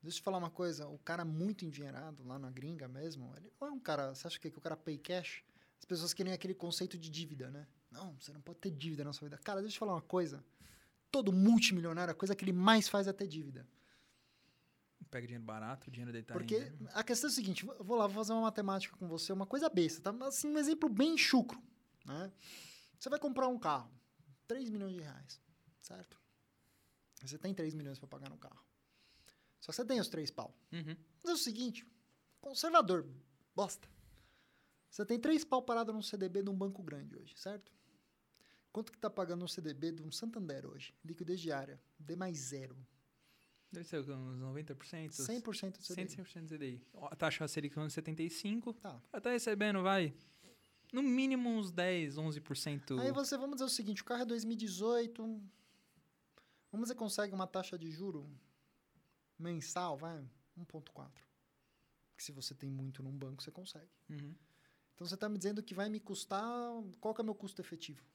Deixa 0.00 0.18
eu 0.18 0.20
te 0.20 0.22
falar 0.22 0.38
uma 0.38 0.48
coisa, 0.50 0.86
o 0.86 0.96
cara 0.98 1.24
muito 1.24 1.64
endinheirado, 1.64 2.22
lá 2.24 2.38
na 2.38 2.52
gringa 2.52 2.86
mesmo, 2.86 3.34
ele 3.36 3.50
não 3.60 3.66
é 3.66 3.70
um 3.72 3.80
cara, 3.80 4.14
você 4.14 4.28
acha 4.28 4.38
que, 4.38 4.48
que 4.48 4.58
o 4.58 4.60
cara 4.60 4.76
pay 4.76 4.96
cash? 4.96 5.42
As 5.76 5.84
pessoas 5.84 6.14
querem 6.14 6.32
aquele 6.32 6.54
conceito 6.54 6.96
de 6.96 7.10
dívida, 7.10 7.50
né? 7.50 7.66
Não, 7.90 8.14
você 8.20 8.32
não 8.32 8.40
pode 8.40 8.60
ter 8.60 8.70
dívida 8.70 9.02
na 9.02 9.12
sua 9.12 9.26
vida. 9.26 9.36
Cara, 9.42 9.60
deixa 9.60 9.72
eu 9.72 9.74
te 9.74 9.78
falar 9.80 9.94
uma 9.94 10.00
coisa, 10.02 10.44
todo 11.10 11.32
multimilionário, 11.32 12.12
a 12.12 12.14
coisa 12.14 12.36
que 12.36 12.44
ele 12.44 12.52
mais 12.52 12.88
faz 12.88 13.08
é 13.08 13.12
ter 13.12 13.26
dívida. 13.26 13.66
Pega 15.10 15.26
dinheiro 15.26 15.44
barato, 15.44 15.90
dinheiro 15.90 16.12
deitado 16.12 16.38
Porque 16.38 16.72
a 16.92 17.02
questão 17.02 17.28
é 17.28 17.32
a 17.32 17.34
seguinte, 17.34 17.66
vou 17.80 17.96
lá, 17.96 18.06
vou 18.06 18.16
fazer 18.16 18.32
uma 18.32 18.42
matemática 18.42 18.96
com 18.96 19.08
você, 19.08 19.32
uma 19.32 19.46
coisa 19.46 19.68
besta, 19.68 20.12
tá? 20.12 20.26
Assim, 20.26 20.48
um 20.48 20.58
exemplo 20.58 20.88
bem 20.88 21.18
chucro, 21.18 21.60
né? 22.04 22.32
Você 22.98 23.08
vai 23.08 23.18
comprar 23.18 23.48
um 23.48 23.58
carro, 23.58 23.90
3 24.46 24.70
milhões 24.70 24.92
de 24.92 25.00
reais, 25.00 25.40
certo? 25.80 26.20
Você 27.22 27.38
tem 27.38 27.54
3 27.54 27.74
milhões 27.74 27.98
para 27.98 28.08
pagar 28.08 28.28
no 28.28 28.36
carro. 28.36 28.64
Só 29.60 29.72
que 29.72 29.76
você 29.76 29.84
tem 29.84 29.98
os 29.98 30.08
três 30.08 30.30
pau. 30.30 30.54
Uhum. 30.72 30.94
Mas 31.22 31.30
é 31.30 31.34
o 31.34 31.38
seguinte, 31.38 31.86
conservador, 32.38 33.08
bosta. 33.56 33.88
Você 34.90 35.06
tem 35.06 35.18
três 35.18 35.42
pau 35.42 35.62
parado 35.62 35.90
num 35.92 36.02
CDB 36.02 36.42
de 36.42 36.50
um 36.50 36.54
banco 36.54 36.82
grande 36.82 37.16
hoje, 37.16 37.34
certo? 37.36 37.72
Quanto 38.70 38.92
que 38.92 38.98
tá 38.98 39.08
pagando 39.08 39.44
um 39.44 39.48
CDB 39.48 39.92
de 39.92 40.02
um 40.02 40.12
Santander 40.12 40.66
hoje? 40.66 40.94
Liquidez 41.02 41.40
diária, 41.40 41.80
D 41.98 42.14
mais 42.14 42.36
zero. 42.36 42.76
Deve 43.72 43.86
ser 43.88 44.00
uns 44.00 44.06
90%. 44.06 45.10
100% 45.10 45.78
do 45.78 45.82
CDI. 45.82 46.06
100% 46.06 46.42
do 46.42 46.56
CDI. 46.56 46.86
A 46.94 47.16
taxa 47.16 47.48
Selic 47.48 47.76
é 47.78 47.80
uns 47.80 47.92
75. 47.92 48.74
Tá. 48.74 49.00
Tá 49.20 49.30
recebendo, 49.30 49.82
vai, 49.82 50.14
no 50.94 51.02
mínimo 51.02 51.50
uns 51.50 51.72
10, 51.72 52.14
11%. 52.14 53.00
Aí 53.00 53.10
você, 53.10 53.36
vamos 53.36 53.56
dizer 53.56 53.64
o 53.64 53.68
seguinte, 53.68 54.00
o 54.00 54.04
carro 54.04 54.22
é 54.22 54.26
2018, 54.26 55.22
vamos 56.70 56.84
dizer 56.84 56.94
consegue 56.94 57.34
uma 57.34 57.48
taxa 57.48 57.76
de 57.76 57.90
juro 57.90 58.30
mensal, 59.36 59.96
vai, 59.96 60.24
1.4. 60.56 61.10
Que 62.16 62.22
se 62.22 62.30
você 62.30 62.54
tem 62.54 62.70
muito 62.70 63.02
num 63.02 63.10
banco, 63.10 63.42
você 63.42 63.50
consegue. 63.50 63.90
Uhum. 64.08 64.36
Então 64.94 65.04
você 65.04 65.14
está 65.14 65.28
me 65.28 65.36
dizendo 65.36 65.64
que 65.64 65.74
vai 65.74 65.88
me 65.88 65.98
custar, 65.98 66.44
qual 67.00 67.12
que 67.12 67.20
é 67.20 67.22
o 67.22 67.24
meu 67.24 67.34
custo 67.34 67.60
efetivo? 67.60 68.06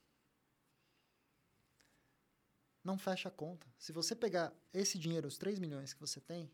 Não 2.81 2.97
fecha 2.97 3.27
a 3.27 3.31
conta. 3.31 3.67
Se 3.77 3.91
você 3.91 4.15
pegar 4.15 4.53
esse 4.73 4.97
dinheiro, 4.97 5.27
os 5.27 5.37
3 5.37 5.59
milhões 5.59 5.93
que 5.93 5.99
você 5.99 6.21
tem, 6.21 6.49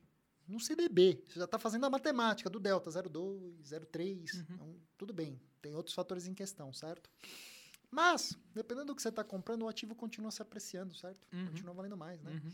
no 0.47 0.59
CDB, 0.59 1.23
você 1.27 1.39
já 1.39 1.45
está 1.45 1.57
fazendo 1.57 1.85
a 1.85 1.89
matemática 1.89 2.49
do 2.49 2.59
delta, 2.59 2.89
0,2, 2.89 3.61
0,3, 3.63 4.33
Uhum. 4.33 4.45
então, 4.49 4.75
tudo 4.97 5.13
bem. 5.13 5.39
Tem 5.61 5.73
outros 5.75 5.95
fatores 5.95 6.27
em 6.27 6.33
questão, 6.33 6.71
certo? 6.73 7.09
Mas, 7.89 8.37
dependendo 8.53 8.87
do 8.87 8.95
que 8.95 9.01
você 9.01 9.09
está 9.09 9.23
comprando, 9.23 9.63
o 9.63 9.67
ativo 9.67 9.95
continua 9.95 10.29
se 10.31 10.41
apreciando, 10.41 10.93
certo? 10.95 11.25
Uhum. 11.33 11.47
Continua 11.47 11.73
valendo 11.73 11.97
mais, 11.97 12.21
né? 12.21 12.31
Uhum. 12.31 12.51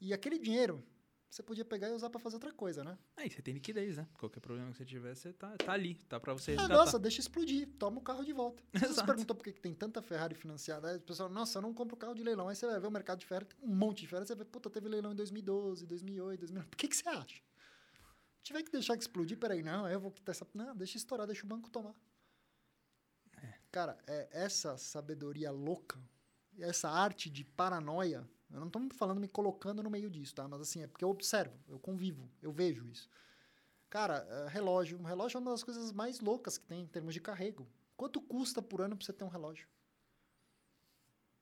E 0.00 0.12
aquele 0.12 0.38
dinheiro, 0.38 0.82
você 1.32 1.42
podia 1.42 1.64
pegar 1.64 1.88
e 1.88 1.92
usar 1.92 2.10
para 2.10 2.20
fazer 2.20 2.36
outra 2.36 2.52
coisa, 2.52 2.84
né? 2.84 2.98
Aí 3.16 3.30
você 3.30 3.40
tem 3.40 3.54
liquidez, 3.54 3.96
né? 3.96 4.06
Qualquer 4.18 4.40
problema 4.40 4.70
que 4.70 4.76
você 4.76 4.84
tiver, 4.84 5.14
você 5.14 5.32
tá, 5.32 5.56
tá 5.56 5.72
ali. 5.72 5.94
Tá 6.06 6.20
pra 6.20 6.34
você 6.34 6.54
Ah, 6.58 6.68
nossa, 6.68 6.98
deixa 6.98 7.20
explodir, 7.20 7.66
toma 7.78 8.00
o 8.00 8.02
carro 8.02 8.22
de 8.22 8.34
volta. 8.34 8.62
Você 8.74 8.84
se 8.84 8.92
Exato. 8.92 9.06
perguntou 9.06 9.34
por 9.34 9.42
que 9.42 9.52
tem 9.52 9.72
tanta 9.72 10.02
Ferrari 10.02 10.34
financiada. 10.34 10.90
Aí 10.90 10.98
o 10.98 11.00
pessoal, 11.00 11.30
nossa, 11.30 11.56
eu 11.56 11.62
não 11.62 11.72
compro 11.72 11.96
carro 11.96 12.14
de 12.14 12.22
leilão. 12.22 12.50
Aí 12.50 12.54
você 12.54 12.66
vai 12.66 12.78
ver 12.78 12.86
o 12.86 12.90
mercado 12.90 13.20
de 13.20 13.24
Ferrari, 13.24 13.46
tem 13.46 13.58
um 13.62 13.74
monte 13.74 14.02
de 14.02 14.08
Ferrari. 14.08 14.26
Você 14.26 14.34
vê, 14.34 14.44
puta, 14.44 14.68
teve 14.68 14.90
leilão 14.90 15.12
em 15.12 15.16
2012, 15.16 15.86
2008, 15.86 16.40
2009. 16.40 16.68
Por 16.68 16.76
que, 16.76 16.88
que 16.88 16.96
você 16.96 17.08
acha? 17.08 17.36
Se 17.36 18.42
tiver 18.42 18.62
que 18.62 18.70
deixar 18.70 18.94
que 18.94 19.02
explodir, 19.02 19.38
peraí, 19.38 19.62
não, 19.62 19.88
eu 19.88 19.98
vou 19.98 20.10
quitar 20.10 20.34
essa. 20.34 20.46
Não, 20.52 20.76
deixa 20.76 20.98
estourar, 20.98 21.26
deixa 21.26 21.46
o 21.46 21.48
banco 21.48 21.70
tomar. 21.70 21.94
Cara, 23.70 23.96
é 24.06 24.28
essa 24.32 24.76
sabedoria 24.76 25.50
louca, 25.50 25.98
essa 26.58 26.90
arte 26.90 27.30
de 27.30 27.42
paranoia. 27.42 28.28
Eu 28.52 28.60
não 28.60 28.66
estou 28.66 28.88
falando 28.90 29.20
me 29.20 29.28
colocando 29.28 29.82
no 29.82 29.90
meio 29.90 30.10
disso, 30.10 30.34
tá? 30.34 30.46
Mas 30.46 30.60
assim, 30.60 30.82
é 30.82 30.86
porque 30.86 31.04
eu 31.04 31.10
observo, 31.10 31.54
eu 31.68 31.78
convivo, 31.78 32.28
eu 32.42 32.52
vejo 32.52 32.86
isso. 32.86 33.08
Cara, 33.88 34.26
é, 34.28 34.48
relógio. 34.48 34.98
Um 34.98 35.04
relógio 35.04 35.38
é 35.38 35.40
uma 35.40 35.50
das 35.50 35.62
coisas 35.62 35.92
mais 35.92 36.20
loucas 36.20 36.58
que 36.58 36.66
tem 36.66 36.82
em 36.82 36.86
termos 36.86 37.14
de 37.14 37.20
carrego. 37.20 37.66
Quanto 37.96 38.20
custa 38.20 38.62
por 38.62 38.80
ano 38.80 38.96
pra 38.96 39.04
você 39.04 39.12
ter 39.12 39.24
um 39.24 39.28
relógio? 39.28 39.66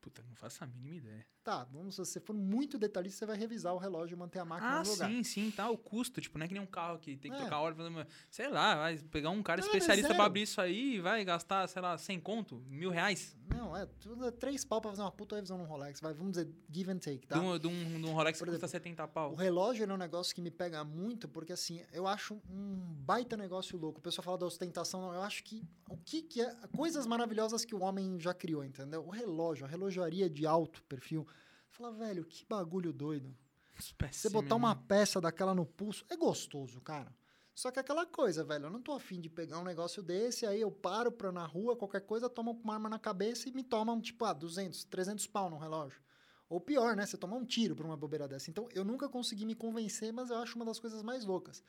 Puta, 0.01 0.23
não 0.27 0.35
faço 0.35 0.65
a 0.65 0.67
mínima 0.67 0.97
ideia. 0.97 1.27
Tá, 1.45 1.65
vamos, 1.65 1.95
se 1.95 1.99
você 2.05 2.21
for 2.21 2.35
muito 2.35 2.79
detalhista, 2.79 3.19
você 3.21 3.27
vai 3.27 3.37
revisar 3.37 3.75
o 3.75 3.79
relógio 3.79 4.15
e 4.15 4.19
manter 4.19 4.39
a 4.39 4.45
máquina 4.45 4.79
Ah, 4.81 4.83
no 4.83 4.91
lugar. 4.91 5.09
sim, 5.11 5.23
sim, 5.23 5.51
tá. 5.51 5.69
O 5.69 5.77
custo, 5.77 6.21
tipo, 6.21 6.39
não 6.39 6.45
é 6.45 6.49
que 6.49 6.55
nem 6.55 6.63
um 6.63 6.67
carro 6.67 6.99
que 6.99 7.17
tem 7.17 7.31
que 7.31 7.37
É. 7.37 7.41
trocar 7.41 7.61
óleo. 7.61 7.77
fazer- 7.77 8.07
Sei 8.31 8.49
lá, 8.49 8.77
vai 8.77 8.97
pegar 8.99 9.31
um 9.31 9.43
cara 9.43 9.61
Não, 9.61 9.67
especialista 9.67 10.13
é 10.13 10.15
pra 10.15 10.25
abrir 10.25 10.43
isso 10.43 10.61
aí 10.61 10.97
e 10.97 11.01
vai 11.01 11.23
gastar, 11.25 11.67
sei 11.69 11.81
lá, 11.83 11.97
100 11.99 12.19
conto, 12.21 12.63
mil 12.69 12.91
reais. 12.91 13.37
Não, 13.49 13.77
é, 13.77 13.85
tudo 13.87 14.27
é 14.27 14.31
três 14.31 14.65
pau 14.65 14.81
pra 14.81 14.91
fazer 14.91 15.03
uma 15.03 15.11
puta 15.11 15.35
revisão 15.37 15.59
no 15.59 15.65
Rolex. 15.65 16.01
Vai, 16.01 16.15
vamos 16.15 16.33
dizer, 16.33 16.49
give 16.73 16.91
and 16.93 16.99
take, 16.99 17.27
tá? 17.27 17.39
De, 17.39 17.45
um, 17.45 17.59
de, 17.59 17.67
um, 17.67 18.01
de 18.01 18.07
um 18.07 18.13
Rolex 18.13 18.39
Por 18.39 18.45
que 18.47 18.53
custa 18.53 18.67
exemplo, 18.67 18.69
70 18.69 19.05
O 19.05 19.09
pau. 19.09 19.35
relógio 19.35 19.83
ele 19.83 19.93
é 19.93 19.95
um 19.95 19.99
negócio 19.99 20.35
que 20.35 20.41
me 20.41 20.51
pega 20.51 20.83
muito, 20.85 21.29
porque 21.29 21.53
assim, 21.53 21.83
eu 21.93 22.07
acho 22.07 22.41
um 22.51 22.77
baita 23.05 23.37
negócio 23.37 23.77
louco. 23.79 23.99
O 23.99 24.03
pessoal 24.03 24.25
fala 24.25 24.39
da 24.39 24.47
ostentação, 24.47 25.01
não, 25.01 25.15
eu 25.15 25.23
acho 25.23 25.43
que 25.45 25.63
o 25.89 25.97
que, 25.97 26.23
que 26.23 26.41
é. 26.41 26.55
Coisas 26.77 27.07
maravilhosas 27.07 27.65
que 27.65 27.75
o 27.75 27.81
homem 27.83 28.19
já 28.21 28.33
criou, 28.33 28.63
entendeu? 28.65 29.05
O 29.05 29.11
relógio, 29.11 29.65
a 29.67 29.69
relojaria 29.91 30.31
de 30.31 30.47
alto 30.47 30.83
perfil. 30.85 31.27
Fala, 31.69 31.93
velho, 31.93 32.25
que 32.25 32.45
bagulho 32.45 32.93
doido. 32.93 33.37
Você 34.11 34.29
botar 34.29 34.55
uma 34.55 34.75
peça 34.77 35.21
daquela 35.21 35.55
no 35.55 35.67
pulso 35.67 36.05
é 36.09 36.17
gostoso, 36.17 36.81
cara. 36.81 37.15
Só 37.55 37.71
que 37.71 37.79
é 37.79 37.83
aquela 37.83 38.07
coisa, 38.07 38.45
velho, 38.45 38.67
eu 38.67 38.71
não 38.71 38.81
tô 38.81 38.93
afim 38.93 39.21
de 39.21 39.29
pegar 39.29 39.59
um 39.59 39.65
negócio 39.65 40.03
desse, 40.03 40.47
aí 40.47 40.61
eu 40.61 40.71
paro 40.71 41.11
pra 41.11 41.33
na 41.33 41.45
rua, 41.45 41.77
qualquer 41.77 42.01
coisa, 42.01 42.29
tomo 42.29 42.53
uma 42.53 42.75
arma 42.75 42.89
na 42.89 42.99
cabeça 42.99 43.49
e 43.49 43.53
me 43.53 43.63
tomam, 43.63 44.01
tipo, 44.01 44.25
ah, 44.25 44.33
200, 44.33 44.85
300 44.85 45.27
pau 45.27 45.51
no 45.51 45.59
relógio. 45.59 46.01
Ou 46.49 46.61
pior, 46.61 46.97
né? 46.97 47.07
Você 47.07 47.17
tomar 47.17 47.37
um 47.37 47.45
tiro 47.45 47.77
por 47.77 47.85
uma 47.85 47.97
bobeira 47.97 48.27
dessa. 48.27 48.51
Então, 48.51 48.69
eu 48.73 48.85
nunca 48.85 49.09
consegui 49.09 49.45
me 49.45 49.55
convencer, 49.55 50.13
mas 50.13 50.31
eu 50.31 50.37
acho 50.37 50.57
uma 50.57 50.65
das 50.65 50.81
coisas 50.81 51.03
mais 51.03 51.25
loucas. 51.25 51.63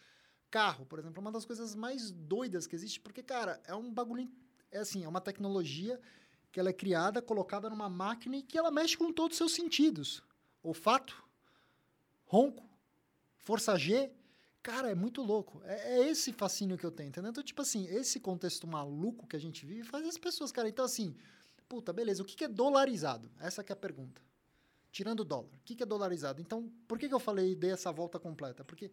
Carro, 0.49 0.85
por 0.85 0.97
exemplo, 0.99 1.19
é 1.19 1.21
uma 1.21 1.31
das 1.31 1.45
coisas 1.45 1.75
mais 1.75 2.11
doidas 2.11 2.67
que 2.67 2.75
existe, 2.75 2.99
porque, 2.99 3.21
cara, 3.21 3.61
é 3.65 3.75
um 3.75 3.93
bagulho. 3.93 4.29
É 4.71 4.79
assim, 4.79 5.03
é 5.03 5.07
uma 5.07 5.21
tecnologia 5.21 5.99
que 6.51 6.59
ela 6.59 6.69
é 6.69 6.73
criada, 6.73 7.21
colocada 7.21 7.69
numa 7.69 7.89
máquina 7.89 8.37
e 8.37 8.43
que 8.43 8.57
ela 8.57 8.69
mexe 8.69 8.97
com 8.97 9.11
todos 9.11 9.35
os 9.35 9.37
seus 9.37 9.53
sentidos. 9.53 10.21
Olfato, 10.61 11.23
ronco, 12.25 12.69
força 13.37 13.77
G. 13.77 14.11
Cara, 14.61 14.91
é 14.91 14.95
muito 14.95 15.21
louco. 15.21 15.61
É, 15.63 15.99
é 15.99 16.09
esse 16.09 16.33
fascínio 16.33 16.77
que 16.77 16.85
eu 16.85 16.91
tenho, 16.91 17.09
entendeu? 17.09 17.31
Então, 17.31 17.43
tipo 17.43 17.61
assim, 17.61 17.87
esse 17.87 18.19
contexto 18.19 18.67
maluco 18.67 19.25
que 19.25 19.35
a 19.35 19.39
gente 19.39 19.65
vive 19.65 19.83
faz 19.83 20.05
as 20.05 20.17
pessoas, 20.17 20.51
cara. 20.51 20.67
Então, 20.67 20.85
assim, 20.85 21.15
puta, 21.67 21.93
beleza, 21.93 22.21
o 22.21 22.25
que 22.25 22.43
é 22.43 22.47
dolarizado? 22.47 23.31
Essa 23.39 23.63
é 23.67 23.73
a 23.73 23.75
pergunta. 23.75 24.21
Tirando 24.91 25.21
o 25.21 25.25
dólar, 25.25 25.49
o 25.55 25.59
que 25.63 25.73
que 25.73 25.83
é 25.83 25.85
dolarizado? 25.85 26.41
Então, 26.41 26.69
por 26.85 26.99
que, 26.99 27.07
que 27.07 27.13
eu 27.13 27.19
falei 27.19 27.53
e 27.53 27.55
dei 27.55 27.71
essa 27.71 27.93
volta 27.93 28.19
completa? 28.19 28.63
Porque 28.65 28.91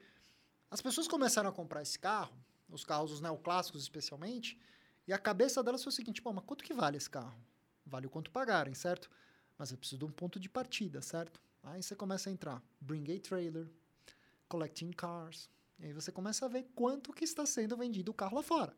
as 0.71 0.81
pessoas 0.81 1.09
começaram 1.09 1.51
a 1.51 1.53
comprar 1.53 1.83
esse 1.83 1.99
carro, 1.99 2.37
os 2.71 2.85
carros, 2.85 3.11
os 3.11 3.21
neoclássicos 3.21 3.83
especialmente, 3.83 4.57
e 5.09 5.13
a 5.13 5.19
cabeça 5.19 5.63
delas 5.63 5.83
foi 5.83 5.91
o 5.91 5.95
seguinte, 5.95 6.21
pô, 6.21 6.31
mas 6.35 6.45
quanto 6.45 6.63
que 6.63 6.75
vale 6.75 6.99
esse 6.99 7.09
carro? 7.09 7.35
Vale 7.87 8.07
o 8.07 8.11
quanto 8.11 8.31
pagarem, 8.31 8.75
certo? 8.75 9.11
Mas 9.57 9.71
eu 9.71 9.79
preciso 9.79 10.01
de 10.01 10.05
um 10.05 10.11
ponto 10.11 10.39
de 10.39 10.51
partida, 10.51 11.01
certo? 11.01 11.41
Aí 11.63 11.83
você 11.83 11.97
começa 11.97 12.29
a 12.29 12.33
entrar, 12.33 12.63
bring 12.79 13.05
a 13.17 13.19
trailer, 13.19 13.67
collecting 14.51 14.91
cars, 14.91 15.49
e 15.79 15.87
aí 15.87 15.93
você 15.95 16.13
começa 16.13 16.45
a 16.45 16.49
ver 16.49 16.67
quanto 16.75 17.11
que 17.15 17.25
está 17.25 17.47
sendo 17.47 17.75
vendido 17.75 18.11
o 18.11 18.15
carro 18.15 18.37
lá 18.37 18.43
fora. 18.43 18.77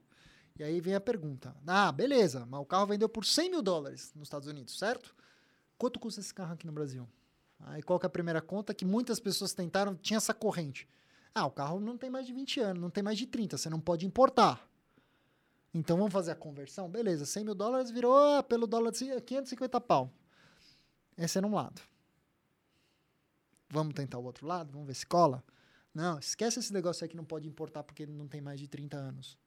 E 0.57 0.63
aí 0.63 0.81
vem 0.81 0.95
a 0.95 1.01
pergunta, 1.01 1.53
ah, 1.67 1.91
beleza, 1.91 2.47
mas 2.47 2.61
o 2.61 2.65
carro 2.65 2.87
vendeu 2.87 3.09
por 3.09 3.25
100 3.25 3.51
mil 3.51 3.63
dólares 3.63 4.13
nos 4.15 4.27
Estados 4.27 4.47
Unidos, 4.47 4.79
certo? 4.79 5.13
Quanto 5.77 5.99
custa 5.99 6.21
esse 6.21 6.33
carro 6.33 6.53
aqui 6.53 6.65
no 6.65 6.73
Brasil? 6.73 7.09
Aí 7.59 7.83
qual 7.83 7.99
que 7.99 8.07
é 8.07 8.09
a 8.09 8.11
primeira 8.11 8.41
conta? 8.41 8.73
Que 8.73 8.85
muitas 8.85 9.19
pessoas 9.19 9.53
tentaram, 9.53 9.97
tinha 9.97 10.19
essa 10.19 10.33
corrente. 10.33 10.89
Ah, 11.35 11.47
o 11.47 11.51
carro 11.51 11.81
não 11.81 11.99
tem 11.99 12.09
mais 12.09 12.25
de 12.25 12.33
20 12.33 12.61
anos, 12.61 12.81
não 12.81 12.91
tem 12.91 13.03
mais 13.03 13.19
de 13.19 13.27
30, 13.27 13.59
você 13.59 13.69
não 13.69 13.81
pode 13.81 14.07
importar. 14.07 14.70
Então 15.73 15.97
vamos 15.97 16.13
fazer 16.13 16.33
a 16.33 16.37
conversão? 16.37 16.89
Beleza, 16.89 17.25
100 17.25 17.45
mil 17.45 17.55
dólares 17.55 17.91
virou 17.91 18.17
ah, 18.17 18.43
pelo 18.43 18.67
dólar 18.67 18.91
de 18.91 19.21
550 19.21 19.81
pau. 19.81 20.13
Esse 21.17 21.39
era 21.39 21.47
um 21.47 21.55
lado. 21.55 21.81
Vamos 23.69 23.95
tentar 23.95 24.19
o 24.19 24.25
outro 24.25 24.47
lado? 24.47 24.73
Vamos 24.73 24.89
ver 24.89 24.95
se 24.95 25.07
cola? 25.07 25.45
Não, 25.95 26.19
esquece 26.19 26.59
esse 26.59 26.73
negócio 26.73 27.05
aí 27.05 27.09
que 27.09 27.17
não 27.17 27.25
pode 27.25 27.47
importar 27.47 27.85
porque 27.85 28.05
não 28.05 28.27
tem 28.27 28.41
mais 28.41 28.59
de 28.59 28.67
30 28.67 28.97
anos. 28.97 29.39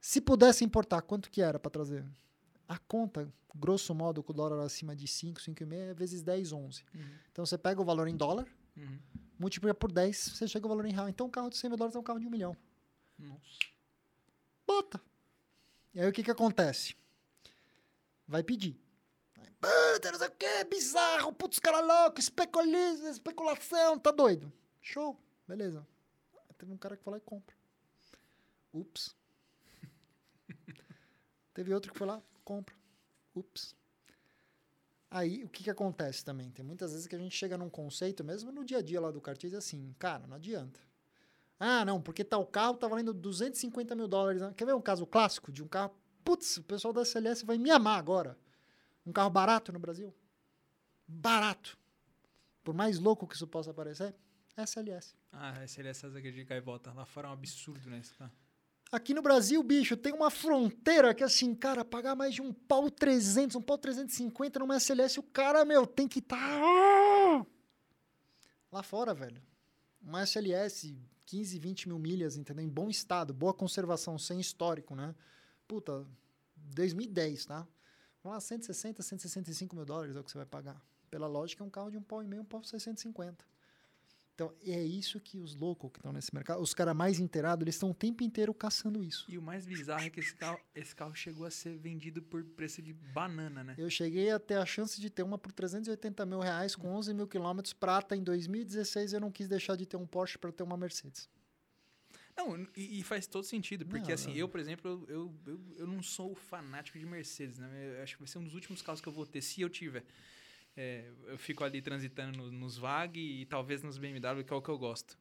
Se 0.00 0.20
pudesse 0.20 0.64
importar, 0.64 1.02
quanto 1.02 1.30
que 1.30 1.42
era 1.42 1.58
para 1.58 1.70
trazer? 1.70 2.04
A 2.68 2.78
conta, 2.78 3.32
grosso 3.54 3.94
modo, 3.94 4.22
com 4.22 4.32
o 4.32 4.36
dólar 4.36 4.64
acima 4.64 4.94
de 4.94 5.06
5, 5.06 5.40
5,5 5.40 5.72
é 5.72 5.94
vezes 5.94 6.22
10, 6.22 6.52
11. 6.52 6.84
Uhum. 6.94 7.00
Então 7.32 7.44
você 7.44 7.58
pega 7.58 7.80
o 7.80 7.84
valor 7.84 8.06
em 8.08 8.16
dólar, 8.16 8.46
uhum. 8.76 8.98
multiplica 9.38 9.74
por 9.74 9.90
10, 9.90 10.16
você 10.16 10.48
chega 10.48 10.64
ao 10.64 10.70
valor 10.70 10.86
em 10.86 10.92
real. 10.92 11.08
Então 11.08 11.26
um 11.26 11.30
carro 11.30 11.50
de 11.50 11.56
100 11.56 11.70
mil 11.70 11.76
dólares 11.76 11.96
é 11.96 11.98
um 11.98 12.02
carro 12.02 12.20
de 12.20 12.26
um 12.26 12.30
milhão. 12.30 12.56
Nossa. 13.18 13.69
E 15.92 16.00
aí 16.00 16.08
o 16.08 16.12
que 16.12 16.22
que 16.22 16.30
acontece? 16.30 16.94
Vai 18.26 18.42
pedir. 18.42 18.78
Puta, 19.60 20.12
não 20.12 20.18
sei 20.18 20.28
o 20.28 20.30
que, 20.30 20.64
bizarro, 20.64 21.32
putz, 21.32 21.58
cara 21.58 21.80
louco, 21.80 22.18
especulismo, 22.18 23.08
especulação, 23.08 23.98
tá 23.98 24.10
doido. 24.10 24.50
Show, 24.80 25.20
beleza. 25.46 25.86
Teve 26.56 26.72
um 26.72 26.76
cara 26.76 26.96
que 26.96 27.02
foi 27.02 27.12
lá 27.12 27.16
e 27.18 27.22
compra. 27.22 27.56
Ups. 28.72 29.16
Teve 31.54 31.74
outro 31.74 31.92
que 31.92 31.98
foi 31.98 32.06
lá, 32.06 32.22
compra. 32.44 32.74
Ups. 33.34 33.74
Aí, 35.10 35.42
o 35.42 35.48
que, 35.48 35.64
que 35.64 35.70
acontece 35.70 36.24
também? 36.24 36.50
Tem 36.50 36.64
muitas 36.64 36.92
vezes 36.92 37.06
que 37.06 37.16
a 37.16 37.18
gente 37.18 37.36
chega 37.36 37.58
num 37.58 37.68
conceito, 37.68 38.22
mesmo 38.22 38.52
no 38.52 38.64
dia 38.64 38.78
a 38.78 38.82
dia 38.82 39.00
lá 39.00 39.10
do 39.10 39.20
Cartier, 39.20 39.54
assim, 39.56 39.94
cara, 39.98 40.26
não 40.26 40.36
adianta. 40.36 40.78
Ah, 41.62 41.84
não, 41.84 42.00
porque 42.00 42.24
tal 42.24 42.46
carro 42.46 42.74
tá 42.74 42.88
valendo 42.88 43.12
250 43.12 43.94
mil 43.94 44.08
dólares. 44.08 44.40
Quer 44.56 44.64
ver 44.64 44.74
um 44.74 44.80
caso 44.80 45.06
clássico 45.06 45.52
de 45.52 45.62
um 45.62 45.68
carro? 45.68 45.94
Putz, 46.24 46.56
o 46.56 46.62
pessoal 46.62 46.90
da 46.90 47.02
SLS 47.02 47.44
vai 47.44 47.58
me 47.58 47.70
amar 47.70 47.98
agora. 47.98 48.38
Um 49.04 49.12
carro 49.12 49.28
barato 49.28 49.70
no 49.70 49.78
Brasil. 49.78 50.14
Barato. 51.06 51.78
Por 52.64 52.74
mais 52.74 52.98
louco 52.98 53.26
que 53.26 53.34
isso 53.34 53.46
possa 53.46 53.74
parecer, 53.74 54.14
SLS. 54.56 55.14
Ah, 55.30 55.62
SLS 55.64 56.06
é 56.06 56.08
de 56.08 56.44
gaivota. 56.44 56.92
Lá 56.94 57.04
fora 57.04 57.28
é 57.28 57.30
um 57.30 57.34
absurdo, 57.34 57.90
né, 57.90 57.98
esse 57.98 58.14
carro. 58.14 58.32
Aqui 58.90 59.12
no 59.12 59.22
Brasil, 59.22 59.62
bicho, 59.62 59.96
tem 59.96 60.12
uma 60.12 60.30
fronteira 60.30 61.14
que 61.14 61.22
assim, 61.22 61.54
cara, 61.54 61.84
pagar 61.84 62.16
mais 62.16 62.34
de 62.34 62.42
um 62.42 62.52
pau 62.52 62.90
300, 62.90 63.54
um 63.54 63.62
pau 63.62 63.78
350 63.78 64.58
numa 64.58 64.76
SLS, 64.76 65.20
o 65.20 65.22
cara, 65.22 65.64
meu, 65.64 65.86
tem 65.86 66.08
que 66.08 66.18
estar 66.18 66.36
tá... 66.36 67.46
lá 68.72 68.82
fora, 68.82 69.14
velho. 69.14 69.40
Uma 70.02 70.22
SLS, 70.22 70.98
15, 71.30 71.60
20 71.60 71.88
mil 71.88 71.98
milhas, 71.98 72.36
entendeu? 72.36 72.64
Em 72.64 72.68
bom 72.68 72.90
estado, 72.90 73.32
boa 73.32 73.54
conservação, 73.54 74.18
sem 74.18 74.40
histórico, 74.40 74.96
né? 74.96 75.14
Puta, 75.68 76.04
2010, 76.56 77.46
tá? 77.46 77.68
Vamos 78.20 78.34
lá, 78.34 78.40
160, 78.40 79.00
165 79.00 79.76
mil 79.76 79.84
dólares 79.84 80.16
é 80.16 80.20
o 80.20 80.24
que 80.24 80.30
você 80.32 80.38
vai 80.38 80.46
pagar. 80.46 80.82
Pela 81.08 81.28
lógica, 81.28 81.62
é 81.62 81.66
um 81.66 81.70
carro 81.70 81.88
de 81.88 81.96
um 81.96 82.02
pau 82.02 82.20
e 82.20 82.26
meio, 82.26 82.42
um 82.42 82.44
pau 82.44 82.64
650. 82.64 83.44
Então, 84.40 84.54
é 84.66 84.82
isso 84.82 85.20
que 85.20 85.36
os 85.36 85.54
loucos 85.54 85.92
que 85.92 85.98
estão 85.98 86.14
nesse 86.14 86.34
mercado, 86.34 86.62
os 86.62 86.72
caras 86.72 86.96
mais 86.96 87.20
inteirados, 87.20 87.62
eles 87.62 87.74
estão 87.74 87.90
o 87.90 87.94
tempo 87.94 88.24
inteiro 88.24 88.54
caçando 88.54 89.04
isso. 89.04 89.26
E 89.28 89.36
o 89.36 89.42
mais 89.42 89.66
bizarro 89.66 90.02
é 90.02 90.08
que 90.08 90.18
esse 90.18 90.34
carro, 90.34 90.58
esse 90.74 90.96
carro 90.96 91.14
chegou 91.14 91.44
a 91.44 91.50
ser 91.50 91.76
vendido 91.76 92.22
por 92.22 92.42
preço 92.42 92.80
de 92.80 92.94
banana, 92.94 93.62
né? 93.62 93.74
Eu 93.76 93.90
cheguei 93.90 94.30
a 94.30 94.38
ter 94.38 94.54
a 94.54 94.64
chance 94.64 94.98
de 94.98 95.10
ter 95.10 95.22
uma 95.22 95.36
por 95.36 95.52
380 95.52 96.24
mil 96.24 96.40
reais 96.40 96.74
com 96.74 96.88
11 96.88 97.12
mil 97.12 97.28
quilômetros 97.28 97.74
prata 97.74 98.16
em 98.16 98.22
2016 98.22 99.12
eu 99.12 99.20
não 99.20 99.30
quis 99.30 99.46
deixar 99.46 99.76
de 99.76 99.84
ter 99.84 99.98
um 99.98 100.06
Porsche 100.06 100.38
para 100.38 100.50
ter 100.50 100.62
uma 100.62 100.74
Mercedes. 100.78 101.28
Não, 102.34 102.66
e, 102.74 103.00
e, 103.00 103.02
faz 103.02 103.26
todo 103.26 103.44
sentido, 103.44 103.84
porque 103.84 104.06
não, 104.06 104.14
assim, 104.14 104.30
não. 104.30 104.36
eu, 104.36 104.48
por 104.48 104.58
exemplo, 104.58 105.04
eu, 105.06 105.34
eu, 105.46 105.60
eu 105.76 105.86
não 105.86 106.02
sou 106.02 106.34
fanático 106.34 106.98
de 106.98 107.04
Mercedes, 107.04 107.58
né? 107.58 107.98
Eu 107.98 108.02
acho 108.02 108.14
que 108.14 108.22
vai 108.22 108.28
ser 108.28 108.38
um 108.38 108.44
dos 108.44 108.54
últimos 108.54 108.80
carros 108.80 109.02
que 109.02 109.06
eu 109.06 109.12
vou 109.12 109.26
ter, 109.26 109.42
se 109.42 109.60
eu 109.60 109.68
tiver. 109.68 110.02
É, 110.76 111.10
eu 111.26 111.38
fico 111.38 111.64
ali 111.64 111.82
transitando 111.82 112.38
no, 112.38 112.50
nos 112.50 112.78
VAG 112.78 113.18
e 113.18 113.46
talvez 113.46 113.82
nos 113.82 113.98
BMW, 113.98 114.44
que 114.44 114.52
é 114.52 114.56
o 114.56 114.62
que 114.62 114.68
eu 114.68 114.78
gosto. 114.78 115.18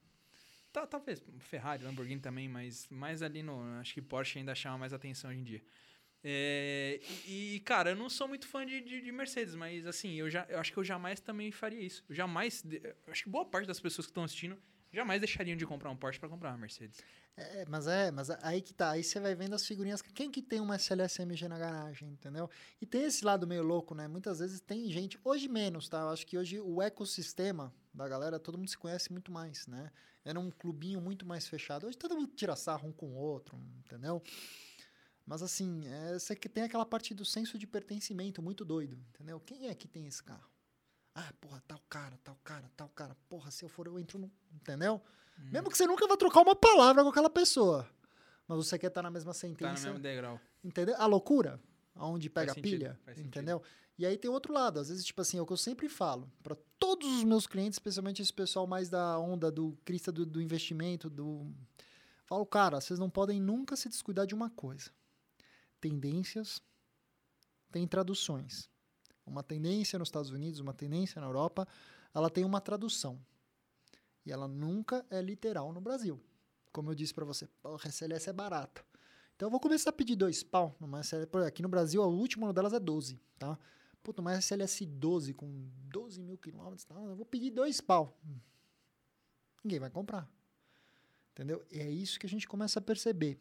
Tá, 0.72 0.86
talvez 0.86 1.24
Ferrari, 1.40 1.84
Lamborghini 1.84 2.22
também, 2.22 2.48
mas 2.48 2.88
mais 2.90 3.22
ali 3.24 3.42
no. 3.42 3.60
Acho 3.80 3.94
que 3.94 4.02
Porsche 4.02 4.38
ainda 4.38 4.54
chama 4.54 4.78
mais 4.78 4.94
atenção 4.94 5.32
hoje 5.32 5.40
em 5.40 5.44
dia. 5.44 5.64
É, 6.24 7.00
e, 7.26 7.62
cara, 7.66 7.92
eu 7.92 7.96
não 7.96 8.10
sou 8.10 8.28
muito 8.28 8.48
fã 8.48 8.66
de, 8.66 8.82
de, 8.82 9.02
de, 9.02 9.12
Mercedes, 9.12 9.56
mas 9.56 9.88
assim, 9.88 10.16
eu, 10.16 10.30
já, 10.30 10.46
eu 10.50 10.60
acho 10.60 10.72
que 10.72 10.78
eu 10.78 10.84
jamais 10.84 11.20
também 11.20 11.52
faria 11.52 11.82
isso. 11.82 12.04
Eu 12.10 12.16
jamais. 12.16 12.64
Acho 13.08 13.24
que 13.24 13.30
boa 13.30 13.46
parte 13.46 13.68
das 13.68 13.80
pessoas 13.80 14.06
que 14.06 14.12
estão 14.12 14.24
assistindo 14.24 14.58
jamais 14.92 15.20
deixariam 15.20 15.58
de 15.58 15.66
comprar 15.66 15.90
um 15.90 15.96
Porsche 15.96 16.20
para 16.20 16.30
comprar 16.30 16.52
uma 16.52 16.58
Mercedes. 16.58 17.00
É, 17.36 17.66
mas 17.70 17.88
é, 17.88 18.12
mas 18.12 18.30
aí 18.42 18.62
que 18.62 18.74
tá. 18.74 18.92
Aí 18.92 19.04
você 19.04 19.20
vai 19.20 19.34
vendo 19.34 19.54
as 19.54 19.66
figurinhas. 19.66 20.02
Quem 20.02 20.30
que 20.30 20.42
tem 20.42 20.60
uma 20.60 20.76
SLS 20.76 21.22
MG 21.22 21.48
na 21.48 21.58
garagem, 21.58 22.10
entendeu? 22.10 22.50
E 22.82 22.86
tem 22.86 23.04
esse 23.04 23.24
lado 23.24 23.48
meio 23.48 23.64
louco, 23.64 23.96
né? 23.96 24.08
Muitas 24.08 24.40
vezes 24.40 24.60
tem 24.60 24.92
gente, 24.92 25.18
hoje 25.24 25.48
menos, 25.48 25.88
tá? 25.88 26.02
Eu 26.02 26.10
acho 26.10 26.28
que 26.28 26.38
hoje 26.38 26.60
o 26.60 26.82
ecossistema 26.82 27.74
da 27.94 28.08
galera, 28.08 28.40
todo 28.40 28.58
mundo 28.58 28.70
se 28.70 28.78
conhece 28.78 29.12
muito 29.12 29.32
mais, 29.32 29.66
né? 29.68 29.92
Era 30.26 30.40
um 30.40 30.52
clubinho 30.52 31.00
muito 31.00 31.26
mais 31.26 31.48
fechado. 31.48 31.88
Hoje 31.88 31.98
todo 31.98 32.16
mundo 32.16 32.28
tira 32.36 32.56
sarro 32.56 32.90
um 32.90 32.92
com 32.92 33.08
o 33.08 33.16
outro, 33.16 33.58
entendeu? 33.86 34.22
Mas 35.26 35.42
assim, 35.42 35.88
é, 35.88 36.20
você 36.20 36.36
tem 36.36 36.64
aquela 36.64 36.86
parte 36.86 37.14
do 37.14 37.24
senso 37.24 37.58
de 37.58 37.68
pertencimento 37.68 38.42
muito 38.42 38.66
doido, 38.66 38.98
entendeu? 39.14 39.40
Quem 39.40 39.70
é 39.70 39.76
que 39.76 39.88
tem 39.88 40.08
esse 40.08 40.22
carro? 40.24 40.50
Ah, 41.14 41.34
porra, 41.42 41.62
tal 41.68 41.82
cara, 41.90 42.18
tal 42.24 42.38
cara, 42.44 42.70
tal 42.76 42.90
cara. 42.90 43.16
Porra, 43.28 43.52
se 43.52 43.64
eu 43.64 43.70
for, 43.70 43.88
eu 43.88 44.00
entro 44.00 44.20
no. 44.20 44.32
Entendeu? 44.54 45.02
Hum. 45.40 45.50
Mesmo 45.52 45.70
que 45.70 45.78
você 45.78 45.86
nunca 45.86 46.08
vá 46.08 46.16
trocar 46.16 46.42
uma 46.42 46.56
palavra 46.56 47.04
com 47.04 47.10
aquela 47.10 47.30
pessoa. 47.30 47.88
Mas 48.48 48.58
você 48.58 48.80
quer 48.80 48.88
estar 48.88 49.02
na 49.02 49.12
mesma 49.12 49.34
sentença. 49.34 49.74
Tá 49.74 49.80
no 49.80 49.86
mesmo 49.86 50.00
degrau. 50.00 50.40
Entendeu? 50.64 50.96
A 50.98 51.06
loucura, 51.06 51.60
aonde 51.96 52.30
pega 52.30 52.52
a 52.52 52.56
pilha. 52.56 53.00
entendeu? 53.18 53.62
E 53.98 54.06
aí 54.06 54.18
tem 54.18 54.32
outro 54.32 54.54
lado. 54.54 54.80
Às 54.80 54.90
vezes, 54.90 55.04
tipo 55.04 55.22
assim, 55.22 55.38
é 55.38 55.42
o 55.42 55.46
que 55.46 55.54
eu 55.54 55.58
sempre 55.58 55.90
falo. 55.90 56.32
para 56.42 56.56
todos 56.80 57.08
os 57.18 57.24
meus 57.24 57.46
clientes, 57.46 57.76
especialmente 57.76 58.22
esse 58.22 58.34
pessoal 58.34 58.66
mais 58.66 58.90
da 58.90 59.20
onda 59.20 59.52
do 59.52 59.78
crista 59.84 60.12
do, 60.12 60.26
do 60.26 60.42
investimento, 60.42 61.10
do. 61.10 61.52
Falo, 62.26 62.46
cara, 62.46 62.80
vocês 62.80 62.98
não 62.98 63.10
podem 63.10 63.42
nunca 63.42 63.76
se 63.76 63.90
descuidar 63.90 64.26
de 64.26 64.34
uma 64.34 64.50
coisa. 64.50 64.92
Tendências 65.82 66.62
tem 67.72 67.88
traduções 67.88 68.70
uma 69.30 69.44
tendência 69.44 69.98
nos 69.98 70.08
Estados 70.08 70.32
Unidos, 70.32 70.60
uma 70.60 70.74
tendência 70.74 71.22
na 71.22 71.28
Europa, 71.28 71.68
ela 72.14 72.30
tem 72.30 72.44
uma 72.44 72.60
tradução. 72.60 73.20
E 74.26 74.32
ela 74.32 74.48
nunca 74.48 75.06
é 75.10 75.22
literal 75.22 75.72
no 75.72 75.80
Brasil. 75.80 76.20
Como 76.72 76.92
eu 76.92 76.96
disse 76.96 77.14
para 77.14 77.26
você, 77.26 77.48
a 77.64 77.88
SLS 77.88 78.30
é 78.30 78.34
barata. 78.34 78.84
Então 79.36 79.48
eu 79.48 79.52
vou 79.52 79.60
começar 79.60 79.90
a 79.90 79.94
pedir 79.94 80.16
dois 80.16 80.44
pau 80.44 80.76
numa 80.80 81.00
SLS. 81.00 81.48
Aqui 81.48 81.62
no 81.62 81.70
Brasil, 81.70 82.02
o 82.02 82.08
último 82.08 82.52
delas 82.52 82.74
é 82.74 82.80
12, 82.80 83.20
tá? 83.38 83.58
Puta, 84.04 84.22
uma 84.22 84.34
SLS 84.34 84.86
12 84.86 85.34
com 85.34 85.70
12 85.90 86.22
mil 86.22 86.38
quilômetros, 86.38 86.86
tá? 86.86 86.96
eu 86.96 87.16
vou 87.16 87.26
pedir 87.26 87.52
dois 87.52 87.80
pau. 87.82 88.18
Ninguém 89.64 89.80
vai 89.80 89.90
comprar. 89.90 90.30
Entendeu? 91.32 91.66
E 91.72 91.80
é 91.80 91.90
isso 91.90 92.20
que 92.20 92.26
a 92.26 92.30
gente 92.30 92.48
começa 92.48 92.80
a 92.80 92.82
perceber. 92.82 93.40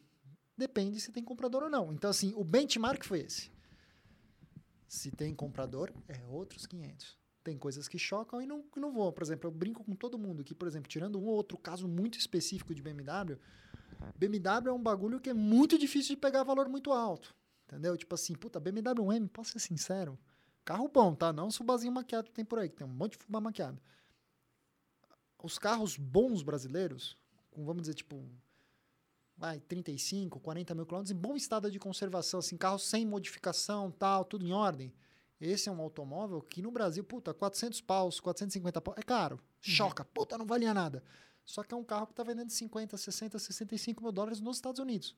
Depende 0.57 1.01
se 1.01 1.13
tem 1.13 1.23
comprador 1.23 1.65
ou 1.65 1.71
não. 1.71 1.93
Então, 1.93 2.11
assim, 2.11 2.33
o 2.37 2.43
benchmark 2.43 3.05
foi 3.05 3.21
esse. 3.21 3.51
Se 4.89 5.11
tem 5.11 5.35
comprador, 5.35 5.93
é 6.09 6.19
outros 6.25 6.67
500. 6.67 7.19
Tem 7.45 7.59
coisas 7.59 7.87
que 7.87 7.99
chocam 7.99 8.41
e 8.41 8.47
não, 8.47 8.65
não 8.75 8.93
vão. 8.93 9.13
Por 9.13 9.23
exemplo, 9.23 9.47
eu 9.47 9.53
brinco 9.53 9.85
com 9.85 9.95
todo 9.95 10.19
mundo 10.19 10.43
que, 10.43 10.55
por 10.55 10.67
exemplo, 10.67 10.89
tirando 10.89 11.19
um 11.21 11.27
ou 11.27 11.35
outro 11.35 11.59
caso 11.59 11.87
muito 11.87 12.19
específico 12.19 12.75
de 12.75 12.83
BMW, 12.83 13.39
BMW 14.17 14.69
é 14.69 14.73
um 14.73 14.83
bagulho 14.83 15.21
que 15.21 15.31
é 15.31 15.35
muito 15.35 15.79
difícil 15.79 16.15
de 16.15 16.21
pegar 16.21 16.43
valor 16.43 16.69
muito 16.69 16.91
alto. 16.91 17.35
Entendeu? 17.67 17.97
Tipo 17.99 18.15
assim, 18.15 18.35
puta, 18.35 18.59
BMW 18.59 19.13
M, 19.13 19.29
posso 19.29 19.53
ser 19.53 19.59
sincero? 19.59 20.19
Carro 20.65 20.89
bom, 20.89 21.15
tá? 21.15 21.33
Não 21.33 21.51
subazinho 21.51 21.93
maquiado 21.93 22.29
que 22.29 22.35
tem 22.35 22.45
por 22.45 22.59
aí, 22.59 22.69
que 22.69 22.77
tem 22.77 22.87
um 22.87 22.91
monte 22.91 23.13
de 23.13 23.25
fubá 23.25 23.41
maquiado. 23.41 23.81
Os 25.43 25.59
carros 25.59 25.97
bons 25.97 26.43
brasileiros, 26.43 27.17
com, 27.51 27.65
vamos 27.65 27.83
dizer, 27.83 27.95
tipo, 27.95 28.27
vai, 29.39 29.61
35, 29.61 30.41
40 30.41 30.75
mil 30.75 30.85
quilômetros, 30.85 31.17
em 31.17 31.19
bom 31.19 31.37
estado 31.37 31.71
de 31.71 31.79
conservação, 31.79 32.41
assim, 32.41 32.57
carro 32.57 32.79
sem 32.79 33.07
modificação, 33.07 33.91
tal, 33.91 34.25
tudo 34.25 34.45
em 34.45 34.53
ordem. 34.53 34.93
Esse 35.41 35.69
é 35.69 35.73
um 35.73 35.81
automóvel 35.81 36.43
que 36.43 36.61
no 36.61 36.73
Brasil, 36.73 37.05
puta, 37.05 37.33
400 37.33 37.81
paus, 37.81 38.19
450 38.19 38.81
paus, 38.81 38.99
é 38.99 39.03
caro, 39.03 39.37
uhum. 39.37 39.41
choca, 39.61 40.03
uhum. 40.03 40.09
puta, 40.13 40.37
não 40.37 40.45
valia 40.45 40.75
nada. 40.75 41.03
Só 41.45 41.63
que 41.63 41.73
é 41.73 41.77
um 41.77 41.85
carro 41.85 42.07
que 42.07 42.13
está 42.13 42.25
vendendo 42.25 42.51
50, 42.51 42.97
60, 42.97 43.39
65 43.39 44.03
mil 44.03 44.13
dólares 44.13 44.41
nos 44.41 44.57
Estados 44.57 44.81
Unidos. 44.81 45.17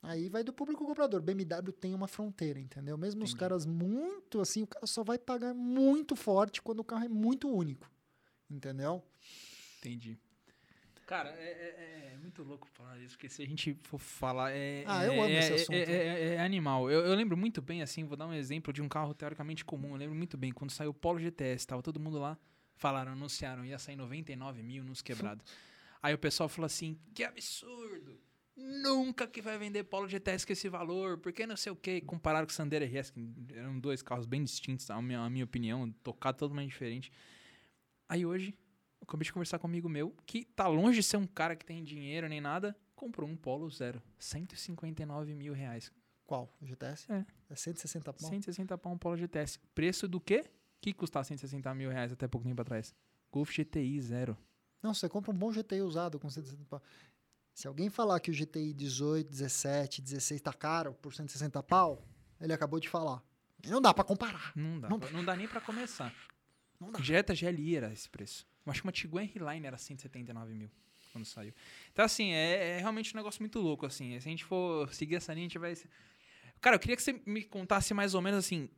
Aí 0.00 0.28
vai 0.28 0.44
do 0.44 0.52
público 0.52 0.86
comprador. 0.86 1.20
BMW 1.20 1.72
tem 1.72 1.92
uma 1.92 2.06
fronteira, 2.06 2.60
entendeu? 2.60 2.96
Mesmo 2.96 3.18
Entendi. 3.18 3.34
os 3.34 3.38
caras 3.38 3.66
muito 3.66 4.40
assim, 4.40 4.62
o 4.62 4.66
cara 4.66 4.86
só 4.86 5.02
vai 5.02 5.18
pagar 5.18 5.52
muito 5.52 6.14
forte 6.14 6.62
quando 6.62 6.78
o 6.80 6.84
carro 6.84 7.04
é 7.04 7.08
muito 7.08 7.48
único. 7.48 7.90
Entendeu? 8.48 9.02
Entendi. 9.78 10.18
Cara, 11.08 11.30
é, 11.38 11.42
é, 11.42 12.12
é, 12.12 12.18
muito 12.18 12.42
louco 12.42 12.68
falar 12.68 12.98
isso, 12.98 13.16
porque 13.16 13.30
se 13.30 13.42
a 13.42 13.46
gente 13.46 13.72
for 13.80 13.96
falar. 13.96 14.52
É, 14.52 14.84
ah, 14.86 15.06
eu 15.06 15.12
amo 15.12 15.24
é, 15.24 15.38
esse 15.38 15.52
assunto. 15.54 15.72
É, 15.72 16.34
é 16.34 16.40
animal. 16.40 16.90
Eu, 16.90 17.00
eu, 17.00 17.14
lembro 17.14 17.34
muito 17.34 17.62
bem, 17.62 17.80
assim, 17.80 18.04
vou 18.04 18.14
dar 18.14 18.26
um 18.26 18.34
exemplo 18.34 18.74
de 18.74 18.82
um 18.82 18.88
carro 18.90 19.14
teoricamente 19.14 19.64
comum. 19.64 19.92
Eu 19.92 19.96
lembro 19.96 20.14
muito 20.14 20.36
bem, 20.36 20.52
quando 20.52 20.70
saiu 20.70 20.90
o 20.90 20.94
Polo 20.94 21.18
GTS, 21.18 21.66
tava 21.66 21.82
todo 21.82 21.98
mundo 21.98 22.18
lá, 22.18 22.36
falaram, 22.76 23.12
anunciaram, 23.12 23.64
ia 23.64 23.78
sair 23.78 23.96
99 23.96 24.62
mil 24.62 24.84
nos 24.84 25.00
quebrados. 25.00 25.46
Aí 26.02 26.12
o 26.12 26.18
pessoal 26.18 26.46
falou 26.46 26.66
assim: 26.66 26.98
que 27.14 27.24
absurdo! 27.24 28.20
Nunca 28.54 29.26
que 29.26 29.40
vai 29.40 29.56
vender 29.56 29.84
Polo 29.84 30.06
GTS 30.06 30.46
com 30.46 30.52
esse 30.52 30.68
valor, 30.68 31.16
porque 31.16 31.46
não 31.46 31.56
sei 31.56 31.72
o 31.72 31.76
que. 31.76 32.02
Compararam 32.02 32.46
com 32.46 32.52
o 32.52 32.54
Sandero 32.54 32.84
RS, 32.84 33.12
que 33.12 33.26
eram 33.54 33.80
dois 33.80 34.02
carros 34.02 34.26
bem 34.26 34.44
distintos, 34.44 34.86
na 34.88 35.00
minha, 35.00 35.20
na 35.20 35.30
minha 35.30 35.46
opinião, 35.46 35.90
tocado 36.02 36.36
totalmente 36.36 36.68
diferente. 36.68 37.10
Aí 38.06 38.26
hoje, 38.26 38.54
acabei 39.02 39.24
de 39.24 39.32
conversar 39.32 39.58
com 39.58 39.66
um 39.66 39.70
amigo 39.70 39.88
meu 39.88 40.14
que 40.26 40.44
tá 40.44 40.66
longe 40.66 40.98
de 40.98 41.02
ser 41.02 41.16
um 41.16 41.26
cara 41.26 41.56
que 41.56 41.64
tem 41.64 41.82
dinheiro 41.84 42.28
nem 42.28 42.40
nada, 42.40 42.76
comprou 42.94 43.28
um 43.28 43.36
Polo 43.36 43.68
zero. 43.70 44.02
159 44.18 45.34
mil 45.34 45.52
reais. 45.52 45.92
Qual? 46.26 46.54
O 46.60 46.66
GTS? 46.66 47.10
É. 47.10 47.24
É 47.48 47.54
160 47.54 48.12
pau? 48.12 48.28
160 48.28 48.76
pau 48.78 48.92
um 48.92 48.98
Polo 48.98 49.16
GTS. 49.16 49.58
Preço 49.74 50.06
do 50.06 50.20
quê? 50.20 50.44
Que 50.80 50.92
custava 50.92 51.24
160 51.24 51.74
mil 51.74 51.90
reais 51.90 52.12
até 52.12 52.28
pouco 52.28 52.46
tempo 52.46 52.60
atrás? 52.60 52.94
Golf 53.30 53.50
GTI 53.50 54.00
zero. 54.00 54.36
Não, 54.82 54.94
você 54.94 55.08
compra 55.08 55.32
um 55.32 55.34
bom 55.34 55.50
GTI 55.50 55.80
usado 55.82 56.18
com 56.18 56.30
160 56.30 56.64
pau. 56.66 56.82
Se 57.54 57.66
alguém 57.66 57.90
falar 57.90 58.20
que 58.20 58.30
o 58.30 58.34
GTI 58.34 58.72
18, 58.72 59.28
17, 59.28 60.00
16 60.00 60.40
tá 60.40 60.52
caro 60.52 60.94
por 60.94 61.12
160 61.12 61.60
pau, 61.64 62.06
ele 62.40 62.52
acabou 62.52 62.78
de 62.78 62.88
falar. 62.88 63.22
E 63.64 63.68
não 63.68 63.80
dá 63.80 63.92
pra 63.92 64.04
comparar. 64.04 64.52
Não 64.54 64.78
dá. 64.78 64.88
Não 64.88 64.98
Não, 64.98 65.24
dá 65.24 65.34
nem 65.34 65.48
pra 65.48 65.60
começar. 65.60 66.14
Não 66.78 66.92
dá. 66.92 67.00
Jetta 67.00 67.34
GLI 67.34 67.76
era 67.76 67.92
esse 67.92 68.08
preço. 68.08 68.46
Eu 68.68 68.72
acho 68.72 68.82
que 68.82 68.86
uma 68.86 68.92
Tiguan 68.92 69.22
R-Line 69.22 69.66
era 69.66 69.78
179 69.78 70.54
mil 70.54 70.70
quando 71.12 71.24
saiu. 71.24 71.52
Então, 71.92 72.04
assim, 72.04 72.32
é, 72.32 72.76
é 72.76 72.78
realmente 72.78 73.14
um 73.14 73.16
negócio 73.16 73.42
muito 73.42 73.58
louco, 73.58 73.86
assim. 73.86 74.10
Se 74.20 74.28
a 74.28 74.30
gente 74.30 74.44
for 74.44 74.92
seguir 74.92 75.16
essa 75.16 75.32
linha, 75.32 75.46
a 75.46 75.48
gente 75.48 75.58
vai... 75.58 75.74
Cara, 76.60 76.76
eu 76.76 76.80
queria 76.80 76.96
que 76.96 77.02
você 77.02 77.20
me 77.24 77.42
contasse 77.44 77.92
mais 77.94 78.14
ou 78.14 78.20
menos, 78.22 78.38
assim... 78.38 78.68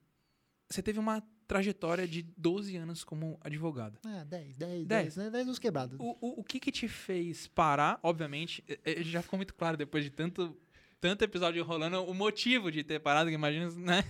Você 0.68 0.80
teve 0.82 1.00
uma 1.00 1.20
trajetória 1.48 2.06
de 2.06 2.22
12 2.22 2.76
anos 2.76 3.02
como 3.02 3.36
advogado. 3.42 3.98
É, 4.06 4.24
10, 4.24 4.56
10, 4.56 4.56
10. 4.56 4.86
10, 4.86 5.16
né? 5.16 5.30
10 5.30 5.46
nos 5.48 5.58
quebrados. 5.58 5.98
O, 5.98 6.16
o, 6.20 6.40
o 6.40 6.44
que 6.44 6.60
que 6.60 6.70
te 6.70 6.86
fez 6.86 7.48
parar? 7.48 7.98
Obviamente, 8.04 8.62
já 8.98 9.20
ficou 9.20 9.36
muito 9.36 9.52
claro 9.52 9.76
depois 9.76 10.04
de 10.04 10.10
tanto, 10.10 10.56
tanto 11.00 11.24
episódio 11.24 11.64
rolando 11.64 12.04
o 12.04 12.14
motivo 12.14 12.70
de 12.70 12.84
ter 12.84 13.00
parado, 13.00 13.30
que 13.30 13.34
imagina, 13.34 13.68
né? 13.70 14.04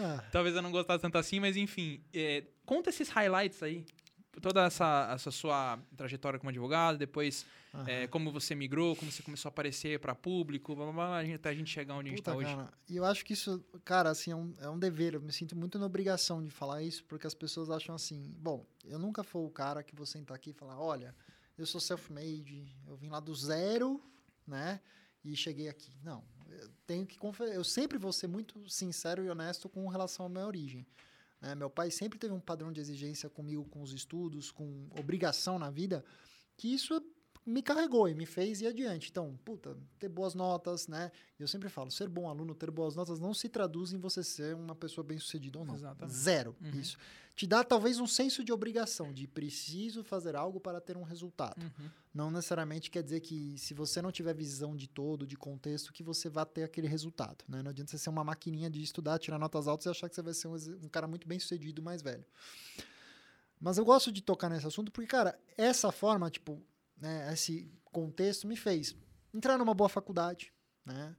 Ah, 0.00 0.24
Talvez 0.32 0.56
eu 0.56 0.62
não 0.62 0.70
gostasse 0.72 1.02
tanto 1.02 1.18
assim, 1.18 1.38
mas 1.38 1.58
enfim. 1.58 2.02
eh, 2.14 2.44
conta 2.64 2.88
esses 2.88 3.10
highlights 3.10 3.62
aí. 3.62 3.84
Toda 4.40 4.64
essa, 4.64 5.10
essa 5.12 5.30
sua 5.30 5.78
trajetória 5.96 6.38
como 6.38 6.50
advogado, 6.50 6.98
depois 6.98 7.44
aham. 7.74 7.88
eh, 7.88 8.06
como 8.06 8.32
você 8.32 8.54
migrou, 8.54 8.94
como 8.96 9.10
você 9.10 9.22
começou 9.22 9.48
a 9.48 9.50
aparecer 9.50 9.98
para 9.98 10.14
público, 10.14 10.74
blá, 10.74 10.92
blá, 10.92 11.22
blá, 11.22 11.34
até 11.34 11.48
a 11.48 11.54
gente 11.54 11.70
chegar 11.70 11.94
onde 11.94 12.08
a 12.08 12.10
gente 12.10 12.20
Puta, 12.20 12.30
tá 12.32 12.36
hoje. 12.36 12.56
E 12.88 12.96
eu 12.96 13.04
acho 13.04 13.24
que 13.24 13.32
isso, 13.32 13.64
cara, 13.84 14.10
assim, 14.10 14.30
é 14.30 14.36
um, 14.36 14.54
é 14.60 14.68
um 14.68 14.78
dever. 14.78 15.14
Eu 15.14 15.20
me 15.20 15.32
sinto 15.32 15.56
muito 15.56 15.78
na 15.78 15.86
obrigação 15.86 16.42
de 16.42 16.50
falar 16.50 16.82
isso, 16.82 17.04
porque 17.04 17.26
as 17.26 17.34
pessoas 17.34 17.70
acham 17.70 17.94
assim, 17.94 18.34
bom, 18.38 18.66
eu 18.84 18.98
nunca 18.98 19.22
fui 19.22 19.44
o 19.44 19.50
cara 19.50 19.82
que 19.82 19.94
vou 19.94 20.06
sentar 20.06 20.36
aqui 20.36 20.50
e 20.50 20.54
falar, 20.54 20.78
olha, 20.80 21.14
eu 21.56 21.66
sou 21.66 21.80
self-made, 21.80 22.72
eu 22.86 22.96
vim 22.96 23.08
lá 23.08 23.20
do 23.20 23.34
zero, 23.34 24.00
né? 24.46 24.80
E 25.24 25.34
cheguei 25.36 25.68
aqui. 25.68 25.92
Não, 26.02 26.22
eu 26.48 26.70
tenho 26.86 27.04
que 27.04 27.18
confer... 27.18 27.48
eu 27.52 27.64
sempre 27.64 27.98
vou 27.98 28.12
ser 28.12 28.28
muito 28.28 28.68
sincero 28.70 29.24
e 29.24 29.28
honesto 29.28 29.68
com 29.68 29.86
relação 29.88 30.26
à 30.26 30.28
minha 30.28 30.46
origem. 30.46 30.86
Né? 31.40 31.54
Meu 31.54 31.70
pai 31.70 31.90
sempre 31.90 32.18
teve 32.18 32.32
um 32.32 32.40
padrão 32.40 32.72
de 32.72 32.80
exigência 32.80 33.28
comigo, 33.28 33.64
com 33.64 33.82
os 33.82 33.92
estudos, 33.92 34.50
com 34.50 34.88
obrigação 34.98 35.58
na 35.58 35.70
vida, 35.70 36.04
que 36.56 36.72
isso 36.72 37.00
me 37.48 37.62
carregou 37.62 38.08
e 38.08 38.14
me 38.14 38.26
fez 38.26 38.60
ir 38.60 38.66
adiante. 38.66 39.08
Então, 39.10 39.38
puta, 39.44 39.76
ter 39.98 40.08
boas 40.08 40.34
notas, 40.34 40.86
né? 40.86 41.10
Eu 41.38 41.48
sempre 41.48 41.68
falo, 41.70 41.90
ser 41.90 42.08
bom 42.08 42.28
aluno, 42.28 42.54
ter 42.54 42.70
boas 42.70 42.94
notas 42.94 43.18
não 43.18 43.32
se 43.32 43.48
traduz 43.48 43.92
em 43.92 43.98
você 43.98 44.22
ser 44.22 44.54
uma 44.54 44.74
pessoa 44.74 45.02
bem-sucedida 45.02 45.58
ou 45.58 45.64
não. 45.64 45.74
Exatamente. 45.74 46.14
Zero. 46.14 46.54
Uhum. 46.60 46.78
Isso. 46.78 46.98
Te 47.34 47.46
dá 47.46 47.64
talvez 47.64 48.00
um 48.00 48.06
senso 48.06 48.44
de 48.44 48.52
obrigação, 48.52 49.12
de 49.12 49.26
preciso 49.26 50.04
fazer 50.04 50.36
algo 50.36 50.60
para 50.60 50.80
ter 50.80 50.96
um 50.96 51.04
resultado. 51.04 51.62
Uhum. 51.62 51.90
Não 52.12 52.30
necessariamente 52.30 52.90
quer 52.90 53.02
dizer 53.02 53.20
que 53.20 53.56
se 53.56 53.72
você 53.72 54.02
não 54.02 54.12
tiver 54.12 54.34
visão 54.34 54.76
de 54.76 54.86
todo, 54.86 55.26
de 55.26 55.36
contexto, 55.36 55.92
que 55.92 56.02
você 56.02 56.28
vai 56.28 56.44
ter 56.44 56.64
aquele 56.64 56.88
resultado. 56.88 57.44
Né? 57.48 57.62
Não 57.62 57.70
adianta 57.70 57.90
você 57.90 57.98
ser 57.98 58.10
uma 58.10 58.24
maquininha 58.24 58.68
de 58.68 58.82
estudar, 58.82 59.18
tirar 59.18 59.38
notas 59.38 59.66
altas 59.66 59.86
e 59.86 59.88
achar 59.88 60.08
que 60.08 60.14
você 60.14 60.22
vai 60.22 60.34
ser 60.34 60.48
um, 60.48 60.56
um 60.82 60.88
cara 60.88 61.06
muito 61.06 61.26
bem 61.26 61.38
sucedido 61.38 61.80
mais 61.80 62.02
velho. 62.02 62.24
Mas 63.60 63.78
eu 63.78 63.84
gosto 63.84 64.12
de 64.12 64.22
tocar 64.22 64.48
nesse 64.48 64.66
assunto 64.66 64.92
porque, 64.92 65.08
cara, 65.08 65.38
essa 65.56 65.90
forma, 65.90 66.30
tipo, 66.30 66.62
né, 67.00 67.32
esse 67.32 67.70
contexto 67.84 68.46
me 68.46 68.56
fez 68.56 68.96
entrar 69.32 69.58
numa 69.58 69.74
boa 69.74 69.88
faculdade, 69.88 70.52
né? 70.84 71.16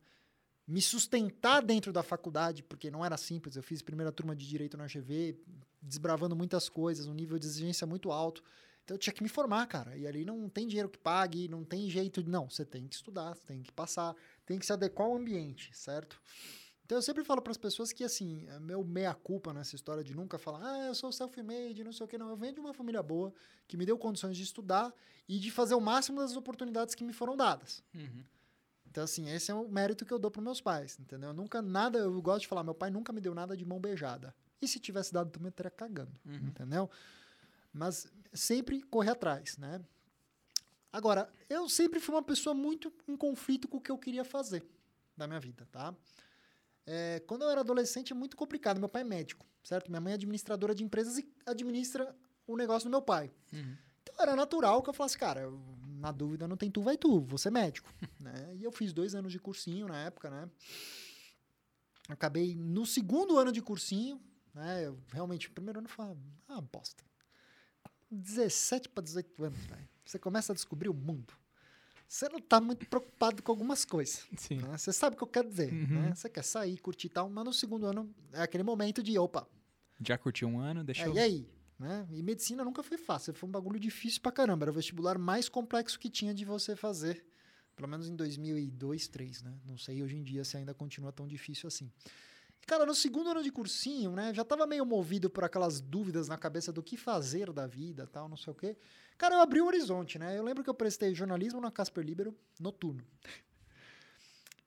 Me 0.68 0.82
sustentar 0.82 1.64
dentro 1.64 1.92
da 1.92 2.04
faculdade, 2.04 2.62
porque 2.62 2.92
não 2.92 3.04
era 3.04 3.18
simples. 3.18 3.56
Eu 3.56 3.64
fiz 3.64 3.82
primeira 3.82 4.12
turma 4.12 4.36
de 4.36 4.48
direito 4.48 4.78
na 4.78 4.86
UGV, 4.86 5.36
desbravando 5.82 6.36
muitas 6.36 6.70
coisas, 6.70 7.08
um 7.08 7.14
nível 7.14 7.40
de 7.40 7.48
exigência 7.48 7.88
muito 7.88 8.12
alto. 8.12 8.44
Então 8.84 8.94
eu 8.94 9.00
tinha 9.00 9.14
que 9.14 9.24
me 9.24 9.30
formar, 9.30 9.66
cara. 9.66 9.98
E 9.98 10.06
ali 10.06 10.24
não 10.24 10.48
tem 10.48 10.68
dinheiro 10.68 10.90
que 10.90 10.98
pague, 10.98 11.48
não 11.48 11.64
tem 11.64 11.90
jeito 11.90 12.22
de. 12.22 12.30
Não, 12.30 12.48
você 12.48 12.64
tem 12.64 12.88
que 12.88 12.96
estudar, 12.96 13.36
tem 13.38 13.64
que 13.64 13.72
passar, 13.72 14.16
tem 14.46 14.60
que 14.60 14.66
se 14.66 14.72
adequar 14.72 15.08
ao 15.08 15.16
ambiente, 15.16 15.76
certo? 15.76 16.22
Então 16.86 16.98
eu 16.98 17.02
sempre 17.04 17.24
falo 17.24 17.40
para 17.40 17.52
as 17.52 17.58
pessoas 17.58 17.94
que, 17.94 18.04
assim, 18.04 18.48
é 18.48 18.60
meu 18.60 18.84
meia-culpa 18.84 19.54
nessa 19.54 19.76
história 19.76 20.04
de 20.04 20.16
nunca 20.16 20.40
falar, 20.40 20.60
ah, 20.64 20.88
eu 20.88 20.96
sou 20.96 21.12
self-made, 21.12 21.84
não 21.84 21.92
sei 21.92 22.04
o 22.04 22.08
que, 22.08 22.18
não. 22.18 22.30
Eu 22.30 22.36
venho 22.36 22.54
de 22.54 22.60
uma 22.60 22.74
família 22.74 23.04
boa, 23.04 23.32
que 23.68 23.78
me 23.78 23.86
deu 23.86 23.96
condições 23.96 24.36
de 24.36 24.42
estudar 24.42 24.92
e 25.30 25.40
de 25.40 25.50
fazer 25.52 25.76
o 25.76 25.80
máximo 25.80 26.20
das 26.20 26.36
oportunidades 26.36 26.94
que 26.96 27.04
me 27.06 27.14
foram 27.14 27.38
dadas. 27.38 27.82
Uhum. 27.94 28.24
Então, 28.90 29.04
assim, 29.04 29.30
esse 29.30 29.52
é 29.52 29.54
o 29.54 29.70
mérito 29.70 30.04
que 30.04 30.12
eu 30.12 30.18
dou 30.18 30.32
para 30.32 30.42
meus 30.42 30.60
pais, 30.60 30.98
entendeu? 31.00 31.30
Eu 31.30 31.34
nunca, 31.34 31.62
nada, 31.62 32.00
eu 32.00 32.22
gosto 32.22 32.42
de 32.42 32.48
falar, 32.48 32.64
meu 32.64 32.74
pai 32.74 32.90
nunca 32.90 33.14
me 33.14 33.22
deu 33.22 33.36
nada 33.36 33.56
de 33.56 33.64
mão 33.64 33.80
beijada. 33.80 34.34
E 34.60 34.68
se 34.68 34.80
tivesse 34.80 35.14
dado 35.14 35.30
também, 35.30 35.46
eu 35.46 35.52
estaria 35.52 35.70
cagando, 35.70 36.12
Uhum. 36.26 36.48
entendeu? 36.48 36.90
Mas 37.72 38.12
sempre 38.34 38.82
correr 38.82 39.12
atrás, 39.12 39.56
né? 39.60 39.80
Agora, 40.92 41.32
eu 41.48 41.70
sempre 41.70 42.00
fui 42.00 42.16
uma 42.16 42.24
pessoa 42.24 42.56
muito 42.56 42.92
em 43.08 43.16
conflito 43.16 43.68
com 43.68 43.78
o 43.78 43.82
que 43.82 43.92
eu 43.92 43.98
queria 43.98 44.26
fazer 44.26 44.66
da 45.16 45.28
minha 45.28 45.40
vida, 45.40 45.68
tá? 45.72 45.94
É, 46.88 47.20
quando 47.28 47.44
eu 47.44 47.50
era 47.52 47.62
adolescente 47.62 48.12
é 48.12 48.16
muito 48.16 48.36
complicado. 48.36 48.80
Meu 48.80 48.90
pai 48.90 49.04
é 49.04 49.06
médico, 49.06 49.46
certo? 49.64 49.90
Minha 49.92 50.02
mãe 50.02 50.14
é 50.14 50.16
administradora 50.16 50.74
de 50.74 50.84
empresas 50.84 51.20
e 51.20 51.32
administra 51.46 52.16
o 52.48 52.58
negócio 52.58 52.90
do 52.90 52.92
meu 52.92 53.04
pai. 53.04 53.32
Uhum. 53.54 53.78
Era 54.20 54.36
natural 54.36 54.82
que 54.84 54.90
eu 54.90 54.94
falasse, 54.94 55.18
cara, 55.18 55.50
na 56.00 56.12
dúvida 56.12 56.48
não 56.48 56.58
tem 56.58 56.70
tu, 56.70 56.82
vai 56.82 56.98
tu, 56.98 57.22
vou 57.22 57.38
ser 57.38 57.52
médico. 57.52 57.92
né? 58.20 58.56
E 58.56 58.64
eu 58.64 58.72
fiz 58.72 58.92
dois 58.94 59.16
anos 59.16 59.32
de 59.32 59.40
cursinho 59.40 59.88
na 59.88 59.98
época, 60.04 60.30
né? 60.30 60.50
Acabei 62.08 62.56
no 62.56 62.86
segundo 62.86 63.38
ano 63.38 63.52
de 63.52 63.62
cursinho, 63.62 64.20
né? 64.54 64.86
Eu 64.88 65.00
realmente, 65.12 65.50
primeiro 65.50 65.80
ano 65.80 65.88
foi 65.88 66.06
uma 66.06 66.18
ah, 66.48 66.62
bosta. 66.62 67.04
17 68.12 68.90
para 68.90 69.04
18 69.04 69.44
anos, 69.44 69.60
velho. 69.66 69.88
Você 70.04 70.18
começa 70.18 70.52
a 70.52 70.56
descobrir 70.56 70.90
o 70.90 70.94
mundo. 70.94 71.34
Você 72.08 72.28
não 72.28 72.40
tá 72.40 72.60
muito 72.60 72.88
preocupado 72.90 73.44
com 73.44 73.52
algumas 73.52 73.86
coisas. 73.86 74.26
Sim. 74.36 74.56
né? 74.58 74.76
Você 74.76 74.92
sabe 74.92 75.14
o 75.16 75.18
que 75.18 75.24
eu 75.24 75.28
quero 75.28 75.48
dizer, 75.48 75.72
Uhum. 75.72 76.02
né? 76.02 76.16
Você 76.16 76.28
quer 76.28 76.44
sair, 76.44 76.76
curtir 76.80 77.06
e 77.06 77.10
tal, 77.12 77.30
mas 77.30 77.46
no 77.46 77.54
segundo 77.54 77.86
ano 77.86 78.12
é 78.34 78.42
aquele 78.42 78.64
momento 78.64 79.04
de, 79.04 79.18
opa, 79.20 79.48
Já 80.02 80.18
curtiu 80.18 80.48
um 80.48 80.60
ano, 80.60 80.84
deixa 80.84 81.04
é, 81.04 81.08
eu... 81.08 81.14
e 81.14 81.20
aí? 81.20 81.50
Né? 81.80 82.06
E 82.12 82.22
medicina 82.22 82.64
nunca 82.66 82.84
foi 82.84 82.98
fácil, 82.98 83.34
foi 83.34 83.48
um 83.48 83.52
bagulho 83.52 83.80
difícil 83.80 84.22
pra 84.22 84.34
caramba. 84.34 84.66
Era 84.66 84.72
o 84.72 84.74
vestibular 84.74 85.18
mais 85.18 85.48
complexo 85.48 85.98
que 85.98 86.10
tinha 86.10 86.34
de 86.34 86.44
você 86.44 86.76
fazer. 86.76 87.26
Pelo 87.74 87.88
menos 87.88 88.10
em 88.10 88.16
2002, 88.18 89.08
2003, 89.08 89.44
né? 89.44 89.58
Não 89.66 89.78
sei 89.78 90.04
hoje 90.04 90.18
em 90.18 90.22
dia 90.22 90.44
se 90.44 90.58
ainda 90.58 90.74
continua 90.74 91.14
tão 91.14 91.26
difícil 91.26 91.68
assim. 91.68 91.90
E, 92.62 92.66
Cara, 92.66 92.86
no 92.86 92.94
segundo 92.94 93.30
ano 93.30 93.42
de 93.42 93.50
cursinho, 93.50 94.12
né? 94.12 94.34
Já 94.34 94.44
tava 94.44 94.68
meio 94.68 94.86
movido 94.86 95.30
por 95.30 95.46
aquelas 95.46 95.80
dúvidas 95.80 96.28
na 96.28 96.38
cabeça 96.38 96.74
do 96.74 96.84
que 96.84 96.98
fazer 96.98 97.54
da 97.54 97.66
vida 97.66 98.06
tal, 98.06 98.28
não 98.28 98.36
sei 98.36 98.52
o 98.52 98.56
quê. 98.56 98.78
Cara, 99.18 99.36
eu 99.36 99.40
abri 99.40 99.62
o 99.62 99.66
horizonte, 99.66 100.20
né? 100.20 100.38
Eu 100.38 100.44
lembro 100.44 100.62
que 100.62 100.70
eu 100.70 100.74
prestei 100.74 101.16
jornalismo 101.16 101.62
na 101.62 101.72
Casper 101.72 102.04
Libero, 102.04 102.38
noturno. 102.60 103.06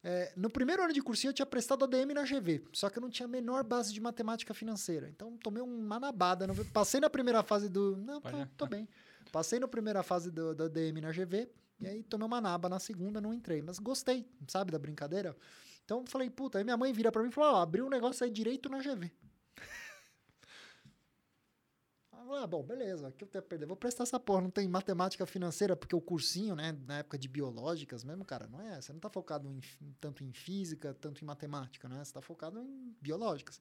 É, 0.05 0.33
no 0.37 0.51
primeiro 0.51 0.83
ano 0.83 0.93
de 0.93 1.01
cursinho 1.01 1.31
eu 1.31 1.35
tinha 1.35 1.47
prestado 1.47 1.85
ADM 1.85 2.13
na 2.13 2.25
GV, 2.25 2.65
só 2.73 2.91
que 2.91 2.99
eu 2.99 3.01
não 3.01 3.09
tinha 3.11 3.27
a 3.27 3.29
menor 3.29 3.63
base 3.63 3.93
de 3.93 4.01
matemática 4.01 4.53
financeira. 4.53 5.09
Então 5.09 5.37
tomei 5.37 5.63
uma 5.63 6.01
nabada. 6.01 6.47
não- 6.47 6.55
Passei 6.73 7.01
na 7.01 7.09
primeira 7.09 7.43
fase 7.43 7.69
do. 7.69 7.97
Não, 7.97 8.21
tô, 8.21 8.31
Pode- 8.31 8.51
tô 8.57 8.67
bem. 8.67 8.89
Passei 9.31 9.59
na 9.61 9.69
primeira 9.69 10.03
fase 10.03 10.31
do, 10.31 10.55
do 10.55 10.65
ADM 10.65 11.01
na 11.01 11.13
GV, 11.13 11.49
e 11.81 11.87
aí 11.87 12.03
tomei 12.03 12.27
uma 12.27 12.41
naba 12.41 12.69
na 12.69 12.79
segunda, 12.81 13.21
não 13.21 13.33
entrei. 13.33 13.63
Mas 13.63 13.79
gostei, 13.79 14.27
sabe, 14.49 14.73
da 14.73 14.79
brincadeira. 14.79 15.37
Então 15.85 16.05
falei, 16.07 16.29
puta, 16.29 16.59
aí 16.59 16.65
minha 16.65 16.77
mãe 16.77 16.93
vira 16.93 17.11
pra 17.13 17.23
mim 17.23 17.29
e 17.29 17.33
falou: 17.33 17.55
ó, 17.55 17.63
abriu 17.63 17.87
um 17.87 17.91
negócio 17.91 18.25
aí 18.25 18.31
direito 18.31 18.69
na 18.69 18.81
GV. 18.81 19.11
Ah, 22.31 22.47
bom, 22.47 22.63
beleza, 22.63 23.09
o 23.09 23.13
que 23.13 23.25
eu 23.25 23.29
tenho 23.29 23.45
a 23.45 23.47
perder? 23.47 23.67
Vou 23.67 23.77
prestar 23.77 24.05
essa 24.05 24.19
porra, 24.19 24.41
não 24.41 24.51
tem 24.51 24.69
matemática 24.69 25.27
financeira, 25.27 25.77
porque 25.77 25.95
o 25.95 26.01
cursinho, 26.01 26.55
né, 26.55 26.73
na 26.87 26.99
época 26.99 27.19
de 27.19 27.29
biológicas 27.29 28.05
mesmo, 28.05 28.25
cara, 28.25 28.47
não 28.47 28.61
é, 28.61 28.81
você 28.81 28.93
não 28.93 29.01
tá 29.01 29.11
focado 29.11 29.49
em, 29.49 29.61
tanto 30.01 30.23
em 30.25 30.33
física, 30.33 30.95
tanto 30.95 31.23
em 31.23 31.27
matemática, 31.27 31.89
né, 31.89 32.03
você 32.05 32.13
tá 32.13 32.21
focado 32.21 32.59
em 32.61 32.97
biológicas. 33.01 33.61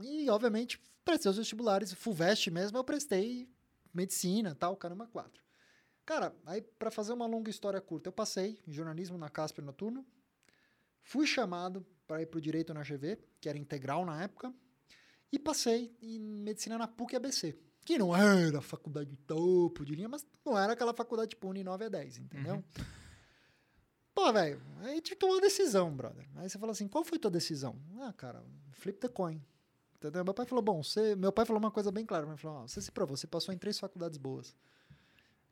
E, 0.00 0.28
obviamente, 0.30 0.80
prestei 1.04 1.30
os 1.30 1.36
vestibulares, 1.36 1.92
FUVEST 1.92 2.50
mesmo, 2.50 2.78
eu 2.78 2.84
prestei 2.84 3.48
medicina, 3.92 4.54
tal, 4.54 4.76
caramba, 4.76 5.06
quatro. 5.06 5.42
Cara, 6.04 6.34
aí 6.44 6.62
pra 6.62 6.90
fazer 6.90 7.12
uma 7.12 7.26
longa 7.26 7.50
história 7.50 7.80
curta, 7.80 8.08
eu 8.08 8.12
passei 8.12 8.60
em 8.66 8.72
jornalismo 8.72 9.18
na 9.18 9.28
Casper 9.28 9.64
Noturno, 9.64 10.06
fui 11.02 11.26
chamado 11.26 11.84
para 12.06 12.22
ir 12.22 12.26
pro 12.26 12.40
direito 12.40 12.72
na 12.72 12.82
GV, 12.82 13.18
que 13.40 13.48
era 13.48 13.58
integral 13.58 14.04
na 14.04 14.22
época, 14.22 14.54
e 15.32 15.38
passei 15.38 15.94
em 16.00 16.18
medicina 16.18 16.78
na 16.78 16.88
PUC 16.88 17.16
ABC. 17.16 17.58
Que 17.84 17.98
não 17.98 18.16
era 18.16 18.60
faculdade 18.60 19.10
de 19.10 19.16
topo 19.16 19.84
de 19.84 19.94
linha, 19.94 20.08
mas 20.08 20.26
não 20.44 20.58
era 20.58 20.72
aquela 20.72 20.92
faculdade 20.92 21.30
tipo 21.30 21.48
Uni 21.48 21.62
9 21.62 21.84
a 21.84 21.88
10, 21.88 22.18
entendeu? 22.18 22.56
Uhum. 22.56 22.64
Pô, 24.12 24.32
velho, 24.32 24.60
aí 24.78 25.00
que 25.00 25.14
tomar 25.14 25.34
uma 25.34 25.40
decisão, 25.40 25.94
brother. 25.94 26.26
Aí 26.36 26.48
você 26.48 26.58
fala 26.58 26.72
assim, 26.72 26.88
qual 26.88 27.04
foi 27.04 27.18
tua 27.18 27.30
decisão? 27.30 27.78
Ah, 28.00 28.12
cara, 28.12 28.42
flip 28.72 28.98
the 28.98 29.08
coin. 29.08 29.40
Entendeu? 29.94 30.24
Meu 30.24 30.34
pai 30.34 30.46
falou, 30.46 30.62
bom, 30.62 30.82
você... 30.82 31.14
Meu 31.14 31.30
pai 31.30 31.44
falou 31.44 31.58
uma 31.58 31.70
coisa 31.70 31.92
bem 31.92 32.04
clara. 32.04 32.26
Ele 32.26 32.36
falou, 32.36 32.66
você 32.66 32.80
se 32.80 32.90
provou, 32.90 33.16
você 33.16 33.26
passou 33.26 33.54
em 33.54 33.58
três 33.58 33.78
faculdades 33.78 34.18
boas. 34.18 34.50
O 34.50 34.54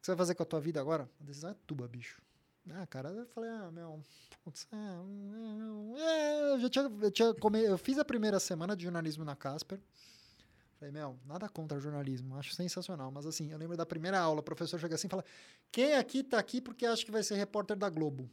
que 0.00 0.06
você 0.06 0.10
vai 0.12 0.16
fazer 0.18 0.34
com 0.34 0.42
a 0.42 0.46
tua 0.46 0.60
vida 0.60 0.80
agora? 0.80 1.08
A 1.20 1.24
decisão 1.24 1.50
é 1.50 1.56
tua, 1.66 1.86
bicho. 1.86 2.20
Ah, 2.70 2.86
cara, 2.86 3.10
eu 3.10 3.26
falei, 3.26 3.50
ah, 3.50 3.70
meu, 3.70 4.02
putz, 4.42 4.66
é, 4.72 6.00
é, 6.00 6.52
eu 6.52 6.60
já 6.60 6.70
tinha, 6.70 6.90
eu, 7.02 7.10
tinha 7.10 7.34
come... 7.34 7.62
eu 7.62 7.76
fiz 7.76 7.98
a 7.98 8.04
primeira 8.04 8.40
semana 8.40 8.74
de 8.74 8.84
jornalismo 8.84 9.24
na 9.24 9.36
Casper. 9.36 9.78
Falei, 10.78 10.90
meu, 10.92 11.18
nada 11.26 11.48
contra 11.48 11.78
jornalismo, 11.78 12.36
acho 12.36 12.54
sensacional. 12.54 13.10
Mas 13.10 13.26
assim, 13.26 13.52
eu 13.52 13.58
lembro 13.58 13.76
da 13.76 13.84
primeira 13.84 14.18
aula, 14.18 14.40
o 14.40 14.42
professor 14.42 14.80
chega 14.80 14.94
assim 14.94 15.06
e 15.06 15.10
fala: 15.10 15.24
quem 15.70 15.94
aqui 15.94 16.22
tá 16.22 16.38
aqui 16.38 16.60
porque 16.60 16.86
acha 16.86 17.04
que 17.04 17.10
vai 17.10 17.22
ser 17.22 17.36
repórter 17.36 17.76
da 17.76 17.88
Globo? 17.90 18.30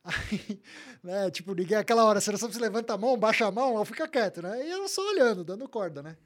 Aí, 0.04 0.62
né, 1.02 1.30
tipo, 1.30 1.54
ninguém, 1.54 1.76
aquela 1.76 2.04
hora, 2.04 2.20
você 2.20 2.30
não 2.30 2.38
sabe 2.38 2.54
se 2.54 2.60
levanta 2.60 2.94
a 2.94 2.98
mão, 2.98 3.18
baixa 3.18 3.46
a 3.46 3.50
mão, 3.50 3.74
ou 3.74 3.84
fica 3.84 4.06
quieto, 4.08 4.40
né? 4.40 4.66
E 4.66 4.70
eu 4.70 4.88
só 4.88 5.06
olhando, 5.08 5.44
dando 5.44 5.68
corda, 5.68 6.02
né? 6.02 6.16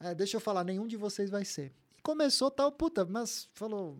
É, 0.00 0.14
deixa 0.14 0.36
eu 0.36 0.40
falar, 0.40 0.64
nenhum 0.64 0.86
de 0.86 0.96
vocês 0.96 1.30
vai 1.30 1.44
ser. 1.44 1.72
E 1.96 2.02
começou 2.02 2.50
tal, 2.50 2.72
puta, 2.72 3.04
mas 3.04 3.48
falou, 3.54 3.98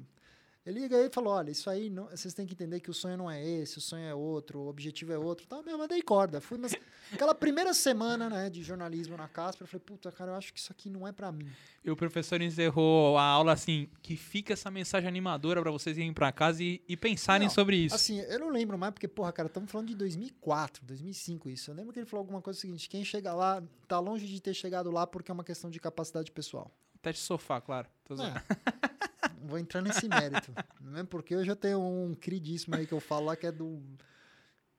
ele 0.67 0.81
liga 0.81 0.97
aí 0.97 1.07
e 1.07 1.11
falou: 1.11 1.33
olha, 1.33 1.53
isso 1.53 1.71
aí, 1.71 1.89
não, 1.89 2.07
vocês 2.09 2.35
têm 2.35 2.45
que 2.45 2.53
entender 2.53 2.81
que 2.81 2.91
o 2.91 2.95
sonho 2.95 3.17
não 3.17 3.31
é 3.31 3.41
esse, 3.43 3.79
o 3.79 3.81
sonho 3.81 4.05
é 4.05 4.13
outro, 4.13 4.59
o 4.59 4.69
objetivo 4.69 5.13
é 5.13 5.19
outro. 5.19 5.47
Tá, 5.47 5.63
meu, 5.63 5.79
mandei 5.79 6.03
corda. 6.03 6.41
Fui, 6.41 6.59
mas 6.59 6.75
aquela 7.13 7.37
primeira 7.37 7.73
semana 7.73 8.29
né, 8.29 8.51
de 8.51 8.65
jornalismo 8.65 9.17
na 9.17 9.29
Casper, 9.29 9.63
eu 9.63 9.69
falei: 9.69 9.85
puta, 9.87 10.11
cara, 10.11 10.33
eu 10.33 10.35
acho 10.35 10.53
que 10.53 10.59
isso 10.59 10.73
aqui 10.73 10.91
não 10.91 11.07
é 11.07 11.13
para 11.13 11.31
mim. 11.31 11.49
E 11.85 11.91
o 11.91 11.97
professor 11.97 12.43
encerrou 12.43 13.17
a 13.17 13.23
aula 13.23 13.53
assim: 13.53 13.89
que 14.03 14.17
fica 14.17 14.55
essa 14.55 14.69
mensagem 14.69 15.07
animadora 15.07 15.63
para 15.63 15.71
vocês 15.71 15.97
irem 15.97 16.13
para 16.13 16.33
casa 16.33 16.61
e, 16.65 16.83
e 16.89 16.97
pensarem 16.97 17.47
não, 17.47 17.55
sobre 17.55 17.77
isso. 17.77 17.95
Assim, 17.95 18.19
eu 18.19 18.41
não 18.41 18.51
lembro 18.51 18.77
mais, 18.77 18.93
porque, 18.93 19.07
porra, 19.07 19.33
cara, 19.33 19.47
estamos 19.47 19.71
falando 19.71 19.87
de 19.87 19.95
2004, 19.95 20.85
2005 20.85 21.49
isso. 21.49 21.71
Eu 21.71 21.77
lembro 21.77 21.93
que 21.93 22.01
ele 22.01 22.07
falou 22.07 22.23
alguma 22.23 22.43
coisa 22.43 22.59
seguinte: 22.59 22.89
quem 22.89 23.05
chega 23.05 23.33
lá 23.33 23.63
tá 23.87 24.01
longe 24.01 24.27
de 24.27 24.43
ter 24.43 24.53
chegado 24.53 24.91
lá 24.91 25.07
porque 25.07 25.31
é 25.31 25.35
uma 25.35 25.45
questão 25.45 25.71
de 25.71 25.79
capacidade 25.79 26.33
pessoal. 26.33 26.73
Teste 27.01 27.23
sofá, 27.23 27.61
claro. 27.61 27.87
Tô 28.05 28.15
é. 28.15 28.43
vou 29.47 29.59
entrar 29.59 29.81
nesse 29.81 30.07
mérito. 30.09 30.53
Mesmo 30.81 31.09
porque 31.09 31.35
eu 31.35 31.45
já 31.45 31.55
tenho 31.55 31.81
um 31.81 32.15
queridíssimo 32.15 32.75
aí 32.75 32.87
que 32.87 32.93
eu 32.93 33.01
falo 33.01 33.27
lá 33.27 33.37
que 33.37 33.47
é 33.47 33.53
do. 33.53 33.83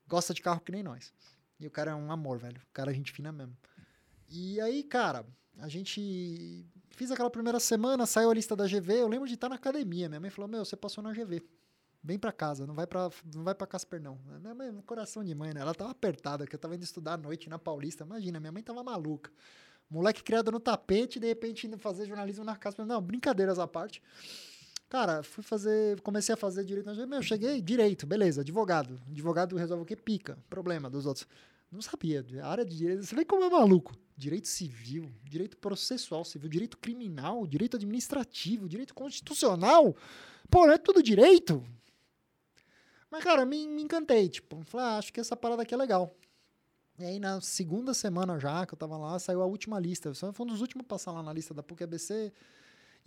Gosta 0.08 0.34
de 0.34 0.42
carro 0.42 0.62
que 0.62 0.72
nem 0.72 0.84
nós. 0.84 1.14
E 1.60 1.68
o 1.68 1.72
cara 1.72 1.92
é 1.92 1.96
um 1.96 2.12
amor, 2.12 2.38
velho. 2.38 2.62
O 2.70 2.74
cara 2.74 2.92
é 2.92 2.94
gente 2.94 3.12
fina 3.12 3.32
mesmo. 3.32 3.56
E 4.30 4.60
aí, 4.62 4.84
cara, 4.84 5.26
a 5.60 5.68
gente. 5.68 6.66
Fiz 6.92 7.12
aquela 7.12 7.30
primeira 7.30 7.60
semana, 7.60 8.06
saiu 8.06 8.32
a 8.32 8.34
lista 8.34 8.56
da 8.56 8.66
GV. 8.66 9.02
Eu 9.02 9.08
lembro 9.08 9.28
de 9.28 9.36
estar 9.36 9.50
na 9.50 9.56
academia. 9.56 10.10
Minha 10.10 10.20
mãe 10.20 10.30
falou: 10.30 10.50
Meu, 10.50 10.64
você 10.64 10.76
passou 10.76 11.04
na 11.04 11.14
GV. 11.14 11.44
Vem 12.04 12.18
pra 12.18 12.32
casa, 12.32 12.66
não 12.66 12.74
vai 12.74 12.88
pra, 12.88 13.10
não 13.36 13.44
vai 13.44 13.54
pra 13.54 13.68
Casper, 13.68 14.02
não. 14.02 14.18
Minha 14.40 14.56
mãe, 14.56 14.72
coração 14.86 15.24
de 15.24 15.34
mãe, 15.36 15.54
né? 15.54 15.62
Ela 15.62 15.74
tava 15.74 15.92
apertada, 15.92 16.46
que 16.46 16.56
eu 16.56 16.60
tava 16.60 16.76
indo 16.76 16.84
estudar 16.84 17.14
à 17.14 17.18
noite 17.18 17.50
na 17.50 17.60
Paulista. 17.60 18.04
Imagina, 18.04 18.40
minha 18.40 18.52
mãe 18.52 18.64
tava 18.64 18.84
maluca. 18.84 19.32
Moleque 19.90 20.24
criado 20.24 20.52
no 20.52 20.60
tapete, 20.60 21.20
de 21.20 21.28
repente 21.28 21.66
indo 21.66 21.78
fazer 21.78 22.06
jornalismo 22.06 22.44
na 22.44 22.56
Casper. 22.56 22.86
Não, 22.86 23.02
brincadeiras 23.02 23.58
à 23.58 23.68
parte. 23.68 24.02
Cara, 24.90 25.22
fui 25.22 25.44
fazer, 25.44 26.00
comecei 26.02 26.34
a 26.34 26.38
fazer 26.38 26.64
direito 26.64 26.86
na 26.86 27.06
Meu, 27.06 27.22
cheguei, 27.22 27.62
direito, 27.62 28.08
beleza, 28.08 28.42
advogado. 28.42 29.00
Advogado 29.10 29.56
resolve 29.58 29.84
o 29.84 29.86
que? 29.86 29.96
Pica, 29.96 30.38
problema 30.50 30.90
dos 30.90 31.06
outros. 31.06 31.28
Não 31.70 31.82
sabia, 31.82 32.26
a 32.42 32.48
área 32.48 32.64
de 32.64 32.78
direito, 32.78 33.04
você 33.04 33.14
vê 33.14 33.26
como 33.26 33.44
é 33.44 33.50
maluco. 33.50 33.94
Direito 34.16 34.48
civil, 34.48 35.12
direito 35.24 35.58
processual 35.58 36.24
civil, 36.24 36.50
direito 36.50 36.78
criminal, 36.78 37.46
direito 37.46 37.76
administrativo, 37.76 38.70
direito 38.70 38.94
constitucional. 38.94 39.96
Pô, 40.50 40.66
não 40.66 40.74
é 40.74 40.78
tudo 40.78 41.04
direito? 41.04 41.62
Mas, 43.12 43.24
cara, 43.24 43.46
me, 43.46 43.68
me 43.68 43.82
encantei, 43.82 44.30
tipo, 44.30 44.64
falei, 44.64 44.86
ah, 44.86 44.98
acho 44.98 45.12
que 45.12 45.20
essa 45.20 45.36
parada 45.36 45.64
aqui 45.64 45.74
é 45.74 45.78
legal. 45.78 46.16
E 46.98 47.04
aí, 47.04 47.20
na 47.20 47.40
segunda 47.42 47.94
semana 47.94 48.40
já 48.40 48.66
que 48.66 48.74
eu 48.74 48.78
tava 48.78 48.98
lá, 48.98 49.20
saiu 49.20 49.42
a 49.42 49.46
última 49.46 49.80
lista. 49.80 50.10
Eu 50.10 50.34
um 50.40 50.46
dos 50.46 50.62
últimos 50.62 50.86
a 50.86 50.88
passar 50.88 51.12
lá 51.12 51.22
na 51.22 51.32
lista 51.32 51.54
da 51.54 51.62
PUC 51.62 51.84
ABC. 51.84 52.34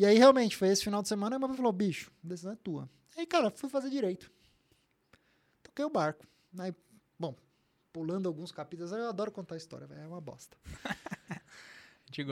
E 0.00 0.06
aí, 0.06 0.16
realmente, 0.16 0.56
foi 0.56 0.68
esse 0.68 0.82
final 0.82 1.02
de 1.02 1.08
semana, 1.08 1.36
a 1.36 1.38
minha 1.38 1.46
mãe 1.46 1.54
falou, 1.58 1.70
bicho, 1.74 2.10
a 2.24 2.28
decisão 2.28 2.52
é 2.52 2.56
tua. 2.56 2.88
Aí, 3.14 3.26
cara, 3.26 3.50
fui 3.50 3.68
fazer 3.68 3.90
direito. 3.90 4.32
Toquei 5.62 5.84
o 5.84 5.90
barco. 5.90 6.26
Aí, 6.58 6.74
bom, 7.18 7.36
pulando 7.92 8.26
alguns 8.26 8.50
capítulos, 8.50 8.92
eu 8.92 9.10
adoro 9.10 9.30
contar 9.30 9.58
história, 9.58 9.86
é 9.92 10.06
uma 10.06 10.18
bosta. 10.18 10.56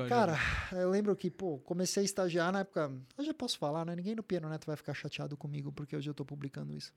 Cara, 0.09 0.39
eu 0.73 0.89
lembro 0.89 1.15
que, 1.15 1.31
pô, 1.31 1.59
comecei 1.59 2.03
a 2.03 2.05
estagiar 2.05 2.51
na 2.51 2.61
época. 2.61 2.91
Eu 3.19 3.25
já 3.25 3.35
posso 3.35 3.59
falar, 3.59 3.85
né? 3.85 3.95
Ninguém 3.95 4.17
no 4.17 4.23
Piano 4.23 4.49
Neto 4.49 4.67
vai 4.67 4.75
ficar 4.75 4.95
chateado 4.95 5.37
comigo 5.37 5.71
porque 5.71 5.95
hoje 5.95 6.09
eu 6.09 6.15
tô 6.15 6.25
publicando 6.25 6.73
isso. 6.73 6.93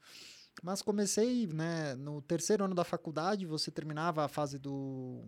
Mas 0.63 0.81
comecei, 0.81 1.47
né, 1.47 1.95
no 1.95 2.21
terceiro 2.21 2.63
ano 2.63 2.73
da 2.73 2.85
faculdade, 2.85 3.45
você 3.45 3.69
terminava 3.69 4.23
a 4.23 4.27
fase 4.29 4.57
do 4.57 5.21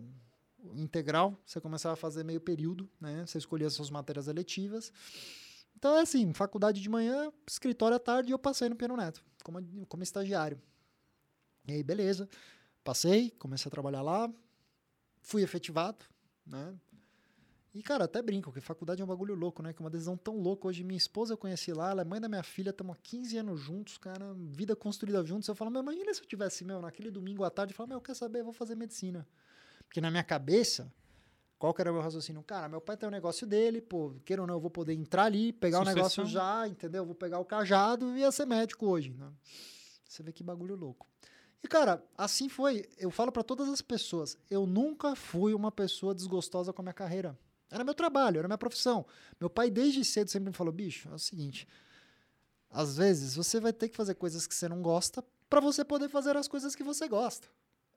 integral, 0.74 1.38
você 1.44 1.60
começava 1.60 1.94
a 1.94 1.96
fazer 1.96 2.24
meio 2.24 2.40
período, 2.40 2.88
né? 3.00 3.24
Você 3.26 3.38
escolhia 3.38 3.68
suas 3.70 3.90
matérias 3.90 4.28
eletivas. 4.28 4.92
Então 5.76 5.96
é 5.96 6.00
assim, 6.00 6.32
faculdade 6.32 6.80
de 6.80 6.88
manhã, 6.88 7.32
escritório 7.46 7.96
à 7.96 8.00
tarde, 8.00 8.30
e 8.30 8.32
eu 8.32 8.38
passei 8.38 8.68
no 8.68 8.76
Piano 8.76 8.96
Neto, 8.96 9.22
como, 9.42 9.86
como 9.86 10.02
estagiário. 10.02 10.60
E 11.66 11.72
aí, 11.72 11.82
beleza. 11.82 12.28
Passei, 12.82 13.30
comecei 13.30 13.68
a 13.68 13.70
trabalhar 13.70 14.02
lá, 14.02 14.32
fui 15.20 15.42
efetivado, 15.42 16.04
né? 16.46 16.74
E, 17.74 17.82
cara, 17.82 18.04
até 18.04 18.22
brinco, 18.22 18.52
que 18.52 18.60
faculdade 18.60 19.02
é 19.02 19.04
um 19.04 19.08
bagulho 19.08 19.34
louco, 19.34 19.60
né? 19.60 19.72
Que 19.72 19.82
é 19.82 19.84
uma 19.84 19.90
decisão 19.90 20.16
tão 20.16 20.38
louca. 20.38 20.68
Hoje, 20.68 20.84
minha 20.84 20.96
esposa 20.96 21.32
eu 21.32 21.36
conheci 21.36 21.72
lá, 21.72 21.90
ela 21.90 22.02
é 22.02 22.04
mãe 22.04 22.20
da 22.20 22.28
minha 22.28 22.42
filha, 22.42 22.70
estamos 22.70 22.94
há 22.94 22.98
15 23.02 23.36
anos 23.38 23.60
juntos, 23.60 23.98
cara, 23.98 24.32
vida 24.34 24.76
construída 24.76 25.24
juntos. 25.24 25.48
Eu 25.48 25.56
falo, 25.56 25.72
meu, 25.72 25.82
imagina 25.82 26.14
se 26.14 26.20
eu 26.20 26.26
tivesse, 26.26 26.64
meu, 26.64 26.80
naquele 26.80 27.10
domingo 27.10 27.42
à 27.42 27.50
tarde, 27.50 27.72
eu 27.72 27.76
falo, 27.76 27.88
meu, 27.88 28.00
quer 28.00 28.14
saber, 28.14 28.40
eu 28.40 28.44
vou 28.44 28.52
fazer 28.52 28.76
medicina. 28.76 29.26
Porque 29.86 30.00
na 30.00 30.10
minha 30.10 30.24
cabeça, 30.24 30.92
qual 31.58 31.72
que 31.72 31.80
era 31.80 31.90
o 31.90 31.94
meu 31.94 32.02
raciocínio? 32.02 32.42
Cara, 32.42 32.68
meu 32.68 32.80
pai 32.80 32.96
tem 32.96 33.08
um 33.08 33.12
negócio 33.12 33.46
dele, 33.46 33.80
pô, 33.80 34.14
queira 34.24 34.42
ou 34.42 34.46
não, 34.46 34.56
eu 34.56 34.60
vou 34.60 34.70
poder 34.70 34.92
entrar 34.92 35.24
ali, 35.24 35.52
pegar 35.52 35.80
o 35.80 35.84
negócio 35.84 36.26
já, 36.26 36.68
entendeu? 36.68 37.06
vou 37.06 37.14
pegar 37.14 37.38
o 37.38 37.44
cajado 37.44 38.14
e 38.16 38.20
ia 38.20 38.30
ser 38.30 38.44
médico 38.44 38.86
hoje, 38.86 39.14
né? 39.14 39.32
Você 40.06 40.22
vê 40.22 40.32
que 40.32 40.42
bagulho 40.42 40.76
louco. 40.76 41.06
E, 41.62 41.66
cara, 41.66 42.04
assim 42.18 42.50
foi. 42.50 42.86
Eu 42.98 43.10
falo 43.10 43.32
para 43.32 43.42
todas 43.42 43.68
as 43.70 43.80
pessoas, 43.80 44.36
eu 44.50 44.66
nunca 44.66 45.16
fui 45.16 45.54
uma 45.54 45.72
pessoa 45.72 46.14
desgostosa 46.14 46.70
com 46.70 46.82
a 46.82 46.84
minha 46.84 46.92
carreira. 46.92 47.38
Era 47.70 47.82
meu 47.82 47.94
trabalho, 47.94 48.38
era 48.38 48.46
minha 48.46 48.58
profissão. 48.58 49.06
Meu 49.40 49.48
pai, 49.48 49.70
desde 49.70 50.04
cedo, 50.04 50.30
sempre 50.30 50.50
me 50.50 50.54
falou: 50.54 50.72
bicho, 50.72 51.08
é 51.08 51.14
o 51.14 51.18
seguinte. 51.18 51.66
Às 52.70 52.98
vezes 52.98 53.34
você 53.34 53.58
vai 53.58 53.72
ter 53.72 53.88
que 53.88 53.96
fazer 53.96 54.14
coisas 54.16 54.46
que 54.46 54.54
você 54.54 54.68
não 54.68 54.82
gosta 54.82 55.24
para 55.48 55.60
você 55.60 55.82
poder 55.82 56.10
fazer 56.10 56.36
as 56.36 56.46
coisas 56.46 56.74
que 56.74 56.82
você 56.82 57.08
gosta 57.08 57.48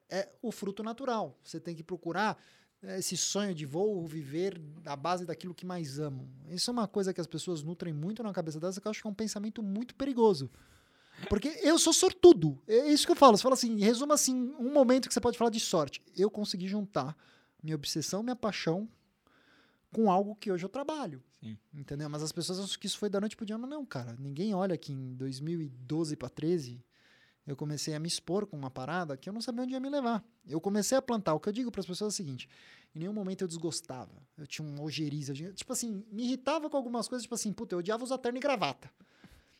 é 0.08 0.28
o 0.42 0.50
fruto 0.50 0.82
natural. 0.82 1.38
Você 1.42 1.60
tem 1.60 1.74
que 1.74 1.82
procurar 1.82 2.38
é, 2.82 2.98
esse 2.98 3.16
sonho 3.16 3.54
de 3.54 3.66
vou 3.66 4.06
viver 4.06 4.60
à 4.84 4.96
base 4.96 5.26
daquilo 5.26 5.54
que 5.54 5.66
mais 5.66 5.98
amo. 5.98 6.28
Isso 6.48 6.70
é 6.70 6.72
uma 6.72 6.88
coisa 6.88 7.12
que 7.12 7.20
as 7.20 7.26
pessoas 7.26 7.62
nutrem 7.62 7.92
muito 7.92 8.22
na 8.22 8.32
cabeça 8.32 8.60
delas, 8.60 8.78
que 8.78 8.86
eu 8.86 8.90
acho 8.90 9.02
que 9.02 9.06
é 9.06 9.10
um 9.10 9.14
pensamento 9.14 9.62
muito 9.62 9.94
perigoso. 9.94 10.50
Porque 11.28 11.48
eu 11.62 11.78
sou 11.78 11.92
sortudo. 11.92 12.60
É 12.66 12.88
isso 12.88 13.04
que 13.04 13.12
eu 13.12 13.16
falo. 13.16 13.36
Você 13.36 13.42
fala 13.42 13.54
assim, 13.54 13.76
resuma 13.80 14.14
assim, 14.14 14.54
um 14.58 14.72
momento 14.72 15.08
que 15.08 15.14
você 15.14 15.20
pode 15.20 15.36
falar 15.36 15.50
de 15.50 15.58
sorte. 15.58 16.00
Eu 16.16 16.30
consegui 16.30 16.68
juntar 16.68 17.16
minha 17.62 17.74
obsessão, 17.74 18.22
minha 18.22 18.36
paixão 18.36 18.88
com 19.92 20.10
algo 20.10 20.36
que 20.36 20.52
hoje 20.52 20.64
eu 20.64 20.68
trabalho. 20.68 21.22
Sim. 21.40 21.58
Entendeu? 21.74 22.08
Mas 22.08 22.22
as 22.22 22.30
pessoas 22.30 22.60
acham 22.60 22.78
que 22.78 22.86
isso 22.86 22.98
foi 22.98 23.08
da 23.08 23.20
noite 23.20 23.36
pro 23.36 23.46
dia, 23.46 23.58
mas 23.58 23.68
não, 23.68 23.84
cara. 23.84 24.16
Ninguém 24.18 24.54
olha 24.54 24.76
que 24.76 24.92
em 24.92 25.14
2012 25.14 26.14
para 26.16 26.28
13 26.28 26.80
eu 27.48 27.56
comecei 27.56 27.94
a 27.94 27.98
me 27.98 28.06
expor 28.06 28.46
com 28.46 28.58
uma 28.58 28.70
parada 28.70 29.16
que 29.16 29.26
eu 29.26 29.32
não 29.32 29.40
sabia 29.40 29.62
onde 29.62 29.72
ia 29.72 29.80
me 29.80 29.88
levar. 29.88 30.22
Eu 30.46 30.60
comecei 30.60 30.98
a 30.98 31.00
plantar. 31.00 31.32
O 31.32 31.40
que 31.40 31.48
eu 31.48 31.52
digo 31.52 31.70
para 31.70 31.80
as 31.80 31.86
pessoas 31.86 32.12
é 32.12 32.12
o 32.12 32.16
seguinte: 32.16 32.46
em 32.94 32.98
nenhum 32.98 33.12
momento 33.14 33.42
eu 33.42 33.48
desgostava. 33.48 34.12
Eu 34.36 34.46
tinha 34.46 34.68
um 34.68 34.82
ojeriza. 34.82 35.32
Tipo 35.32 35.72
assim, 35.72 36.04
me 36.12 36.24
irritava 36.24 36.68
com 36.68 36.76
algumas 36.76 37.08
coisas, 37.08 37.22
tipo 37.22 37.34
assim, 37.34 37.50
puta, 37.50 37.74
eu 37.74 37.78
odiava 37.78 38.04
usar 38.04 38.18
terno 38.18 38.36
e 38.36 38.40
gravata. 38.40 38.90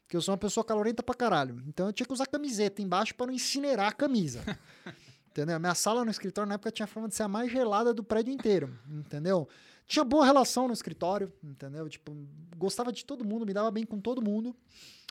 Porque 0.03 0.15
eu 0.15 0.21
sou 0.21 0.33
uma 0.33 0.39
pessoa 0.39 0.63
calorenta 0.63 1.03
pra 1.03 1.15
caralho. 1.15 1.63
Então 1.67 1.87
eu 1.87 1.93
tinha 1.95 2.07
que 2.07 2.13
usar 2.13 2.27
camiseta 2.27 2.83
embaixo 2.83 3.15
para 3.15 3.27
não 3.27 3.33
incinerar 3.33 3.89
a 3.89 3.93
camisa. 3.93 4.43
entendeu? 5.33 5.57
A 5.57 5.59
minha 5.59 5.75
sala 5.75 6.05
no 6.05 6.11
escritório 6.11 6.47
na 6.47 6.57
época 6.57 6.71
tinha 6.71 6.85
a 6.85 6.89
forma 6.89 7.09
de 7.09 7.15
ser 7.15 7.23
a 7.23 7.29
mais 7.29 7.51
gelada 7.51 7.95
do 7.95 8.05
prédio 8.05 8.35
inteiro. 8.35 8.79
Entendeu? 8.87 9.49
Tinha 9.87 10.05
boa 10.05 10.27
relação 10.27 10.67
no 10.67 10.75
escritório, 10.75 11.33
entendeu? 11.43 11.89
Tipo, 11.89 12.15
gostava 12.55 12.93
de 12.93 13.03
todo 13.03 13.25
mundo, 13.25 13.47
me 13.47 13.55
dava 13.55 13.71
bem 13.71 13.87
com 13.87 13.99
todo 13.99 14.21
mundo. 14.21 14.55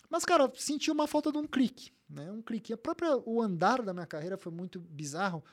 Mas, 0.10 0.24
cara, 0.24 0.52
senti 0.56 0.90
uma 0.90 1.08
falta 1.08 1.32
de 1.32 1.38
um 1.38 1.46
clique, 1.46 1.92
né? 2.10 2.32
Um 2.32 2.42
clique. 2.42 2.72
A 2.74 2.78
própria, 2.78 3.18
o 3.26 3.42
andar 3.42 3.82
da 3.82 3.94
minha 3.94 4.06
carreira 4.06 4.38
foi 4.38 4.52
muito 4.52 4.80
bizarro, 4.80 5.44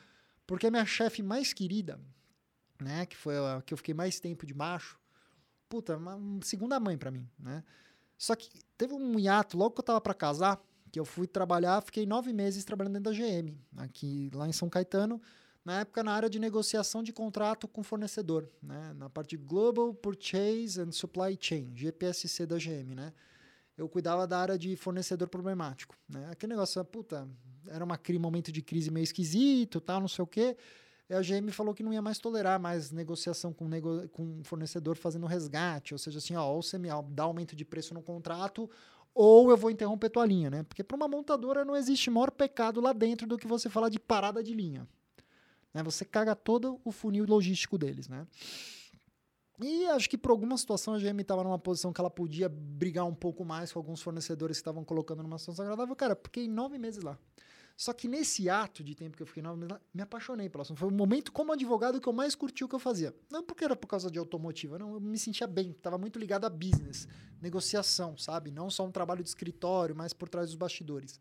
porque 0.47 0.67
a 0.67 0.71
minha 0.71 0.85
chefe 0.85 1.21
mais 1.21 1.53
querida, 1.53 1.99
né? 2.81 3.05
Que 3.05 3.15
foi 3.15 3.37
a 3.37 3.61
que 3.65 3.73
eu 3.73 3.77
fiquei 3.77 3.93
mais 3.93 4.19
tempo 4.19 4.45
de 4.45 4.53
macho, 4.53 4.99
puta, 5.67 5.97
uma 5.97 6.19
segunda 6.41 6.79
mãe 6.79 6.97
para 6.97 7.11
mim, 7.11 7.29
né? 7.37 7.63
Só 8.17 8.35
que 8.35 8.49
teve 8.77 8.93
um 8.93 9.19
hiato, 9.19 9.57
logo 9.57 9.75
que 9.75 9.81
eu 9.81 9.83
tava 9.85 9.99
para 9.99 10.13
casar, 10.13 10.61
que 10.91 10.99
eu 10.99 11.03
fui 11.03 11.27
trabalhar, 11.27 11.81
fiquei 11.81 12.05
nove 12.05 12.31
meses 12.31 12.63
trabalhando 12.63 12.93
dentro 12.93 13.11
da 13.11 13.17
GM, 13.17 13.57
aqui 13.75 14.29
lá 14.33 14.47
em 14.47 14.53
São 14.53 14.69
Caetano, 14.69 15.21
na 15.65 15.81
época 15.81 16.03
na 16.03 16.13
área 16.13 16.29
de 16.29 16.39
negociação 16.39 17.03
de 17.03 17.11
contrato 17.11 17.67
com 17.67 17.83
fornecedor, 17.83 18.49
né? 18.63 18.93
Na 18.93 19.09
parte 19.09 19.35
Global 19.35 19.93
Purchase 19.93 20.79
and 20.79 20.91
Supply 20.93 21.37
Chain, 21.37 21.75
GPSC 21.75 22.45
da 22.45 22.57
GM, 22.57 22.95
né? 22.95 23.11
Eu 23.77 23.89
cuidava 23.89 24.25
da 24.25 24.39
área 24.39 24.57
de 24.57 24.75
fornecedor 24.75 25.27
problemático. 25.27 25.95
Né? 26.07 26.27
Aquele 26.31 26.53
negócio, 26.53 26.83
puta, 26.85 27.27
era 27.67 27.83
um 27.83 28.19
momento 28.19 28.51
de 28.51 28.61
crise 28.61 28.89
meio 28.89 29.03
esquisito, 29.03 29.81
tal, 29.81 29.99
não 29.99 30.07
sei 30.07 30.23
o 30.23 30.27
quê. 30.27 30.55
E 31.09 31.13
a 31.13 31.21
GM 31.21 31.51
falou 31.51 31.73
que 31.73 31.83
não 31.83 31.93
ia 31.93 32.01
mais 32.01 32.17
tolerar 32.17 32.59
mais 32.59 32.91
negociação 32.91 33.53
com, 33.53 33.67
nego, 33.67 34.07
com 34.09 34.43
fornecedor 34.43 34.95
fazendo 34.95 35.27
resgate. 35.27 35.93
Ou 35.93 35.97
seja, 35.97 36.17
assim, 36.17 36.35
ó, 36.35 36.47
ou 36.47 36.63
você 36.63 36.77
me 36.77 36.89
dá 37.09 37.23
aumento 37.23 37.55
de 37.55 37.63
preço 37.63 37.93
no 37.93 38.01
contrato, 38.01 38.69
ou 39.13 39.49
eu 39.49 39.57
vou 39.57 39.69
interromper 39.69 40.09
tua 40.09 40.25
linha, 40.25 40.49
né? 40.49 40.63
Porque 40.63 40.83
para 40.83 40.95
uma 40.95 41.07
montadora 41.07 41.63
não 41.63 41.75
existe 41.75 42.09
maior 42.09 42.31
pecado 42.31 42.81
lá 42.81 42.91
dentro 42.91 43.27
do 43.27 43.37
que 43.37 43.47
você 43.47 43.69
falar 43.69 43.89
de 43.89 43.99
parada 43.99 44.43
de 44.43 44.53
linha. 44.53 44.87
Né? 45.73 45.83
Você 45.83 46.03
caga 46.03 46.35
todo 46.35 46.81
o 46.83 46.91
funil 46.91 47.25
logístico 47.25 47.77
deles, 47.77 48.07
né? 48.07 48.25
E 49.61 49.85
acho 49.87 50.09
que 50.09 50.17
por 50.17 50.31
alguma 50.31 50.57
situação 50.57 50.93
a 50.93 50.99
GM 50.99 51.21
estava 51.21 51.43
numa 51.43 51.59
posição 51.59 51.93
que 51.93 52.01
ela 52.01 52.09
podia 52.09 52.49
brigar 52.49 53.05
um 53.05 53.13
pouco 53.13 53.45
mais 53.45 53.71
com 53.71 53.79
alguns 53.79 54.01
fornecedores 54.01 54.57
que 54.57 54.61
estavam 54.61 54.83
colocando 54.83 55.23
numa 55.23 55.37
situação 55.37 55.63
agradável. 55.63 55.95
Cara, 55.95 56.15
fiquei 56.15 56.47
nove 56.47 56.77
meses 56.77 57.03
lá. 57.03 57.17
Só 57.77 57.91
que 57.91 58.07
nesse 58.07 58.49
ato 58.49 58.83
de 58.83 58.95
tempo 58.95 59.17
que 59.17 59.23
eu 59.23 59.27
fiquei 59.27 59.43
nove 59.43 59.59
meses 59.59 59.71
lá, 59.71 59.81
me 59.93 60.01
apaixonei 60.01 60.49
pela 60.49 60.63
Foi 60.63 60.87
o 60.87 60.91
momento 60.91 61.31
como 61.31 61.51
advogado 61.51 61.99
que 61.99 62.07
eu 62.07 62.13
mais 62.13 62.33
curti 62.33 62.63
o 62.63 62.69
que 62.69 62.75
eu 62.75 62.79
fazia. 62.79 63.13
Não 63.29 63.43
porque 63.43 63.65
era 63.65 63.75
por 63.75 63.87
causa 63.87 64.09
de 64.09 64.17
automotiva, 64.19 64.79
não. 64.79 64.93
Eu 64.93 64.99
me 65.01 65.17
sentia 65.17 65.47
bem. 65.47 65.71
Estava 65.71 65.97
muito 65.97 66.17
ligado 66.17 66.45
a 66.45 66.49
business, 66.49 67.07
negociação, 67.41 68.17
sabe? 68.17 68.51
Não 68.51 68.69
só 68.69 68.85
um 68.85 68.91
trabalho 68.91 69.23
de 69.23 69.29
escritório, 69.29 69.95
mas 69.95 70.13
por 70.13 70.29
trás 70.29 70.47
dos 70.47 70.55
bastidores. 70.55 71.19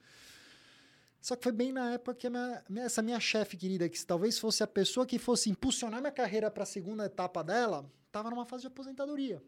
Só 1.20 1.35
que 1.35 1.43
foi 1.43 1.52
bem 1.52 1.73
na 1.73 1.94
época 1.94 2.15
que 2.15 2.28
minha, 2.28 2.62
essa 2.85 3.01
minha 3.01 3.19
chefe 3.19 3.56
querida, 3.56 3.89
que 3.89 4.05
talvez 4.05 4.39
fosse 4.39 4.62
a 4.62 4.66
pessoa 4.66 5.06
que 5.06 5.19
fosse 5.19 5.48
impulsionar 5.48 6.01
minha 6.01 6.12
carreira 6.12 6.51
para 6.51 6.65
a 6.65 6.66
segunda 6.66 7.06
etapa 7.06 7.43
dela, 7.43 7.90
estava 8.15 8.31
numa 8.31 8.47
fase 8.47 8.62
de 8.62 8.69
aposentadoria. 8.69 9.43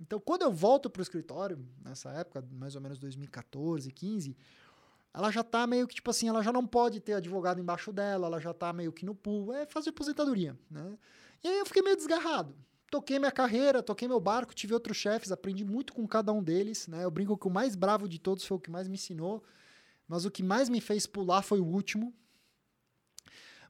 Então, 0.00 0.20
quando 0.20 0.42
eu 0.42 0.52
volto 0.52 0.88
para 0.88 1.00
o 1.00 1.02
escritório, 1.02 1.58
nessa 1.82 2.10
época, 2.12 2.46
mais 2.52 2.76
ou 2.76 2.80
menos 2.80 2.98
2014, 2.98 3.90
15, 3.90 4.36
ela 5.12 5.30
já 5.30 5.40
está 5.40 5.66
meio 5.66 5.88
que, 5.88 5.94
tipo 5.94 6.10
assim, 6.10 6.28
ela 6.28 6.42
já 6.42 6.52
não 6.52 6.66
pode 6.66 7.00
ter 7.00 7.14
advogado 7.14 7.58
embaixo 7.58 7.92
dela, 7.92 8.26
ela 8.26 8.38
já 8.38 8.52
está 8.52 8.72
meio 8.72 8.92
que 8.92 9.04
no 9.04 9.14
pool, 9.14 9.52
é 9.52 9.66
fase 9.66 9.84
de 9.84 9.90
aposentadoria, 9.90 10.56
né? 10.70 10.96
E 11.42 11.48
aí 11.48 11.58
eu 11.58 11.66
fiquei 11.66 11.82
meio 11.82 11.96
desgarrado. 11.96 12.54
Toquei 12.90 13.18
minha 13.18 13.32
carreira, 13.32 13.82
toquei 13.82 14.06
meu 14.06 14.20
barco, 14.20 14.54
tive 14.54 14.72
outros 14.72 14.96
chefes, 14.96 15.32
aprendi 15.32 15.64
muito 15.64 15.92
com 15.92 16.06
cada 16.06 16.32
um 16.32 16.42
deles, 16.42 16.86
né? 16.86 17.02
Eu 17.02 17.10
brinco 17.10 17.36
que 17.36 17.48
o 17.48 17.50
mais 17.50 17.74
bravo 17.74 18.08
de 18.08 18.20
todos 18.20 18.44
foi 18.44 18.56
o 18.56 18.60
que 18.60 18.70
mais 18.70 18.86
me 18.86 18.94
ensinou, 18.94 19.42
mas 20.06 20.24
o 20.24 20.30
que 20.30 20.42
mais 20.42 20.68
me 20.68 20.80
fez 20.80 21.06
pular 21.06 21.42
foi 21.42 21.58
o 21.58 21.66
último. 21.66 22.14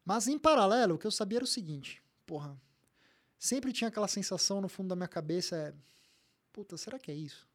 Mas 0.05 0.29
em 0.29 0.39
paralelo, 0.39 0.97
o 0.97 0.99
que 0.99 1.07
eu 1.07 1.11
sabia 1.11 1.39
era 1.39 1.45
o 1.45 1.49
seguinte, 1.49 2.03
porra, 2.27 2.61
sempre 3.39 3.73
tinha 3.73 3.89
aquela 3.89 4.09
sensação 4.09 4.61
no 4.61 4.69
fundo 4.69 4.89
da 4.89 4.97
minha 4.97 5.09
cabeça, 5.09 5.57
é, 5.57 5.75
puta, 6.53 6.77
será 6.77 6.99
que 6.99 7.11
é 7.11 7.15
isso? 7.15 7.47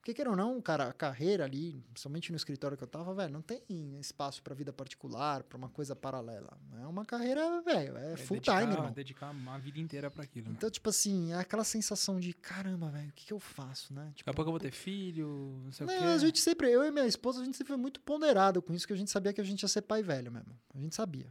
Porque, 0.00 0.14
queira 0.14 0.30
ou 0.30 0.36
não, 0.36 0.62
cara, 0.62 0.88
a 0.88 0.92
carreira 0.94 1.44
ali, 1.44 1.84
somente 1.94 2.30
no 2.32 2.36
escritório 2.36 2.74
que 2.74 2.82
eu 2.82 2.88
tava, 2.88 3.12
velho, 3.14 3.30
não 3.30 3.42
tem 3.42 3.62
espaço 4.00 4.42
para 4.42 4.54
vida 4.54 4.72
particular, 4.72 5.42
para 5.42 5.58
uma 5.58 5.68
coisa 5.68 5.94
paralela. 5.94 6.58
É 6.80 6.86
uma 6.86 7.04
carreira, 7.04 7.60
velho, 7.60 7.98
é, 7.98 8.14
é, 8.14 8.16
full 8.16 8.38
dedicar, 8.38 8.60
time, 8.60 8.72
irmão. 8.72 8.92
dedicar 8.92 9.30
uma 9.30 9.58
vida 9.58 9.78
inteira 9.78 10.10
para 10.10 10.24
aquilo. 10.24 10.48
Né? 10.48 10.54
Então, 10.56 10.70
tipo 10.70 10.88
assim, 10.88 11.32
é 11.32 11.36
aquela 11.36 11.64
sensação 11.64 12.18
de, 12.18 12.32
caramba, 12.32 12.88
velho, 12.88 13.10
o 13.10 13.12
que, 13.12 13.26
que 13.26 13.32
eu 13.34 13.38
faço, 13.38 13.92
né? 13.92 14.10
Tipo, 14.14 14.24
Daqui 14.24 14.30
a 14.30 14.32
pouco 14.32 14.48
eu 14.48 14.52
vou 14.52 14.60
ter 14.60 14.72
filho, 14.72 15.60
não 15.64 15.70
sei 15.72 15.86
não, 15.86 15.94
o 15.94 15.98
quê. 15.98 16.04
A 16.04 16.18
gente 16.18 16.40
sempre, 16.40 16.70
eu 16.70 16.82
e 16.82 16.90
minha 16.90 17.06
esposa, 17.06 17.42
a 17.42 17.44
gente 17.44 17.58
sempre 17.58 17.74
foi 17.74 17.80
muito 17.80 18.00
ponderado 18.00 18.62
com 18.62 18.72
isso, 18.72 18.86
que 18.86 18.94
a 18.94 18.96
gente 18.96 19.10
sabia 19.10 19.34
que 19.34 19.40
a 19.42 19.44
gente 19.44 19.60
ia 19.60 19.68
ser 19.68 19.82
pai 19.82 20.02
velho 20.02 20.32
mesmo. 20.32 20.58
A 20.74 20.78
gente 20.78 20.94
sabia. 20.96 21.30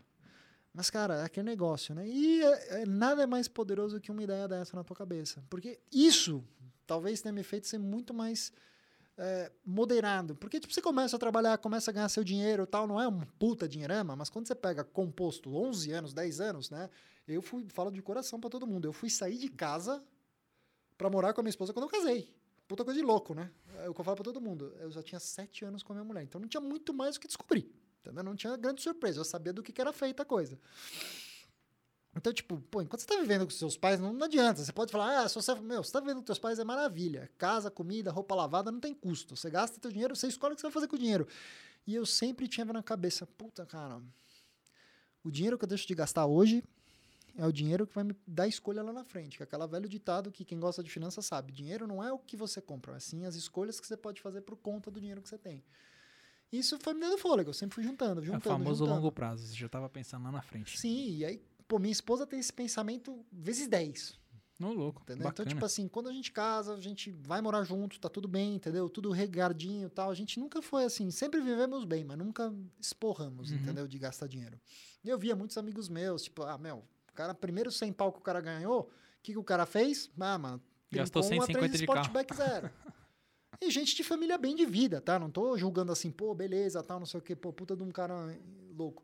Mas, 0.80 0.90
cara, 0.90 1.16
é 1.16 1.24
aquele 1.26 1.46
negócio, 1.46 1.94
né? 1.94 2.08
E 2.08 2.42
é, 2.42 2.84
é, 2.84 2.86
nada 2.86 3.24
é 3.24 3.26
mais 3.26 3.50
poderoso 3.50 4.00
que 4.00 4.10
uma 4.10 4.24
ideia 4.24 4.48
dessa 4.48 4.78
na 4.78 4.82
tua 4.82 4.96
cabeça. 4.96 5.44
Porque 5.50 5.78
isso 5.92 6.42
talvez 6.88 7.22
tenha 7.22 7.34
me 7.34 7.44
feito 7.44 7.68
ser 7.68 7.78
muito 7.78 8.14
mais 8.14 8.54
é, 9.18 9.52
moderado. 9.66 10.38
Porque, 10.38 10.58
tipo, 10.58 10.74
você 10.74 10.82
começa 10.82 11.18
a 11.18 11.20
trabalhar, 11.20 11.58
começa 11.58 11.92
a 11.92 11.94
ganhar 11.94 12.08
seu 12.08 12.24
dinheiro 12.24 12.66
tal, 12.66 12.88
não 12.88 12.98
é 12.98 13.06
um 13.06 13.20
puta 13.38 13.68
dinheirama, 13.68 14.16
mas 14.16 14.30
quando 14.30 14.48
você 14.48 14.56
pega 14.56 14.82
composto 14.82 15.54
11 15.54 15.92
anos, 15.92 16.14
10 16.14 16.40
anos, 16.40 16.70
né? 16.70 16.90
Eu 17.28 17.42
fui, 17.42 17.68
falo 17.68 17.92
de 17.92 18.02
coração 18.02 18.40
para 18.40 18.50
todo 18.50 18.66
mundo, 18.66 18.86
eu 18.86 18.94
fui 18.94 19.10
sair 19.10 19.38
de 19.38 19.50
casa 19.50 20.02
para 20.98 21.10
morar 21.10 21.34
com 21.34 21.42
a 21.42 21.44
minha 21.44 21.50
esposa 21.50 21.74
quando 21.74 21.88
eu 21.88 21.92
casei. 21.92 22.34
Puta 22.70 22.86
coisa 22.86 22.98
de 22.98 23.06
louco, 23.06 23.34
né? 23.34 23.52
É 23.84 23.90
o 23.90 23.94
que 23.94 24.00
eu 24.00 24.06
falo 24.06 24.16
pra 24.16 24.24
todo 24.24 24.40
mundo. 24.40 24.74
Eu 24.80 24.90
já 24.90 25.04
tinha 25.04 25.20
7 25.20 25.66
anos 25.66 25.84
com 25.84 25.92
a 25.92 25.96
minha 25.98 26.06
mulher, 26.06 26.24
então 26.24 26.40
não 26.40 26.48
tinha 26.48 26.62
muito 26.62 26.94
mais 26.94 27.18
o 27.18 27.20
que 27.20 27.28
descobrir. 27.28 27.70
Entendeu? 28.02 28.24
Não 28.24 28.36
tinha 28.36 28.56
grande 28.58 28.82
surpresa, 28.82 29.20
eu 29.20 29.26
sabia 29.26 29.54
do 29.54 29.62
que, 29.62 29.72
que 29.72 29.82
era 29.82 29.92
feita 29.94 30.24
a 30.24 30.26
coisa. 30.26 30.58
Então, 32.16 32.34
tipo, 32.34 32.60
pô, 32.72 32.82
enquanto 32.82 33.02
você 33.02 33.08
tá 33.08 33.18
vivendo 33.18 33.46
com 33.46 33.52
seus 33.52 33.78
pais, 33.78 34.00
não, 34.00 34.12
não 34.12 34.26
adianta. 34.26 34.64
Você 34.64 34.74
pode 34.74 34.92
falar, 34.92 35.22
ah, 35.22 35.30
se 35.30 35.36
você, 35.36 35.54
meu, 35.56 35.84
você 35.84 35.92
tá 35.92 36.00
vivendo 36.00 36.20
com 36.20 36.26
seus 36.26 36.40
pais 36.40 36.58
é 36.58 36.64
maravilha. 36.64 37.30
Casa, 37.38 37.70
comida, 37.70 38.12
roupa 38.12 38.34
lavada, 38.34 38.72
não 38.72 38.80
tem 38.80 38.94
custo. 38.94 39.36
Você 39.36 39.50
gasta 39.50 39.80
teu 39.80 39.92
dinheiro, 39.92 40.16
você 40.16 40.28
escolhe 40.28 40.54
o 40.54 40.56
que 40.56 40.62
você 40.62 40.68
vai 40.68 40.74
fazer 40.74 40.88
com 40.88 40.96
o 40.96 41.00
dinheiro. 41.00 41.28
E 41.86 41.94
eu 41.94 42.06
sempre 42.06 42.48
tinha 42.48 42.66
na 42.66 42.84
cabeça, 42.84 43.26
puta, 43.26 43.66
cara, 43.66 44.02
o 45.24 45.32
dinheiro 45.32 45.58
que 45.58 45.66
eu 45.66 45.70
deixo 45.70 45.88
de 45.88 45.96
gastar 45.96 46.26
hoje 46.26 46.64
é 47.38 47.46
o 47.46 47.54
dinheiro 47.54 47.86
que 47.88 47.94
vai 47.94 48.04
me 48.04 48.16
dar 48.28 48.48
escolha 48.48 48.82
lá 48.82 48.92
na 48.92 49.04
frente. 49.04 49.38
Que 49.38 49.44
é 49.44 49.46
aquela 49.46 49.68
velho 49.68 49.88
ditado 49.88 50.32
que 50.32 50.44
quem 50.44 50.60
gosta 50.60 50.84
de 50.84 50.90
finanças 50.90 51.26
sabe. 51.26 51.52
Dinheiro 51.52 51.88
não 51.88 52.04
é 52.04 52.12
o 52.12 52.18
que 52.18 52.36
você 52.36 52.60
compra, 52.60 52.98
é 52.98 53.00
sim 53.00 53.26
as 53.26 53.36
escolhas 53.36 53.80
que 53.80 53.88
você 53.88 53.96
pode 53.96 54.20
fazer 54.22 54.42
por 54.42 54.58
conta 54.58 54.90
do 54.90 55.00
dinheiro 55.00 55.22
que 55.22 55.30
você 55.30 55.38
tem. 55.38 55.64
Isso 56.52 56.80
foi 56.80 56.94
me 56.94 57.02
dando 57.02 57.18
fôlego, 57.18 57.50
eu 57.50 57.54
sempre 57.54 57.76
fui 57.76 57.84
juntando, 57.84 58.24
juntando. 58.24 58.50
É 58.50 58.50
o 58.50 58.58
famoso 58.58 58.80
juntando. 58.80 58.96
longo 58.96 59.12
prazo, 59.12 59.46
você 59.46 59.56
já 59.56 59.68
estava 59.68 59.88
pensando 59.88 60.24
lá 60.24 60.32
na 60.32 60.42
frente. 60.42 60.80
Sim, 60.80 61.18
e 61.18 61.26
aí, 61.26 61.42
pô, 61.68 61.78
minha 61.78 61.92
esposa 61.92 62.26
tem 62.26 62.40
esse 62.40 62.52
pensamento 62.52 63.24
vezes 63.32 63.68
10. 63.68 64.20
Não, 64.60 64.74
louco. 64.74 65.02
Entendeu? 65.04 65.30
Então, 65.30 65.46
tipo 65.46 65.64
assim, 65.64 65.88
quando 65.88 66.10
a 66.10 66.12
gente 66.12 66.34
casa, 66.34 66.74
a 66.74 66.82
gente 66.82 67.12
vai 67.12 67.42
morar 67.42 67.64
junto, 67.64 67.98
tá 67.98 68.10
tudo 68.10 68.28
bem, 68.28 68.56
entendeu? 68.56 68.90
Tudo 68.90 69.10
regardinho 69.10 69.88
e 69.88 69.90
tal. 69.90 70.12
A 70.12 70.14
gente 70.14 70.38
nunca 70.38 70.62
foi 70.62 70.84
assim, 70.84 71.10
sempre 71.12 71.40
vivemos 71.40 71.86
bem, 71.86 72.04
mas 72.04 72.18
nunca 72.18 72.54
esporramos, 72.78 73.52
uhum. 73.52 73.58
entendeu? 73.58 73.88
De 73.88 73.98
gastar 73.98 74.28
dinheiro. 74.28 74.60
E 75.02 75.08
eu 75.08 75.18
via 75.18 75.34
muitos 75.34 75.58
amigos 75.58 75.88
meus, 75.88 76.24
tipo, 76.24 76.44
ah, 76.44 76.58
meu, 76.58 76.84
o 77.10 77.14
cara, 77.14 77.34
primeiro 77.34 77.72
100 77.72 77.94
pau 77.94 78.12
que 78.12 78.20
o 78.20 78.22
cara 78.22 78.42
ganhou, 78.42 78.82
o 78.82 78.90
que, 79.24 79.32
que 79.32 79.38
o 79.38 79.44
cara 79.44 79.66
fez? 79.66 80.12
Ah, 80.20 80.38
mano, 80.38 80.62
gastou 80.92 81.24
150 81.24 81.78
de 81.78 81.88
carro. 81.88 82.12
Zero. 82.36 82.70
E 83.62 83.70
gente 83.70 83.96
de 83.96 84.04
família 84.04 84.38
bem 84.38 84.56
de 84.56 84.66
vida, 84.66 85.02
tá? 85.02 85.20
Não 85.20 85.30
tô 85.30 85.58
julgando 85.58 85.92
assim, 85.92 86.10
pô, 86.10 86.34
beleza, 86.34 86.82
tal, 86.82 87.00
não 87.00 87.06
sei 87.06 87.20
o 87.20 87.24
quê, 87.24 87.36
pô, 87.36 87.52
puta 87.52 87.76
de 87.76 87.84
um 87.84 87.92
cara 87.92 88.16
louco. 88.76 89.04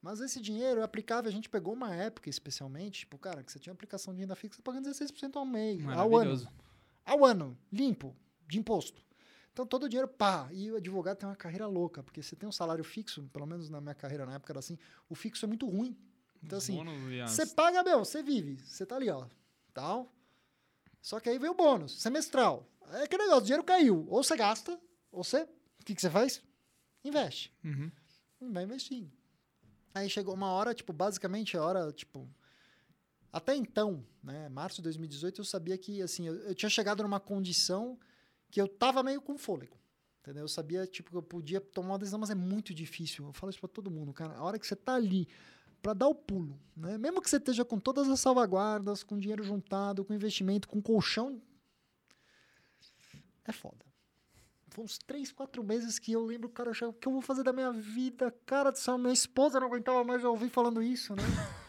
Mas 0.00 0.20
esse 0.20 0.40
dinheiro 0.40 0.80
é 0.80 0.84
aplicável, 0.84 1.28
a 1.28 1.32
gente 1.32 1.48
pegou 1.48 1.74
uma 1.74 1.92
época 1.94 2.30
especialmente, 2.30 3.00
tipo, 3.00 3.18
cara, 3.18 3.42
que 3.42 3.50
você 3.50 3.58
tinha 3.58 3.72
aplicação 3.72 4.14
de 4.14 4.20
renda 4.20 4.36
fixa 4.36 4.62
pagando 4.62 4.88
16% 4.88 5.34
ao 5.34 5.44
mês, 5.44 5.84
ao 5.88 6.16
ano. 6.16 6.48
Ao 7.04 7.24
ano, 7.24 7.58
limpo, 7.72 8.14
de 8.46 8.58
imposto. 8.58 9.02
Então 9.52 9.66
todo 9.66 9.84
o 9.84 9.88
dinheiro, 9.88 10.06
pá, 10.06 10.48
e 10.52 10.70
o 10.70 10.76
advogado 10.76 11.16
tem 11.16 11.28
uma 11.28 11.34
carreira 11.34 11.66
louca, 11.66 12.02
porque 12.02 12.22
você 12.22 12.36
tem 12.36 12.48
um 12.48 12.52
salário 12.52 12.84
fixo, 12.84 13.28
pelo 13.32 13.46
menos 13.46 13.68
na 13.70 13.80
minha 13.80 13.94
carreira 13.94 14.26
na 14.26 14.34
época 14.34 14.52
era 14.52 14.60
assim, 14.60 14.78
o 15.08 15.14
fixo 15.14 15.44
é 15.44 15.48
muito 15.48 15.66
ruim. 15.66 15.96
Então 16.42 16.58
assim, 16.58 16.78
você 17.26 17.46
paga, 17.46 17.82
meu, 17.82 18.04
você 18.04 18.22
vive, 18.22 18.60
você 18.62 18.86
tá 18.86 18.96
ali, 18.96 19.10
ó, 19.10 19.26
tal. 19.72 20.12
Só 21.00 21.18
que 21.18 21.28
aí 21.28 21.38
vem 21.38 21.50
o 21.50 21.54
bônus, 21.54 22.00
semestral. 22.00 22.68
É 22.92 23.02
aquele 23.04 23.24
negócio, 23.24 23.42
o 23.42 23.44
dinheiro 23.44 23.64
caiu. 23.64 24.06
Ou 24.08 24.22
você 24.22 24.36
gasta, 24.36 24.78
ou 25.10 25.24
você. 25.24 25.42
O 25.80 25.84
que, 25.84 25.94
que 25.94 26.00
você 26.00 26.10
faz? 26.10 26.42
Investe. 27.04 27.52
Uhum. 27.64 27.90
Vai 28.52 28.64
investindo. 28.64 29.10
Aí 29.94 30.10
chegou 30.10 30.34
uma 30.34 30.50
hora, 30.50 30.74
tipo, 30.74 30.92
basicamente 30.92 31.56
a 31.56 31.62
hora, 31.62 31.92
tipo. 31.92 32.28
Até 33.32 33.54
então, 33.54 34.04
né, 34.22 34.48
março 34.48 34.76
de 34.76 34.82
2018, 34.82 35.40
eu 35.40 35.44
sabia 35.44 35.76
que, 35.76 36.00
assim, 36.00 36.26
eu, 36.26 36.34
eu 36.36 36.54
tinha 36.54 36.70
chegado 36.70 37.02
numa 37.02 37.20
condição 37.20 37.98
que 38.50 38.60
eu 38.60 38.68
tava 38.68 39.02
meio 39.02 39.20
com 39.20 39.36
fôlego. 39.36 39.76
Entendeu? 40.20 40.44
Eu 40.44 40.48
sabia, 40.48 40.86
tipo, 40.86 41.10
que 41.10 41.16
eu 41.16 41.22
podia 41.22 41.60
tomar 41.60 41.90
uma 41.90 41.98
decisão, 41.98 42.18
mas 42.18 42.30
é 42.30 42.34
muito 42.34 42.74
difícil. 42.74 43.26
Eu 43.26 43.32
falo 43.32 43.50
isso 43.50 43.60
pra 43.60 43.68
todo 43.68 43.90
mundo, 43.90 44.12
cara. 44.12 44.34
A 44.34 44.42
hora 44.42 44.58
que 44.58 44.66
você 44.66 44.74
tá 44.74 44.94
ali 44.94 45.28
para 45.80 45.94
dar 45.94 46.08
o 46.08 46.14
pulo, 46.14 46.58
né? 46.76 46.98
Mesmo 46.98 47.22
que 47.22 47.30
você 47.30 47.36
esteja 47.36 47.64
com 47.64 47.78
todas 47.78 48.08
as 48.08 48.18
salvaguardas, 48.18 49.04
com 49.04 49.16
dinheiro 49.18 49.44
juntado, 49.44 50.04
com 50.04 50.12
investimento, 50.12 50.66
com 50.66 50.82
colchão 50.82 51.40
é 53.50 53.52
foda. 53.52 53.84
Foi 54.68 54.84
uns 54.84 54.98
três, 54.98 55.32
quatro 55.32 55.62
meses 55.62 55.98
que 55.98 56.12
eu 56.12 56.24
lembro, 56.24 56.48
cara, 56.48 56.70
o 56.70 56.92
que 56.92 57.08
eu 57.08 57.12
vou 57.12 57.22
fazer 57.22 57.42
da 57.42 57.52
minha 57.52 57.72
vida? 57.72 58.34
Cara 58.44 58.70
do 58.70 58.78
céu, 58.78 58.98
minha 58.98 59.12
esposa 59.12 59.60
não 59.60 59.68
aguentava 59.68 60.04
mais 60.04 60.22
eu 60.22 60.30
ouvir 60.30 60.50
falando 60.50 60.82
isso, 60.82 61.14
né? 61.14 61.22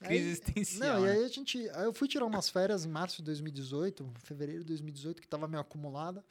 Crise 0.00 0.28
existencial. 0.28 1.00
Não, 1.00 1.06
e 1.06 1.10
aí 1.10 1.24
a 1.24 1.28
gente. 1.28 1.70
Aí 1.70 1.84
eu 1.84 1.92
fui 1.92 2.06
tirar 2.06 2.26
umas 2.26 2.48
férias 2.48 2.84
em 2.84 2.88
março 2.88 3.16
de 3.16 3.22
2018, 3.24 4.12
fevereiro 4.18 4.60
de 4.62 4.68
2018, 4.68 5.22
que 5.22 5.28
tava 5.28 5.48
meio 5.48 5.60
acumulada. 5.60 6.24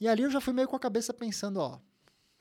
E 0.00 0.08
ali 0.08 0.22
eu 0.22 0.30
já 0.30 0.40
fui 0.40 0.54
meio 0.54 0.66
com 0.66 0.76
a 0.76 0.80
cabeça 0.80 1.12
pensando, 1.12 1.58
ó, 1.58 1.78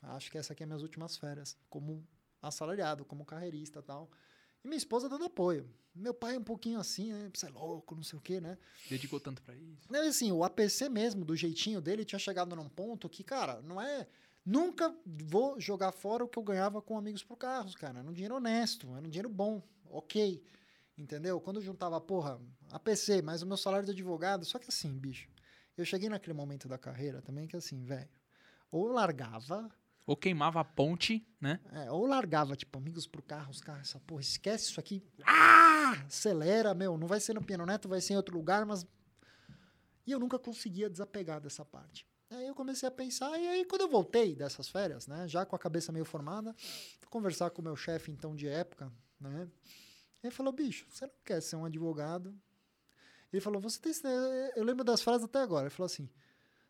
acho 0.02 0.32
que 0.32 0.38
essa 0.38 0.54
aqui 0.54 0.64
é 0.64 0.66
minhas 0.66 0.82
últimas 0.82 1.18
férias, 1.18 1.58
como 1.70 2.08
assalariado, 2.42 3.04
como 3.04 3.26
carreirista 3.26 3.82
tal. 3.82 4.10
E 4.64 4.68
minha 4.68 4.78
esposa 4.78 5.10
dando 5.10 5.26
apoio. 5.26 5.70
Meu 5.96 6.14
pai 6.14 6.36
é 6.36 6.40
um 6.40 6.44
pouquinho 6.44 6.80
assim, 6.80 7.12
né? 7.12 7.30
Você 7.34 7.48
é 7.48 7.50
louco, 7.50 7.96
não 7.96 8.04
sei 8.04 8.18
o 8.18 8.22
quê, 8.22 8.40
né? 8.40 8.58
Dedicou 8.90 9.20
tanto 9.20 9.42
para 9.42 9.56
isso. 9.56 9.88
Não, 9.90 10.08
assim, 10.08 10.32
o 10.32 10.44
APC 10.44 10.88
mesmo, 10.88 11.26
do 11.26 11.36
jeitinho 11.36 11.82
dele, 11.82 12.06
tinha 12.06 12.20
chegado 12.20 12.56
num 12.56 12.70
ponto 12.70 13.10
que, 13.10 13.24
cara, 13.24 13.62
não 13.62 13.82
é. 13.82 14.08
Nunca 14.46 14.96
vou 15.06 15.60
jogar 15.60 15.92
fora 15.92 16.24
o 16.24 16.28
que 16.28 16.40
eu 16.40 16.44
ganhava 16.44 16.82
com 16.82 16.98
amigos 16.98 17.24
por 17.24 17.38
carros, 17.38 17.76
cara. 17.76 18.00
Era 18.00 18.10
um 18.10 18.14
dinheiro 18.14 18.36
honesto, 18.36 18.88
era 18.96 19.06
um 19.06 19.10
dinheiro 19.10 19.30
bom, 19.30 19.62
ok. 19.86 20.42
Entendeu? 20.98 21.40
Quando 21.40 21.58
eu 21.58 21.64
juntava, 21.64 22.00
porra, 22.00 22.40
APC, 22.72 23.22
mais 23.22 23.42
o 23.42 23.48
meu 23.48 23.58
salário 23.58 23.86
de 23.86 23.92
advogado. 23.92 24.46
Só 24.46 24.58
que 24.60 24.70
assim, 24.70 24.98
bicho, 24.98 25.30
eu 25.78 25.86
cheguei 25.86 26.10
naquele 26.10 26.34
momento 26.34 26.68
da 26.68 26.78
carreira 26.78 27.22
também 27.22 27.48
que 27.48 27.56
assim, 27.56 27.84
velho, 27.84 28.10
ou 28.72 28.88
largava 28.88 29.70
ou 30.10 30.18
queimava 30.18 30.60
a 30.60 30.64
ponte, 30.64 31.24
né? 31.40 31.60
É, 31.72 31.92
ou 31.92 32.04
largava, 32.08 32.56
tipo, 32.56 32.80
amigos 32.80 33.06
pro 33.06 33.22
carro, 33.22 33.52
os 33.52 33.62
carros, 33.62 33.90
essa 33.90 34.00
porra, 34.00 34.22
esquece 34.22 34.72
isso 34.72 34.80
aqui. 34.80 35.04
Ah! 35.24 36.04
Acelera, 36.08 36.74
meu, 36.74 36.98
não 36.98 37.06
vai 37.06 37.20
ser 37.20 37.36
no 37.36 37.44
piano 37.44 37.64
neto, 37.64 37.88
vai 37.88 38.02
ser 38.02 38.14
em 38.14 38.18
outro 38.18 38.36
lugar, 38.36 38.66
mas. 38.66 38.88
E 40.08 40.12
eu 40.12 40.20
nunca 40.20 40.40
conseguia 40.40 40.90
desapegar 40.90 41.40
dessa 41.40 41.64
parte. 41.64 42.08
Aí 42.32 42.48
eu 42.48 42.56
comecei 42.56 42.90
a 42.90 42.92
pensar, 42.92 43.38
e 43.38 43.48
aí 43.48 43.66
quando 43.66 43.82
eu 43.82 43.88
voltei 43.88 44.36
dessas 44.36 44.68
férias, 44.68 45.06
né, 45.06 45.28
já 45.28 45.46
com 45.46 45.56
a 45.56 45.60
cabeça 45.60 45.92
meio 45.92 46.06
formada, 46.06 46.56
fui 46.58 47.08
conversar 47.08 47.52
com 47.52 47.62
o 47.62 47.64
meu 47.64 47.76
chefe, 47.76 48.12
então, 48.12 48.36
de 48.36 48.48
época, 48.48 48.92
né, 49.20 49.48
ele 50.24 50.34
falou, 50.34 50.52
bicho, 50.52 50.88
você 50.90 51.06
não 51.06 51.14
quer 51.24 51.40
ser 51.40 51.56
um 51.56 51.66
advogado? 51.66 52.36
Ele 53.32 53.42
falou, 53.42 53.62
você 53.62 53.80
tem... 53.80 53.94
Eu 54.56 54.64
lembro 54.64 54.84
das 54.84 55.04
frases 55.04 55.26
até 55.26 55.40
agora, 55.40 55.68
ele 55.68 55.70
falou 55.76 55.86
assim, 55.86 56.10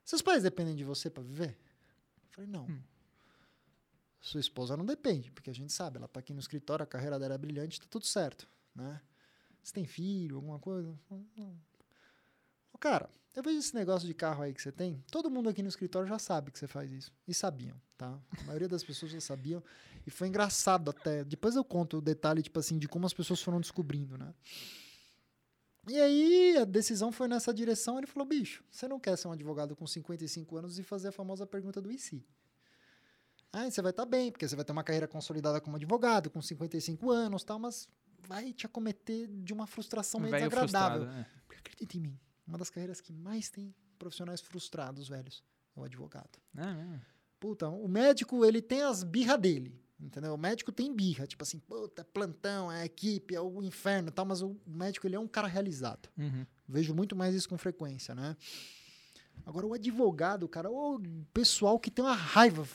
seus 0.04 0.22
pais 0.22 0.44
dependem 0.44 0.76
de 0.76 0.84
você 0.84 1.10
para 1.10 1.24
viver? 1.24 1.58
Eu 2.28 2.30
falei, 2.32 2.50
não. 2.50 2.66
Hum. 2.66 2.82
Sua 4.22 4.40
esposa 4.40 4.76
não 4.76 4.86
depende, 4.86 5.32
porque 5.32 5.50
a 5.50 5.54
gente 5.54 5.72
sabe, 5.72 5.98
ela 5.98 6.08
tá 6.08 6.20
aqui 6.20 6.34
no 6.34 6.40
escritório, 6.40 6.84
a 6.84 6.88
carreira 6.88 7.18
dela 7.18 7.36
é 7.36 7.38
brilhante, 7.38 7.80
tá 7.80 7.88
tudo 7.90 8.06
certo, 8.06 8.50
né? 8.76 9.02
Você 9.64 9.74
tem 9.74 9.86
filho, 9.86 10.36
alguma 10.38 10.60
coisa? 10.60 10.98
Não. 11.38 11.56
Cara, 12.80 13.10
eu 13.36 13.44
vejo 13.44 13.60
esse 13.60 13.76
negócio 13.76 14.08
de 14.08 14.14
carro 14.14 14.44
aí 14.44 14.54
que 14.54 14.62
você 14.62 14.72
tem. 14.72 15.04
Todo 15.12 15.30
mundo 15.30 15.50
aqui 15.50 15.62
no 15.62 15.70
escritório 15.70 16.08
já 16.08 16.18
sabe 16.18 16.52
que 16.52 16.58
você 16.58 16.68
faz 16.68 16.92
isso. 16.92 17.12
E 17.28 17.34
sabiam, 17.34 17.80
tá? 17.98 18.20
A 18.40 18.44
maioria 18.44 18.68
das 18.68 18.84
pessoas 18.84 19.12
já 19.12 19.22
sabiam. 19.22 19.64
E 20.08 20.10
foi 20.10 20.28
engraçado 20.28 20.90
até. 20.90 21.24
Depois 21.24 21.56
eu 21.56 21.64
conto 21.64 21.98
o 21.98 22.02
detalhe, 22.02 22.42
tipo 22.42 22.58
assim, 22.58 22.80
de 22.80 22.88
como 22.88 23.06
as 23.06 23.14
pessoas 23.14 23.42
foram 23.42 23.60
descobrindo, 23.60 24.18
né? 24.18 24.34
E 25.88 26.00
aí 26.00 26.58
a 26.58 26.66
decisão 26.66 27.12
foi 27.12 27.28
nessa 27.28 27.54
direção. 27.54 27.98
Ele 27.98 28.08
falou: 28.08 28.28
bicho, 28.28 28.64
você 28.72 28.88
não 28.88 29.00
quer 29.00 29.18
ser 29.18 29.28
um 29.28 29.32
advogado 29.32 29.76
com 29.76 29.86
55 29.86 30.58
anos 30.58 30.80
e 30.80 30.84
fazer 30.84 31.10
a 31.10 31.12
famosa 31.12 31.46
pergunta 31.46 31.82
do 31.82 31.92
IC? 31.92 32.26
Aí 33.52 33.72
você 33.72 33.82
vai 33.82 33.92
estar 33.92 34.06
tá 34.06 34.10
bem, 34.10 34.32
porque 34.32 34.48
você 34.48 34.56
vai 34.56 34.64
ter 34.64 34.72
uma 34.72 34.84
carreira 34.84 35.08
consolidada 35.08 35.60
como 35.60 35.76
advogado, 35.76 36.30
com 36.30 36.42
55 36.42 37.10
anos 37.10 37.44
tal, 37.44 37.58
mas 37.58 37.88
vai 38.28 38.54
te 38.54 38.66
acometer 38.66 39.28
de 39.28 39.54
uma 39.54 39.66
frustração 39.66 40.20
meio 40.20 40.34
desagradável. 40.34 41.08
É. 41.10 41.26
Acredita 41.58 41.98
em 41.98 42.00
mim 42.00 42.20
uma 42.50 42.58
das 42.58 42.70
carreiras 42.70 43.00
que 43.00 43.14
mais 43.14 43.50
tem 43.50 43.74
profissionais 43.98 44.42
frustrados, 44.42 45.08
velhos, 45.08 45.44
é 45.76 45.80
o 45.80 45.84
advogado. 45.84 46.40
Ah, 46.58 46.72
é. 46.72 47.00
Puta, 47.40 47.70
o 47.70 47.88
médico, 47.88 48.44
ele 48.44 48.62
tem 48.62 48.82
as 48.82 49.04
birra 49.04 49.38
dele, 49.38 49.80
entendeu? 50.00 50.34
O 50.34 50.38
médico 50.38 50.72
tem 50.72 50.94
birra, 50.94 51.26
tipo 51.28 51.44
assim, 51.44 51.60
puta, 51.60 52.04
plantão, 52.04 52.72
é 52.72 52.86
equipe, 52.86 53.36
é 53.36 53.40
o 53.40 53.62
inferno 53.64 54.10
e 54.10 54.12
tal, 54.12 54.26
mas 54.26 54.42
o 54.42 54.60
médico, 54.66 55.08
ele 55.08 55.16
é 55.16 55.20
um 55.20 55.28
cara 55.28 55.48
realizado. 55.48 56.10
Uhum. 56.18 56.46
Vejo 56.68 56.94
muito 56.94 57.16
mais 57.16 57.36
isso 57.36 57.48
com 57.48 57.58
frequência, 57.58 58.14
né? 58.14 58.36
Agora, 59.46 59.66
o 59.66 59.74
advogado, 59.74 60.48
cara, 60.48 60.70
o 60.70 61.02
pessoal 61.34 61.80
que 61.80 61.90
tem 61.90 62.06
uma 62.06 62.14
raiva. 62.14 62.68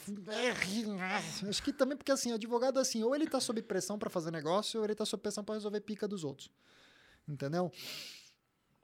Acho 1.48 1.62
que 1.62 1.72
também 1.72 1.96
porque, 1.96 2.10
assim, 2.10 2.32
o 2.32 2.34
advogado, 2.34 2.78
assim, 2.78 3.02
ou 3.02 3.14
ele 3.14 3.28
tá 3.28 3.40
sob 3.40 3.62
pressão 3.62 3.98
para 3.98 4.10
fazer 4.10 4.30
negócio, 4.30 4.80
ou 4.80 4.86
ele 4.86 4.94
tá 4.94 5.04
sob 5.04 5.22
pressão 5.22 5.44
para 5.44 5.54
resolver 5.54 5.80
pica 5.80 6.08
dos 6.08 6.24
outros. 6.24 6.50
Entendeu? 7.28 7.70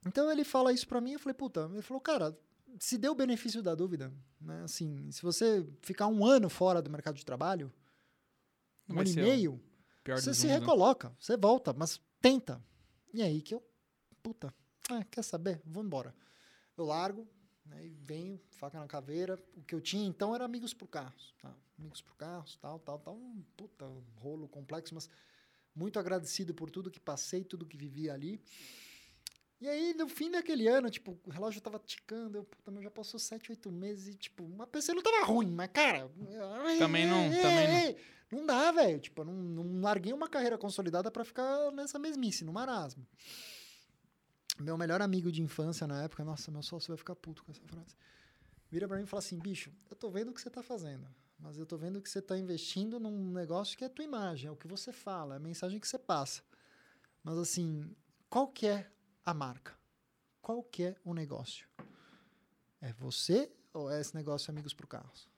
Então 0.07 0.31
ele 0.31 0.45
fala 0.45 0.73
isso 0.73 0.87
para 0.89 1.01
mim, 1.01 1.13
eu 1.13 1.19
falei, 1.19 1.35
puta, 1.35 1.69
ele 1.73 1.83
falou, 1.83 2.01
cara, 2.01 2.39
se 2.79 2.97
deu 2.97 3.13
o 3.13 3.15
benefício 3.15 3.63
da 3.63 3.75
dúvida, 3.75 4.13
né? 4.41 4.63
Assim, 4.63 5.11
se 5.11 5.23
você 5.23 5.67
ficar 5.83 6.07
um 6.07 6.25
ano 6.25 6.49
fora 6.49 6.81
do 6.81 6.91
mercado 6.91 7.17
de 7.17 7.25
trabalho, 7.25 7.73
um 8.89 8.99
ano 8.99 9.09
e 9.09 9.15
meio, 9.15 9.63
você 10.07 10.33
se 10.33 10.47
recoloca, 10.47 11.15
você 11.19 11.37
volta, 11.37 11.73
mas 11.73 12.01
tenta. 12.21 12.63
E 13.13 13.23
aí 13.23 13.43
que 13.43 13.55
eu, 13.55 13.63
puta, 14.23 14.55
ah, 14.91 15.05
quer 15.05 15.23
saber? 15.23 15.61
Vou 15.67 15.85
embora. 15.85 16.15
Eu 16.77 16.85
largo, 16.85 17.29
né, 17.71 17.87
e 17.87 17.97
venho, 18.05 18.41
faca 18.51 18.79
na 18.79 18.87
caveira. 18.87 19.39
O 19.57 19.63
que 19.63 19.75
eu 19.75 19.81
tinha 19.81 20.07
então 20.07 20.35
era 20.35 20.45
amigos 20.45 20.75
por 20.75 20.89
carros. 20.89 21.35
Tá? 21.41 21.55
Amigos 21.79 22.03
por 22.03 22.17
carros, 22.17 22.57
tal, 22.61 22.79
tal, 22.81 22.99
tal. 22.99 23.15
Um 23.15 23.43
puta 23.57 23.87
rolo 24.17 24.49
complexo, 24.49 24.95
mas 24.95 25.09
muito 25.75 25.99
agradecido 25.99 26.53
por 26.53 26.71
tudo 26.71 26.91
que 26.91 27.01
passei, 27.01 27.45
tudo 27.45 27.65
que 27.65 27.77
vivi 27.77 28.11
ali. 28.11 28.41
E 29.61 29.69
aí, 29.69 29.95
no 29.95 30.09
fim 30.09 30.31
daquele 30.31 30.67
ano, 30.67 30.89
tipo, 30.89 31.19
o 31.27 31.31
relógio 31.31 31.61
tava 31.61 31.79
ticando, 31.79 32.39
eu, 32.39 32.45
puta, 32.45 32.71
meu, 32.71 32.83
já 32.83 32.91
passou 32.91 33.21
7, 33.21 33.53
8 33.53 33.71
meses 33.71 34.09
e, 34.09 34.15
tipo, 34.15 34.43
uma 34.43 34.67
PC 34.67 34.95
não 34.95 35.03
tava 35.03 35.23
ruim, 35.27 35.51
mas, 35.51 35.69
cara... 35.71 36.11
Também 36.79 37.07
não, 37.07 37.25
ei, 37.25 37.43
também 37.43 37.85
ei, 37.85 37.93
não. 37.93 38.39
Não 38.39 38.47
dá, 38.47 38.73
velho, 38.73 38.99
tipo, 39.01 39.21
eu 39.21 39.27
não, 39.27 39.35
não 39.35 39.81
larguei 39.83 40.15
uma 40.15 40.29
carreira 40.29 40.57
consolidada 40.57 41.11
para 41.11 41.25
ficar 41.25 41.71
nessa 41.73 41.99
mesmice, 41.99 42.43
no 42.43 42.53
marasmo. 42.55 43.07
Meu 44.61 44.77
melhor 44.77 45.01
amigo 45.01 45.33
de 45.33 45.43
infância 45.43 45.87
na 45.87 46.03
época, 46.03 46.23
nossa, 46.23 46.51
meu 46.51 46.63
sócio 46.63 46.89
vai 46.89 46.99
ficar 46.99 47.17
puto 47.17 47.43
com 47.43 47.51
essa 47.51 47.63
frase, 47.67 47.97
vira 48.71 48.87
pra 48.87 48.99
mim 48.99 49.05
e 49.05 49.07
fala 49.07 49.21
assim, 49.21 49.39
bicho, 49.39 49.73
eu 49.91 49.97
tô 49.97 50.11
vendo 50.11 50.31
o 50.31 50.35
que 50.35 50.41
você 50.41 50.51
tá 50.51 50.63
fazendo, 50.63 51.09
mas 51.39 51.57
eu 51.57 51.65
tô 51.65 51.79
vendo 51.79 52.03
que 52.03 52.11
você 52.11 52.21
tá 52.21 52.37
investindo 52.37 53.01
num 53.01 53.33
negócio 53.33 53.77
que 53.77 53.85
é 53.85 53.87
a 53.87 53.91
tua 53.91 54.05
imagem, 54.05 54.49
é 54.49 54.51
o 54.51 54.57
que 54.57 54.69
você 54.69 54.93
fala, 54.93 55.35
é 55.35 55.37
a 55.37 55.41
mensagem 55.41 55.81
que 55.81 55.89
você 55.89 55.99
passa. 55.99 56.43
Mas, 57.23 57.39
assim, 57.39 57.95
qual 58.29 58.49
que 58.49 58.67
é 58.67 58.91
a 59.25 59.33
marca? 59.33 59.75
Qual 60.43 60.63
que 60.63 60.85
é 60.85 60.97
o 61.05 61.15
negócio? 61.15 61.67
É 62.83 62.93
você 62.93 63.51
ou 63.73 63.91
é 63.91 64.01
esse 64.01 64.15
negócio 64.15 64.51
Amigos 64.51 64.75
para 64.75 64.87
Carros? 64.87 65.29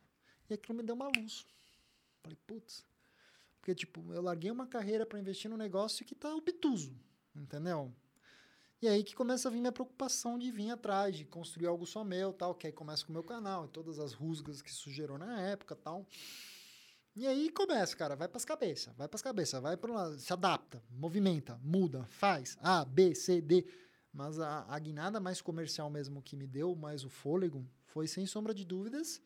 E 0.51 0.55
aquilo 0.55 0.77
me 0.77 0.83
deu 0.83 0.95
uma 0.95 1.09
luz. 1.17 1.47
Falei, 2.23 2.39
putz. 2.47 2.85
Porque, 3.61 3.75
tipo, 3.75 4.13
eu 4.13 4.23
larguei 4.23 4.51
uma 4.51 4.67
carreira 4.67 5.07
para 5.07 5.19
investir 5.19 5.49
num 5.49 5.57
negócio 5.57 6.05
que 6.05 6.15
tá 6.15 6.35
obtuso, 6.35 6.97
entendeu? 7.35 7.93
E 8.83 8.89
aí 8.89 9.05
que 9.05 9.15
começa 9.15 9.49
a 9.49 9.51
vir 9.51 9.61
minha 9.61 9.71
preocupação 9.71 10.37
de 10.37 10.51
vir 10.51 10.73
atrás, 10.73 11.17
de 11.17 11.25
construir 11.25 11.69
algo 11.69 11.87
só 11.87 12.03
meu, 12.03 12.33
tal, 12.33 12.53
que 12.53 12.67
aí 12.67 12.73
começa 12.73 13.07
com 13.07 13.11
o 13.11 13.13
meu 13.13 13.23
canal, 13.23 13.65
e 13.65 13.69
todas 13.69 14.01
as 14.01 14.13
rusgas 14.13 14.61
que 14.61 14.73
surgiram 14.73 15.17
na 15.17 15.41
época, 15.41 15.77
tal. 15.77 16.05
E 17.15 17.25
aí 17.25 17.49
começa, 17.49 17.97
cara, 17.97 18.17
vai 18.17 18.27
para 18.27 18.39
as 18.39 18.45
cabeças, 18.45 18.93
vai 18.97 19.07
para 19.07 19.17
as 19.17 19.23
cabeças, 19.23 19.63
vai 19.63 19.77
para 19.77 19.93
lá, 19.93 20.19
se 20.19 20.33
adapta, 20.33 20.83
movimenta, 20.91 21.61
muda, 21.63 22.05
faz 22.07 22.59
A, 22.61 22.85
B, 22.85 23.15
C, 23.15 23.41
D. 23.41 23.65
Mas 24.13 24.41
a, 24.41 24.67
a 24.69 24.77
guinada 24.81 25.21
mais 25.21 25.41
comercial 25.41 25.89
mesmo 25.89 26.21
que 26.21 26.35
me 26.35 26.49
deu 26.49 26.75
mais 26.75 27.05
o 27.05 27.09
fôlego 27.09 27.65
foi 27.85 28.09
sem 28.09 28.27
sombra 28.27 28.53
de 28.53 28.65
dúvidas 28.65 29.23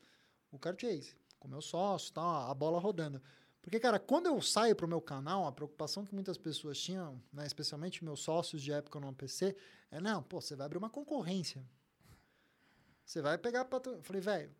o 0.52 0.58
Carchase, 0.58 1.14
com 1.38 1.48
meu 1.48 1.62
sócio, 1.62 2.12
tá, 2.12 2.50
a 2.50 2.54
bola 2.54 2.78
rodando. 2.78 3.22
Porque, 3.66 3.80
cara, 3.80 3.98
quando 3.98 4.26
eu 4.26 4.40
saio 4.40 4.76
pro 4.76 4.86
meu 4.86 5.00
canal, 5.00 5.44
a 5.44 5.50
preocupação 5.50 6.04
que 6.04 6.14
muitas 6.14 6.38
pessoas 6.38 6.78
tinham, 6.78 7.20
né, 7.32 7.44
especialmente 7.44 8.04
meus 8.04 8.20
sócios 8.20 8.62
de 8.62 8.70
época 8.70 9.00
no 9.00 9.12
PC, 9.12 9.56
é: 9.90 10.00
não, 10.00 10.22
pô, 10.22 10.40
você 10.40 10.54
vai 10.54 10.66
abrir 10.66 10.78
uma 10.78 10.88
concorrência. 10.88 11.68
Você 13.04 13.20
vai 13.20 13.36
pegar. 13.36 13.64
Patro... 13.64 13.98
Falei, 14.04 14.22
velho, 14.22 14.54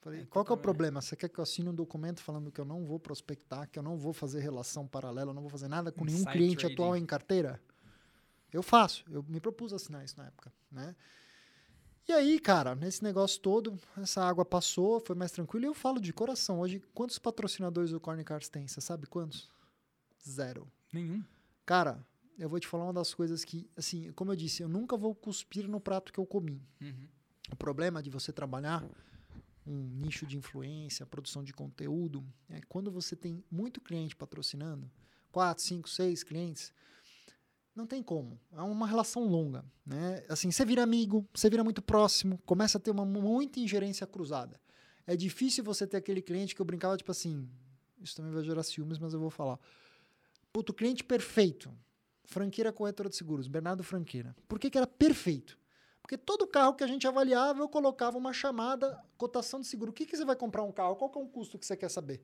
Falei, 0.00 0.22
é, 0.22 0.26
qual 0.26 0.44
que 0.44 0.50
é 0.50 0.54
o 0.54 0.58
problema? 0.58 1.00
Você 1.00 1.14
quer 1.14 1.28
que 1.28 1.38
eu 1.38 1.44
assine 1.44 1.68
um 1.68 1.74
documento 1.74 2.24
falando 2.24 2.50
que 2.50 2.60
eu 2.60 2.64
não 2.64 2.84
vou 2.84 2.98
prospectar, 2.98 3.70
que 3.70 3.78
eu 3.78 3.84
não 3.84 3.96
vou 3.96 4.12
fazer 4.12 4.40
relação 4.40 4.84
paralela, 4.84 5.30
eu 5.30 5.34
não 5.34 5.42
vou 5.42 5.50
fazer 5.50 5.68
nada 5.68 5.92
com 5.92 6.04
nenhum 6.04 6.24
cliente 6.24 6.56
trading. 6.56 6.74
atual 6.74 6.96
em 6.96 7.06
carteira? 7.06 7.62
Eu 8.52 8.64
faço. 8.64 9.04
Eu 9.12 9.22
me 9.28 9.38
propus 9.38 9.72
assinar 9.72 10.04
isso 10.04 10.18
na 10.18 10.26
época, 10.26 10.52
né? 10.72 10.96
E 12.06 12.12
aí, 12.12 12.38
cara, 12.38 12.74
nesse 12.74 13.02
negócio 13.02 13.40
todo, 13.40 13.78
essa 13.96 14.22
água 14.22 14.44
passou, 14.44 15.00
foi 15.00 15.16
mais 15.16 15.32
tranquilo. 15.32 15.64
E 15.64 15.68
eu 15.68 15.74
falo 15.74 15.98
de 15.98 16.12
coração. 16.12 16.60
Hoje, 16.60 16.82
quantos 16.92 17.18
patrocinadores 17.18 17.92
o 17.92 18.00
Corny 18.00 18.22
Cars 18.22 18.48
tem? 18.48 18.68
Você 18.68 18.80
sabe 18.80 19.06
quantos? 19.06 19.50
Zero. 20.28 20.70
Nenhum. 20.92 21.24
Cara, 21.64 22.04
eu 22.38 22.48
vou 22.48 22.60
te 22.60 22.66
falar 22.66 22.84
uma 22.84 22.92
das 22.92 23.14
coisas 23.14 23.42
que, 23.42 23.70
assim, 23.74 24.12
como 24.12 24.32
eu 24.32 24.36
disse, 24.36 24.62
eu 24.62 24.68
nunca 24.68 24.98
vou 24.98 25.14
cuspir 25.14 25.66
no 25.66 25.80
prato 25.80 26.12
que 26.12 26.20
eu 26.20 26.26
comi. 26.26 26.60
Uhum. 26.80 27.08
O 27.50 27.56
problema 27.56 28.02
de 28.02 28.10
você 28.10 28.32
trabalhar 28.32 28.84
um 29.66 29.88
nicho 30.00 30.26
de 30.26 30.36
influência, 30.36 31.06
produção 31.06 31.42
de 31.42 31.54
conteúdo, 31.54 32.22
é 32.50 32.60
quando 32.68 32.90
você 32.90 33.16
tem 33.16 33.42
muito 33.50 33.80
cliente 33.80 34.14
patrocinando, 34.14 34.90
quatro, 35.32 35.64
cinco, 35.64 35.88
seis 35.88 36.22
clientes, 36.22 36.72
não 37.74 37.86
tem 37.86 38.02
como. 38.02 38.40
É 38.52 38.60
uma 38.62 38.86
relação 38.86 39.24
longa, 39.24 39.64
né? 39.84 40.22
Assim, 40.28 40.50
você 40.50 40.64
vira 40.64 40.82
amigo, 40.82 41.26
você 41.34 41.50
vira 41.50 41.64
muito 41.64 41.82
próximo, 41.82 42.38
começa 42.46 42.78
a 42.78 42.80
ter 42.80 42.90
uma 42.90 43.04
muita 43.04 43.58
ingerência 43.58 44.06
cruzada. 44.06 44.60
É 45.06 45.16
difícil 45.16 45.64
você 45.64 45.86
ter 45.86 45.96
aquele 45.96 46.22
cliente 46.22 46.54
que 46.54 46.60
eu 46.60 46.66
brincava 46.66 46.96
tipo 46.96 47.10
assim, 47.10 47.48
isso 48.00 48.16
também 48.16 48.32
vai 48.32 48.44
gerar 48.44 48.62
ciúmes, 48.62 48.98
mas 48.98 49.12
eu 49.12 49.20
vou 49.20 49.30
falar. 49.30 49.58
Puto, 50.52 50.72
cliente 50.72 51.02
perfeito. 51.02 51.70
Franqueira 52.24 52.72
corretora 52.72 53.08
de 53.08 53.16
seguros, 53.16 53.48
Bernardo 53.48 53.82
Franqueira. 53.82 54.34
Por 54.48 54.58
que, 54.58 54.70
que 54.70 54.78
era 54.78 54.86
perfeito? 54.86 55.58
Porque 56.00 56.16
todo 56.16 56.46
carro 56.46 56.74
que 56.74 56.84
a 56.84 56.86
gente 56.86 57.06
avaliava, 57.06 57.60
eu 57.60 57.68
colocava 57.68 58.16
uma 58.16 58.32
chamada 58.32 59.02
cotação 59.16 59.60
de 59.60 59.66
seguro. 59.66 59.90
O 59.90 59.94
que, 59.94 60.06
que 60.06 60.16
você 60.16 60.24
vai 60.24 60.36
comprar 60.36 60.62
um 60.62 60.72
carro? 60.72 60.96
Qual 60.96 61.10
que 61.10 61.18
é 61.18 61.22
o 61.22 61.26
custo 61.26 61.58
que 61.58 61.66
você 61.66 61.76
quer 61.76 61.90
saber? 61.90 62.22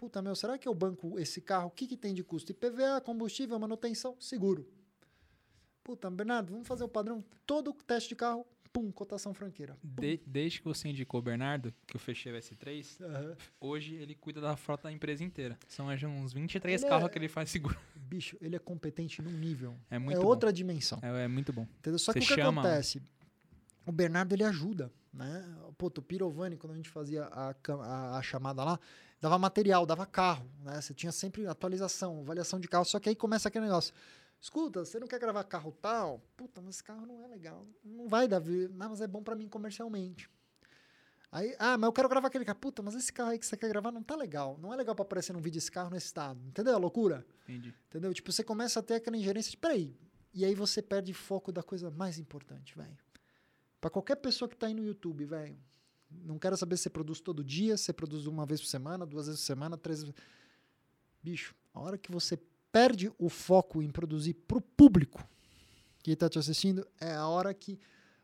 Puta, 0.00 0.22
meu, 0.22 0.34
será 0.34 0.56
que 0.56 0.66
eu 0.66 0.72
banco 0.72 1.18
esse 1.18 1.42
carro? 1.42 1.66
O 1.66 1.70
que, 1.70 1.86
que 1.86 1.94
tem 1.94 2.14
de 2.14 2.24
custo? 2.24 2.50
IPVA, 2.52 3.02
combustível, 3.02 3.58
manutenção, 3.58 4.16
seguro. 4.18 4.66
Puta, 5.84 6.10
Bernardo, 6.10 6.54
vamos 6.54 6.66
fazer 6.66 6.84
o 6.84 6.88
padrão. 6.88 7.22
Todo 7.44 7.70
teste 7.74 8.08
de 8.08 8.16
carro, 8.16 8.46
pum, 8.72 8.90
cotação 8.90 9.34
franqueira. 9.34 9.76
De, 9.84 10.18
desde 10.24 10.60
que 10.60 10.64
você 10.64 10.88
indicou 10.88 11.20
o 11.20 11.22
Bernardo, 11.22 11.70
que 11.86 11.96
eu 11.96 12.00
fechei 12.00 12.32
o 12.32 12.34
S3, 12.34 12.98
uhum. 12.98 13.36
hoje 13.60 13.94
ele 13.96 14.14
cuida 14.14 14.40
da 14.40 14.56
frota 14.56 14.84
da 14.84 14.92
empresa 14.92 15.22
inteira. 15.22 15.58
São 15.68 15.88
uns 15.88 16.32
23 16.32 16.80
ele 16.80 16.88
carros 16.88 17.04
é... 17.04 17.08
que 17.10 17.18
ele 17.18 17.28
faz 17.28 17.50
seguro. 17.50 17.78
Bicho, 17.94 18.38
ele 18.40 18.56
é 18.56 18.58
competente 18.58 19.20
num 19.20 19.30
nível. 19.30 19.76
É 19.90 19.98
muito 19.98 20.16
É 20.16 20.22
bom. 20.22 20.28
outra 20.28 20.50
dimensão. 20.50 20.98
É, 21.02 21.24
é, 21.24 21.28
muito 21.28 21.52
bom. 21.52 21.66
Entendeu? 21.78 21.98
Só 21.98 22.10
você 22.10 22.20
que 22.20 22.32
o 22.32 22.34
que 22.36 22.40
acontece? 22.40 23.02
O 23.84 23.92
Bernardo, 23.92 24.32
ele 24.32 24.44
ajuda, 24.44 24.90
né? 25.12 25.44
Pô, 25.76 25.88
o 25.88 26.02
Pirovani, 26.02 26.56
quando 26.56 26.72
a 26.72 26.76
gente 26.76 26.88
fazia 26.88 27.24
a, 27.24 27.54
a, 27.68 28.18
a 28.18 28.22
chamada 28.22 28.64
lá, 28.64 28.80
dava 29.20 29.38
material, 29.38 29.84
dava 29.84 30.06
carro, 30.06 30.50
né? 30.62 30.80
Você 30.80 30.94
tinha 30.94 31.12
sempre 31.12 31.46
atualização, 31.46 32.20
avaliação 32.20 32.58
de 32.58 32.66
carro. 32.66 32.84
Só 32.84 32.98
que 32.98 33.08
aí 33.08 33.14
começa 33.14 33.48
aquele 33.48 33.66
negócio. 33.66 33.94
Escuta, 34.40 34.84
você 34.84 34.98
não 34.98 35.06
quer 35.06 35.20
gravar 35.20 35.44
carro 35.44 35.70
tal? 35.82 36.20
Puta, 36.36 36.62
mas 36.62 36.76
esse 36.76 36.84
carro 36.84 37.04
não 37.04 37.22
é 37.22 37.28
legal. 37.28 37.66
Não 37.84 38.08
vai 38.08 38.26
dar, 38.26 38.40
não, 38.40 38.88
mas 38.88 39.00
é 39.02 39.06
bom 39.06 39.22
para 39.22 39.36
mim 39.36 39.48
comercialmente. 39.48 40.30
Aí, 41.30 41.54
ah, 41.58 41.78
mas 41.78 41.86
eu 41.86 41.92
quero 41.92 42.08
gravar 42.08 42.28
aquele 42.28 42.44
carro. 42.44 42.58
Puta, 42.58 42.82
mas 42.82 42.94
esse 42.94 43.12
carro 43.12 43.30
aí 43.30 43.38
que 43.38 43.46
você 43.46 43.56
quer 43.56 43.68
gravar 43.68 43.92
não 43.92 44.02
tá 44.02 44.16
legal. 44.16 44.58
Não 44.58 44.72
é 44.72 44.76
legal 44.76 44.94
pra 44.94 45.02
aparecer 45.04 45.32
num 45.32 45.40
vídeo 45.40 45.58
esse 45.58 45.70
carro 45.70 45.90
nesse 45.90 46.06
estado. 46.06 46.40
Entendeu 46.48 46.74
a 46.74 46.78
loucura? 46.78 47.24
Entendi. 47.44 47.74
Entendeu? 47.88 48.12
Tipo, 48.14 48.32
você 48.32 48.42
começa 48.42 48.80
a 48.80 48.82
ter 48.82 48.94
aquela 48.94 49.16
ingerência 49.16 49.50
de, 49.50 49.56
peraí. 49.56 49.94
E 50.32 50.44
aí 50.44 50.54
você 50.54 50.80
perde 50.80 51.12
foco 51.12 51.52
da 51.52 51.62
coisa 51.62 51.90
mais 51.90 52.18
importante, 52.18 52.74
velho. 52.76 52.98
Pra 53.80 53.90
qualquer 53.90 54.16
pessoa 54.16 54.48
que 54.48 54.56
tá 54.56 54.66
aí 54.66 54.74
no 54.74 54.84
YouTube, 54.84 55.24
velho. 55.24 55.56
Não 56.10 56.38
quero 56.38 56.56
saber 56.56 56.76
se 56.76 56.84
você 56.84 56.90
produz 56.90 57.20
todo 57.20 57.44
dia, 57.44 57.76
se 57.76 57.84
você 57.84 57.92
produz 57.92 58.26
uma 58.26 58.44
vez 58.44 58.60
por 58.60 58.66
semana, 58.66 59.06
duas 59.06 59.26
vezes 59.26 59.40
por 59.40 59.46
semana, 59.46 59.76
três 59.76 60.02
vezes. 60.02 60.14
Bicho, 61.22 61.54
a 61.72 61.80
hora 61.80 61.98
que 61.98 62.10
você 62.10 62.38
perde 62.72 63.12
o 63.18 63.28
foco 63.28 63.82
em 63.82 63.90
produzir 63.90 64.34
pro 64.34 64.60
público 64.60 65.26
que 66.02 66.16
tá 66.16 66.28
te 66.28 66.38
assistindo, 66.38 66.86
é 66.98 67.14
a 67.14 67.26
hora 67.26 67.52
que. 67.52 67.78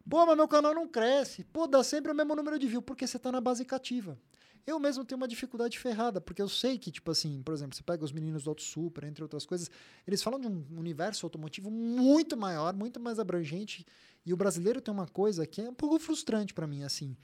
Pô, 0.09 0.25
mas 0.25 0.37
meu 0.37 0.49
canal 0.49 0.75
não 0.75 0.89
cresce. 0.89 1.45
Pô, 1.45 1.67
dá 1.67 1.83
sempre 1.83 2.13
o 2.13 2.15
mesmo 2.15 2.35
número 2.35 2.59
de 2.59 2.67
views, 2.67 2.85
porque 2.85 3.07
você 3.07 3.19
tá 3.19 3.31
na 3.31 3.41
base 3.41 3.65
cativa. 3.65 4.19
Eu 4.67 4.81
mesmo 4.81 5.05
tenho 5.05 5.17
uma 5.17 5.29
dificuldade 5.29 5.79
ferrada, 5.79 6.21
porque 6.21 6.43
eu 6.43 6.49
sei 6.49 6.77
que, 6.77 6.91
tipo 6.91 7.11
assim, 7.11 7.41
por 7.43 7.55
exemplo, 7.55 7.77
você 7.77 7.85
pega 7.85 8.05
os 8.05 8.11
meninos 8.11 8.45
do 8.45 8.51
Auto 8.51 8.63
Super, 8.63 9.05
entre 9.05 9.23
outras 9.23 9.47
coisas, 9.47 9.71
eles 10.05 10.21
falam 10.23 10.41
de 10.41 10.49
um 10.49 10.65
universo 10.77 11.25
automotivo 11.25 11.71
muito 11.71 12.37
maior, 12.37 12.75
muito 12.75 12.99
mais 12.99 13.21
abrangente, 13.21 13.87
e 14.25 14.33
o 14.33 14.37
brasileiro 14.37 14.81
tem 14.81 14.93
uma 14.93 15.07
coisa 15.07 15.47
que 15.47 15.61
é 15.61 15.71
um 15.71 15.75
pouco 15.75 16.01
frustrante 16.01 16.53
para 16.53 16.67
mim, 16.67 16.83
assim. 16.83 17.17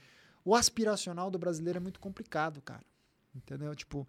O 0.45 0.55
aspiracional 0.55 1.31
do 1.31 1.39
brasileiro 1.39 1.79
é 1.79 1.81
muito 1.81 2.01
complicado, 2.01 2.61
cara. 2.63 2.85
Entendeu? 3.35 3.75
Tipo, 3.75 4.07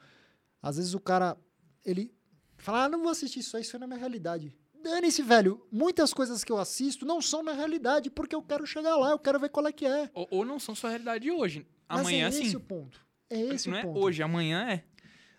às 0.61 0.77
vezes 0.77 0.93
o 0.93 0.99
cara, 0.99 1.37
ele 1.85 2.13
fala, 2.57 2.85
ah, 2.85 2.89
não 2.89 3.01
vou 3.01 3.09
assistir 3.09 3.39
isso 3.39 3.57
isso 3.57 3.77
não 3.77 3.85
é 3.85 3.87
minha 3.87 3.99
realidade. 3.99 4.53
Dane-se, 4.81 5.21
velho. 5.21 5.65
Muitas 5.71 6.13
coisas 6.13 6.43
que 6.43 6.51
eu 6.51 6.57
assisto 6.57 7.05
não 7.05 7.21
são 7.21 7.41
minha 7.41 7.55
realidade, 7.55 8.09
porque 8.09 8.35
eu 8.35 8.41
quero 8.41 8.65
chegar 8.67 8.97
lá, 8.97 9.11
eu 9.11 9.19
quero 9.19 9.39
ver 9.39 9.49
qual 9.49 9.65
é 9.65 9.71
que 9.71 9.85
é. 9.85 10.09
Ou, 10.13 10.27
ou 10.29 10.45
não 10.45 10.59
são 10.59 10.75
sua 10.75 10.89
realidade 10.89 11.31
hoje. 11.31 11.65
Mas 11.87 12.01
Amanhã 12.01 12.25
é 12.25 12.29
esse 12.29 12.49
sim. 12.49 12.55
o 12.57 12.59
ponto. 12.59 12.99
É 13.29 13.39
esse 13.39 13.69
não 13.69 13.77
o 13.77 13.79
é 13.79 13.83
ponto. 13.83 13.99
hoje, 13.99 14.21
amanhã 14.21 14.69
é. 14.69 14.83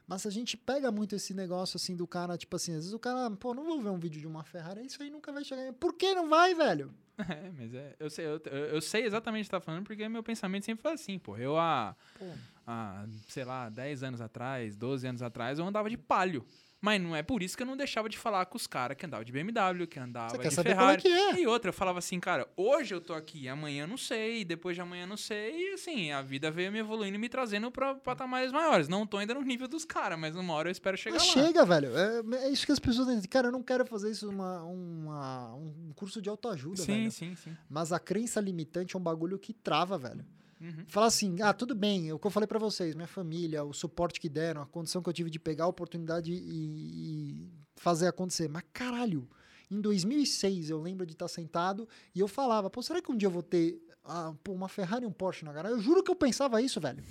Mas 0.06 0.26
a 0.26 0.30
gente 0.30 0.56
pega 0.56 0.90
muito 0.90 1.14
esse 1.14 1.32
negócio 1.32 1.76
assim 1.76 1.96
do 1.96 2.06
cara, 2.06 2.36
tipo 2.36 2.54
assim, 2.56 2.72
às 2.72 2.78
vezes 2.78 2.92
o 2.92 2.98
cara, 2.98 3.30
pô, 3.30 3.54
não 3.54 3.64
vou 3.64 3.80
ver 3.80 3.88
um 3.88 3.98
vídeo 3.98 4.20
de 4.20 4.26
uma 4.26 4.44
Ferrari, 4.44 4.84
isso 4.84 5.02
aí 5.02 5.10
nunca 5.10 5.32
vai 5.32 5.42
chegar. 5.44 5.72
Por 5.74 5.94
que 5.94 6.14
não 6.14 6.28
vai, 6.28 6.54
velho? 6.54 6.94
É, 7.16 7.50
mas 7.56 7.72
é. 7.72 7.94
Eu 8.00 8.10
sei, 8.10 8.26
eu, 8.26 8.38
eu 8.44 8.80
sei 8.80 9.04
exatamente 9.04 9.42
o 9.42 9.44
que 9.44 9.50
você 9.50 9.50
tá 9.52 9.60
falando, 9.60 9.84
porque 9.84 10.08
meu 10.08 10.20
pensamento 10.22 10.64
sempre 10.64 10.82
foi 10.82 10.92
assim, 10.94 11.16
pô. 11.16 11.36
Eu 11.36 11.56
há, 11.56 11.94
Pô, 12.18 12.24
há, 12.66 13.06
sei 13.28 13.44
lá, 13.44 13.68
10 13.68 14.02
anos 14.02 14.20
atrás, 14.20 14.74
12 14.76 15.06
anos 15.06 15.22
atrás, 15.22 15.60
eu 15.60 15.64
andava 15.64 15.88
de 15.88 15.96
palio. 15.96 16.44
Mas 16.84 17.00
não 17.00 17.16
é 17.16 17.22
por 17.22 17.42
isso 17.42 17.56
que 17.56 17.62
eu 17.62 17.66
não 17.66 17.78
deixava 17.78 18.10
de 18.10 18.18
falar 18.18 18.44
com 18.44 18.58
os 18.58 18.66
caras 18.66 18.94
que 18.94 19.06
andavam 19.06 19.24
de 19.24 19.32
BMW, 19.32 19.86
que 19.86 19.98
andava 19.98 20.28
Você 20.28 20.36
quer 20.38 20.50
de 20.50 20.60
é 20.60 20.62
Ferrari. 20.62 21.00
que 21.00 21.08
é? 21.08 21.40
E 21.40 21.46
outra, 21.46 21.70
eu 21.70 21.72
falava 21.72 21.98
assim, 21.98 22.20
cara, 22.20 22.46
hoje 22.54 22.94
eu 22.94 23.00
tô 23.00 23.14
aqui, 23.14 23.48
amanhã 23.48 23.86
não 23.86 23.96
sei, 23.96 24.44
depois 24.44 24.76
de 24.76 24.82
amanhã 24.82 25.06
não 25.06 25.16
sei, 25.16 25.70
e 25.70 25.72
assim, 25.72 26.12
a 26.12 26.20
vida 26.20 26.50
veio 26.50 26.70
me 26.70 26.78
evoluindo 26.80 27.14
e 27.16 27.18
me 27.18 27.30
trazendo 27.30 27.70
pra 27.70 27.94
patamares 27.94 28.52
maiores. 28.52 28.86
Não 28.86 29.06
tô 29.06 29.16
ainda 29.16 29.32
no 29.32 29.40
nível 29.40 29.66
dos 29.66 29.86
caras, 29.86 30.18
mas 30.18 30.36
uma 30.36 30.52
hora 30.52 30.68
eu 30.68 30.72
espero 30.72 30.94
chegar 30.94 31.16
Mas 31.16 31.26
lá. 31.34 31.42
chega, 31.42 31.64
velho. 31.64 31.88
É, 31.96 32.44
é 32.44 32.48
isso 32.50 32.66
que 32.66 32.72
as 32.72 32.78
pessoas 32.78 33.08
dizem. 33.08 33.30
Cara, 33.30 33.48
eu 33.48 33.52
não 33.52 33.62
quero 33.62 33.86
fazer 33.86 34.10
isso 34.10 34.28
uma, 34.28 34.62
uma, 34.64 35.54
um 35.54 35.90
curso 35.96 36.20
de 36.20 36.28
autoajuda, 36.28 36.82
Sim, 36.82 36.92
velho. 36.92 37.10
sim, 37.12 37.34
sim. 37.34 37.56
Mas 37.66 37.94
a 37.94 37.98
crença 37.98 38.42
limitante 38.42 38.94
é 38.94 38.98
um 38.98 39.02
bagulho 39.02 39.38
que 39.38 39.54
trava, 39.54 39.96
velho. 39.96 40.22
Uhum. 40.60 40.84
Fala 40.86 41.06
assim, 41.06 41.40
ah, 41.42 41.52
tudo 41.52 41.74
bem, 41.74 42.08
é 42.08 42.14
o 42.14 42.18
que 42.18 42.26
eu 42.26 42.30
falei 42.30 42.46
pra 42.46 42.58
vocês, 42.58 42.94
minha 42.94 43.06
família, 43.06 43.64
o 43.64 43.72
suporte 43.72 44.20
que 44.20 44.28
deram, 44.28 44.62
a 44.62 44.66
condição 44.66 45.02
que 45.02 45.08
eu 45.08 45.12
tive 45.12 45.30
de 45.30 45.38
pegar 45.38 45.64
a 45.64 45.68
oportunidade 45.68 46.32
e, 46.32 46.36
e 46.36 47.50
fazer 47.76 48.06
acontecer. 48.06 48.48
Mas 48.48 48.62
caralho, 48.72 49.28
em 49.70 49.80
2006 49.80 50.70
eu 50.70 50.80
lembro 50.80 51.04
de 51.04 51.12
estar 51.12 51.28
sentado 51.28 51.88
e 52.14 52.20
eu 52.20 52.28
falava, 52.28 52.70
pô, 52.70 52.82
será 52.82 53.02
que 53.02 53.10
um 53.10 53.16
dia 53.16 53.26
eu 53.26 53.32
vou 53.32 53.42
ter 53.42 53.80
ah, 54.04 54.32
uma 54.48 54.68
Ferrari 54.68 55.04
e 55.04 55.08
um 55.08 55.12
Porsche 55.12 55.44
na 55.44 55.52
garagem? 55.52 55.76
Eu 55.76 55.82
juro 55.82 56.02
que 56.02 56.10
eu 56.10 56.16
pensava 56.16 56.62
isso, 56.62 56.80
velho. 56.80 57.02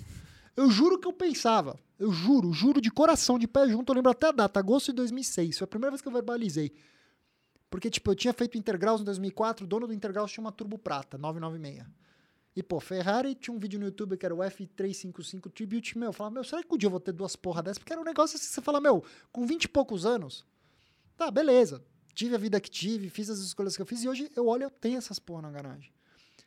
Eu 0.56 0.70
juro 0.70 0.98
que 0.98 1.06
eu 1.06 1.12
pensava. 1.12 1.78
Eu 1.98 2.12
juro, 2.12 2.52
juro 2.52 2.80
de 2.80 2.90
coração, 2.90 3.38
de 3.38 3.46
pé 3.46 3.68
junto. 3.68 3.90
Eu 3.90 3.96
lembro 3.96 4.10
até 4.10 4.28
a 4.28 4.32
data, 4.32 4.60
agosto 4.60 4.86
de 4.86 4.96
2006. 4.96 5.58
Foi 5.58 5.64
a 5.64 5.68
primeira 5.68 5.90
vez 5.90 6.00
que 6.00 6.06
eu 6.06 6.12
verbalizei. 6.12 6.72
Porque, 7.68 7.90
tipo, 7.90 8.10
eu 8.10 8.14
tinha 8.14 8.32
feito 8.32 8.56
Intergraus 8.56 9.00
em 9.00 9.04
2004, 9.04 9.64
o 9.64 9.68
dono 9.68 9.88
do 9.88 9.92
Intergraus 9.92 10.30
tinha 10.30 10.42
uma 10.42 10.52
Turbo 10.52 10.78
Prata, 10.78 11.18
996. 11.18 11.84
E, 12.56 12.62
pô, 12.62 12.78
Ferrari 12.78 13.34
tinha 13.34 13.54
um 13.54 13.58
vídeo 13.58 13.80
no 13.80 13.86
YouTube 13.86 14.16
que 14.16 14.24
era 14.24 14.34
o 14.34 14.38
F355 14.38 15.50
Tribute, 15.50 15.98
meu, 15.98 16.10
eu 16.10 16.12
falava, 16.12 16.34
meu, 16.34 16.44
será 16.44 16.62
que 16.62 16.72
um 16.72 16.78
dia 16.78 16.86
eu 16.86 16.90
vou 16.90 17.00
ter 17.00 17.12
duas 17.12 17.34
porra 17.34 17.62
dessas? 17.62 17.78
Porque 17.78 17.92
era 17.92 18.00
um 18.00 18.04
negócio 18.04 18.36
assim, 18.36 18.46
você 18.46 18.60
fala, 18.60 18.80
meu, 18.80 19.04
com 19.32 19.44
20 19.44 19.64
e 19.64 19.68
poucos 19.68 20.06
anos, 20.06 20.46
tá, 21.16 21.30
beleza, 21.30 21.84
tive 22.14 22.36
a 22.36 22.38
vida 22.38 22.60
que 22.60 22.70
tive, 22.70 23.10
fiz 23.10 23.28
as 23.28 23.40
escolhas 23.40 23.74
que 23.74 23.82
eu 23.82 23.86
fiz, 23.86 24.04
e 24.04 24.08
hoje 24.08 24.30
eu 24.36 24.46
olho 24.46 24.64
eu 24.64 24.70
tenho 24.70 24.98
essas 24.98 25.18
porra 25.18 25.42
na 25.42 25.50
garagem. 25.50 25.92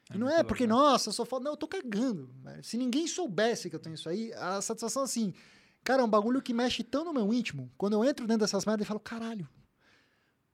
É 0.10 0.16
e 0.16 0.18
não 0.18 0.30
é 0.30 0.44
porque, 0.44 0.64
legal. 0.64 0.80
nossa, 0.80 1.10
eu 1.10 1.14
sou 1.14 1.26
foda, 1.26 1.44
não, 1.44 1.52
eu 1.52 1.58
tô 1.58 1.68
cagando. 1.68 2.30
velho. 2.42 2.64
Se 2.64 2.78
ninguém 2.78 3.06
soubesse 3.06 3.70
que 3.70 3.76
eu 3.76 3.80
tenho 3.80 3.96
isso 3.96 4.08
aí, 4.08 4.32
a 4.34 4.62
satisfação 4.62 5.04
assim, 5.04 5.34
cara, 5.84 6.02
é 6.02 6.06
um 6.06 6.10
bagulho 6.10 6.42
que 6.42 6.54
mexe 6.54 6.84
tão 6.84 7.04
no 7.04 7.12
meu 7.12 7.34
íntimo, 7.34 7.70
quando 7.78 7.94
eu 7.94 8.06
entro 8.06 8.26
dentro 8.26 8.46
dessas 8.46 8.66
merdas 8.66 8.86
e 8.86 8.88
falo, 8.88 9.02
caralho, 9.02 9.48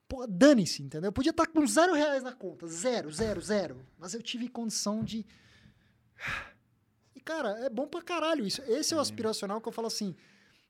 pô, 0.07 0.27
dane-se, 0.27 0.83
entendeu? 0.83 1.09
Eu 1.09 1.13
podia 1.13 1.31
estar 1.31 1.47
com 1.47 1.65
zero 1.65 1.93
reais 1.93 2.23
na 2.23 2.33
conta, 2.33 2.67
zero, 2.67 3.11
zero, 3.11 3.41
zero, 3.41 3.85
mas 3.97 4.13
eu 4.13 4.21
tive 4.21 4.47
condição 4.47 5.03
de... 5.03 5.25
E, 7.15 7.19
cara, 7.19 7.49
é 7.65 7.69
bom 7.69 7.87
pra 7.87 8.01
caralho 8.01 8.45
isso. 8.45 8.61
Esse 8.63 8.93
é 8.93 8.97
o 8.97 8.99
aspiracional 8.99 9.59
que 9.59 9.67
eu 9.67 9.71
falo 9.71 9.87
assim, 9.87 10.15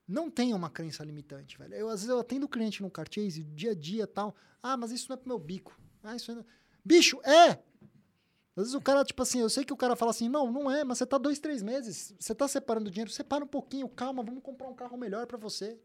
não 0.08 0.30
tenha 0.30 0.56
uma 0.56 0.70
crença 0.70 1.04
limitante, 1.04 1.58
velho. 1.58 1.74
Eu, 1.74 1.90
às 1.90 2.02
vezes 2.02 2.10
eu 2.10 2.20
atendo 2.20 2.48
cliente 2.48 2.82
no 2.82 2.90
Carchase, 2.90 3.44
dia 3.44 3.72
a 3.72 3.76
dia 3.76 4.08
tal. 4.08 4.36
Ah, 4.62 4.78
mas 4.78 4.92
isso 4.92 5.08
não 5.10 5.16
é 5.16 5.18
pro 5.18 5.30
meu 5.30 5.40
bico. 5.40 5.80
Ah, 6.02 6.16
isso 6.16 6.34
não... 6.34 6.46
Bicho, 6.84 7.20
é! 7.24 7.60
Às 8.56 8.66
vezes 8.66 8.74
o 8.76 8.82
cara, 8.82 9.04
tipo 9.04 9.22
assim, 9.22 9.40
eu 9.40 9.50
sei 9.50 9.64
que 9.64 9.74
o 9.74 9.78
cara 9.78 9.96
fala 9.96 10.12
assim, 10.12 10.30
não, 10.30 10.52
não 10.52 10.70
é, 10.70 10.84
mas 10.84 11.00
você 11.00 11.06
tá 11.06 11.18
dois, 11.18 11.40
três 11.40 11.64
meses, 11.64 12.14
você 12.20 12.36
tá 12.36 12.48
separando 12.48 12.92
dinheiro, 12.92 13.10
separa 13.10 13.44
um 13.44 13.48
pouquinho, 13.48 13.90
calma, 13.90 14.22
vamos 14.22 14.44
comprar 14.44 14.68
um 14.68 14.76
carro 14.76 14.96
melhor 14.96 15.26
pra 15.26 15.38
você. 15.38 15.80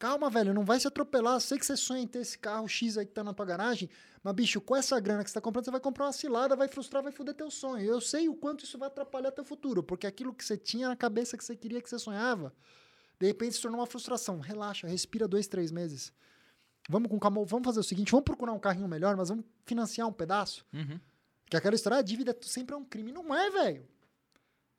Calma, 0.00 0.30
velho, 0.30 0.54
não 0.54 0.64
vai 0.64 0.80
se 0.80 0.88
atropelar. 0.88 1.34
Eu 1.34 1.40
sei 1.40 1.58
que 1.58 1.66
você 1.66 1.76
sonha 1.76 2.00
em 2.00 2.06
ter 2.06 2.20
esse 2.20 2.38
carro 2.38 2.66
X 2.66 2.96
aí 2.96 3.04
que 3.04 3.12
tá 3.12 3.22
na 3.22 3.34
tua 3.34 3.44
garagem, 3.44 3.86
mas, 4.24 4.34
bicho, 4.34 4.58
com 4.58 4.74
essa 4.74 4.98
grana 4.98 5.22
que 5.22 5.28
você 5.28 5.34
tá 5.34 5.42
comprando, 5.42 5.66
você 5.66 5.70
vai 5.70 5.78
comprar 5.78 6.06
uma 6.06 6.12
cilada, 6.12 6.56
vai 6.56 6.68
frustrar, 6.68 7.02
vai 7.02 7.12
foder 7.12 7.34
teu 7.34 7.50
sonho. 7.50 7.84
Eu 7.84 8.00
sei 8.00 8.26
o 8.26 8.34
quanto 8.34 8.64
isso 8.64 8.78
vai 8.78 8.88
atrapalhar 8.88 9.30
teu 9.30 9.44
futuro, 9.44 9.82
porque 9.82 10.06
aquilo 10.06 10.32
que 10.32 10.42
você 10.42 10.56
tinha 10.56 10.88
na 10.88 10.96
cabeça 10.96 11.36
que 11.36 11.44
você 11.44 11.54
queria, 11.54 11.82
que 11.82 11.90
você 11.90 11.98
sonhava, 11.98 12.50
de 13.20 13.26
repente 13.26 13.56
se 13.56 13.60
tornou 13.60 13.78
uma 13.78 13.86
frustração. 13.86 14.40
Relaxa, 14.40 14.86
respira 14.86 15.28
dois, 15.28 15.46
três 15.46 15.70
meses. 15.70 16.14
Vamos 16.88 17.10
com 17.10 17.18
calma, 17.18 17.44
vamos 17.44 17.66
fazer 17.66 17.80
o 17.80 17.84
seguinte, 17.84 18.10
vamos 18.10 18.24
procurar 18.24 18.54
um 18.54 18.58
carrinho 18.58 18.88
melhor, 18.88 19.14
mas 19.18 19.28
vamos 19.28 19.44
financiar 19.66 20.08
um 20.08 20.12
pedaço. 20.14 20.64
Uhum. 20.72 20.98
Que 21.44 21.58
aquela 21.58 21.74
história, 21.74 21.98
a 21.98 22.02
dívida 22.02 22.34
sempre 22.40 22.74
é 22.74 22.78
um 22.78 22.86
crime. 22.86 23.12
Não 23.12 23.34
é, 23.34 23.50
velho. 23.50 23.86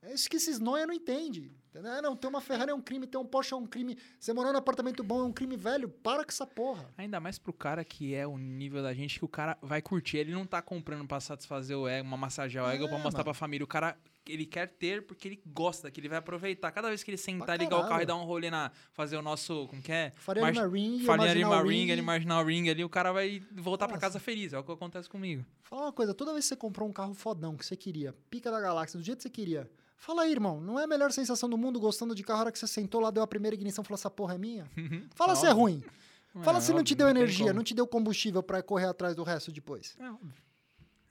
É 0.03 0.14
isso 0.14 0.30
que 0.30 0.38
esses 0.38 0.60
noia 0.60 0.86
não 0.88 0.94
entendem. 0.94 1.52
Entendeu? 1.69 1.91
Ah, 1.91 2.02
não, 2.02 2.15
ter 2.18 2.28
uma 2.28 2.41
Ferrari 2.41 2.72
é 2.72 2.73
um 2.73 2.82
crime, 2.82 3.07
ter 3.07 3.18
um 3.18 3.26
Porsche 3.26 3.53
é 3.53 3.57
um 3.57 3.65
crime. 3.65 3.98
Você 4.19 4.34
morar 4.34 4.52
num 4.52 4.57
apartamento 4.57 5.03
bom 5.03 5.19
é 5.22 5.23
um 5.23 5.32
crime, 5.32 5.56
velho. 5.56 5.88
Para 5.88 6.23
com 6.26 6.30
essa 6.32 6.45
porra. 6.45 6.86
Ainda 6.98 7.19
mais 7.19 7.38
pro 7.40 7.53
cara 7.53 7.86
que 7.86 8.14
é 8.14 8.26
o 8.28 8.38
nível 8.38 8.82
da 8.84 8.94
gente 8.94 9.19
que 9.19 9.23
o 9.23 9.28
cara 9.28 9.57
vai 9.61 9.82
curtir. 9.82 10.18
Ele 10.18 10.34
não 10.34 10.45
tá 10.45 10.61
comprando 10.61 11.07
pra 11.07 11.19
satisfazer 11.22 11.78
o 11.78 11.88
ego, 11.88 12.06
uma 12.07 12.18
massagear 12.18 12.65
o 12.65 12.69
ego 12.69 12.86
É, 12.86 12.88
pra 12.88 12.98
mostrar 12.98 13.19
mano. 13.19 13.23
pra 13.26 13.34
família. 13.34 13.64
O 13.64 13.68
cara, 13.68 13.95
ele 14.27 14.45
quer 14.45 14.68
ter 14.68 15.06
porque 15.06 15.27
ele 15.27 15.41
gosta, 15.45 15.89
que 15.89 15.99
ele 15.99 16.10
vai 16.10 16.18
aproveitar. 16.18 16.72
Cada 16.72 16.88
vez 16.89 17.03
que 17.03 17.11
ele 17.11 17.18
sentar, 17.18 17.45
Pra 17.45 17.56
ligar 17.57 17.77
o 17.80 17.88
carro 17.88 18.02
e 18.02 18.06
dar 18.06 18.15
um 18.15 18.23
rolê 18.23 18.49
na. 18.49 18.72
fazer 18.93 19.18
o 19.18 19.22
nosso. 19.22 19.68
Como 19.68 19.81
que 19.81 19.91
é? 19.91 20.11
Faria 20.18 20.49
Lima 20.49 20.68
Ring, 20.68 21.03
Farinha 21.03 21.35
de 21.35 21.41
Marginal 21.45 21.65
Ring, 21.68 21.85
Ring. 21.93 22.02
Marginal 22.02 22.45
Ring 22.45 22.69
ali, 22.69 22.84
o 22.84 22.89
cara 22.89 23.11
vai 23.11 23.41
voltar 23.53 23.88
pra 23.88 23.95
Nossa. 23.95 24.07
casa 24.07 24.19
feliz. 24.19 24.53
É 24.53 24.60
o 24.60 24.64
que 24.64 24.72
acontece 24.72 25.10
comigo. 25.10 25.45
Fala 25.64 25.84
uma 25.84 25.91
coisa, 25.93 26.14
toda 26.14 26.34
vez 26.34 26.45
que 26.45 26.49
você 26.49 26.56
comprou 26.56 26.88
um 26.88 26.93
carro 26.93 27.14
fodão 27.14 27.56
que 27.56 27.65
você 27.65 27.76
queria, 27.76 28.14
pica 28.30 28.52
da 28.52 28.60
galáxia, 28.60 28.99
do 28.99 29.03
jeito 29.03 29.18
que 29.18 29.23
você 29.23 29.30
queria, 29.30 29.69
fala 29.98 30.23
aí, 30.23 30.31
irmão, 30.31 30.60
não 30.60 30.80
é 30.80 30.84
a 30.84 30.88
melhor 30.88 31.11
sensação 31.11 31.49
do 31.49 31.57
mundo 31.57 31.80
gostando 31.80 32.14
de 32.14 32.23
carro 32.23 32.39
a 32.39 32.41
hora 32.43 32.52
que 32.52 32.60
você 32.60 32.68
sentou 32.68 32.99
lá, 33.02 33.10
deu 33.11 33.23
a 33.23 33.27
primeira 33.27 33.56
ignição 33.56 33.81
e 33.81 33.85
falou, 33.88 33.95
essa 33.98 34.10
porra 34.10 34.35
é 34.35 34.38
minha? 34.38 34.69
Fala 35.15 35.35
se 35.35 35.45
é 35.45 35.52
ruim. 35.52 35.84
Fala 36.43 36.60
É, 36.60 36.61
se 36.61 36.72
não 36.73 36.84
te 36.84 36.95
deu 36.95 37.07
tem 37.07 37.15
energia, 37.18 37.52
não 37.53 37.64
te 37.64 37.73
deu 37.73 37.85
combustível 37.85 38.41
pra 38.41 38.61
correr 38.64 38.85
atrás 38.85 39.15
do 39.15 39.23
resto 39.23 39.52
depois. 39.52 39.95
É, 39.99 40.10
óbvio. 40.10 40.34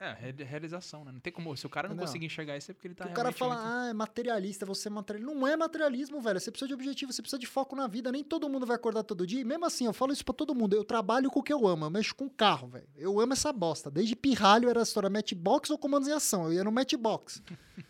É, 0.02 0.12
re- 0.14 0.44
realização, 0.44 1.05
né? 1.05 1.12
Não 1.12 1.20
tem 1.20 1.31
como. 1.31 1.55
Se 1.59 1.66
o 1.66 1.68
cara 1.68 1.86
não 1.86 1.93
Entendeu? 1.94 2.06
conseguir 2.06 2.24
enxergar 2.24 2.56
isso, 2.56 2.70
é 2.70 2.74
porque 2.74 2.89
ele 2.89 2.94
tá 2.94 3.05
o 3.05 3.12
cara 3.12 3.31
fala, 3.32 3.55
muito- 3.55 3.68
ah, 3.68 3.89
é 3.90 3.93
materialista, 3.93 4.64
você 4.64 4.89
é 4.89 4.90
materialista. 4.90 5.35
Não 5.35 5.47
é 5.47 5.55
materialismo, 5.59 6.20
velho. 6.22 6.40
Você 6.40 6.51
precisa 6.51 6.66
de 6.68 6.72
objetivo, 6.72 7.12
você 7.12 7.20
precisa 7.20 7.39
de 7.39 7.47
foco 7.47 7.77
na 7.77 7.86
vida. 7.86 8.10
Nem 8.10 8.24
todo 8.24 8.48
mundo 8.48 8.64
vai 8.64 8.77
acordar 8.77 9.02
todo 9.02 9.27
dia. 9.27 9.43
E 9.43 9.44
mesmo 9.44 9.66
assim, 9.66 9.85
eu 9.85 9.93
falo 9.93 10.10
isso 10.14 10.24
pra 10.24 10.32
todo 10.32 10.55
mundo. 10.55 10.74
Eu 10.74 10.85
trabalho 10.85 11.31
com 11.31 11.40
o 11.40 11.43
que 11.43 11.52
eu 11.52 11.66
amo. 11.66 11.85
Eu 11.85 11.90
mexo 11.90 12.14
com 12.14 12.31
carro, 12.31 12.68
velho. 12.68 12.89
Eu 12.97 13.20
amo 13.20 13.35
essa 13.35 13.52
bosta. 13.52 13.90
Desde 13.90 14.16
pirralho 14.16 14.70
era 14.70 14.81
a 14.81 14.82
história 14.82 15.10
matchbox 15.10 15.68
ou 15.68 15.77
comandos 15.77 16.09
em 16.09 16.12
ação. 16.12 16.44
Eu 16.47 16.55
ia 16.55 16.64
no 16.64 16.72
matchbox. 16.72 17.43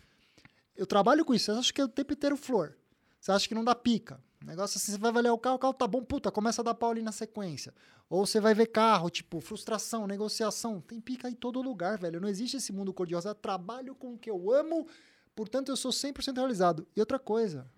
eu 0.75 0.85
trabalho 0.85 1.23
com 1.23 1.33
isso. 1.33 1.45
Você 1.45 1.51
acha 1.59 1.73
que 1.73 1.79
é 1.79 1.85
o 1.85 1.87
tempo 1.87 2.11
inteiro 2.11 2.35
flor? 2.35 2.77
Você 3.21 3.31
acha 3.31 3.47
que 3.47 3.55
não 3.55 3.63
dá 3.63 3.73
pica? 3.73 4.21
Negócio 4.45 4.77
assim, 4.77 4.91
você 4.91 4.97
vai 4.97 5.09
avaliar 5.09 5.33
o 5.33 5.37
carro, 5.37 5.55
o 5.55 5.59
carro 5.59 5.73
tá 5.73 5.87
bom, 5.87 6.03
puta, 6.03 6.31
começa 6.31 6.61
a 6.61 6.65
dar 6.65 6.73
pau 6.73 6.89
ali 6.91 7.01
na 7.01 7.11
sequência. 7.11 7.73
Ou 8.09 8.25
você 8.25 8.39
vai 8.39 8.53
ver 8.53 8.67
carro, 8.67 9.09
tipo, 9.09 9.39
frustração, 9.39 10.07
negociação. 10.07 10.81
Tem 10.81 10.99
pica 10.99 11.29
em 11.29 11.35
todo 11.35 11.61
lugar, 11.61 11.97
velho. 11.97 12.19
Não 12.19 12.27
existe 12.27 12.57
esse 12.57 12.73
mundo 12.73 12.93
cor-de-rosa. 12.93 13.29
Eu 13.29 13.35
trabalho 13.35 13.93
com 13.93 14.13
o 14.13 14.17
que 14.17 14.29
eu 14.29 14.51
amo, 14.51 14.87
portanto 15.35 15.69
eu 15.69 15.77
sou 15.77 15.91
100% 15.91 16.35
realizado. 16.37 16.87
E 16.95 16.99
outra 16.99 17.19
coisa, 17.19 17.69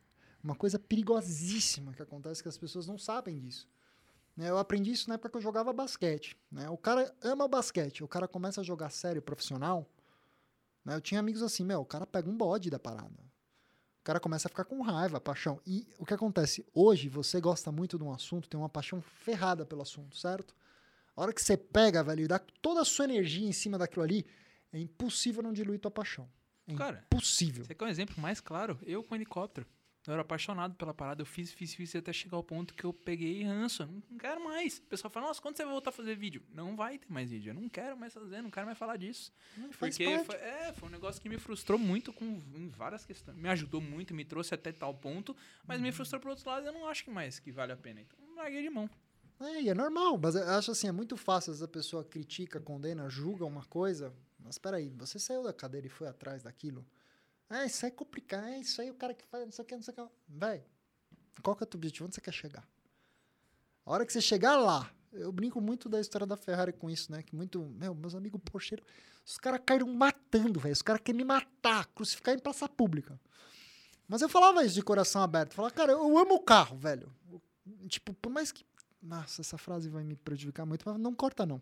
uma 0.44 0.56
coisa 0.56 0.80
perigosíssima 0.80 1.94
que 1.94 2.02
acontece 2.02 2.41
que 2.41 2.49
as 2.49 2.57
pessoas 2.57 2.88
não 2.88 2.98
sabem 2.98 3.38
disso. 3.40 3.68
Né, 4.35 4.49
Eu 4.49 4.57
aprendi 4.57 4.91
isso 4.91 5.07
na 5.10 5.15
época 5.15 5.30
que 5.30 5.38
eu 5.38 5.41
jogava 5.41 5.72
basquete. 5.72 6.35
né? 6.52 6.69
O 6.69 6.77
cara 6.77 7.14
ama 7.22 7.48
basquete, 7.48 8.03
o 8.03 8.07
cara 8.07 8.27
começa 8.27 8.61
a 8.61 8.64
jogar 8.64 8.90
sério 8.90 9.22
profissional, 9.22 9.88
Né? 10.84 10.95
Eu 10.95 11.02
tinha 11.02 11.19
amigos 11.19 11.41
assim, 11.44 11.64
meu, 11.64 11.81
o 11.81 11.85
cara 11.85 12.06
pega 12.06 12.30
um 12.30 12.35
bode 12.35 12.69
da 12.69 12.80
parada. 12.80 13.32
O 14.04 14.06
cara 14.06 14.20
começa 14.20 14.50
a 14.50 14.52
ficar 14.52 14.66
com 14.66 14.82
raiva, 14.82 15.22
paixão. 15.22 15.62
E 15.66 15.88
o 15.98 16.06
que 16.06 16.14
acontece? 16.14 16.66
Hoje, 16.74 17.08
você 17.08 17.40
gosta 17.40 17.72
muito 17.72 17.98
de 17.98 18.04
um 18.04 18.12
assunto, 18.12 18.50
tem 18.50 18.60
uma 18.60 18.68
paixão 18.68 19.02
ferrada 19.02 19.66
pelo 19.66 19.82
assunto, 19.82 20.18
certo? 20.18 20.54
A 21.16 21.22
hora 21.22 21.32
que 21.32 21.42
você 21.42 21.56
pega, 21.56 22.04
velho, 22.04 22.26
e 22.26 22.28
dá 22.28 22.38
toda 22.38 22.82
a 22.82 22.86
sua 22.86 23.06
energia 23.06 23.48
em 23.48 23.54
cima 23.54 23.78
daquilo 23.78 24.04
ali, 24.04 24.26
é 24.74 24.78
impossível 24.78 25.42
não 25.42 25.54
diluir 25.54 25.80
tua 25.80 25.90
paixão. 25.90 26.30
É 26.68 26.76
Cara, 26.76 27.02
impossível. 27.06 27.64
Você 27.64 27.74
quer 27.74 27.86
um 27.86 27.88
exemplo 27.88 28.22
mais 28.22 28.42
claro? 28.42 28.78
Eu 28.84 29.06
com 29.06 29.16
helicóptero. 29.16 29.66
Eu 30.06 30.14
era 30.14 30.22
apaixonado 30.22 30.76
pela 30.76 30.94
parada, 30.94 31.22
eu 31.22 31.26
fiz, 31.26 31.52
fiz, 31.54 31.74
fiz 31.74 31.96
até 31.96 32.12
chegar 32.12 32.36
ao 32.36 32.44
ponto 32.44 32.74
que 32.74 32.84
eu 32.84 32.92
peguei 32.92 33.42
ranço. 33.44 33.84
Eu 33.84 33.88
não 34.10 34.18
quero 34.18 34.44
mais. 34.44 34.80
O 34.80 34.82
pessoal 34.84 35.10
fala, 35.10 35.28
nossa, 35.28 35.42
quando 35.42 35.56
você 35.56 35.64
vai 35.64 35.72
voltar 35.72 35.92
a 35.92 35.94
fazer 35.94 36.16
vídeo? 36.16 36.44
Não 36.54 36.76
vai 36.76 36.98
ter 36.98 37.10
mais 37.10 37.30
vídeo. 37.30 37.52
Eu 37.52 37.54
não 37.54 37.70
quero 37.70 37.96
mais 37.98 38.14
fazer, 38.14 38.42
não 38.42 38.52
quero 38.52 38.66
mais 38.66 38.78
falar 38.78 38.98
disso. 38.98 39.32
Não 39.56 39.70
Porque 39.70 40.20
foi, 40.26 40.36
é, 40.36 40.74
foi 40.74 40.90
um 40.90 40.92
negócio 40.92 41.22
que 41.22 41.30
me 41.30 41.38
frustrou 41.38 41.80
muito 41.80 42.12
com 42.12 42.26
em 42.26 42.70
várias 42.70 43.06
questões. 43.06 43.38
Me 43.38 43.48
ajudou 43.50 43.80
muito, 43.80 44.14
me 44.14 44.26
trouxe 44.26 44.54
até 44.54 44.74
tal 44.74 44.94
ponto, 44.94 45.34
mas 45.66 45.78
Uhum. 45.78 45.84
me 45.84 45.92
frustrou 45.94 46.20
por 46.20 46.30
outros 46.30 46.46
lados. 46.46 46.66
Eu 46.68 46.74
não 46.74 46.86
acho 46.88 47.06
que 47.06 47.10
mais 47.10 47.40
que 47.40 47.50
vale 47.52 47.72
a 47.72 47.78
pena. 47.78 48.02
Então, 48.02 48.18
larguei 48.36 48.62
de 48.62 48.70
mão. 48.70 48.90
É, 49.40 49.62
e 49.62 49.70
é 49.70 49.74
normal, 49.74 50.18
mas 50.22 50.36
eu 50.36 50.44
acho 50.50 50.72
assim, 50.72 50.88
é 50.88 50.92
muito 50.92 51.16
fácil, 51.18 51.52
às 51.52 51.58
vezes 51.60 51.64
a 51.64 51.68
pessoa 51.68 52.04
critica, 52.04 52.60
condena, 52.60 53.10
julga 53.10 53.44
uma 53.46 53.64
coisa, 53.66 54.14
mas 54.40 54.58
peraí, 54.58 54.90
você 54.90 55.18
saiu 55.18 55.44
da 55.44 55.52
cadeira 55.52 55.88
e 55.88 55.90
foi 55.90 56.08
atrás 56.08 56.44
daquilo? 56.44 56.86
É, 57.49 57.65
isso 57.65 57.86
aí 57.86 57.91
é 57.91 57.95
complicado, 57.95 58.45
é 58.45 58.60
isso 58.60 58.82
aí 58.82 58.90
o 58.90 58.95
cara 58.95 59.14
que 59.14 59.26
faz, 59.26 59.45
não 59.45 59.52
sei 59.52 59.64
o 59.64 59.65
que, 59.68 59.76
não 59.76 59.84
sei 59.84 59.94
o 59.94 60.07
que. 60.07 60.14
Véi, 60.28 60.64
qual 61.41 61.56
que 61.56 61.64
é 61.64 61.65
o 61.65 61.68
teu 61.68 61.78
objetivo? 61.78 62.06
Onde 62.06 62.15
você 62.15 62.22
quer 62.22 62.34
chegar? 62.34 62.68
A 63.86 63.91
hora 63.91 64.06
que 64.06 64.14
você 64.14 64.22
chegar 64.22 64.56
lá, 64.56 64.91
eu 65.11 65.32
brinco 65.32 65.60
muito 65.61 65.88
da 65.90 65.99
história 65.99 66.26
da 66.26 66.38
Ferrari 66.38 66.74
com 66.74 66.90
isso, 66.90 67.11
né? 67.11 67.22
Que 67.22 67.36
muito, 67.36 67.61
meu, 67.61 67.94
meus 67.94 68.15
amigos 68.15 68.41
porcheiros, 68.44 68.86
os 69.26 69.38
caras 69.38 69.61
caíram 69.65 69.88
matando, 69.94 70.60
velho, 70.60 70.74
os 70.74 70.82
caras 70.82 71.02
querem 71.03 71.18
me 71.18 71.26
matar, 71.26 71.86
crucificar 71.88 72.34
em 72.34 72.40
praça 72.40 72.68
pública. 72.68 73.20
Mas 74.07 74.22
eu 74.22 74.30
falava 74.30 74.64
isso 74.64 74.76
de 74.76 74.82
coração 74.82 75.22
aberto, 75.22 75.53
falava, 75.53 75.74
cara, 75.74 75.91
eu 75.91 76.18
amo 76.18 76.36
o 76.36 76.40
carro, 76.40 76.78
velho. 76.78 77.14
Tipo, 77.88 78.14
por 78.14 78.32
mais 78.32 78.52
que 78.52 78.65
nossa, 79.03 79.41
essa 79.41 79.57
frase 79.57 79.90
vai 79.90 80.03
me 80.03 80.15
prejudicar 80.15 80.65
muito, 80.65 80.84
mas 80.88 80.98
não 80.98 81.14
corta 81.14 81.45
não. 81.45 81.61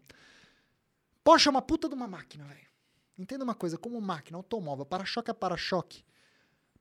Porsche 1.24 1.48
é 1.48 1.52
uma 1.52 1.62
puta 1.62 1.90
de 1.90 1.96
uma 1.96 2.08
máquina, 2.08 2.46
velho. 2.46 2.71
Entenda 3.18 3.44
uma 3.44 3.56
coisa, 3.56 3.78
como 3.78 4.00
máquina, 4.02 4.38
automóvel, 4.38 4.86
para-choque 4.86 5.30
é 5.30 5.34
para-choque. 5.34 6.04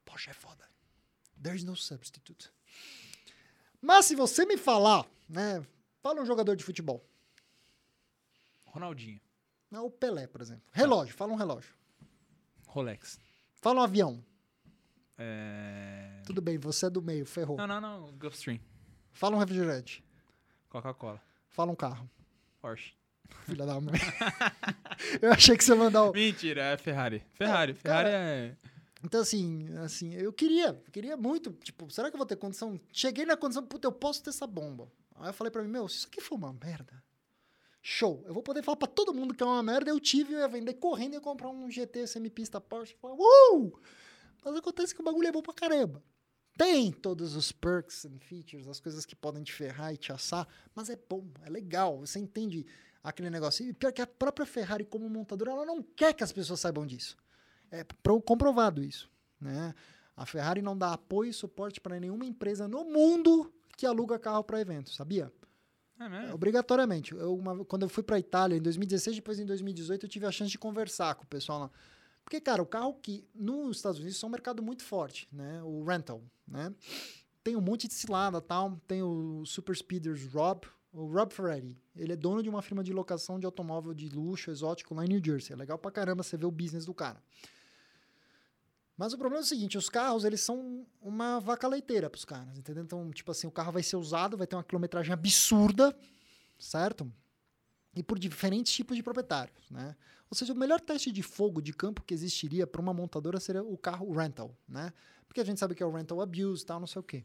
Porsche 0.05 0.31
é 0.31 0.33
foda. 0.33 0.69
There's 1.43 1.65
no 1.65 1.77
substitute. 1.77 2.51
Mas 3.81 4.07
se 4.07 4.15
você 4.15 4.45
me 4.45 4.57
falar, 4.57 5.07
né? 5.29 5.65
Fala 6.03 6.21
um 6.21 6.27
jogador 6.27 6.57
de 6.57 6.65
futebol. 6.65 7.05
Ronaldinho, 8.65 9.21
Não, 9.71 9.87
o 9.87 9.91
Pelé, 9.91 10.27
por 10.27 10.41
exemplo. 10.41 10.63
Relógio, 10.73 11.15
fala 11.15 11.33
um 11.33 11.37
relógio. 11.37 11.75
Rolex. 12.67 13.19
Fala 13.57 13.81
um 13.81 13.85
avião. 13.85 14.25
É... 15.19 16.23
Tudo 16.25 16.41
bem, 16.41 16.57
você 16.57 16.87
é 16.87 16.91
do 16.91 17.03
meio, 17.03 17.27
ferrou. 17.27 17.57
Não, 17.57 17.67
não, 17.67 17.81
não. 17.81 18.13
Gulfstream. 18.13 18.61
Fala 19.13 19.37
um 19.37 19.39
refrigerante. 19.39 20.05
Coca-Cola. 20.69 21.21
Fala 21.49 21.73
um 21.73 21.77
carro. 21.77 22.09
Porsche. 22.61 22.95
Filha 23.47 23.67
da 23.67 23.81
mãe. 23.81 23.95
Eu 25.21 25.33
achei 25.33 25.57
que 25.57 25.65
você 25.65 25.73
ia 25.73 25.77
mandar 25.77 26.05
o. 26.05 26.13
Mentira, 26.13 26.63
é 26.63 26.77
Ferrari. 26.77 27.25
Ferrari. 27.35 27.75
Ferrari 27.75 28.09
cara, 28.09 28.09
é. 28.11 28.57
Então, 29.03 29.21
assim, 29.21 29.67
assim, 29.79 30.15
eu 30.15 30.31
queria, 30.31 30.75
queria 30.93 31.17
muito, 31.17 31.51
tipo, 31.53 31.91
será 31.91 32.11
que 32.11 32.17
eu 32.17 32.19
vou 32.19 32.27
ter 32.27 32.37
condição? 32.37 32.79
Cheguei 32.93 33.25
na 33.25 33.35
condição, 33.35 33.65
puta, 33.65 33.89
eu 33.89 33.93
posso 33.93 34.23
ter 34.23 34.29
essa 34.29 34.47
bomba. 34.47 34.93
Aí 35.17 35.31
eu 35.31 35.33
falei 35.33 35.51
pra 35.51 35.63
mim, 35.63 35.71
meu, 35.71 35.89
se 35.89 35.97
isso 35.97 36.07
aqui 36.07 36.21
for 36.21 36.35
uma 36.35 36.53
merda, 36.53 37.03
show. 37.81 38.23
Eu 38.27 38.35
vou 38.35 38.43
poder 38.43 38.63
falar 38.63 38.77
pra 38.77 38.87
todo 38.87 39.15
mundo 39.15 39.35
que 39.35 39.43
é 39.43 39.47
uma 39.47 39.63
merda, 39.63 39.91
eu 39.91 39.99
tive, 39.99 40.35
eu 40.35 40.41
ia 40.41 40.49
vender 40.49 40.75
correndo 40.75 41.15
e 41.15 41.17
ia 41.17 41.21
comprar 41.21 41.49
um 41.49 41.71
GT 41.71 42.07
semipista 42.07 42.61
Porsche. 42.61 42.95
Falar, 43.01 43.15
uh! 43.15 43.81
Mas 44.45 44.57
acontece 44.57 44.95
que 44.95 45.01
o 45.01 45.05
bagulho 45.05 45.29
é 45.29 45.33
bom 45.33 45.43
pra 45.43 45.55
caramba. 45.55 46.03
Tem 46.59 46.93
todos 46.93 47.35
os 47.37 47.53
perks 47.53 48.05
and 48.05 48.19
features, 48.19 48.69
as 48.69 48.81
coisas 48.81 49.07
que 49.07 49.17
podem 49.17 49.43
te 49.43 49.53
ferrar 49.53 49.95
e 49.95 49.97
te 49.97 50.13
assar, 50.13 50.47
mas 50.75 50.91
é 50.91 50.99
bom, 51.09 51.27
é 51.43 51.49
legal, 51.49 52.01
você 52.01 52.19
entende 52.19 52.67
aquele 53.03 53.31
negócio. 53.31 53.65
E 53.67 53.73
pior 53.73 53.93
que 53.93 54.03
a 54.03 54.07
própria 54.07 54.47
Ferrari, 54.47 54.85
como 54.85 55.09
montadora, 55.09 55.51
ela 55.53 55.65
não 55.67 55.83
quer 55.83 56.13
que 56.15 56.25
as 56.25 56.33
pessoas 56.33 56.61
saibam 56.61 56.87
disso. 56.87 57.17
É 57.71 57.85
pro- 58.03 58.21
comprovado 58.21 58.83
isso, 58.83 59.11
né? 59.41 59.75
A 60.17 60.27
Ferrari 60.27 60.61
não 60.61 60.77
dá 60.77 60.93
apoio 60.93 61.31
e 61.31 61.33
suporte 61.33 61.81
para 61.81 61.99
nenhuma 61.99 62.27
empresa 62.27 62.69
no 62.69 62.85
mundo 62.85 63.53
que 63.77 63.87
aluga 63.87 64.19
carro 64.19 64.45
para 64.45 64.61
evento, 64.61 64.91
sabia? 64.93 65.33
É 65.99 66.09
mesmo? 66.09 66.35
Obrigatoriamente. 66.35 67.15
Eu, 67.15 67.35
uma- 67.35 67.65
quando 67.65 67.83
eu 67.83 67.89
fui 67.89 68.03
para 68.03 68.19
Itália 68.19 68.57
em 68.57 68.61
2016, 68.63 69.17
depois 69.17 69.39
em 69.39 69.47
2018, 69.47 70.05
eu 70.07 70.11
tive 70.11 70.27
a 70.27 70.33
chance 70.33 70.51
de 70.51 70.59
conversar 70.59 71.15
com 71.15 71.25
o 71.25 71.27
pessoal 71.27 71.61
lá. 71.61 71.71
Porque, 72.25 72.41
cara, 72.41 72.63
o 72.63 72.67
carro 72.67 72.95
que 72.95 73.27
nos 73.35 73.77
Estados 73.79 73.99
Unidos 73.99 74.23
é 74.23 74.27
um 74.27 74.31
mercado 74.31 74.63
muito 74.63 74.83
forte, 74.85 75.27
né? 75.33 75.63
O 75.63 75.85
rental, 75.85 76.23
né? 76.47 76.75
Tem 77.43 77.57
um 77.57 77.61
monte 77.61 77.89
de 77.89 77.95
cilada 77.95 78.41
tal. 78.41 78.79
Tem 78.87 79.03
o 79.03 79.45
Super 79.47 79.75
Speeders 79.77 80.27
Rob, 80.33 80.67
o 80.93 81.07
Rob 81.07 81.33
Ferretti. 81.33 81.77
Ele 81.95 82.13
é 82.13 82.17
dono 82.17 82.43
de 82.43 82.49
uma 82.49 82.63
firma 82.63 82.83
de 82.83 82.93
locação 82.93 83.39
de 83.39 83.47
automóvel 83.47 83.95
de 83.95 84.09
luxo 84.09 84.51
exótico 84.51 84.95
lá 84.95 85.05
em 85.05 85.09
New 85.09 85.23
Jersey. 85.25 85.55
É 85.55 85.57
legal 85.57 85.79
pra 85.79 85.91
caramba 85.91 86.23
você 86.23 86.37
ver 86.37 86.47
o 86.47 86.51
business 86.51 86.85
do 86.85 86.95
cara. 86.95 87.23
Mas 88.97 89.15
o 89.15 89.19
problema 89.19 89.43
é 89.43 89.45
o 89.45 89.49
seguinte, 89.49 89.79
os 89.79 89.89
carros, 89.89 90.25
eles 90.25 90.43
são 90.43 90.87
uma 91.01 91.41
vaca 91.41 91.67
leiteira 91.67 92.11
pros 92.11 92.25
caras, 92.25 92.59
entendeu? 92.59 92.83
Então, 92.85 93.11
tipo 93.13 93.31
assim, 93.31 93.47
o 93.47 93.51
carro 93.51 93.73
vai 93.73 93.83
ser 93.83 93.97
usado, 93.97 94.37
vai 94.37 94.47
ter 94.47 94.57
uma 94.57 94.65
quilometragem 94.65 95.11
absurda, 95.11 95.97
certo? 96.59 97.11
E 97.97 98.03
por 98.03 98.19
diferentes 98.19 98.73
tipos 98.73 98.95
de 98.95 99.03
proprietários, 99.03 99.71
né? 99.71 99.97
Ou 100.31 100.37
seja, 100.37 100.53
o 100.53 100.57
melhor 100.57 100.81
teste 100.81 101.11
de 101.11 101.23
fogo 101.23 101.63
de 101.63 101.73
campo 101.73 102.03
que 102.03 102.13
existiria 102.13 102.67
para 102.67 102.81
uma 102.81 102.93
montadora 102.93 103.41
seria 103.41 103.65
o 103.65 103.77
carro 103.79 104.13
rental, 104.13 104.55
né? 104.69 104.93
Porque 105.27 105.41
a 105.41 105.45
gente 105.45 105.59
sabe 105.59 105.75
que 105.75 105.83
é 105.83 105.87
o 105.87 105.91
rental 105.91 106.21
abuse, 106.21 106.67
tal, 106.67 106.79
não 106.79 106.87
sei 106.87 107.01
o 107.01 107.03
quê. 107.03 107.25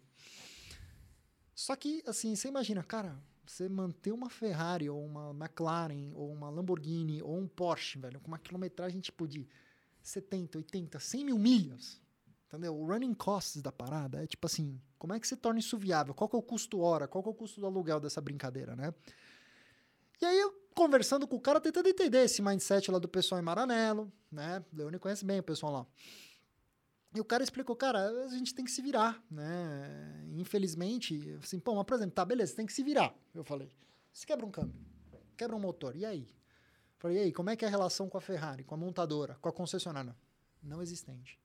Só 1.53 1.75
que, 1.75 2.01
assim, 2.07 2.35
você 2.35 2.47
imagina, 2.47 2.83
cara, 2.83 3.21
você 3.51 3.69
manter 3.69 4.11
uma 4.11 4.29
Ferrari 4.29 4.89
ou 4.89 5.03
uma 5.05 5.31
McLaren 5.31 6.11
ou 6.13 6.31
uma 6.31 6.49
Lamborghini 6.49 7.21
ou 7.21 7.37
um 7.37 7.47
Porsche, 7.47 7.99
velho, 7.99 8.19
com 8.19 8.27
uma 8.27 8.39
quilometragem 8.39 8.99
tipo 8.99 9.27
de 9.27 9.47
70, 10.01 10.57
80, 10.57 10.99
100 10.99 11.25
mil 11.25 11.37
milhas, 11.37 12.01
entendeu? 12.47 12.75
O 12.75 12.85
running 12.85 13.13
costs 13.13 13.61
da 13.61 13.71
parada 13.71 14.23
é 14.23 14.27
tipo 14.27 14.45
assim, 14.45 14.79
como 14.97 15.13
é 15.13 15.19
que 15.19 15.27
você 15.27 15.35
torna 15.35 15.59
isso 15.59 15.77
viável? 15.77 16.13
Qual 16.13 16.29
que 16.29 16.35
é 16.35 16.39
o 16.39 16.43
custo 16.43 16.79
hora? 16.79 17.07
Qual 17.07 17.23
que 17.23 17.29
é 17.29 17.31
o 17.31 17.35
custo 17.35 17.59
do 17.59 17.65
aluguel 17.65 17.99
dessa 17.99 18.21
brincadeira, 18.21 18.75
né? 18.75 18.93
E 20.21 20.25
aí 20.25 20.39
eu 20.39 20.53
conversando 20.73 21.27
com 21.27 21.37
o 21.37 21.39
cara, 21.39 21.59
tentando 21.61 21.87
entender 21.87 22.23
esse 22.25 22.41
mindset 22.41 22.91
lá 22.91 22.99
do 22.99 23.07
pessoal 23.07 23.39
em 23.39 23.43
Maranello, 23.43 24.11
né? 24.31 24.63
Leone 24.73 24.99
conhece 24.99 25.25
bem 25.25 25.39
o 25.39 25.43
pessoal 25.43 25.71
lá. 25.71 25.87
E 27.15 27.21
o 27.21 27.23
cara 27.23 27.41
explicou, 27.41 27.77
cara, 27.77 28.09
a 28.25 28.27
gente 28.27 28.53
tem 28.53 28.65
que 28.65 28.71
se 28.71 28.81
virar, 28.81 29.23
né? 29.31 30.21
Infelizmente, 30.33 31.37
assim, 31.41 31.57
pô, 31.57 31.73
mas 31.73 31.85
por 31.85 31.95
exemplo, 31.95 32.13
tá, 32.13 32.25
beleza, 32.25 32.53
tem 32.53 32.65
que 32.65 32.73
se 32.73 32.83
virar. 32.83 33.15
Eu 33.33 33.45
falei, 33.45 33.71
você 34.11 34.25
quebra 34.25 34.45
um 34.45 34.51
câmbio, 34.51 34.75
quebra 35.37 35.55
um 35.55 35.59
motor, 35.59 35.95
e 35.95 36.05
aí? 36.05 36.29
Falei, 36.97 37.17
e 37.17 37.21
aí, 37.21 37.31
como 37.31 37.49
é 37.49 37.55
que 37.55 37.63
é 37.63 37.69
a 37.69 37.71
relação 37.71 38.09
com 38.09 38.17
a 38.17 38.21
Ferrari, 38.21 38.65
com 38.65 38.75
a 38.75 38.77
montadora, 38.77 39.37
com 39.41 39.47
a 39.47 39.53
concessionária? 39.53 40.13
Não 40.61 40.81
existente. 40.81 41.39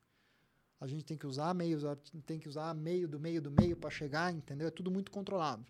A 0.81 0.87
gente 0.87 1.05
tem 1.05 1.17
que 1.17 1.25
usar 1.25 1.53
meios, 1.53 1.83
tem 2.25 2.37
que 2.37 2.49
usar 2.49 2.73
meio 2.73 3.07
do 3.07 3.17
meio 3.17 3.41
do 3.41 3.51
meio 3.51 3.77
para 3.77 3.89
chegar, 3.89 4.33
entendeu? 4.33 4.67
É 4.67 4.71
tudo 4.71 4.91
muito 4.91 5.09
controlado. 5.09 5.65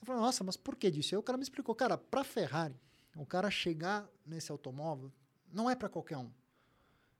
Eu 0.00 0.06
falei, 0.06 0.22
nossa, 0.22 0.42
mas 0.42 0.56
por 0.56 0.74
que 0.74 0.90
disso? 0.90 1.14
Aí 1.14 1.18
o 1.18 1.22
cara 1.22 1.38
me 1.38 1.44
explicou, 1.44 1.74
cara, 1.74 1.96
para 1.96 2.24
Ferrari, 2.24 2.74
o 3.14 3.24
cara 3.24 3.48
chegar 3.48 4.08
nesse 4.26 4.50
automóvel 4.50 5.12
não 5.52 5.70
é 5.70 5.76
para 5.76 5.88
qualquer 5.88 6.16
um. 6.16 6.32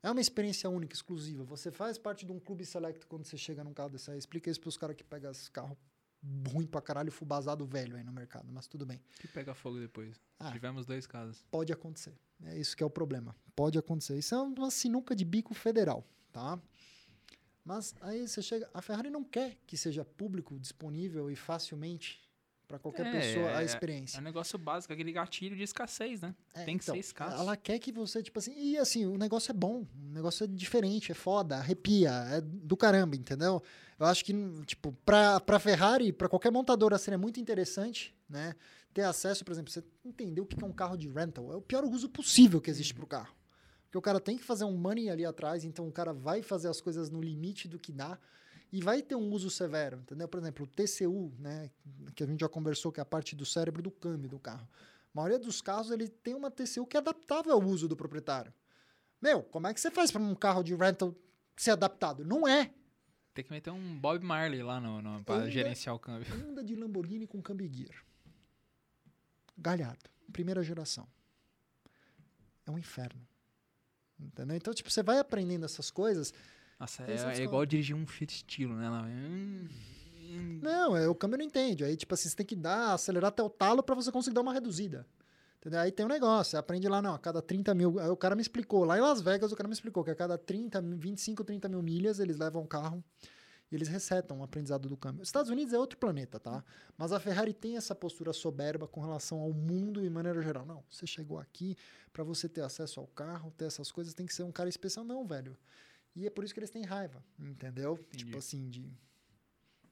É 0.03 0.11
uma 0.11 0.21
experiência 0.21 0.69
única, 0.71 0.95
exclusiva. 0.95 1.45
Você 1.45 1.71
faz 1.71 1.99
parte 1.99 2.25
de 2.25 2.33
um 2.33 2.39
clube 2.39 2.65
select 2.65 3.07
quando 3.07 3.25
você 3.25 3.37
chega 3.37 3.63
num 3.63 3.75
carro 3.75 3.91
desse 3.91 4.11
aí. 4.11 4.19
Explica 4.19 4.51
isso 4.51 4.61
pros 4.61 4.77
caras 4.77 4.97
que 4.97 5.05
pegam 5.05 5.31
esse 5.31 5.51
carro 5.51 5.77
ruim 6.53 6.67
pra 6.67 6.81
caralho, 6.81 7.11
fubazado 7.11 7.65
velho 7.67 7.97
aí 7.97 8.05
no 8.05 8.13
mercado, 8.13 8.51
mas 8.53 8.67
tudo 8.67 8.85
bem. 8.85 9.01
Que 9.19 9.29
pega 9.29 9.55
fogo 9.55 9.79
depois. 9.79 10.21
Ah. 10.39 10.53
Tivemos 10.53 10.87
dois 10.87 11.07
casos. 11.07 11.45
Pode 11.51 11.73
acontecer. 11.73 12.15
É 12.45 12.59
isso 12.59 12.77
que 12.77 12.83
é 12.83 12.87
o 12.87 12.91
problema. 12.91 13.35
Pode 13.55 13.79
acontecer. 13.79 14.19
Isso 14.19 14.35
é 14.35 14.41
uma 14.41 14.71
sinuca 14.71 15.15
de 15.15 15.25
bico 15.25 15.55
federal, 15.55 16.07
tá? 16.33 16.59
Mas 17.65 17.95
aí 18.01 18.27
você 18.27 18.43
chega. 18.43 18.69
A 18.73 18.81
Ferrari 18.81 19.11
não 19.11 19.23
quer 19.23 19.59
que 19.67 19.77
seja 19.77 20.05
público, 20.05 20.59
disponível 20.59 21.31
e 21.31 21.37
facilmente 21.37 22.21
para 22.71 22.79
qualquer 22.79 23.05
É, 23.07 23.11
pessoa 23.11 23.57
a 23.57 23.63
é- 23.63 23.65
experiência. 23.65 24.17
É 24.17 24.21
um 24.21 24.23
negócio 24.25 24.57
básico, 24.57 24.93
aquele 24.93 25.11
gatilho 25.11 25.57
de 25.57 25.65
escassez, 25.65 26.21
né? 26.21 26.33
É, 26.55 26.63
tem 26.65 26.79
que 26.79 26.85
ser 26.85 26.97
escasso. 26.97 27.37
Ela 27.43 27.57
quer 27.57 27.81
que 27.81 27.91
você, 27.91 28.23
tipo 28.23 28.39
assim, 28.39 28.55
e 28.57 28.79
assim, 28.79 29.07
o 29.07 29.19
negócio 29.19 29.51
é 29.51 29.55
bom, 29.55 29.81
o 29.83 30.13
negócio 30.13 30.45
é 30.45 30.47
diferente, 30.47 31.11
é 31.11 31.15
foda, 31.15 31.57
arrepia, 31.57 32.11
é 32.31 32.41
do 32.41 32.77
caramba, 32.77 33.17
entendeu? 33.17 33.61
Eu 33.99 34.07
acho 34.07 34.25
que, 34.25 34.33
tipo, 34.67 34.93
pra, 35.05 35.41
pra 35.41 35.59
Ferrari, 35.59 36.13
pra 36.13 36.29
qualquer 36.29 36.53
montadora 36.53 36.97
seria 36.97 37.19
muito 37.19 37.41
interessante, 37.41 38.15
né? 38.29 38.55
Ter 38.95 39.03
acesso, 39.03 39.45
por 39.45 39.51
exemplo, 39.51 39.71
você 39.73 39.83
entender 40.05 40.41
o 40.41 40.47
que 40.47 40.63
é 40.63 40.67
um 40.67 40.73
carro 40.73 40.97
de 40.97 41.09
rental. 41.09 41.53
É 41.53 41.57
o 41.57 41.61
pior 41.63 41.85
uso 41.85 42.09
possível 42.09 42.61
que 42.61 42.71
existe 42.71 42.95
pro 42.95 43.07
carro. 43.07 43.35
Porque 43.85 43.99
o 43.99 44.03
cara 44.03 44.21
tem 44.21 44.37
que 44.39 44.45
fazer 44.45 44.65
um 44.65 44.77
money 44.77 45.11
ali 45.11 45.25
atrás, 45.25 45.65
então 45.65 45.89
o 45.89 45.93
cara 45.93 46.13
vai 46.13 46.41
fazer 46.41 46.69
as 46.69 46.81
coisas 46.81 47.11
no 47.11 47.21
limite 47.21 47.67
do 47.67 47.79
que 47.81 47.91
dá 47.91 48.17
e 48.73 48.81
vai 48.81 49.03
ter 49.03 49.15
um 49.17 49.31
uso 49.31 49.51
severo, 49.51 49.99
entendeu? 49.99 50.29
Por 50.29 50.39
exemplo, 50.39 50.65
o 50.65 50.67
TCU, 50.67 51.33
né, 51.39 51.71
que 52.15 52.23
a 52.23 52.27
gente 52.27 52.41
já 52.41 52.49
conversou, 52.49 52.93
que 52.93 53.01
é 53.01 53.03
a 53.03 53.07
parte 53.07 53.35
do 53.35 53.45
cérebro 53.45 53.83
do 53.83 53.91
câmbio 53.91 54.29
do 54.29 54.39
carro. 54.39 54.69
A 55.13 55.21
maioria 55.21 55.39
dos 55.39 55.61
carros 55.61 55.91
ele 55.91 56.09
tem 56.09 56.35
uma 56.35 56.51
TCU 56.51 56.87
que 56.87 56.97
é 56.97 57.01
adaptável 57.01 57.53
ao 57.53 57.63
uso 57.63 57.89
do 57.89 57.97
proprietário. 57.97 58.53
Meu, 59.21 59.43
como 59.43 59.67
é 59.67 59.75
que 59.75 59.81
você 59.81 59.91
faz 59.91 60.11
para 60.11 60.23
um 60.23 60.35
carro 60.35 60.63
de 60.63 60.75
rental 60.75 61.15
ser 61.57 61.73
adaptado? 61.73 62.25
Não 62.25 62.47
é. 62.47 62.71
Tem 63.35 63.45
que 63.45 63.51
meter 63.51 63.71
um 63.71 63.99
Bob 63.99 64.25
Marley 64.25 64.63
lá 64.63 64.81
no, 64.81 65.03
no, 65.03 65.17
Anda- 65.17 65.51
gerenciar 65.51 65.95
o 65.95 65.99
câmbio. 65.99 66.27
Anda 66.51 66.63
de 66.63 66.75
Lamborghini 66.75 67.27
com 67.27 67.43
câmbio 67.43 67.69
gear. 67.73 68.05
Galhardo, 69.59 70.09
primeira 70.33 70.63
geração. 70.63 71.07
É 72.67 72.71
um 72.71 72.79
inferno. 72.79 73.21
Entendeu? 74.19 74.57
Então, 74.57 74.73
tipo, 74.73 74.91
você 74.91 75.03
vai 75.03 75.19
aprendendo 75.19 75.65
essas 75.65 75.91
coisas. 75.91 76.33
Nossa, 76.81 77.05
é, 77.05 77.41
é 77.41 77.43
igual 77.45 77.67
dirigir 77.67 77.95
um 77.95 78.07
Fiat 78.07 78.35
estilo, 78.35 78.75
né? 78.75 78.87
Ela 78.87 79.03
hum. 79.03 79.69
Não, 80.63 80.97
é, 80.97 81.09
o 81.09 81.15
câmbio 81.15 81.39
não 81.39 81.45
entende. 81.45 81.85
Aí, 81.85 81.97
tipo 81.97 82.15
assim, 82.15 82.29
você 82.29 82.37
tem 82.37 82.47
que 82.47 82.57
dar, 82.57 82.95
acelerar 82.95 83.29
até 83.29 83.43
o 83.43 83.51
talo 83.51 83.83
para 83.83 83.95
você 83.95 84.11
conseguir 84.11 84.35
dar 84.35 84.41
uma 84.41 84.53
reduzida. 84.53 85.07
Entendeu? 85.59 85.81
Aí 85.81 85.93
tem 85.93 86.07
um 86.07 86.09
negócio, 86.09 86.53
você 86.53 86.57
aprende 86.57 86.89
lá, 86.89 87.03
não, 87.03 87.15
a 87.15 87.19
cada 87.19 87.43
30 87.43 87.75
mil. 87.75 87.99
Aí 87.99 88.09
o 88.09 88.17
cara 88.17 88.35
me 88.35 88.41
explicou, 88.41 88.85
lá 88.85 88.97
em 88.97 89.03
Las 89.03 89.21
Vegas, 89.21 89.53
o 89.53 89.57
cara 89.57 89.69
me 89.69 89.75
explicou 89.75 90.03
que 90.03 90.11
a 90.11 90.15
cada 90.15 90.39
30, 90.39 90.81
mil- 90.81 90.97
25, 90.99 91.45
30 91.45 91.69
mil 91.69 91.83
milhas, 91.83 92.19
eles 92.19 92.39
levam 92.39 92.63
o 92.63 92.67
carro 92.67 93.05
e 93.71 93.75
eles 93.75 93.87
resetam 93.87 94.41
o 94.41 94.43
aprendizado 94.43 94.89
do 94.89 94.97
câmbio. 94.97 95.21
Os 95.21 95.29
Estados 95.29 95.51
Unidos 95.51 95.75
é 95.75 95.79
outro 95.79 95.99
planeta, 95.99 96.41
tá? 96.41 96.65
Mas 96.97 97.13
a 97.13 97.21
Ferrari 97.21 97.53
tem 97.53 97.77
essa 97.77 97.95
postura 97.95 98.33
soberba 98.33 98.89
com 98.89 99.03
relação 99.03 99.39
ao 99.41 99.53
mundo 99.53 100.01
de 100.01 100.09
maneira 100.09 100.41
geral. 100.41 100.65
Não, 100.65 100.83
você 100.89 101.07
chegou 101.07 101.39
aqui, 101.39 101.77
para 102.11 102.25
você 102.25 102.49
ter 102.49 102.63
acesso 102.63 102.99
ao 102.99 103.07
carro, 103.09 103.53
ter 103.59 103.67
essas 103.67 103.93
coisas, 103.93 104.15
tem 104.15 104.25
que 104.25 104.33
ser 104.35 104.45
um 104.45 104.53
cara 104.53 104.69
especial. 104.71 105.05
Não, 105.05 105.27
velho. 105.27 105.55
E 106.17 106.27
é 106.27 106.31
por 106.31 106.45
isso 106.45 106.53
que 106.53 106.61
eles 106.61 106.71
têm 106.71 106.85
raiva, 106.85 107.25
entendeu? 107.39 107.95
Entendi. 107.95 108.25
Tipo 108.25 108.39
assim, 108.39 108.69
de. 108.69 108.91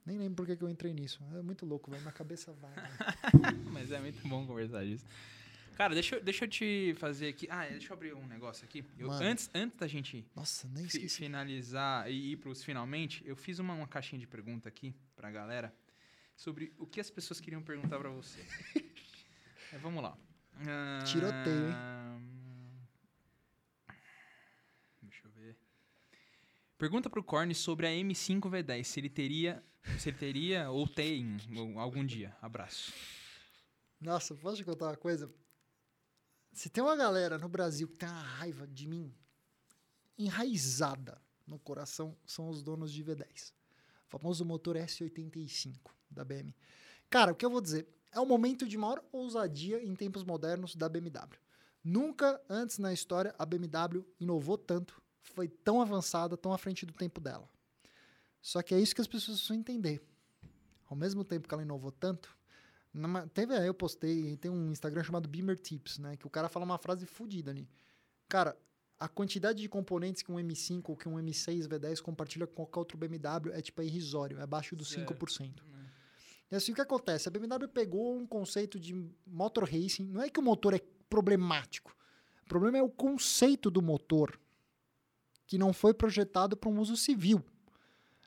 Nem 0.05 0.19
lembro 0.19 0.37
por 0.45 0.57
que 0.57 0.63
eu 0.63 0.69
entrei 0.69 0.93
nisso. 0.95 1.23
É 1.35 1.43
muito 1.43 1.65
louco, 1.67 1.91
velho. 1.91 2.03
Minha 2.03 2.13
cabeça 2.13 2.53
vai. 2.55 2.75
né? 2.75 2.89
Mas 3.73 3.93
é 3.93 4.01
muito 4.01 4.27
bom 4.27 4.47
conversar 4.47 4.85
disso. 4.85 5.05
Cara, 5.77 5.95
deixa, 5.95 6.17
eu- 6.17 6.25
deixa 6.25 6.45
eu 6.45 6.49
te 6.49 6.95
fazer 6.99 7.29
aqui. 7.29 7.47
Ah, 7.51 7.67
deixa 7.69 7.93
eu 7.93 7.95
abrir 7.95 8.15
um 8.15 8.27
negócio 8.27 8.65
aqui. 8.65 8.85
Eu- 8.99 9.11
antes, 9.13 9.49
antes 9.55 9.79
da 9.79 9.87
gente 9.87 10.27
Nossa, 10.35 10.67
nem 10.69 10.89
fi- 10.89 11.09
finalizar 11.09 12.11
e 12.11 12.33
ir 12.33 12.37
pros 12.39 12.65
finalmente, 12.65 13.23
eu 13.27 13.37
fiz 13.37 13.59
uma, 13.61 13.75
uma 13.75 13.87
caixinha 13.87 14.19
de 14.19 14.27
pergunta 14.27 14.69
aqui 14.69 14.93
pra 15.15 15.31
galera 15.31 15.73
sobre 16.37 16.73
o 16.79 16.87
que 16.87 17.01
as 17.01 17.11
pessoas 17.11 17.39
queriam 17.39 17.63
perguntar 17.63 17.99
pra 17.99 18.09
você. 18.11 18.41
Mas 19.73 19.81
vamos 19.83 20.03
lá. 20.03 20.19
Ah, 20.67 21.05
Tiroteio, 21.05 21.69
hein? 21.69 21.75
Deixa 25.03 25.27
eu 25.27 25.31
ver. 25.33 25.57
Pergunta 26.79 27.11
pro 27.11 27.25
Corne 27.25 27.57
sobre 27.57 27.89
a 27.89 27.91
M5 27.91 28.43
V10, 28.43 28.85
se 28.85 29.01
ele 29.01 29.11
teria, 29.11 29.61
se 29.99 30.11
ele 30.11 30.17
teria 30.17 30.71
ou 30.71 30.87
tem 30.87 31.37
algum 31.77 32.07
dia. 32.07 32.37
Abraço. 32.41 32.93
Nossa, 34.01 34.33
posso 34.37 34.59
te 34.59 34.65
contar 34.65 34.87
uma 34.87 34.97
coisa? 34.97 35.29
Se 36.53 36.71
tem 36.71 36.83
uma 36.83 36.95
galera 36.95 37.37
no 37.37 37.49
Brasil 37.49 37.89
que 37.89 37.97
tem 37.97 38.09
uma 38.09 38.23
raiva 38.23 38.65
de 38.65 38.87
mim 38.87 39.13
enraizada 40.17 41.21
no 41.45 41.59
coração, 41.59 42.17
são 42.25 42.49
os 42.49 42.63
donos 42.63 42.93
de 42.93 43.03
V10. 43.03 43.53
O 44.07 44.11
famoso 44.11 44.45
motor 44.45 44.77
S85 44.77 45.75
da 46.09 46.25
BM. 46.25 46.55
Cara, 47.11 47.33
o 47.33 47.35
que 47.35 47.45
eu 47.45 47.51
vou 47.51 47.61
dizer? 47.61 47.89
É 48.13 48.21
o 48.21 48.25
momento 48.25 48.69
de 48.69 48.79
maior 48.79 49.05
ousadia 49.11 49.83
em 49.83 49.97
tempos 49.97 50.23
modernos 50.23 50.77
da 50.77 50.89
BMW. 50.89 51.41
Nunca 51.83 52.41
antes 52.49 52.79
na 52.79 52.93
história 52.93 53.35
a 53.37 53.45
BMW 53.45 54.05
inovou 54.21 54.57
tanto, 54.57 55.03
foi 55.23 55.49
tão 55.49 55.81
avançada, 55.81 56.37
tão 56.37 56.53
à 56.53 56.59
frente 56.59 56.85
do 56.87 56.93
tempo 56.93 57.21
dela. 57.21 57.49
Só 58.41 58.63
que 58.63 58.75
é 58.75 58.81
isso 58.81 58.95
que 58.95 59.01
as 59.01 59.07
pessoas 59.07 59.39
precisam 59.39 59.57
entender. 59.57 60.01
Ao 60.89 60.97
mesmo 60.97 61.25
tempo 61.25 61.47
que 61.47 61.53
ela 61.55 61.63
inovou 61.63 61.91
tanto, 61.93 62.35
numa- 62.95 63.27
teve, 63.29 63.55
aí 63.55 63.67
eu 63.67 63.75
postei, 63.75 64.37
tem 64.37 64.51
um 64.51 64.71
Instagram 64.73 65.03
chamado 65.03 65.29
Beamer 65.29 65.59
Tips, 65.59 65.99
né? 65.99 66.17
Que 66.17 66.27
o 66.27 66.31
cara 66.31 66.49
fala 66.49 66.65
uma 66.65 66.79
frase 66.79 67.05
fodida 67.05 67.51
ali. 67.51 67.69
Cara, 68.29 68.57
a 68.99 69.09
quantidade 69.09 69.61
de 69.61 69.69
componentes 69.69 70.23
que 70.23 70.33
um 70.33 70.37
M5 70.37 70.83
ou 70.89 70.97
que 70.97 71.09
um 71.09 71.17
M6 71.19 71.69
V10 71.69 72.01
compartilha 72.01 72.47
com 72.47 72.55
qualquer 72.55 72.79
outro 72.79 72.97
BMW 72.99 73.53
é 73.53 73.61
tipo 73.61 73.81
é 73.83 73.85
irrisório, 73.85 74.39
é 74.39 74.43
abaixo 74.43 74.75
dos 74.75 74.89
Certo. 74.91 75.15
5%. 75.15 75.63
E 76.51 76.57
assim, 76.57 76.73
o 76.73 76.75
que 76.75 76.81
acontece? 76.81 77.29
A 77.29 77.31
BMW 77.31 77.69
pegou 77.69 78.17
um 78.17 78.27
conceito 78.27 78.81
de 78.81 78.95
motor 79.27 79.65
racing. 79.65 80.05
Não 80.07 80.23
é 80.23 80.31
que 80.31 80.41
o 80.41 80.43
motor 80.43 80.73
é 80.75 80.81
problemático. 81.11 81.95
O 82.43 82.49
problema 82.49 82.79
é 82.79 82.83
o 82.83 82.89
conceito 82.89 83.71
do 83.71 83.83
motor, 83.83 84.41
que 85.49 85.59
não 85.59 85.73
foi 85.73 85.95
projetado 85.95 86.57
para 86.57 86.69
um 86.69 86.79
uso 86.79 86.97
civil. 86.97 87.43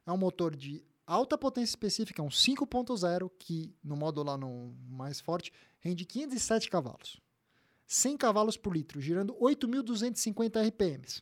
É 0.05 0.11
um 0.11 0.17
motor 0.17 0.55
de 0.55 0.83
alta 1.05 1.37
potência 1.37 1.71
específica, 1.71 2.21
um 2.21 2.29
5.0, 2.29 3.31
que 3.37 3.73
no 3.83 3.95
modo 3.95 4.23
lá 4.23 4.35
no 4.35 4.73
mais 4.89 5.21
forte, 5.21 5.53
rende 5.79 6.03
507 6.03 6.69
cavalos. 6.69 7.21
100 7.85 8.17
cavalos 8.17 8.57
por 8.57 8.75
litro, 8.75 8.99
girando 8.99 9.35
8.250 9.35 10.67
RPMs. 10.67 11.21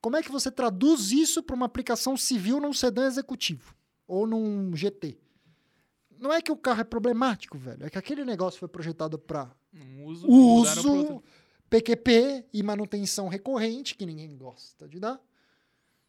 Como 0.00 0.16
é 0.16 0.22
que 0.22 0.32
você 0.32 0.50
traduz 0.50 1.12
isso 1.12 1.42
para 1.42 1.54
uma 1.54 1.66
aplicação 1.66 2.16
civil 2.16 2.58
num 2.58 2.72
sedã 2.72 3.06
executivo? 3.06 3.74
Ou 4.08 4.26
num 4.26 4.74
GT? 4.74 5.18
Não 6.18 6.32
é 6.32 6.40
que 6.40 6.52
o 6.52 6.56
carro 6.56 6.80
é 6.80 6.84
problemático, 6.84 7.58
velho. 7.58 7.84
É 7.84 7.90
que 7.90 7.98
aquele 7.98 8.24
negócio 8.24 8.58
foi 8.58 8.68
projetado 8.68 9.18
para 9.18 9.50
Um 9.74 10.04
uso, 10.04 10.26
uso. 10.30 11.22
PQP 11.76 12.46
e 12.54 12.62
manutenção 12.62 13.28
recorrente, 13.28 13.94
que 13.94 14.06
ninguém 14.06 14.34
gosta 14.34 14.88
de 14.88 14.98
dar. 14.98 15.20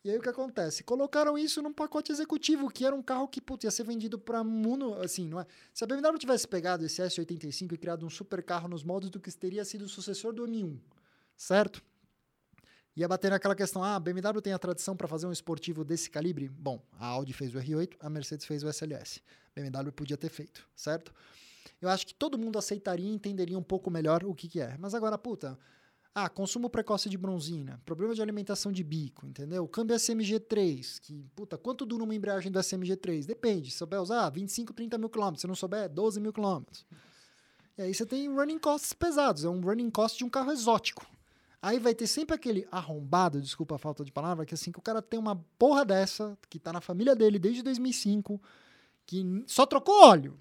E 0.01 0.09
aí 0.09 0.17
o 0.17 0.21
que 0.21 0.29
acontece? 0.29 0.81
Colocaram 0.81 1.37
isso 1.37 1.61
num 1.61 1.73
pacote 1.73 2.09
executivo, 2.09 2.69
que 2.69 2.85
era 2.85 2.95
um 2.95 3.01
carro 3.01 3.27
que 3.27 3.41
putz, 3.41 3.65
ia 3.65 3.71
ser 3.71 3.83
vendido 3.83 4.17
para 4.17 4.41
mundo, 4.45 4.93
assim, 5.01 5.27
não 5.27 5.41
é? 5.41 5.45
Se 5.73 5.83
a 5.83 5.87
BMW 5.87 6.17
tivesse 6.17 6.47
pegado 6.47 6.85
esse 6.85 7.01
S85 7.01 7.73
e 7.73 7.77
criado 7.77 8.05
um 8.05 8.09
super 8.09 8.41
carro 8.41 8.69
nos 8.69 8.81
moldes 8.83 9.09
do 9.09 9.19
que 9.19 9.29
teria 9.31 9.65
sido 9.65 9.83
o 9.83 9.89
sucessor 9.89 10.31
do 10.31 10.45
M1, 10.45 10.79
certo? 11.35 11.83
Ia 12.95 13.07
bater 13.07 13.31
naquela 13.31 13.55
questão, 13.55 13.83
ah, 13.83 13.95
a 13.95 13.99
BMW 13.99 14.41
tem 14.41 14.53
a 14.53 14.59
tradição 14.59 14.95
para 14.95 15.07
fazer 15.07 15.27
um 15.27 15.31
esportivo 15.33 15.83
desse 15.83 16.09
calibre? 16.09 16.47
Bom, 16.47 16.81
a 16.97 17.07
Audi 17.07 17.33
fez 17.33 17.53
o 17.53 17.59
R8, 17.59 17.97
a 17.99 18.09
Mercedes 18.09 18.45
fez 18.45 18.63
o 18.63 18.69
SLS. 18.69 19.21
BMW 19.53 19.91
podia 19.91 20.15
ter 20.15 20.29
feito, 20.29 20.65
certo? 20.73 21.13
Eu 21.81 21.89
acho 21.89 22.05
que 22.05 22.13
todo 22.13 22.37
mundo 22.37 22.57
aceitaria 22.57 23.09
e 23.09 23.13
entenderia 23.13 23.57
um 23.57 23.63
pouco 23.63 23.89
melhor 23.89 24.23
o 24.23 24.33
que, 24.33 24.47
que 24.47 24.59
é. 24.59 24.75
Mas 24.77 24.93
agora, 24.93 25.17
puta, 25.17 25.57
ah, 26.19 26.27
consumo 26.27 26.67
precoce 26.67 27.09
de 27.09 27.15
bronzina, 27.15 27.79
problema 27.85 28.15
de 28.15 28.21
alimentação 28.23 28.71
de 28.71 28.83
bico, 28.83 29.27
entendeu? 29.27 29.67
Câmbio 29.67 29.95
SMG3, 29.95 30.99
que, 30.99 31.23
puta, 31.35 31.59
quanto 31.59 31.85
dura 31.85 32.03
uma 32.03 32.15
embreagem 32.15 32.51
do 32.51 32.57
SMG3? 32.57 33.23
Depende, 33.27 33.69
se 33.69 33.77
souber 33.77 34.01
usar, 34.01 34.27
25, 34.31 34.73
30 34.73 34.97
mil 34.97 35.09
quilômetros, 35.09 35.41
se 35.41 35.47
não 35.47 35.53
souber, 35.53 35.87
12 35.87 36.19
mil 36.19 36.33
quilômetros. 36.33 36.87
E 37.77 37.83
aí 37.83 37.93
você 37.93 38.03
tem 38.03 38.27
running 38.33 38.57
costs 38.57 38.93
pesados, 38.93 39.45
é 39.45 39.49
um 39.49 39.61
running 39.61 39.91
cost 39.91 40.17
de 40.17 40.23
um 40.23 40.29
carro 40.29 40.51
exótico. 40.51 41.05
Aí 41.61 41.77
vai 41.77 41.93
ter 41.93 42.07
sempre 42.07 42.35
aquele 42.35 42.67
arrombado, 42.71 43.39
desculpa 43.39 43.75
a 43.75 43.77
falta 43.77 44.03
de 44.03 44.11
palavra, 44.11 44.43
que 44.43 44.55
assim, 44.55 44.71
que 44.71 44.79
o 44.79 44.81
cara 44.81 45.03
tem 45.03 45.19
uma 45.19 45.35
porra 45.59 45.85
dessa, 45.85 46.35
que 46.49 46.57
tá 46.57 46.73
na 46.73 46.81
família 46.81 47.15
dele 47.15 47.37
desde 47.37 47.61
2005, 47.61 48.41
que 49.05 49.43
só 49.45 49.67
trocou 49.67 50.03
óleo 50.03 50.35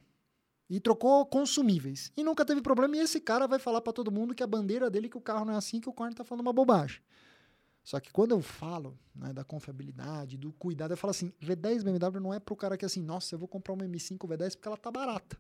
e 0.69 0.81
trocou 0.81 1.25
consumíveis. 1.27 2.13
E 2.17 2.23
nunca 2.25 2.45
teve 2.45 2.61
problema, 2.61 2.97
e 2.97 3.01
esse 3.01 3.21
cara 3.21 3.47
vai 3.47 3.59
falar 3.59 3.81
pra 3.81 3.93
todo 3.93 4.11
mundo 4.11 4.35
que 4.35 4.43
a 4.43 4.47
bandeira 4.47 4.91
dele, 4.91 5.09
que 5.09 5.17
o 5.17 5.21
carro 5.21 5.45
não 5.45 5.55
é 5.55 5.57
assim, 5.57 5.81
que 5.81 5.89
o 5.89 5.93
Corne 5.93 6.15
tá 6.15 6.25
falando 6.25 6.43
uma 6.43 6.53
bobagem. 6.53 7.01
Só 7.85 8.01
que 8.01 8.11
quando 8.11 8.33
eu 8.33 8.43
falo 8.43 8.99
né, 9.15 9.33
da 9.33 9.45
confiabilidade, 9.45 10.37
do 10.37 10.53
cuidado, 10.53 10.93
eu 10.93 10.97
falo 10.97 11.13
assim, 11.13 11.33
V10 11.41 11.85
BMW 11.85 12.21
não 12.21 12.35
é 12.35 12.41
pro 12.41 12.57
cara 12.57 12.77
que 12.77 12.85
assim, 12.85 13.01
nossa, 13.01 13.35
eu 13.35 13.39
vou 13.39 13.47
comprar 13.47 13.75
uma 13.75 13.85
M5 13.85 14.19
V10 14.19 14.57
porque 14.57 14.67
ela 14.67 14.77
tá 14.77 14.91
barata. 14.91 15.39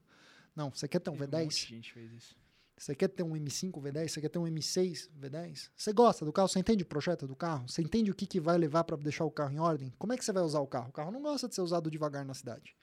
Não, 0.54 0.70
você 0.70 0.86
quer 0.86 1.00
ter 1.00 1.10
um 1.10 1.16
Teve 1.16 1.26
V10? 1.26 1.42
monte 1.42 1.66
de 1.66 1.74
gente 1.74 1.92
fez 1.92 2.12
isso. 2.12 2.36
Você 2.78 2.94
quer 2.94 3.08
ter 3.08 3.24
um 3.24 3.32
M5 3.32 3.72
V10? 3.72 4.08
Você 4.08 4.20
quer 4.20 4.28
ter 4.28 4.38
um 4.38 4.44
M6 4.44 5.08
V10? 5.18 5.70
Você 5.76 5.92
gosta 5.92 6.24
do 6.24 6.32
carro? 6.32 6.46
Você 6.46 6.60
entende 6.60 6.84
o 6.84 6.86
projeto 6.86 7.26
do 7.26 7.34
carro? 7.34 7.68
Você 7.68 7.82
entende 7.82 8.12
o 8.12 8.14
que, 8.14 8.26
que 8.26 8.38
vai 8.38 8.56
levar 8.56 8.84
para 8.84 8.96
deixar 8.96 9.24
o 9.24 9.30
carro 9.30 9.52
em 9.52 9.58
ordem? 9.58 9.92
Como 9.98 10.12
é 10.12 10.16
que 10.16 10.24
você 10.24 10.32
vai 10.32 10.42
usar 10.44 10.60
o 10.60 10.66
carro? 10.68 10.90
O 10.90 10.92
carro 10.92 11.10
não 11.10 11.22
gosta 11.22 11.48
de 11.48 11.54
ser 11.54 11.62
usado 11.62 11.90
devagar 11.90 12.24
na 12.24 12.34
cidade. 12.34 12.76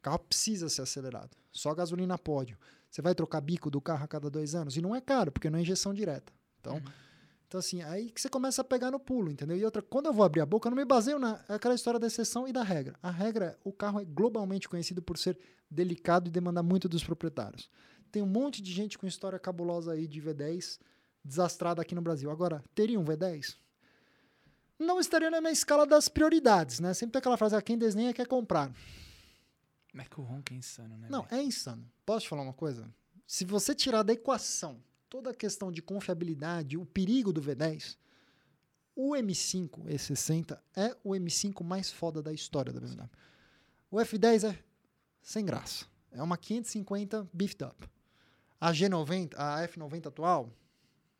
O 0.00 0.02
carro 0.02 0.18
precisa 0.18 0.68
ser 0.70 0.80
acelerado. 0.80 1.36
Só 1.52 1.74
gasolina 1.74 2.16
pódio. 2.16 2.56
Você 2.90 3.02
vai 3.02 3.14
trocar 3.14 3.40
bico 3.42 3.70
do 3.70 3.80
carro 3.80 4.02
a 4.02 4.08
cada 4.08 4.30
dois 4.30 4.54
anos? 4.54 4.76
E 4.76 4.80
não 4.80 4.96
é 4.96 5.00
caro, 5.00 5.30
porque 5.30 5.50
não 5.50 5.58
é 5.58 5.62
injeção 5.62 5.92
direta. 5.92 6.32
Então, 6.58 6.76
Uhum. 6.76 6.82
então 7.46 7.60
assim, 7.60 7.82
aí 7.82 8.10
que 8.10 8.18
você 8.18 8.28
começa 8.30 8.62
a 8.62 8.64
pegar 8.64 8.90
no 8.90 8.98
pulo, 8.98 9.30
entendeu? 9.30 9.56
E 9.58 9.64
outra, 9.64 9.82
quando 9.82 10.06
eu 10.06 10.12
vou 10.14 10.24
abrir 10.24 10.40
a 10.40 10.46
boca, 10.46 10.66
eu 10.68 10.70
não 10.70 10.76
me 10.76 10.86
baseio 10.86 11.18
na 11.18 11.38
é 11.48 11.74
história 11.74 12.00
da 12.00 12.06
exceção 12.06 12.48
e 12.48 12.52
da 12.52 12.62
regra. 12.62 12.96
A 13.02 13.10
regra, 13.10 13.58
o 13.62 13.72
carro 13.72 14.00
é 14.00 14.04
globalmente 14.06 14.68
conhecido 14.68 15.02
por 15.02 15.18
ser 15.18 15.38
delicado 15.70 16.28
e 16.28 16.30
demandar 16.30 16.62
muito 16.62 16.88
dos 16.88 17.04
proprietários. 17.04 17.70
Tem 18.10 18.22
um 18.22 18.26
monte 18.26 18.62
de 18.62 18.72
gente 18.72 18.98
com 18.98 19.06
história 19.06 19.38
cabulosa 19.38 19.92
aí 19.92 20.08
de 20.08 20.20
V10 20.20 20.78
desastrada 21.22 21.82
aqui 21.82 21.94
no 21.94 22.00
Brasil. 22.00 22.30
Agora, 22.30 22.64
teria 22.74 22.98
um 22.98 23.04
V10? 23.04 23.56
Não 24.78 24.98
estaria 24.98 25.30
na 25.30 25.40
minha 25.42 25.52
escala 25.52 25.86
das 25.86 26.08
prioridades, 26.08 26.80
né? 26.80 26.94
Sempre 26.94 27.12
tem 27.12 27.18
aquela 27.18 27.36
frase, 27.36 27.54
ah, 27.54 27.60
quem 27.60 27.76
desenha 27.76 28.14
quer 28.14 28.26
comprar. 28.26 28.72
Mas 29.92 30.08
que 30.08 30.20
o 30.20 30.22
ronco 30.22 30.52
é 30.52 30.56
insano, 30.56 30.96
né? 30.96 31.08
Não, 31.10 31.26
é 31.30 31.42
insano. 31.42 31.90
Posso 32.06 32.24
te 32.24 32.28
falar 32.28 32.42
uma 32.42 32.52
coisa? 32.52 32.88
Se 33.26 33.44
você 33.44 33.74
tirar 33.74 34.02
da 34.02 34.12
equação 34.12 34.82
toda 35.08 35.30
a 35.30 35.34
questão 35.34 35.70
de 35.72 35.82
confiabilidade, 35.82 36.76
o 36.76 36.86
perigo 36.86 37.32
do 37.32 37.42
V10, 37.42 37.96
o 38.94 39.12
M5 39.12 39.86
E60 39.86 40.58
é 40.76 40.96
o 41.02 41.10
M5 41.10 41.64
mais 41.64 41.90
foda 41.90 42.22
da 42.22 42.32
história 42.32 42.72
da 42.72 42.80
BMW. 42.80 43.08
O 43.90 43.96
F10 43.96 44.52
é 44.52 44.58
sem 45.22 45.44
graça. 45.44 45.86
É 46.12 46.22
uma 46.22 46.36
550 46.36 47.28
beefed 47.32 47.64
up. 47.64 47.88
A 48.60 48.72
G90, 48.72 49.34
a 49.36 49.66
F90 49.66 50.06
atual, 50.06 50.52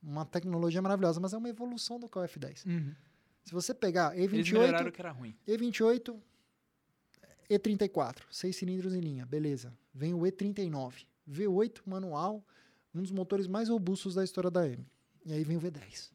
uma 0.03 0.25
tecnologia 0.25 0.83
maravilhosa, 0.83 1.21
mas 1.21 1.33
é 1.33 1.37
uma 1.37 1.49
evolução 1.49 1.99
do 1.99 2.09
carro 2.09 2.27
F10. 2.27 2.67
Uhum. 2.67 2.95
Se 3.45 3.53
você 3.53 3.73
pegar 3.75 4.17
Eles 4.17 4.47
E28, 4.47 4.53
melhoraram 4.53 4.89
o 4.89 4.93
que 4.93 5.01
era 5.01 5.11
ruim. 5.11 5.37
E28, 5.49 6.21
E34, 7.51 8.23
seis 8.31 8.55
cilindros 8.55 8.95
em 8.95 9.01
linha, 9.01 9.27
beleza. 9.27 9.77
Vem 9.93 10.15
o 10.15 10.21
E39, 10.21 11.05
V8 11.29 11.81
manual, 11.85 12.45
um 12.95 13.03
dos 13.03 13.11
motores 13.11 13.49
mais 13.49 13.69
robustos 13.69 14.15
da 14.15 14.23
história 14.23 14.51
da 14.51 14.69
M. 14.69 14.87
E 15.27 15.33
aí 15.33 15.43
vem 15.43 15.57
o 15.57 15.61
V10. 15.61 16.13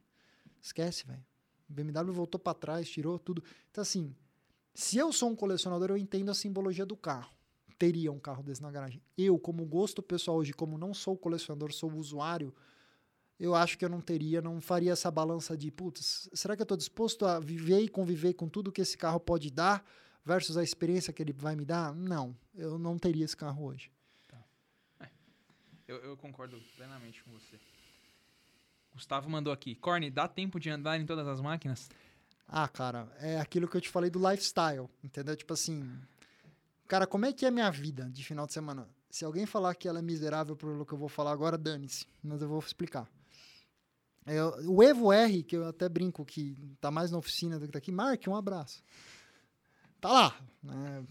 Esquece, 0.62 1.06
velho. 1.06 1.24
BMW 1.68 2.14
voltou 2.14 2.40
para 2.40 2.54
trás, 2.54 2.90
tirou 2.90 3.20
tudo. 3.20 3.44
Então 3.70 3.82
assim, 3.82 4.16
se 4.74 4.98
eu 4.98 5.12
sou 5.12 5.30
um 5.30 5.36
colecionador, 5.36 5.90
eu 5.90 5.98
entendo 5.98 6.32
a 6.32 6.34
simbologia 6.34 6.86
do 6.86 6.96
carro. 6.96 7.34
Teria 7.78 8.12
um 8.12 8.20
carro 8.20 8.42
desse 8.42 8.62
na 8.62 8.72
garagem. 8.72 9.02
Eu, 9.18 9.38
como 9.38 9.66
gosto 9.66 10.02
pessoal 10.02 10.38
hoje, 10.38 10.54
como 10.54 10.78
não 10.78 10.94
sou 10.94 11.18
colecionador, 11.18 11.74
sou 11.74 11.92
usuário, 11.94 12.54
eu 13.38 13.54
acho 13.54 13.78
que 13.78 13.84
eu 13.84 13.90
não 13.90 14.00
teria, 14.00 14.42
não 14.42 14.62
faria 14.62 14.94
essa 14.94 15.12
balança 15.12 15.58
de, 15.58 15.70
putz, 15.70 16.30
será 16.34 16.56
que 16.56 16.62
eu 16.62 16.66
estou 16.66 16.78
disposto 16.78 17.26
a 17.26 17.40
viver 17.40 17.82
e 17.82 17.90
conviver 17.90 18.34
com 18.34 18.48
tudo 18.48 18.72
que 18.72 18.82
esse 18.82 18.98
carro 18.98 19.20
pode 19.20 19.52
dar 19.52 19.86
versus 20.26 20.58
a 20.58 20.64
experiência 20.64 21.14
que 21.14 21.22
ele 21.22 21.32
vai 21.32 21.56
me 21.56 21.64
dar? 21.64 21.94
Não, 21.94 22.36
eu 22.56 22.80
não 22.80 22.98
teria 22.98 23.24
esse 23.24 23.38
carro 23.38 23.66
hoje. 23.66 23.92
Eu, 25.88 25.98
eu 25.98 26.18
concordo 26.18 26.60
plenamente 26.76 27.24
com 27.24 27.32
você. 27.32 27.60
Gustavo 28.92 29.30
mandou 29.30 29.54
aqui. 29.54 29.76
Corne, 29.76 30.10
dá 30.10 30.28
tempo 30.28 30.60
de 30.60 30.70
andar 30.70 31.00
em 31.00 31.06
todas 31.06 31.28
as 31.28 31.40
máquinas? 31.40 31.90
Ah, 32.48 32.68
cara, 32.68 33.08
é 33.20 33.40
aquilo 33.40 33.68
que 33.68 33.78
eu 33.78 33.82
te 33.82 33.90
falei 33.90 34.10
do 34.10 34.20
lifestyle, 34.20 34.90
entendeu? 35.04 35.36
Tipo 35.36 35.54
assim, 35.54 36.00
cara, 36.88 37.06
como 37.06 37.26
é 37.26 37.34
que 37.34 37.46
é 37.46 37.50
a 37.50 37.52
minha 37.52 37.70
vida 37.70 38.10
de 38.10 38.24
final 38.24 38.48
de 38.48 38.54
semana? 38.54 38.88
Se 39.10 39.26
alguém 39.26 39.46
falar 39.46 39.76
que 39.76 39.88
ela 39.88 40.00
é 40.00 40.02
miserável 40.02 40.56
pelo 40.56 40.86
que 40.86 40.94
eu 40.94 40.98
vou 40.98 41.10
falar 41.10 41.32
agora, 41.32 41.58
dane-se, 41.58 42.06
mas 42.24 42.42
eu 42.42 42.48
vou 42.48 42.60
explicar. 42.60 43.08
É, 44.26 44.44
o 44.44 44.82
Evo 44.82 45.12
R, 45.12 45.44
que 45.44 45.56
eu 45.56 45.68
até 45.68 45.88
brinco 45.88 46.26
que 46.26 46.56
tá 46.82 46.90
mais 46.90 47.12
na 47.12 47.18
oficina 47.18 47.60
do 47.60 47.68
que 47.68 47.72
tá 47.72 47.78
aqui, 47.78 47.92
Mark, 47.92 48.24
um 48.28 48.36
abraço. 48.36 48.84
Tá 50.00 50.12
lá. 50.12 50.40
né? 50.62 51.04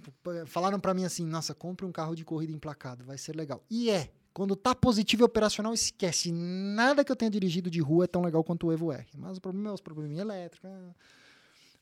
Falaram 0.46 0.78
pra 0.78 0.94
mim 0.94 1.04
assim, 1.04 1.24
nossa, 1.26 1.54
compre 1.54 1.84
um 1.86 1.92
carro 1.92 2.14
de 2.14 2.24
corrida 2.24 2.52
emplacado, 2.52 3.04
vai 3.04 3.18
ser 3.18 3.34
legal. 3.34 3.62
E 3.70 3.90
é. 3.90 4.12
Quando 4.32 4.56
tá 4.56 4.74
positivo 4.74 5.22
e 5.22 5.26
operacional, 5.26 5.72
esquece. 5.72 6.32
Nada 6.32 7.04
que 7.04 7.12
eu 7.12 7.14
tenha 7.14 7.30
dirigido 7.30 7.70
de 7.70 7.80
rua 7.80 8.04
é 8.04 8.08
tão 8.08 8.22
legal 8.22 8.42
quanto 8.42 8.66
o 8.66 8.72
Evo 8.72 8.90
R. 8.90 9.06
Mas 9.16 9.38
o 9.38 9.40
problema 9.40 9.70
é 9.70 9.72
os 9.72 9.80
probleminha 9.80 10.22
elétricos. 10.22 10.68
né? 10.68 10.94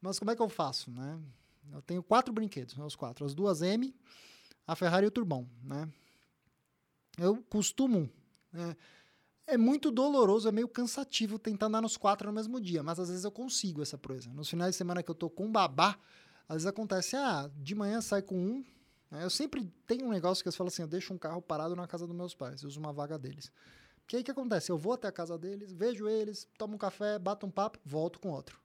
Mas 0.02 0.18
como 0.18 0.30
é 0.30 0.36
que 0.36 0.42
eu 0.42 0.48
faço, 0.50 0.90
né? 0.90 1.18
Eu 1.72 1.80
tenho 1.80 2.02
quatro 2.02 2.32
brinquedos, 2.32 2.76
os 2.76 2.94
quatro. 2.94 3.24
As 3.24 3.34
duas 3.34 3.62
M, 3.62 3.94
a 4.66 4.76
Ferrari 4.76 5.06
e 5.06 5.08
o 5.08 5.10
Turbão, 5.10 5.48
né? 5.62 5.88
Eu 7.16 7.42
costumo... 7.48 8.10
né, 8.52 8.76
é 9.46 9.56
muito 9.56 9.90
doloroso, 9.90 10.48
é 10.48 10.52
meio 10.52 10.68
cansativo 10.68 11.38
tentar 11.38 11.66
andar 11.66 11.80
nos 11.80 11.96
quatro 11.96 12.28
no 12.28 12.32
mesmo 12.34 12.60
dia, 12.60 12.82
mas 12.82 12.98
às 12.98 13.08
vezes 13.08 13.24
eu 13.24 13.30
consigo 13.30 13.82
essa 13.82 13.98
proeza. 13.98 14.32
Nos 14.32 14.48
finais 14.48 14.72
de 14.72 14.76
semana 14.76 15.02
que 15.02 15.10
eu 15.10 15.14
tô 15.14 15.28
com 15.28 15.50
babá, 15.50 15.98
às 16.52 16.56
vezes 16.62 16.66
acontece, 16.66 17.16
ah, 17.16 17.50
de 17.56 17.74
manhã 17.74 18.00
sai 18.00 18.22
com 18.22 18.36
um. 18.36 18.64
né? 19.10 19.24
Eu 19.24 19.30
sempre 19.30 19.64
tenho 19.86 20.06
um 20.06 20.10
negócio 20.10 20.42
que 20.42 20.48
eu 20.48 20.52
falo 20.52 20.68
assim, 20.68 20.82
eu 20.82 20.88
deixo 20.88 21.12
um 21.12 21.18
carro 21.18 21.40
parado 21.42 21.74
na 21.76 21.86
casa 21.86 22.06
dos 22.06 22.14
meus 22.16 22.34
pais, 22.34 22.62
eu 22.62 22.68
uso 22.68 22.78
uma 22.80 22.92
vaga 22.92 23.18
deles. 23.18 23.50
Porque 24.04 24.16
aí 24.16 24.22
o 24.22 24.24
que 24.24 24.30
acontece? 24.30 24.70
Eu 24.70 24.76
vou 24.78 24.92
até 24.94 25.08
a 25.08 25.12
casa 25.12 25.38
deles, 25.38 25.72
vejo 25.72 26.08
eles, 26.08 26.46
tomo 26.58 26.74
um 26.74 26.78
café, 26.78 27.18
bato 27.18 27.46
um 27.46 27.50
papo, 27.50 27.78
volto 27.84 28.18
com 28.18 28.30
outro. 28.30 28.60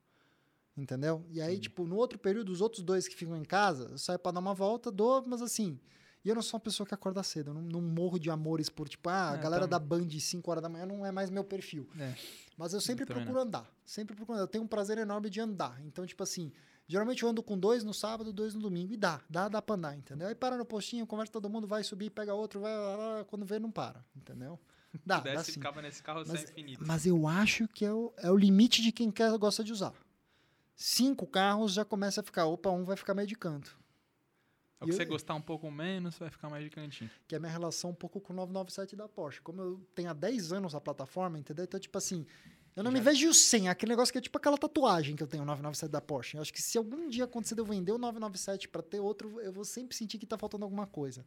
Entendeu? 0.75 1.25
E 1.31 1.41
aí, 1.41 1.59
tipo, 1.59 1.87
no 1.87 1.95
outro 1.95 2.19
período, 2.19 2.51
os 2.51 2.61
outros 2.61 2.83
dois 2.83 3.07
que 3.07 3.15
ficam 3.15 3.35
em 3.35 3.43
casa, 3.43 3.87
eu 3.91 3.97
saio 3.97 4.19
pra 4.19 4.31
dar 4.31 4.39
uma 4.39 4.53
volta, 4.53 4.91
dou, 4.91 5.23
mas 5.25 5.41
assim. 5.41 5.79
E 6.23 6.29
eu 6.29 6.35
não 6.35 6.41
sou 6.41 6.57
uma 6.57 6.63
pessoa 6.63 6.85
que 6.85 6.93
acorda 6.93 7.23
cedo, 7.23 7.49
eu 7.51 7.53
não, 7.53 7.61
não 7.61 7.81
morro 7.81 8.19
de 8.19 8.29
amores 8.29 8.69
por, 8.69 8.87
tipo, 8.89 9.09
ah, 9.09 9.31
a 9.31 9.35
É, 9.35 9.37
galera 9.41 9.61
tam- 9.67 9.69
da 9.69 9.79
Band 9.79 10.07
5 10.19 10.51
horas 10.51 10.61
da 10.61 10.69
manhã 10.69 10.85
não 10.85 11.05
é 11.05 11.11
mais 11.11 11.29
meu 11.29 11.43
perfil. 11.43 11.87
É. 11.97 12.13
Mas 12.57 12.73
eu 12.73 12.81
sempre 12.81 13.05
também 13.05 13.23
procuro 13.23 13.41
andar. 13.41 13.71
Sempre 13.85 14.15
procuro 14.15 14.35
andar. 14.37 14.43
Eu 14.43 14.47
tenho 14.47 14.63
um 14.63 14.67
prazer 14.67 14.97
enorme 14.97 15.29
de 15.29 15.39
andar. 15.39 15.79
Então, 15.85 16.05
tipo 16.05 16.21
assim, 16.21 16.51
geralmente 16.87 17.23
eu 17.23 17.29
ando 17.29 17.43
com 17.43 17.57
dois 17.57 17.83
no 17.83 17.93
sábado, 17.93 18.31
dois 18.33 18.55
no 18.55 18.61
domingo. 18.61 18.93
E 18.93 18.97
dá, 18.97 19.21
dá, 19.29 19.47
dá 19.49 19.61
pra 19.61 19.75
andar, 19.75 19.95
entendeu? 19.95 20.27
Aí 20.27 20.35
para 20.35 20.57
no 20.57 20.65
postinho, 20.65 21.05
conversa 21.05 21.31
todo 21.33 21.49
mundo, 21.49 21.67
vai 21.67 21.83
subir, 21.83 22.09
pega 22.09 22.33
outro, 22.33 22.59
vai 22.61 22.75
lá, 22.75 22.95
lá, 22.95 23.25
quando 23.25 23.45
vê, 23.45 23.59
não 23.59 23.71
para, 23.71 24.03
entendeu? 24.15 24.59
Dá, 25.05 25.19
dá 25.19 25.43
sim. 25.43 25.51
ficava 25.51 25.81
nesse 25.81 26.01
carro 26.01 26.23
Mas, 26.25 26.39
sem 26.39 26.49
infinito. 26.49 26.83
mas 26.87 27.05
eu 27.05 27.27
acho 27.27 27.67
que 27.67 27.85
é 27.85 27.93
o, 27.93 28.13
é 28.17 28.31
o 28.31 28.37
limite 28.37 28.81
de 28.81 28.91
quem 28.91 29.11
quer 29.11 29.37
gosta 29.37 29.63
de 29.63 29.71
usar. 29.71 29.93
Cinco 30.75 31.25
carros 31.27 31.73
já 31.73 31.83
começa 31.83 32.21
a 32.21 32.23
ficar, 32.23 32.45
opa, 32.45 32.69
um 32.69 32.83
vai 32.85 32.95
ficar 32.95 33.13
meio 33.13 33.27
de 33.27 33.35
canto. 33.35 33.77
É 34.79 34.83
o 34.83 34.87
que 34.87 34.93
eu- 34.93 34.97
você 34.97 35.05
gostar 35.05 35.33
um 35.35 35.41
pouco 35.41 35.69
menos, 35.71 36.17
vai 36.17 36.29
ficar 36.29 36.49
mais 36.49 36.63
de 36.63 36.69
cantinho. 36.69 37.09
que 37.27 37.35
é 37.35 37.37
a 37.37 37.39
minha 37.39 37.51
relação 37.51 37.89
um 37.89 37.95
pouco 37.95 38.21
com 38.21 38.31
o 38.31 38.35
997 38.35 38.95
da 38.95 39.07
Porsche. 39.09 39.41
Como 39.41 39.59
eu 39.61 39.81
tenho 39.95 40.09
há 40.09 40.13
10 40.13 40.53
anos 40.53 40.73
a 40.75 40.81
plataforma, 40.81 41.37
entendeu? 41.39 41.65
Então, 41.65 41.79
tipo 41.79 41.97
assim, 41.97 42.25
eu 42.77 42.83
não 42.83 42.91
Já- 42.91 42.97
me 42.97 43.03
vejo 43.03 43.33
sem. 43.33 43.67
Aquele 43.67 43.89
negócio 43.91 44.11
que 44.11 44.17
é 44.17 44.21
tipo 44.21 44.37
aquela 44.37 44.57
tatuagem 44.57 45.15
que 45.15 45.23
eu 45.23 45.27
tenho, 45.27 45.43
o 45.43 45.45
997 45.45 45.91
da 45.91 45.99
Porsche. 45.99 46.37
Eu 46.37 46.41
acho 46.41 46.53
que 46.53 46.61
se 46.61 46.77
algum 46.77 47.09
dia 47.09 47.25
acontecer 47.25 47.55
de 47.55 47.61
eu 47.61 47.65
vender 47.65 47.91
o 47.91 47.97
997 47.97 48.69
para 48.69 48.81
ter 48.81 48.99
outro, 48.99 49.41
eu 49.41 49.51
vou 49.51 49.65
sempre 49.65 49.95
sentir 49.97 50.17
que 50.17 50.25
tá 50.25 50.37
faltando 50.37 50.63
alguma 50.63 50.87
coisa. 50.87 51.25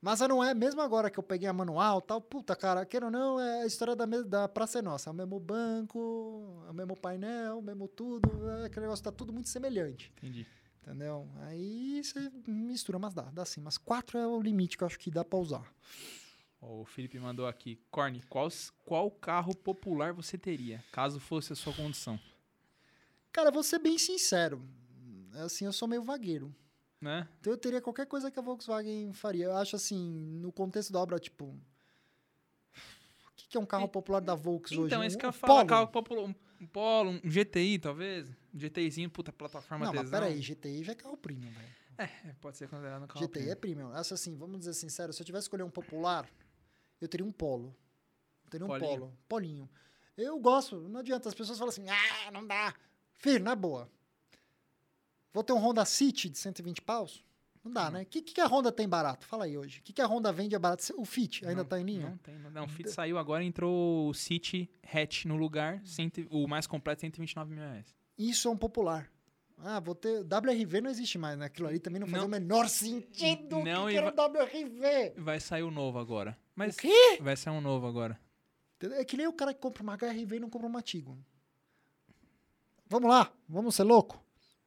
Mas 0.00 0.20
a 0.20 0.28
não 0.28 0.44
é, 0.44 0.52
mesmo 0.52 0.82
agora 0.82 1.08
que 1.08 1.18
eu 1.18 1.22
peguei 1.22 1.48
a 1.48 1.52
manual 1.52 2.02
tal, 2.02 2.20
puta, 2.20 2.54
cara, 2.54 2.84
queira 2.84 3.06
ou 3.06 3.10
não, 3.12 3.40
é 3.40 3.62
a 3.62 3.66
história 3.66 3.96
da, 3.96 4.04
da 4.04 4.46
Praça 4.46 4.78
é 4.78 4.82
Nossa. 4.82 5.08
É 5.08 5.12
o 5.12 5.14
mesmo 5.14 5.40
banco, 5.40 6.62
é 6.68 6.70
o 6.70 6.74
mesmo 6.74 6.94
painel, 6.94 7.58
o 7.58 7.62
mesmo 7.62 7.88
tudo. 7.88 8.28
É, 8.50 8.66
aquele 8.66 8.82
negócio 8.84 9.02
tá 9.02 9.10
tudo 9.10 9.32
muito 9.32 9.48
semelhante. 9.48 10.12
Entendi. 10.18 10.46
Entendeu? 10.82 11.26
Aí 11.46 12.02
você 12.04 12.30
mistura, 12.46 12.98
mas 12.98 13.14
dá, 13.14 13.22
dá 13.22 13.46
sim. 13.46 13.62
Mas 13.62 13.78
quatro 13.78 14.18
é 14.18 14.26
o 14.26 14.38
limite 14.42 14.76
que 14.76 14.84
eu 14.84 14.86
acho 14.86 14.98
que 14.98 15.10
dá 15.10 15.24
pra 15.24 15.38
usar. 15.38 15.64
O 16.66 16.84
Felipe 16.84 17.18
mandou 17.18 17.46
aqui. 17.46 17.78
Corne, 17.90 18.22
qual, 18.28 18.48
qual 18.84 19.10
carro 19.10 19.54
popular 19.54 20.12
você 20.12 20.38
teria, 20.38 20.82
caso 20.90 21.20
fosse 21.20 21.52
a 21.52 21.56
sua 21.56 21.72
condição? 21.74 22.18
Cara, 23.32 23.50
vou 23.50 23.62
ser 23.62 23.78
bem 23.78 23.98
sincero. 23.98 24.62
Assim, 25.44 25.64
eu 25.66 25.72
sou 25.72 25.86
meio 25.88 26.02
vagueiro. 26.02 26.54
Né? 27.00 27.28
Então 27.40 27.52
eu 27.52 27.56
teria 27.58 27.80
qualquer 27.82 28.06
coisa 28.06 28.30
que 28.30 28.38
a 28.38 28.42
Volkswagen 28.42 29.12
faria. 29.12 29.44
Eu 29.46 29.56
acho 29.56 29.76
assim, 29.76 29.98
no 30.40 30.50
contexto 30.52 30.92
da 30.92 31.00
obra, 31.00 31.18
tipo. 31.18 31.44
O 31.44 31.60
que, 33.36 33.48
que 33.48 33.56
é 33.56 33.60
um 33.60 33.66
carro 33.66 33.84
E- 33.86 33.88
popular 33.88 34.20
da 34.20 34.34
Volks 34.34 34.72
hoje? 34.72 34.86
Então, 34.86 35.00
Um- 35.00 35.04
esse 35.04 35.18
que 35.18 35.26
eu 35.26 35.30
um 35.30 35.32
falo, 35.32 35.54
Polo? 35.56 35.66
carro 35.66 35.88
popular, 35.88 36.22
um, 36.22 36.34
um 36.60 36.66
Polo, 36.66 37.10
um 37.10 37.20
GTI, 37.30 37.78
talvez? 37.78 38.28
Um 38.54 38.58
GTIzinho, 38.58 39.10
puta, 39.10 39.32
plataforma 39.32 39.84
Não, 39.86 39.92
mas 39.92 40.08
peraí, 40.10 40.40
GTI 40.40 40.82
já 40.84 40.92
é 40.92 40.94
carro 40.94 41.16
premium, 41.16 41.50
velho. 41.50 41.74
É, 41.98 42.06
pode 42.40 42.56
ser 42.56 42.68
considerado 42.68 43.02
um 43.02 43.06
carro 43.06 43.20
GTI 43.20 43.28
premium. 43.32 43.50
é 43.50 43.54
premium. 43.54 43.88
Acho 43.92 44.14
assim, 44.14 44.34
vamos 44.36 44.60
dizer 44.60 44.72
sincero, 44.74 45.12
se 45.12 45.20
eu 45.20 45.26
tivesse 45.26 45.44
escolher 45.44 45.62
um 45.64 45.70
popular, 45.70 46.26
eu 47.04 47.08
teria 47.08 47.26
um 47.26 47.32
Polo. 47.32 47.74
Eu 48.44 48.50
teria 48.50 48.64
um 48.66 48.68
Polinho. 48.68 48.88
Polo. 48.88 49.18
Polinho. 49.28 49.70
Eu 50.16 50.38
gosto, 50.38 50.88
não 50.88 51.00
adianta. 51.00 51.28
As 51.28 51.34
pessoas 51.34 51.58
falam 51.58 51.70
assim, 51.70 51.86
ah, 51.88 52.30
não 52.30 52.46
dá. 52.46 52.74
Filho, 53.14 53.44
na 53.44 53.54
boa. 53.54 53.90
Vou 55.32 55.42
ter 55.42 55.52
um 55.52 55.58
Honda 55.58 55.84
City 55.84 56.28
de 56.28 56.38
120 56.38 56.82
paus? 56.82 57.24
Não 57.64 57.72
dá, 57.72 57.90
né? 57.90 58.02
O 58.02 58.06
que, 58.06 58.20
que 58.20 58.40
a 58.40 58.46
Honda 58.46 58.70
tem 58.70 58.86
barato? 58.86 59.26
Fala 59.26 59.46
aí 59.46 59.56
hoje. 59.56 59.80
O 59.80 59.82
que, 59.82 59.92
que 59.92 60.02
a 60.02 60.06
Honda 60.06 60.30
vende 60.30 60.54
é 60.54 60.58
barato? 60.58 60.84
O 60.98 61.04
Fit 61.04 61.46
ainda 61.46 61.62
Não, 61.62 61.68
tá 61.68 61.80
em 61.80 61.84
linha? 61.84 62.10
Não 62.10 62.16
tem. 62.18 62.38
Não, 62.38 62.64
o 62.66 62.68
Fit 62.68 62.90
saiu 62.90 63.16
agora, 63.16 63.42
entrou 63.42 64.10
o 64.10 64.14
City 64.14 64.70
Hatch 64.82 65.24
no 65.24 65.36
lugar, 65.36 65.80
cento, 65.84 66.26
o 66.30 66.46
mais 66.46 66.66
completo, 66.66 67.00
129 67.00 67.50
mil 67.50 67.62
reais. 67.62 67.86
Isso 68.18 68.48
é 68.48 68.50
um 68.50 68.56
popular. 68.56 69.10
Ah, 69.58 69.80
vou 69.80 69.94
ter. 69.94 70.22
WRV 70.24 70.82
não 70.82 70.90
existe 70.90 71.16
mais, 71.16 71.38
né? 71.38 71.46
Aquilo 71.46 71.68
ali 71.68 71.78
também 71.78 72.00
não 72.00 72.06
fazia 72.06 72.20
Não. 72.20 72.26
o 72.28 72.30
menor 72.30 72.68
sentido. 72.68 73.62
Não, 73.62 73.86
que, 73.86 73.94
e 73.94 73.96
era 73.96 74.06
um 74.06 74.14
WRV? 74.14 75.14
Vai 75.16 75.40
sair 75.40 75.62
o 75.62 75.70
novo 75.70 75.98
agora. 75.98 76.36
Mas 76.54 76.76
O 76.76 76.78
quê? 76.78 77.18
vai 77.20 77.36
sair 77.36 77.54
um 77.54 77.60
novo 77.60 77.86
agora. 77.86 78.18
É 78.80 79.04
que 79.04 79.16
nem 79.16 79.26
o 79.26 79.32
cara 79.32 79.54
que 79.54 79.60
compra 79.60 79.82
uma 79.82 79.94
HRV 79.96 80.36
e 80.36 80.40
não 80.40 80.50
compra 80.50 80.68
uma 80.68 80.82
Tiguan. 80.82 81.18
Vamos 82.88 83.08
lá, 83.08 83.32
vamos 83.48 83.74
ser 83.74 83.82
louco? 83.82 84.22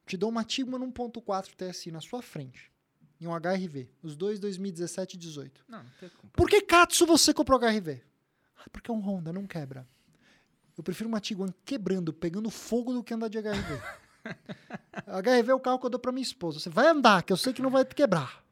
Te 0.06 0.18
dou 0.18 0.30
uma 0.30 0.44
Tiguan 0.44 0.80
1.4 0.92 1.54
TSI 1.56 1.92
na 1.92 2.02
sua 2.02 2.22
frente. 2.22 2.72
E 3.20 3.28
um 3.28 3.32
HRV. 3.36 3.90
Os 4.02 4.16
dois 4.16 4.40
2017 4.40 5.16
e 5.16 5.18
18. 5.18 5.66
Não, 5.68 5.84
não 5.84 5.92
tem 6.00 6.10
como. 6.10 6.32
Por 6.32 6.50
que 6.50 6.62
Katsu 6.62 7.06
você 7.06 7.34
comprou 7.34 7.60
HRV? 7.60 8.02
Ah, 8.58 8.70
porque 8.72 8.90
é 8.90 8.94
um 8.94 9.00
Honda, 9.00 9.32
não 9.34 9.46
quebra. 9.46 9.88
Eu 10.78 10.84
prefiro 10.84 11.10
uma 11.10 11.20
Tiguan 11.20 11.54
quebrando, 11.66 12.14
pegando 12.14 12.50
fogo 12.50 12.94
do 12.94 13.04
que 13.04 13.14
andar 13.14 13.28
de 13.28 13.38
HRV. 13.40 13.82
HRV 15.08 15.50
é 15.52 15.54
o 15.54 15.60
carro 15.60 15.80
que 15.80 15.86
eu 15.86 15.90
dou 15.90 16.00
pra 16.00 16.12
minha 16.12 16.24
esposa. 16.24 16.60
Você 16.60 16.70
vai 16.70 16.88
andar, 16.88 17.24
que 17.24 17.34
eu 17.34 17.38
sei 17.38 17.54
que 17.54 17.62
não 17.62 17.72
vai 17.72 17.84
te 17.84 17.96
quebrar. 17.96 18.44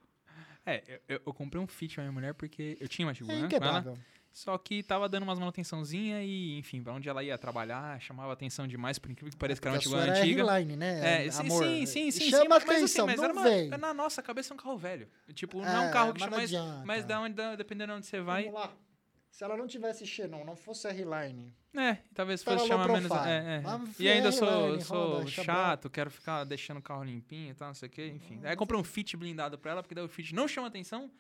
É, 0.66 1.00
eu, 1.08 1.22
eu- 1.26 1.34
comprei 1.34 1.62
um 1.62 1.68
Fit 1.68 1.94
pra 1.96 2.04
minha 2.04 2.12
mulher 2.12 2.34
porque 2.34 2.78
eu 2.80 2.88
tinha 2.88 3.06
uma 3.06 3.12
É 3.12 3.16
Tiguan, 3.16 3.40
né? 3.40 3.46
inquebrável. 3.46 3.98
Só 4.32 4.58
que 4.58 4.84
tava 4.84 5.08
dando 5.08 5.24
umas 5.24 5.40
manutençãozinha 5.40 6.22
e, 6.22 6.58
enfim, 6.58 6.84
pra 6.84 6.92
onde 6.92 7.08
ela 7.08 7.24
ia 7.24 7.38
trabalhar, 7.38 7.98
chamava 8.02 8.34
atenção 8.34 8.68
demais, 8.68 9.00
por 9.00 9.10
incrível 9.10 9.32
que 9.32 9.38
pareça, 9.38 9.62
que 9.62 9.68
era 9.68 9.76
uma 9.76 9.80
Tiguan 9.82 9.98
sua 10.02 10.08
era 10.08 10.20
antiga. 10.20 10.44
R-Line, 10.44 10.76
né? 10.76 11.26
É, 11.28 11.32
sim, 11.32 11.40
amor? 11.44 11.64
sim, 11.64 11.86
sim, 11.86 12.12
sim, 12.12 12.30
Chama 12.30 12.44
sim, 12.44 12.50
mas, 12.50 12.66
mas, 12.66 12.78
atenção, 12.78 13.06
assim, 13.06 13.12
mas 13.12 13.18
não 13.34 13.46
era 13.48 13.68
uma, 13.70 13.78
na 13.78 13.94
nossa 13.94 14.22
cabeça 14.22 14.52
é 14.52 14.56
um 14.56 14.58
carro 14.58 14.78
velho. 14.78 15.08
Tipo, 15.34 15.62
não 15.62 15.70
é 15.70 15.78
É, 15.86 15.88
um 15.88 15.92
carro 15.92 16.14
que 16.14 16.20
mas 16.20 16.30
chama 16.30 16.42
adianta. 16.44 16.86
mas 16.86 17.06
da 17.06 17.22
onde, 17.22 17.34
da- 17.36 17.56
dependendo 17.56 17.94
de 17.94 17.98
onde 17.98 18.08
você 18.08 18.20
vai, 18.20 18.44
Vamos 18.46 18.60
lá. 18.60 18.76
Se 19.32 19.44
ela 19.44 19.56
não 19.56 19.68
tivesse 19.68 20.06
Xenon, 20.06 20.44
não 20.44 20.56
fosse 20.58 20.88
R-Line, 20.90 21.54
é, 21.80 22.02
talvez 22.14 22.44
fosse 22.44 22.68
chamar 22.68 22.88
menos, 22.88 23.12
é, 23.12 23.58
é. 23.58 23.64
E 24.00 24.08
ainda 24.10 24.30
é, 24.30 24.32
sou, 24.32 24.80
sou 24.82 25.28
chato, 25.28 25.90
quero 25.90 26.10
ficar 26.12 26.44
deixando 26.44 26.78
o 26.78 26.82
carro 26.82 27.04
limpinho 27.04 27.52
e 27.52 27.54
tal, 27.54 27.68
não 27.70 27.76
sei 27.76 27.88
o 27.88 27.92
que, 27.92 28.08
enfim. 28.08 28.40
Aí 28.44 28.56
comprei 28.56 28.80
um 28.80 28.84
Fit 28.84 29.16
blindado 29.18 29.58
pra 29.58 29.72
ela, 29.72 29.84
porque 29.84 29.96
daí 29.96 30.04
o 30.04 30.08
Fit 30.10 30.34
não 30.34 30.48
chama 30.48 30.68
atenção, 30.68 31.12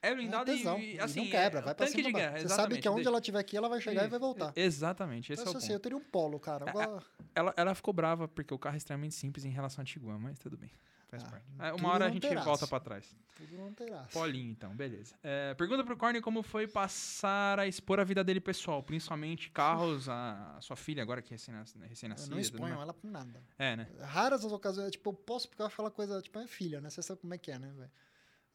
É 0.00 0.14
blindado 0.14 0.50
é 0.50 0.56
tesão. 0.56 0.78
e, 0.78 0.94
E 0.96 1.00
assim, 1.00 1.20
não 1.20 1.30
quebra, 1.30 1.58
é 1.60 1.62
vai 1.62 1.74
pra 1.74 1.86
tanque 1.86 1.98
cima. 2.02 2.08
de 2.08 2.12
guerra, 2.12 2.38
Você 2.40 2.48
sabe 2.48 2.78
que 2.78 2.88
aonde 2.88 2.96
deixa- 3.00 3.10
ela 3.10 3.18
estiver 3.18 3.38
aqui, 3.38 3.56
ela 3.56 3.68
vai 3.68 3.80
chegar 3.80 4.04
e 4.04 4.08
vai 4.08 4.18
voltar. 4.18 4.52
Exatamente, 4.56 5.32
esse 5.32 5.42
Então, 5.42 5.52
é 5.52 5.54
o 5.54 5.58
assim, 5.58 5.66
ponto. 5.68 5.76
eu 5.76 5.80
teria 5.80 5.96
um 5.98 6.00
polo, 6.00 6.40
cara. 6.40 6.68
Agora, 6.68 7.02
Ela, 7.34 7.54
ela 7.56 7.74
ficou 7.74 7.94
brava 7.94 8.26
porque 8.28 8.52
o 8.52 8.58
carro 8.58 8.74
é 8.74 8.78
extremamente 8.78 9.14
simples 9.14 9.44
em 9.44 9.50
relação 9.50 9.82
ao 9.82 9.86
Tiguan, 9.86 10.18
mas 10.18 10.38
tudo 10.38 10.56
bem. 10.56 10.70
Faz 11.12 11.24
Ah, 11.24 11.30
parte. 11.30 11.44
Tudo 11.46 11.76
Uma 11.84 11.92
hora 11.92 12.06
a 12.06 12.10
gente 12.10 12.22
terás. 12.26 12.42
volta 12.44 12.66
pra 12.66 12.80
trás. 12.80 13.14
tudo 13.36 13.54
não 13.58 13.70
terá. 13.74 14.02
Polinho, 14.10 14.50
então, 14.50 14.74
beleza. 14.74 15.14
É, 15.22 15.52
pergunta 15.52 15.84
pro 15.84 15.94
Corny 15.94 16.22
como 16.22 16.42
foi 16.42 16.66
passar 16.66 17.58
a 17.60 17.66
expor 17.66 18.00
a 18.00 18.04
vida 18.04 18.24
dele 18.24 18.40
pessoal, 18.40 18.82
principalmente 18.82 19.50
carros, 19.50 20.08
a, 20.08 20.56
a 20.56 20.60
sua 20.62 20.74
filha 20.74 21.02
agora 21.02 21.20
que 21.20 21.34
é 21.34 21.36
recém-nascida. 21.36 21.84
recém 21.86 22.10
Eu 22.10 22.26
não 22.28 22.38
exponho 22.38 22.80
ela 22.80 22.94
por 22.94 23.10
nada. 23.10 23.42
É, 23.58 23.76
né? 23.76 23.86
Raras 24.00 24.42
as 24.42 24.52
ocasiões, 24.52 24.90
tipo, 24.92 25.10
eu 25.10 25.14
posso 25.14 25.48
porque 25.50 25.62
aquela 25.62 25.90
coisa, 25.90 26.22
tipo, 26.22 26.38
é 26.38 26.46
filha, 26.48 26.80
né? 26.80 26.88
Você 26.88 27.02
sabe 27.02 27.20
como 27.20 27.34
é 27.34 27.38
que 27.38 27.50
é, 27.50 27.58
né, 27.58 27.70
velho? 27.76 27.90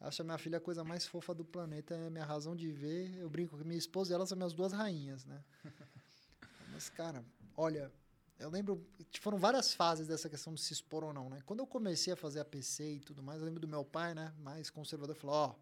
Acho 0.00 0.22
a 0.22 0.24
minha 0.24 0.38
filha 0.38 0.58
a 0.58 0.60
coisa 0.60 0.82
mais 0.82 1.06
fofa 1.06 1.32
do 1.32 1.44
planeta, 1.44 1.94
é 1.94 2.10
minha 2.10 2.24
razão 2.24 2.56
de 2.56 2.70
ver. 2.72 3.16
Eu 3.18 3.30
brinco 3.30 3.56
que 3.56 3.64
minha 3.64 3.78
esposa 3.78 4.12
e 4.12 4.14
ela 4.14 4.26
são 4.26 4.36
minhas 4.36 4.52
duas 4.52 4.72
rainhas, 4.72 5.24
né? 5.26 5.42
Mas, 6.72 6.88
cara, 6.88 7.24
olha, 7.56 7.90
eu 8.38 8.48
lembro, 8.48 8.86
foram 9.20 9.38
várias 9.38 9.74
fases 9.74 10.06
dessa 10.06 10.28
questão 10.28 10.54
de 10.54 10.60
se 10.60 10.72
expor 10.72 11.02
ou 11.02 11.12
não, 11.12 11.28
né? 11.28 11.42
Quando 11.44 11.60
eu 11.60 11.66
comecei 11.66 12.12
a 12.12 12.16
fazer 12.16 12.40
a 12.40 12.44
PC 12.44 12.94
e 12.94 13.00
tudo 13.00 13.22
mais, 13.22 13.40
eu 13.40 13.46
lembro 13.46 13.60
do 13.60 13.68
meu 13.68 13.84
pai, 13.84 14.14
né, 14.14 14.32
mais 14.38 14.70
conservador, 14.70 15.16
falou: 15.16 15.36
Ó, 15.36 15.54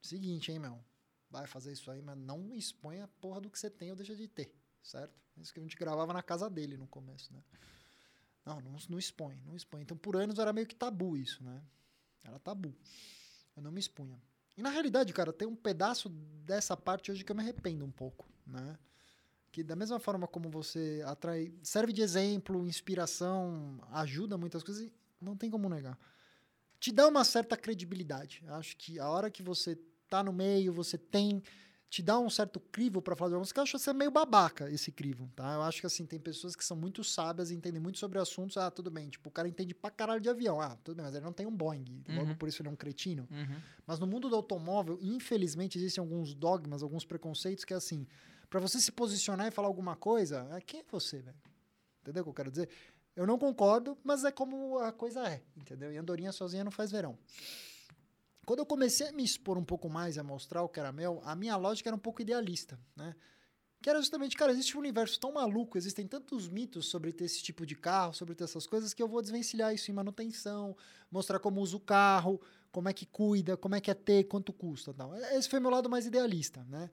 seguinte, 0.00 0.52
hein, 0.52 0.58
meu, 0.58 0.78
vai 1.28 1.46
fazer 1.46 1.72
isso 1.72 1.90
aí, 1.90 2.00
mas 2.00 2.16
não 2.16 2.54
exponha 2.54 3.04
a 3.04 3.08
porra 3.08 3.40
do 3.40 3.50
que 3.50 3.58
você 3.58 3.68
tem 3.68 3.90
ou 3.90 3.96
deixa 3.96 4.14
de 4.14 4.28
ter, 4.28 4.54
certo? 4.82 5.20
Isso 5.36 5.52
que 5.52 5.58
a 5.58 5.62
gente 5.62 5.76
gravava 5.76 6.12
na 6.12 6.22
casa 6.22 6.48
dele 6.48 6.76
no 6.76 6.86
começo, 6.86 7.32
né? 7.32 7.42
Não, 8.44 8.60
não, 8.60 8.76
não 8.88 8.98
expõe, 8.98 9.40
não 9.46 9.56
expõe. 9.56 9.82
Então, 9.82 9.96
por 9.96 10.16
anos 10.16 10.38
era 10.38 10.52
meio 10.52 10.66
que 10.66 10.74
tabu 10.74 11.16
isso, 11.16 11.42
né? 11.42 11.62
Era 12.24 12.38
tabu. 12.38 12.74
Eu 13.56 13.62
não 13.62 13.72
me 13.72 13.80
expunha. 13.80 14.20
E 14.56 14.62
na 14.62 14.70
realidade, 14.70 15.12
cara, 15.12 15.32
tem 15.32 15.48
um 15.48 15.56
pedaço 15.56 16.08
dessa 16.44 16.76
parte 16.76 17.10
hoje 17.10 17.24
que 17.24 17.32
eu 17.32 17.36
me 17.36 17.42
arrependo 17.42 17.84
um 17.84 17.90
pouco, 17.90 18.28
né? 18.46 18.78
Que 19.52 19.62
da 19.62 19.76
mesma 19.76 20.00
forma 20.00 20.26
como 20.26 20.48
você 20.48 21.02
atrai, 21.04 21.52
serve 21.62 21.92
de 21.92 22.00
exemplo, 22.00 22.66
inspiração, 22.66 23.78
ajuda 23.90 24.38
muitas 24.38 24.62
coisas, 24.62 24.90
não 25.20 25.36
tem 25.36 25.50
como 25.50 25.68
negar. 25.68 25.98
Te 26.80 26.90
dá 26.90 27.06
uma 27.06 27.22
certa 27.22 27.56
credibilidade. 27.56 28.42
Acho 28.48 28.76
que 28.78 28.98
a 28.98 29.08
hora 29.08 29.30
que 29.30 29.42
você 29.42 29.78
tá 30.08 30.24
no 30.24 30.32
meio, 30.32 30.72
você 30.72 30.96
tem 30.98 31.42
te 31.88 32.02
dá 32.02 32.18
um 32.18 32.30
certo 32.30 32.58
crivo 32.58 33.02
para 33.02 33.14
falar 33.14 33.28
de 33.32 33.34
coisas, 33.36 33.52
que 33.52 33.58
eu 33.58 33.62
acho 33.64 33.78
ser 33.78 33.92
meio 33.92 34.10
babaca 34.10 34.70
esse 34.70 34.90
crivo, 34.90 35.30
tá? 35.36 35.52
Eu 35.56 35.60
acho 35.62 35.78
que 35.78 35.86
assim, 35.86 36.06
tem 36.06 36.18
pessoas 36.18 36.56
que 36.56 36.64
são 36.64 36.74
muito 36.74 37.04
sábias 37.04 37.50
entendem 37.50 37.78
muito 37.82 37.98
sobre 37.98 38.18
assuntos, 38.18 38.56
ah, 38.56 38.70
tudo 38.70 38.90
bem, 38.90 39.10
tipo, 39.10 39.28
o 39.28 39.30
cara 39.30 39.46
entende 39.46 39.74
pra 39.74 39.90
caralho 39.90 40.18
de 40.18 40.30
avião, 40.30 40.58
ah, 40.58 40.74
tudo 40.82 40.96
bem, 40.96 41.04
mas 41.04 41.14
ele 41.14 41.22
não 41.22 41.34
tem 41.34 41.44
um 41.44 41.54
Boeing, 41.54 42.02
logo 42.08 42.30
Uhum. 42.30 42.34
por 42.36 42.48
isso 42.48 42.62
ele 42.62 42.70
é 42.70 42.72
um 42.72 42.76
cretino. 42.76 43.28
Uhum. 43.30 43.60
Mas 43.86 43.98
no 43.98 44.06
mundo 44.06 44.30
do 44.30 44.34
automóvel, 44.34 44.98
infelizmente, 45.02 45.76
existem 45.76 46.00
alguns 46.00 46.32
dogmas, 46.32 46.82
alguns 46.82 47.04
preconceitos 47.04 47.62
que 47.62 47.74
é 47.74 47.76
assim, 47.76 48.06
para 48.52 48.60
você 48.60 48.78
se 48.78 48.92
posicionar 48.92 49.46
e 49.46 49.50
falar 49.50 49.66
alguma 49.66 49.96
coisa, 49.96 50.46
ah, 50.52 50.60
quem 50.60 50.80
é 50.80 50.84
você, 50.90 51.22
velho? 51.22 51.36
Entendeu 52.02 52.20
o 52.20 52.24
que 52.24 52.28
eu 52.28 52.34
quero 52.34 52.50
dizer? 52.50 52.68
Eu 53.16 53.26
não 53.26 53.38
concordo, 53.38 53.96
mas 54.04 54.24
é 54.24 54.30
como 54.30 54.78
a 54.78 54.92
coisa 54.92 55.26
é, 55.26 55.42
entendeu? 55.56 55.90
E 55.90 55.96
andorinha 55.96 56.32
sozinha 56.32 56.62
não 56.62 56.70
faz 56.70 56.90
verão. 56.90 57.18
Quando 58.44 58.58
eu 58.58 58.66
comecei 58.66 59.08
a 59.08 59.12
me 59.12 59.24
expor 59.24 59.56
um 59.56 59.64
pouco 59.64 59.88
mais, 59.88 60.18
a 60.18 60.22
mostrar 60.22 60.62
o 60.62 60.70
meu, 60.92 61.22
a 61.24 61.34
minha 61.34 61.56
lógica 61.56 61.88
era 61.88 61.96
um 61.96 61.98
pouco 61.98 62.20
idealista, 62.20 62.78
né? 62.94 63.16
Que 63.80 63.88
era 63.88 63.98
justamente, 63.98 64.36
cara, 64.36 64.52
existe 64.52 64.76
um 64.76 64.80
universo 64.80 65.18
tão 65.18 65.32
maluco, 65.32 65.78
existem 65.78 66.06
tantos 66.06 66.46
mitos 66.46 66.90
sobre 66.90 67.10
ter 67.10 67.24
esse 67.24 67.42
tipo 67.42 67.64
de 67.64 67.74
carro, 67.74 68.12
sobre 68.12 68.34
ter 68.34 68.44
essas 68.44 68.66
coisas, 68.66 68.92
que 68.92 69.02
eu 69.02 69.08
vou 69.08 69.22
desvencilhar 69.22 69.72
isso 69.72 69.90
em 69.90 69.94
manutenção, 69.94 70.76
mostrar 71.10 71.38
como 71.38 71.62
usa 71.62 71.74
o 71.74 71.80
carro, 71.80 72.38
como 72.70 72.86
é 72.90 72.92
que 72.92 73.06
cuida, 73.06 73.56
como 73.56 73.74
é 73.74 73.80
que 73.80 73.90
é 73.90 73.94
ter, 73.94 74.24
quanto 74.24 74.52
custa 74.52 74.92
tal. 74.92 75.14
Esse 75.16 75.48
foi 75.48 75.58
meu 75.58 75.70
lado 75.70 75.88
mais 75.88 76.04
idealista, 76.04 76.62
né? 76.68 76.90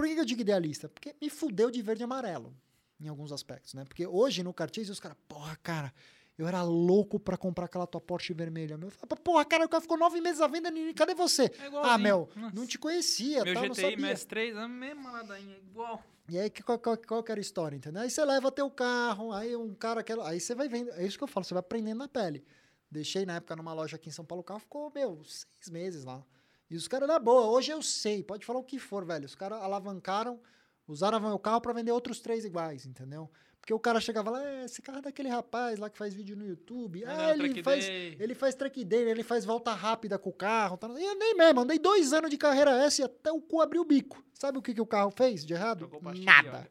Por 0.00 0.08
que 0.08 0.18
eu 0.18 0.24
digo 0.24 0.40
idealista? 0.40 0.88
Porque 0.88 1.14
me 1.20 1.28
fudeu 1.28 1.70
de 1.70 1.82
verde 1.82 2.02
e 2.02 2.04
amarelo, 2.04 2.56
em 2.98 3.06
alguns 3.08 3.32
aspectos, 3.32 3.74
né? 3.74 3.84
Porque 3.84 4.06
hoje 4.06 4.42
no 4.42 4.54
Cartier, 4.54 4.88
os 4.90 4.98
caras, 4.98 5.18
porra, 5.28 5.54
cara, 5.62 5.92
eu 6.38 6.48
era 6.48 6.62
louco 6.62 7.20
pra 7.20 7.36
comprar 7.36 7.66
aquela 7.66 7.86
tua 7.86 8.00
Porsche 8.00 8.32
vermelha. 8.32 8.78
Meu, 8.78 8.90
porra, 9.22 9.44
cara, 9.44 9.66
o 9.66 9.68
cara 9.68 9.82
ficou 9.82 9.98
nove 9.98 10.18
meses 10.22 10.40
à 10.40 10.46
venda, 10.46 10.70
cadê 10.94 11.12
você? 11.14 11.44
É 11.44 11.68
Ah. 11.82 11.98
Mel, 11.98 12.30
Nossa. 12.34 12.54
não 12.56 12.66
te 12.66 12.78
conhecia, 12.78 13.44
Meu 13.44 13.52
tal, 13.52 13.64
não 13.66 13.74
GTI 13.74 13.82
sabia. 13.82 13.98
mais 13.98 14.24
3, 14.24 14.56
a 14.56 14.66
mesma 14.66 15.10
ladainha, 15.12 15.58
igual. 15.58 16.02
E 16.30 16.38
aí, 16.38 16.48
qual, 16.48 16.78
qual, 16.78 16.96
qual 16.96 17.22
que 17.22 17.30
era 17.30 17.38
a 17.40 17.42
história, 17.42 17.76
entendeu? 17.76 18.00
Aí 18.00 18.08
você 18.10 18.24
leva 18.24 18.50
teu 18.50 18.70
carro, 18.70 19.32
aí 19.32 19.54
um 19.54 19.74
cara 19.74 20.02
quer. 20.02 20.18
Aí 20.20 20.40
você 20.40 20.54
vai 20.54 20.66
vendo. 20.66 20.90
É 20.92 21.04
isso 21.04 21.18
que 21.18 21.24
eu 21.24 21.28
falo, 21.28 21.44
você 21.44 21.52
vai 21.52 21.60
aprendendo 21.60 21.98
na 21.98 22.08
pele. 22.08 22.42
Deixei 22.90 23.26
na 23.26 23.34
época 23.34 23.54
numa 23.54 23.74
loja 23.74 23.96
aqui 23.96 24.08
em 24.08 24.12
São 24.12 24.24
Paulo, 24.24 24.40
o 24.40 24.44
carro 24.44 24.60
ficou, 24.60 24.90
meu, 24.94 25.22
seis 25.24 25.68
meses 25.68 26.04
lá. 26.04 26.24
E 26.70 26.76
os 26.76 26.86
caras, 26.86 27.08
na 27.08 27.18
boa, 27.18 27.46
hoje 27.46 27.72
eu 27.72 27.82
sei, 27.82 28.22
pode 28.22 28.46
falar 28.46 28.60
o 28.60 28.64
que 28.64 28.78
for, 28.78 29.04
velho. 29.04 29.26
Os 29.26 29.34
caras 29.34 29.60
alavancaram, 29.60 30.40
usaram 30.86 31.34
o 31.34 31.38
carro 31.38 31.60
pra 31.60 31.72
vender 31.72 31.90
outros 31.90 32.20
três 32.20 32.44
iguais, 32.44 32.86
entendeu? 32.86 33.28
Porque 33.60 33.74
o 33.74 33.78
cara 33.78 34.00
chegava 34.00 34.30
lá, 34.30 34.42
é, 34.42 34.64
esse 34.64 34.80
carro 34.80 34.98
é 34.98 35.02
daquele 35.02 35.28
rapaz 35.28 35.78
lá 35.78 35.90
que 35.90 35.98
faz 35.98 36.14
vídeo 36.14 36.36
no 36.36 36.46
YouTube. 36.46 37.04
Ah, 37.04 37.32
ele 37.32 37.62
faz, 37.62 37.84
day. 37.84 38.16
ele 38.18 38.34
faz 38.34 38.54
track 38.54 38.84
day, 38.84 39.10
ele 39.10 39.22
faz 39.22 39.44
volta 39.44 39.72
rápida 39.74 40.18
com 40.18 40.30
o 40.30 40.32
carro. 40.32 40.76
Tá? 40.76 40.88
E 40.88 41.04
eu 41.04 41.14
nem 41.16 41.34
mesmo, 41.34 41.60
andei 41.60 41.78
dois 41.78 42.12
anos 42.12 42.30
de 42.30 42.38
carreira 42.38 42.70
essa 42.70 43.02
e 43.02 43.04
até 43.04 43.30
o 43.30 43.40
cu 43.40 43.60
abriu 43.60 43.82
o 43.82 43.84
bico. 43.84 44.24
Sabe 44.32 44.56
o 44.56 44.62
que, 44.62 44.72
que 44.72 44.80
o 44.80 44.86
carro 44.86 45.10
fez 45.10 45.44
de 45.44 45.52
errado? 45.52 45.90
Nada. 46.24 46.70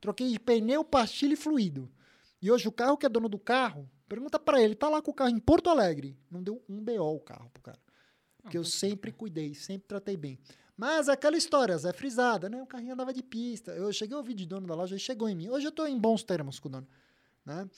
Troquei 0.00 0.30
de 0.30 0.40
pneu, 0.40 0.82
pastilha 0.82 1.34
e 1.34 1.36
fluido. 1.36 1.90
E 2.42 2.50
hoje 2.50 2.66
o 2.66 2.72
carro 2.72 2.96
que 2.96 3.06
é 3.06 3.08
dono 3.08 3.28
do 3.28 3.38
carro, 3.38 3.88
pergunta 4.08 4.38
pra 4.38 4.60
ele, 4.60 4.74
tá 4.74 4.88
lá 4.88 5.00
com 5.00 5.10
o 5.10 5.14
carro 5.14 5.30
em 5.30 5.38
Porto 5.38 5.70
Alegre. 5.70 6.18
Não 6.30 6.42
deu 6.42 6.62
um 6.68 6.82
BO 6.82 7.14
o 7.14 7.20
carro 7.20 7.48
pro 7.50 7.62
cara. 7.62 7.85
Porque 8.46 8.56
eu 8.56 8.62
Não, 8.62 8.68
sempre 8.68 9.10
cuidei, 9.10 9.54
sempre 9.54 9.88
tratei 9.88 10.16
bem. 10.16 10.38
Mas 10.76 11.08
aquela 11.08 11.36
história, 11.36 11.76
Zé 11.76 11.92
Frisada, 11.92 12.48
né? 12.48 12.62
O 12.62 12.66
carrinho 12.66 12.92
andava 12.92 13.12
de 13.12 13.22
pista. 13.22 13.72
Eu 13.72 13.92
cheguei 13.92 14.14
a 14.14 14.18
ouvir 14.18 14.34
de 14.34 14.46
dono 14.46 14.68
da 14.68 14.74
loja 14.74 14.94
e 14.94 15.00
chegou 15.00 15.28
em 15.28 15.34
mim. 15.34 15.48
Hoje 15.48 15.66
eu 15.66 15.72
tô 15.72 15.84
em 15.84 15.98
bons 15.98 16.22
termos 16.22 16.60
com 16.60 16.68
o 16.68 16.72
dono, 16.72 16.86
né? 17.44 17.68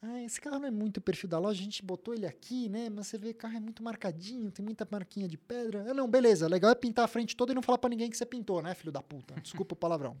Ah, 0.00 0.22
esse 0.22 0.40
carro 0.40 0.60
não 0.60 0.68
é 0.68 0.70
muito 0.70 0.98
o 0.98 1.00
perfil 1.00 1.28
da 1.28 1.38
loja, 1.38 1.60
a 1.60 1.64
gente 1.64 1.84
botou 1.84 2.14
ele 2.14 2.24
aqui, 2.24 2.68
né? 2.68 2.88
Mas 2.88 3.08
você 3.08 3.18
vê, 3.18 3.30
o 3.30 3.34
carro 3.34 3.56
é 3.56 3.60
muito 3.60 3.82
marcadinho, 3.82 4.50
tem 4.50 4.64
muita 4.64 4.86
marquinha 4.88 5.26
de 5.26 5.36
pedra. 5.36 5.90
Ah, 5.90 5.94
não, 5.94 6.08
beleza, 6.08 6.46
legal 6.46 6.70
é 6.70 6.74
pintar 6.74 7.04
a 7.04 7.08
frente 7.08 7.36
toda 7.36 7.50
e 7.52 7.54
não 7.54 7.62
falar 7.62 7.78
pra 7.78 7.90
ninguém 7.90 8.08
que 8.08 8.16
você 8.16 8.24
pintou, 8.24 8.62
né, 8.62 8.74
filho 8.74 8.92
da 8.92 9.02
puta? 9.02 9.34
Desculpa 9.40 9.74
o 9.74 9.76
palavrão. 9.76 10.16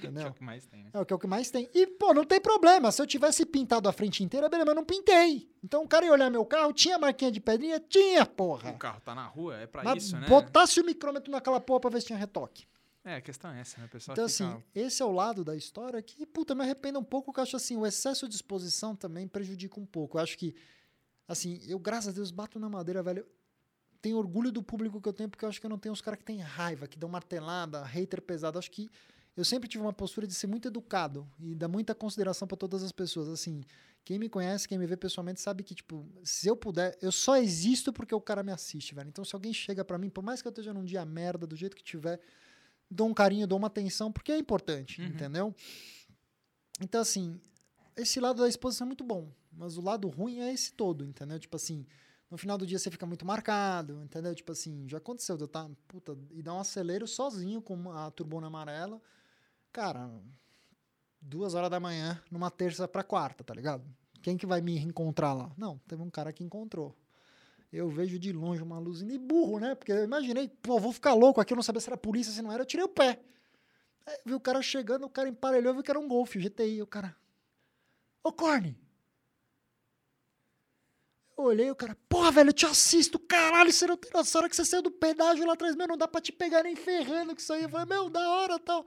Que 0.00 0.06
é 0.06 0.10
Entendeu? 0.10 0.28
o 0.30 0.34
que 0.34 0.42
mais 0.42 0.66
tem, 0.66 0.82
né? 0.84 0.90
É 0.92 0.98
o 1.00 1.06
que 1.06 1.12
é 1.12 1.16
o 1.16 1.18
que 1.18 1.26
mais 1.26 1.50
tem. 1.50 1.70
E, 1.72 1.86
pô, 1.86 2.12
não 2.12 2.24
tem 2.24 2.40
problema. 2.40 2.90
Se 2.90 3.00
eu 3.00 3.06
tivesse 3.06 3.46
pintado 3.46 3.88
a 3.88 3.92
frente 3.92 4.24
inteira, 4.24 4.48
beleza, 4.48 4.64
mas 4.66 4.74
eu 4.74 4.80
não 4.80 4.84
pintei. 4.84 5.48
Então 5.62 5.84
o 5.84 5.88
cara 5.88 6.04
ia 6.04 6.12
olhar 6.12 6.30
meu 6.30 6.44
carro, 6.44 6.72
tinha 6.72 6.98
marquinha 6.98 7.30
de 7.30 7.40
pedrinha? 7.40 7.78
Tinha, 7.78 8.26
porra. 8.26 8.70
O 8.70 8.78
carro 8.78 9.00
tá 9.00 9.14
na 9.14 9.26
rua, 9.26 9.56
é 9.56 9.66
pra 9.66 9.84
Mas 9.84 10.04
isso, 10.04 10.16
né? 10.18 10.26
botasse 10.26 10.80
o 10.80 10.84
micrômetro 10.84 11.30
naquela 11.30 11.60
porra 11.60 11.80
pra 11.80 11.90
ver 11.90 12.00
se 12.00 12.08
tinha 12.08 12.18
retoque. 12.18 12.66
É, 13.04 13.16
a 13.16 13.20
questão 13.20 13.50
é 13.52 13.60
essa, 13.60 13.80
né? 13.80 13.86
Pessoal 13.86 14.14
Então, 14.14 14.28
fica... 14.28 14.44
assim, 14.46 14.62
esse 14.74 15.02
é 15.02 15.04
o 15.04 15.12
lado 15.12 15.44
da 15.44 15.54
história 15.54 16.00
que, 16.02 16.24
puta, 16.24 16.54
me 16.54 16.62
arrependo 16.62 16.98
um 16.98 17.04
pouco, 17.04 17.26
porque 17.26 17.40
eu 17.40 17.42
acho 17.42 17.54
assim, 17.56 17.76
o 17.76 17.84
excesso 17.86 18.26
de 18.26 18.34
exposição 18.34 18.96
também 18.96 19.28
prejudica 19.28 19.78
um 19.78 19.84
pouco. 19.84 20.16
Eu 20.16 20.22
acho 20.22 20.38
que, 20.38 20.54
assim, 21.28 21.60
eu, 21.68 21.78
graças 21.78 22.08
a 22.08 22.12
Deus, 22.12 22.30
bato 22.30 22.58
na 22.58 22.68
madeira, 22.68 23.02
velho. 23.02 23.26
Tenho 24.00 24.16
orgulho 24.16 24.50
do 24.50 24.62
público 24.62 25.00
que 25.00 25.08
eu 25.08 25.12
tenho, 25.12 25.28
porque 25.28 25.44
eu 25.44 25.48
acho 25.48 25.60
que 25.60 25.66
eu 25.66 25.70
não 25.70 25.78
tenho 25.78 25.92
os 25.92 26.00
caras 26.00 26.18
que 26.18 26.24
têm 26.24 26.40
raiva, 26.40 26.86
que 26.86 26.98
dão 26.98 27.08
martelada, 27.08 27.82
hater 27.84 28.20
pesado. 28.22 28.56
Eu 28.56 28.60
acho 28.60 28.70
que 28.70 28.90
eu 29.36 29.44
sempre 29.44 29.68
tive 29.68 29.82
uma 29.82 29.92
postura 29.92 30.26
de 30.26 30.34
ser 30.34 30.46
muito 30.46 30.68
educado 30.68 31.28
e 31.40 31.54
dar 31.54 31.68
muita 31.68 31.94
consideração 31.94 32.46
pra 32.46 32.56
todas 32.56 32.82
as 32.82 32.92
pessoas. 32.92 33.28
Assim, 33.28 33.62
quem 34.04 34.18
me 34.18 34.28
conhece, 34.28 34.68
quem 34.68 34.78
me 34.78 34.86
vê 34.86 34.96
pessoalmente, 34.96 35.40
sabe 35.40 35.62
que, 35.62 35.74
tipo, 35.74 36.06
se 36.22 36.46
eu 36.46 36.56
puder, 36.56 36.96
eu 37.02 37.10
só 37.10 37.36
existo 37.36 37.92
porque 37.92 38.14
o 38.14 38.20
cara 38.20 38.42
me 38.42 38.52
assiste, 38.52 38.94
velho. 38.94 39.08
Então, 39.08 39.24
se 39.24 39.34
alguém 39.34 39.52
chega 39.52 39.84
pra 39.84 39.98
mim, 39.98 40.08
por 40.08 40.22
mais 40.22 40.40
que 40.40 40.48
eu 40.48 40.50
esteja 40.50 40.72
num 40.72 40.84
dia 40.84 41.04
merda, 41.04 41.46
do 41.46 41.56
jeito 41.56 41.74
que 41.76 41.82
tiver, 41.82 42.20
dou 42.90 43.08
um 43.08 43.14
carinho, 43.14 43.46
dou 43.46 43.58
uma 43.58 43.66
atenção, 43.66 44.12
porque 44.12 44.30
é 44.30 44.38
importante, 44.38 45.00
Uhum. 45.00 45.08
entendeu? 45.08 45.54
Então, 46.80 47.00
assim, 47.00 47.40
esse 47.96 48.20
lado 48.20 48.42
da 48.42 48.48
exposição 48.48 48.84
é 48.84 48.88
muito 48.88 49.04
bom, 49.04 49.32
mas 49.52 49.76
o 49.76 49.80
lado 49.80 50.08
ruim 50.08 50.40
é 50.40 50.52
esse 50.52 50.72
todo, 50.72 51.04
entendeu? 51.04 51.38
Tipo 51.38 51.56
assim, 51.56 51.86
no 52.30 52.36
final 52.36 52.58
do 52.58 52.66
dia 52.66 52.78
você 52.78 52.90
fica 52.90 53.06
muito 53.06 53.24
marcado, 53.24 54.02
entendeu? 54.02 54.34
Tipo 54.34 54.52
assim, 54.52 54.88
já 54.88 54.98
aconteceu 54.98 55.36
eu 55.38 55.48
tá, 55.48 55.68
puta, 55.86 56.16
e 56.32 56.42
dar 56.42 56.54
um 56.54 56.60
acelero 56.60 57.06
sozinho 57.06 57.62
com 57.62 57.90
a 57.92 58.10
turbona 58.10 58.48
amarela, 58.48 59.00
cara, 59.74 60.08
duas 61.20 61.52
horas 61.52 61.68
da 61.68 61.80
manhã, 61.80 62.22
numa 62.30 62.48
terça 62.48 62.86
pra 62.86 63.02
quarta, 63.02 63.42
tá 63.42 63.52
ligado? 63.52 63.84
Quem 64.22 64.36
que 64.36 64.46
vai 64.46 64.60
me 64.60 64.78
encontrar 64.78 65.32
lá? 65.32 65.50
Não, 65.58 65.78
teve 65.88 66.00
um 66.00 66.08
cara 66.08 66.32
que 66.32 66.44
encontrou. 66.44 66.96
Eu 67.72 67.90
vejo 67.90 68.16
de 68.16 68.32
longe 68.32 68.62
uma 68.62 68.78
luz 68.78 69.02
e 69.02 69.18
burro, 69.18 69.58
né? 69.58 69.74
Porque 69.74 69.90
eu 69.90 70.04
imaginei, 70.04 70.48
pô, 70.48 70.78
vou 70.78 70.92
ficar 70.92 71.12
louco 71.12 71.40
aqui, 71.40 71.52
eu 71.52 71.56
não 71.56 71.62
sabia 71.62 71.80
se 71.80 71.88
era 71.88 71.96
polícia, 71.96 72.32
se 72.32 72.40
não 72.40 72.52
era, 72.52 72.62
eu 72.62 72.66
tirei 72.66 72.84
o 72.84 72.88
pé. 72.88 73.20
Aí 74.06 74.16
vi 74.24 74.34
o 74.34 74.38
cara 74.38 74.62
chegando, 74.62 75.06
o 75.06 75.10
cara 75.10 75.28
emparelhou, 75.28 75.72
eu 75.72 75.76
vi 75.76 75.82
que 75.82 75.90
era 75.90 75.98
um 75.98 76.06
Golf 76.06 76.36
GTI, 76.36 76.80
o 76.80 76.86
cara... 76.86 77.16
Ô, 78.22 78.32
Corne! 78.32 78.78
Eu 81.36 81.44
olhei, 81.44 81.68
o 81.68 81.74
cara, 81.74 81.98
porra, 82.08 82.30
velho, 82.30 82.50
eu 82.50 82.54
te 82.54 82.64
assisto, 82.64 83.18
caralho, 83.18 83.72
você 83.72 83.88
não 83.88 83.96
tem 83.96 84.12
noção, 84.12 84.42
hora 84.42 84.48
que 84.48 84.54
você 84.54 84.64
saiu 84.64 84.82
do 84.82 84.90
pedágio 84.92 85.44
lá 85.44 85.54
atrás, 85.54 85.74
meu, 85.74 85.88
não 85.88 85.96
dá 85.96 86.06
pra 86.06 86.20
te 86.20 86.30
pegar 86.30 86.62
nem 86.62 86.76
ferrando 86.76 87.34
com 87.34 87.40
isso 87.40 87.52
aí. 87.52 87.64
Eu 87.64 87.68
falei, 87.68 87.86
meu, 87.86 88.08
da 88.08 88.20
hora, 88.30 88.56
tal. 88.60 88.86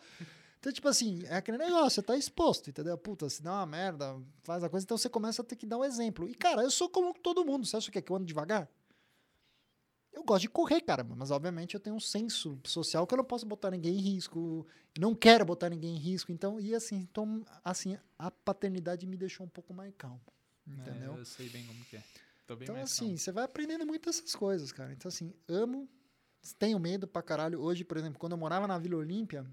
Então, 0.68 0.74
tipo 0.74 0.90
assim, 0.90 1.24
é 1.28 1.38
aquele 1.38 1.58
negócio, 1.58 1.92
você 1.92 2.02
tá 2.02 2.18
exposto, 2.18 2.70
entendeu? 2.70 2.98
Puta, 2.98 3.30
se 3.30 3.42
dá 3.42 3.54
uma 3.54 3.66
merda, 3.66 4.22
faz 4.44 4.62
a 4.66 4.70
coisa, 4.70 4.84
então 4.84 4.98
você 4.98 5.08
começa 5.08 5.42
a 5.42 5.46
ter 5.46 5.56
que 5.56 5.66
dar 5.66 5.78
um 5.78 5.86
exemplo. 5.86 6.28
E, 6.28 6.36
cara, 6.36 6.62
eu 6.62 6.70
sou 6.70 6.90
como 6.90 7.14
todo 7.14 7.46
mundo, 7.46 7.66
você 7.66 7.78
acha 7.78 7.90
que, 7.90 7.98
é 7.98 8.02
que 8.02 8.12
eu 8.12 8.18
ando 8.18 8.26
devagar? 8.26 8.70
Eu 10.12 10.26
gosto 10.26 10.42
de 10.42 10.50
correr, 10.50 10.82
cara, 10.82 11.06
mas 11.06 11.32
obviamente 11.32 11.74
eu 11.74 11.80
tenho 11.80 11.96
um 11.96 12.02
senso 12.02 12.60
social 12.66 13.08
que 13.08 13.14
eu 13.14 13.18
não 13.18 13.24
posso 13.24 13.46
botar 13.46 13.72
ninguém 13.72 13.98
em 13.98 14.02
risco, 14.02 14.68
não 15.00 15.16
quero 15.16 15.46
botar 15.46 15.70
ninguém 15.70 15.96
em 15.96 16.00
risco, 16.00 16.34
então, 16.34 16.60
e 16.60 16.76
assim, 16.76 16.98
então, 16.98 17.46
assim, 17.64 17.98
a 18.20 18.30
paternidade 18.30 19.08
me 19.08 19.16
deixou 19.16 19.46
um 19.46 19.50
pouco 19.50 19.74
mais 19.74 19.94
calmo, 19.98 20.20
entendeu? 20.68 21.14
É, 21.14 21.20
eu 21.20 21.26
sei 21.26 21.48
bem 21.48 21.66
como 21.66 21.86
que 21.86 21.96
é. 21.96 22.04
Então, 22.60 22.76
assim, 22.76 23.06
calmo. 23.06 23.18
você 23.18 23.32
vai 23.32 23.46
aprendendo 23.46 23.86
muito 23.86 24.10
essas 24.10 24.36
coisas, 24.36 24.74
cara. 24.74 24.92
Então, 24.92 25.08
assim, 25.08 25.34
amo, 25.48 25.88
tenho 26.60 26.78
medo 26.78 27.08
pra 27.08 27.22
caralho. 27.22 27.62
Hoje, 27.62 27.86
por 27.86 27.96
exemplo, 27.96 28.20
quando 28.20 28.34
eu 28.34 28.38
morava 28.38 28.68
na 28.68 28.78
Vila 28.78 28.98
Olímpia, 28.98 29.48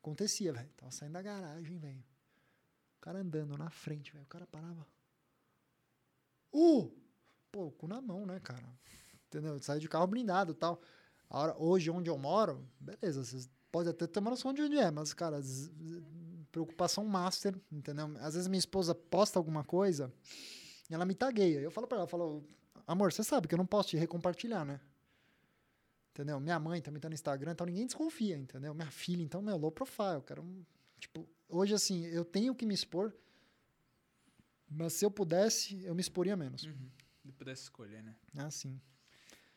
acontecia, 0.00 0.52
velho. 0.52 0.70
Tava 0.76 0.90
saindo 0.90 1.12
da 1.12 1.22
garagem, 1.22 1.78
velho. 1.78 2.04
O 2.96 3.00
cara 3.00 3.20
andando 3.20 3.56
na 3.56 3.70
frente, 3.70 4.12
velho. 4.12 4.24
O 4.24 4.28
cara 4.28 4.46
parava. 4.46 4.86
Uh! 6.52 6.90
Pô, 7.50 7.70
cu 7.72 7.86
na 7.86 8.00
mão, 8.00 8.26
né, 8.26 8.40
cara? 8.40 8.68
Entendeu? 9.26 9.58
Sai 9.60 9.78
de 9.78 9.88
carro 9.88 10.06
blindado 10.06 10.52
e 10.52 10.54
tal. 10.54 10.80
A 11.28 11.38
hora, 11.38 11.56
hoje, 11.58 11.90
onde 11.90 12.08
eu 12.08 12.16
moro, 12.16 12.66
beleza, 12.80 13.24
vocês 13.24 13.50
podem 13.70 13.90
até 13.90 14.06
ter 14.06 14.18
uma 14.18 14.30
noção 14.30 14.52
de 14.52 14.62
onde 14.62 14.78
é, 14.78 14.90
mas, 14.90 15.12
cara, 15.12 15.40
preocupação 16.50 17.04
master, 17.04 17.54
entendeu? 17.70 18.16
Às 18.20 18.34
vezes 18.34 18.48
minha 18.48 18.58
esposa 18.58 18.94
posta 18.94 19.38
alguma 19.38 19.62
coisa 19.62 20.12
e 20.90 20.94
ela 20.94 21.04
me 21.04 21.14
tagueia. 21.14 21.60
Eu 21.60 21.70
falo 21.70 21.86
pra 21.86 21.96
ela, 21.96 22.04
eu 22.04 22.08
falo, 22.08 22.44
amor, 22.86 23.12
você 23.12 23.22
sabe 23.22 23.46
que 23.46 23.54
eu 23.54 23.58
não 23.58 23.66
posso 23.66 23.90
te 23.90 23.96
recompartilhar, 23.96 24.64
né? 24.64 24.80
Entendeu? 26.18 26.40
Minha 26.40 26.58
mãe 26.58 26.82
também 26.82 27.00
tá 27.00 27.08
no 27.08 27.14
Instagram, 27.14 27.52
então 27.52 27.64
ninguém 27.64 27.86
desconfia, 27.86 28.36
entendeu? 28.36 28.74
Minha 28.74 28.90
filha, 28.90 29.22
então, 29.22 29.40
meu, 29.40 29.56
low 29.56 29.70
profile, 29.70 30.20
um- 30.40 30.64
tipo, 30.98 31.28
hoje, 31.48 31.72
assim, 31.74 32.06
eu 32.06 32.24
tenho 32.24 32.56
que 32.56 32.66
me 32.66 32.74
expor, 32.74 33.14
mas 34.68 34.94
se 34.94 35.04
eu 35.04 35.12
pudesse, 35.12 35.80
eu 35.84 35.94
me 35.94 36.00
exporia 36.00 36.36
menos. 36.36 36.64
Uhum. 36.64 36.90
Se 37.24 37.30
pudesse 37.30 37.62
escolher, 37.62 38.02
né? 38.02 38.16
É 38.36 38.40
assim. 38.40 38.80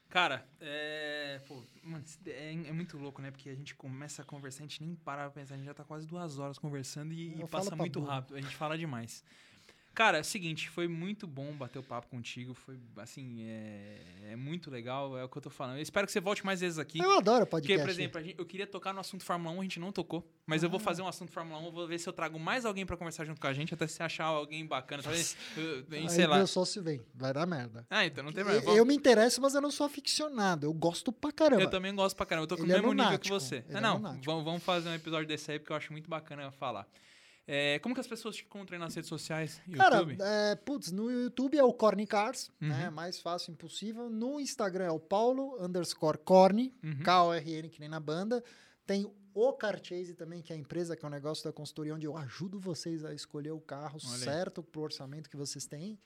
Cara, 0.07 0.47
é. 0.59 1.41
Pô, 1.47 1.63
mano, 1.81 2.05
é, 2.27 2.51
é 2.53 2.71
muito 2.71 2.95
louco, 2.95 3.23
né? 3.23 3.31
Porque 3.31 3.49
a 3.49 3.55
gente 3.55 3.73
começa 3.73 4.21
a 4.21 4.25
conversar, 4.25 4.59
a 4.59 4.67
gente 4.67 4.83
nem 4.83 4.93
para 4.93 5.31
pra 5.31 5.41
pensar, 5.41 5.55
a 5.55 5.57
gente 5.57 5.65
já 5.65 5.73
tá 5.73 5.83
quase 5.83 6.05
duas 6.05 6.37
horas 6.37 6.59
conversando 6.59 7.11
e, 7.11 7.41
e 7.41 7.47
passa 7.47 7.75
muito 7.75 7.99
burro. 7.99 8.11
rápido. 8.11 8.35
A 8.35 8.41
gente 8.41 8.55
fala 8.55 8.77
demais. 8.77 9.23
Cara, 9.93 10.19
é 10.19 10.21
o 10.21 10.23
seguinte, 10.23 10.69
foi 10.69 10.87
muito 10.87 11.27
bom 11.27 11.51
bater 11.51 11.77
o 11.77 11.83
papo 11.83 12.07
contigo. 12.07 12.53
Foi, 12.53 12.79
assim, 12.97 13.41
é, 13.43 14.01
é 14.31 14.35
muito 14.37 14.71
legal, 14.71 15.17
é 15.17 15.23
o 15.25 15.27
que 15.27 15.37
eu 15.37 15.41
tô 15.41 15.49
falando. 15.49 15.75
Eu 15.77 15.81
espero 15.81 16.07
que 16.07 16.13
você 16.13 16.21
volte 16.21 16.45
mais 16.45 16.61
vezes 16.61 16.79
aqui. 16.79 16.99
Eu 16.99 17.11
adoro 17.17 17.45
Porque, 17.45 17.67
podcast. 17.67 17.81
por 17.83 17.89
exemplo, 17.89 18.21
gente- 18.21 18.39
eu 18.39 18.45
queria 18.45 18.65
tocar 18.65 18.93
no 18.93 19.01
assunto 19.01 19.23
Fórmula 19.25 19.53
1, 19.53 19.59
a 19.59 19.63
gente 19.63 19.79
não 19.81 19.91
tocou. 19.91 20.25
Mas 20.45 20.63
eu 20.63 20.69
vou 20.69 20.77
Ah. 20.79 20.83
fazer 20.83 21.01
um 21.01 21.07
assunto 21.09 21.29
Fórmula 21.31 21.59
1, 21.59 21.71
vou 21.71 21.85
ver 21.87 21.99
se 21.99 22.07
eu 22.07 22.13
trago 22.13 22.39
mais 22.39 22.65
alguém 22.65 22.85
pra 22.85 22.95
conversar 22.95 23.25
junto 23.25 23.41
com 23.41 23.47
a 23.47 23.53
gente, 23.53 23.73
até 23.73 23.85
se 23.85 24.01
achar 24.01 24.25
alguém 24.25 24.65
bacana. 24.65 25.03
Talvez, 25.03 25.35
eu- 25.57 25.63
eu- 25.63 25.85
Aí 25.91 26.09
sei 26.09 26.25
lá. 26.25 26.37
meu 26.37 26.47
sócio 26.47 26.81
vem, 26.81 27.01
vai 27.13 27.33
dar 27.33 27.45
merda. 27.45 27.85
Ah, 27.89 28.05
então 28.05 28.23
não 28.23 28.31
tem 28.31 28.41
Eu, 28.41 28.45
problema. 28.45 28.65
Vamos- 28.65 28.77
eu 28.79 28.85
me 28.85 28.95
interesso, 28.95 29.41
mas 29.41 29.53
eu 29.55 29.61
não 29.61 29.71
sou 29.71 29.85
aficionado. 29.85 30.65
Eu 30.65 30.73
gosto 30.73 31.11
pra 31.11 31.33
caramba. 31.33 31.63
Eu 31.63 31.69
também 31.69 31.93
gosto 31.93 32.15
pra 32.15 32.25
caramba. 32.25 32.43
Eu 32.45 32.47
tô 32.47 32.55
com 32.55 32.63
o 32.63 32.65
Ele 32.65 32.71
é 32.73 32.77
mesmo 32.77 32.93
nível 32.93 33.19
que 33.19 33.29
você. 33.29 33.55
ele 33.57 33.65
Ah, 33.73 33.77
é 33.77 33.81
não, 33.81 33.99
vamos 34.41 34.63
fazer 34.63 34.87
um 34.87 34.93
episódio 34.95 35.27
desse 35.27 35.51
aí, 35.51 35.59
porque 35.59 35.73
eu 35.73 35.77
acho 35.77 35.91
muito 35.91 36.09
bacana 36.09 36.49
falar. 36.51 36.87
É, 37.47 37.79
como 37.79 37.93
que 37.95 38.01
as 38.01 38.07
pessoas 38.07 38.35
te 38.35 38.43
encontram 38.43 38.77
nas 38.79 38.93
redes 38.95 39.09
sociais? 39.09 39.61
Cara, 39.75 39.97
YouTube? 39.97 40.17
é, 40.21 40.55
putz, 40.55 40.91
no 40.91 41.11
YouTube 41.11 41.57
é 41.57 41.63
o 41.63 41.73
Corny 41.73 42.05
Cars, 42.07 42.51
né? 42.59 42.87
Uhum. 42.87 42.95
Mais 42.95 43.19
fácil 43.19 43.51
impossível. 43.51 44.09
No 44.09 44.39
Instagram 44.39 44.85
é 44.85 44.91
o 44.91 44.99
Paulo 44.99 45.57
underscore 45.63 46.17
Corny, 46.19 46.73
Uhum. 46.83 47.03
K-O-R-N, 47.03 47.69
que 47.69 47.79
nem 47.79 47.89
na 47.89 47.99
banda. 47.99 48.43
Tem 48.85 49.11
o 49.33 49.53
Carchase 49.53 50.13
também, 50.13 50.41
que 50.41 50.53
é 50.53 50.55
a 50.55 50.59
empresa, 50.59 50.95
que 50.95 51.03
é 51.03 51.07
um 51.07 51.11
negócio 51.11 51.43
da 51.43 51.51
consultoria, 51.51 51.95
onde 51.95 52.05
eu 52.05 52.15
ajudo 52.17 52.59
vocês 52.59 53.03
a 53.03 53.13
escolher 53.13 53.51
o 53.51 53.59
carro 53.59 53.97
Olha 54.05 54.17
certo 54.17 54.61
pro 54.61 54.81
orçamento 54.81 55.29
que 55.29 55.37
vocês 55.37 55.65
têm. 55.65 55.97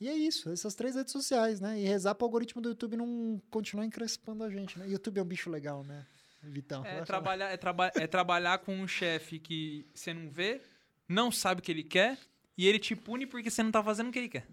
E 0.00 0.08
é 0.08 0.14
isso, 0.14 0.50
essas 0.50 0.74
três 0.74 0.94
redes 0.96 1.12
sociais, 1.12 1.60
né? 1.60 1.80
E 1.80 1.84
rezar 1.84 2.14
pro 2.14 2.24
algoritmo 2.26 2.60
do 2.60 2.70
YouTube 2.70 2.96
não 2.96 3.40
continuar 3.50 3.86
encrespando 3.86 4.42
a 4.42 4.50
gente, 4.50 4.78
né? 4.78 4.88
YouTube 4.88 5.18
é 5.18 5.22
um 5.22 5.26
bicho 5.26 5.48
legal, 5.48 5.84
né, 5.84 6.04
Vitão? 6.42 6.84
É 6.84 7.02
trabalhar, 7.02 7.50
é, 7.50 7.56
traba 7.56 7.90
é 7.94 8.06
trabalhar 8.06 8.58
com 8.58 8.74
um 8.74 8.88
chefe 8.88 9.38
que 9.38 9.86
você 9.94 10.12
não 10.12 10.30
vê, 10.30 10.60
não 11.08 11.30
sabe 11.30 11.60
o 11.60 11.62
que 11.62 11.70
ele 11.70 11.84
quer, 11.84 12.18
e 12.58 12.66
ele 12.66 12.78
te 12.78 12.94
pune 12.96 13.26
porque 13.26 13.50
você 13.50 13.62
não 13.62 13.70
tá 13.70 13.82
fazendo 13.82 14.08
o 14.08 14.12
que 14.12 14.18
ele 14.18 14.28
quer. 14.28 14.46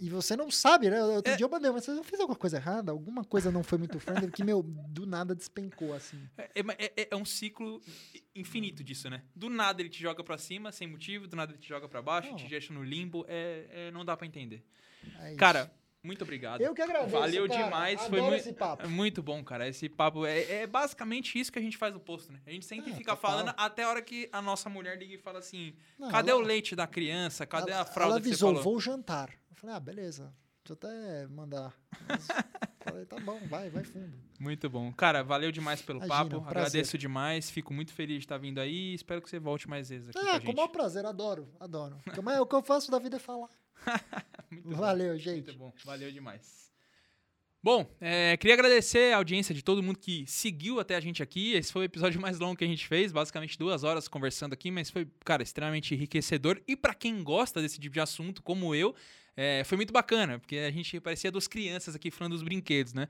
E 0.00 0.08
você 0.08 0.36
não 0.36 0.48
sabe, 0.48 0.88
né? 0.88 1.02
Outro 1.02 1.32
É. 1.32 1.36
dia 1.36 1.44
eu 1.44 1.50
mandei, 1.50 1.72
mas 1.72 1.86
eu 1.88 2.04
fiz 2.04 2.20
alguma 2.20 2.38
coisa 2.38 2.56
errada? 2.56 2.92
Alguma 2.92 3.24
coisa 3.24 3.50
não 3.50 3.64
foi 3.64 3.78
muito 3.78 3.98
friendly 3.98 4.30
que, 4.30 4.44
meu, 4.44 4.62
do 4.62 5.04
nada 5.04 5.34
despencou, 5.34 5.92
assim. 5.92 6.20
É, 6.38 6.50
é- 6.54 6.92
é- 6.96 7.08
é 7.10 7.16
um 7.16 7.24
ciclo 7.24 7.80
infinito 8.32 8.84
disso, 8.84 9.10
né? 9.10 9.22
Do 9.34 9.50
nada 9.50 9.82
ele 9.82 9.88
te 9.88 10.00
joga 10.00 10.22
pra 10.22 10.38
cima, 10.38 10.70
sem 10.70 10.86
motivo, 10.86 11.26
do 11.26 11.34
nada 11.34 11.50
ele 11.50 11.58
te 11.58 11.68
joga 11.68 11.88
pra 11.88 12.00
baixo, 12.00 12.28
Não. 12.30 12.36
te 12.36 12.46
deixa 12.46 12.72
no 12.72 12.84
limbo, 12.84 13.24
é, 13.28 13.66
é- 13.70 13.90
não 13.90 14.04
dá 14.04 14.16
pra 14.16 14.24
entender. 14.24 14.62
É. 15.20 15.34
Cara, 15.34 15.68
muito 16.02 16.22
obrigado. 16.22 16.60
eu 16.60 16.74
que 16.74 16.80
agradeço. 16.82 17.10
valeu 17.10 17.48
cara. 17.48 17.64
demais, 17.64 18.00
foi 18.02 18.18
Adoro 18.18 18.24
muito- 18.32 18.40
esse 18.40 18.52
papo. 18.52 18.84
É 18.84 18.88
muito 18.88 19.22
bom, 19.22 19.42
cara. 19.44 19.68
Esse 19.68 19.88
papo 19.88 20.24
é, 20.24 20.62
é 20.62 20.66
basicamente 20.66 21.38
isso 21.38 21.50
que 21.52 21.58
a 21.58 21.62
gente 21.62 21.76
faz 21.76 21.92
no 21.92 22.00
posto, 22.00 22.32
né? 22.32 22.40
A 22.46 22.50
gente 22.50 22.66
sempre 22.66 22.90
É, 22.90 22.94
fica 22.94 23.14
total. 23.16 23.30
falando 23.30 23.54
até 23.56 23.82
a 23.82 23.88
hora 23.90 24.02
que 24.02 24.28
a 24.32 24.40
nossa 24.40 24.68
mulher 24.68 24.96
liga 24.98 25.14
e 25.14 25.18
fala 25.18 25.38
assim: 25.40 25.74
Não, 25.98 26.08
cadê 26.10 26.30
ela- 26.30 26.40
o 26.40 26.42
leite 26.42 26.74
da 26.76 26.86
criança? 26.86 27.46
Cadê 27.46 27.72
ela, 27.72 27.82
a 27.82 27.84
fralda 27.84 28.14
ela 28.14 28.20
que 28.20 28.26
você 28.28 28.30
avisou, 28.30 28.48
falou? 28.50 28.62
vou 28.62 28.80
jantar. 28.80 29.30
Eu 29.50 29.56
falei, 29.56 29.74
ah, 29.76 29.80
beleza. 29.80 30.32
Deixa 30.64 30.84
eu 30.84 30.90
até 30.90 31.26
mandar. 31.28 31.74
Mas, 32.06 32.26
falei, 32.84 33.06
tá 33.06 33.18
bom, 33.20 33.40
vai, 33.48 33.70
vai 33.70 33.82
fundo. 33.84 34.16
Muito 34.38 34.68
bom. 34.68 34.92
Cara, 34.92 35.24
valeu 35.24 35.50
demais 35.50 35.80
pelo 35.82 35.98
Imagina, 36.04 36.30
papo. 36.30 36.44
um. 36.44 36.46
Agradeço 36.48 36.96
demais. 36.98 37.50
Fico 37.50 37.72
muito 37.72 37.92
feliz 37.92 38.18
de 38.18 38.24
estar 38.24 38.36
vindo 38.38 38.58
aí. 38.60 38.92
Espero 38.94 39.20
que 39.22 39.28
você 39.30 39.38
volte 39.38 39.66
mais 39.68 39.88
vezes 39.88 40.10
aqui 40.10 40.18
com 40.20 40.26
Ah, 40.26 40.36
a 40.36 40.40
com 40.40 40.52
o 40.52 40.54
maior 40.54 40.68
prazer, 40.68 41.04
adoro, 41.06 41.48
adoro. 41.58 41.98
Mas 42.22 42.38
o 42.38 42.46
que 42.46 42.54
eu 42.54 42.62
faço 42.62 42.90
da 42.90 42.98
vida 42.98 43.16
é 43.16 43.18
falar. 43.18 43.48
Muito 44.50 44.68
bom. 44.68 44.76
Valeu, 44.76 45.18
gente. 45.18 45.46
Muito 45.46 45.58
bom, 45.58 45.72
valeu 45.84 46.10
demais. 46.10 46.58
Bom, 47.60 47.92
é, 48.00 48.36
queria 48.36 48.54
agradecer 48.54 49.12
a 49.12 49.16
audiência 49.16 49.52
de 49.52 49.62
todo 49.62 49.82
mundo 49.82 49.98
que 49.98 50.24
seguiu 50.28 50.78
até 50.78 50.94
a 50.94 51.00
gente 51.00 51.22
aqui. 51.22 51.54
Esse 51.54 51.72
foi 51.72 51.82
o 51.82 51.84
episódio 51.84 52.20
mais 52.20 52.38
longo 52.38 52.56
que 52.56 52.64
a 52.64 52.68
gente 52.68 52.86
fez, 52.86 53.10
basicamente 53.10 53.58
duas 53.58 53.82
horas 53.82 54.06
conversando 54.06 54.52
aqui, 54.52 54.70
mas 54.70 54.88
foi, 54.88 55.08
cara, 55.24 55.42
extremamente 55.42 55.92
enriquecedor. 55.92 56.62
E 56.68 56.76
pra 56.76 56.94
quem 56.94 57.22
gosta 57.22 57.60
desse 57.60 57.80
tipo 57.80 57.92
de 57.92 58.00
assunto, 58.00 58.42
como 58.44 58.76
eu, 58.76 58.94
é, 59.36 59.64
foi 59.64 59.76
muito 59.76 59.92
bacana, 59.92 60.38
porque 60.38 60.56
a 60.56 60.70
gente 60.70 61.00
parecia 61.00 61.32
duas 61.32 61.48
crianças 61.48 61.96
aqui 61.96 62.12
falando 62.12 62.34
dos 62.34 62.42
brinquedos, 62.44 62.94
né? 62.94 63.08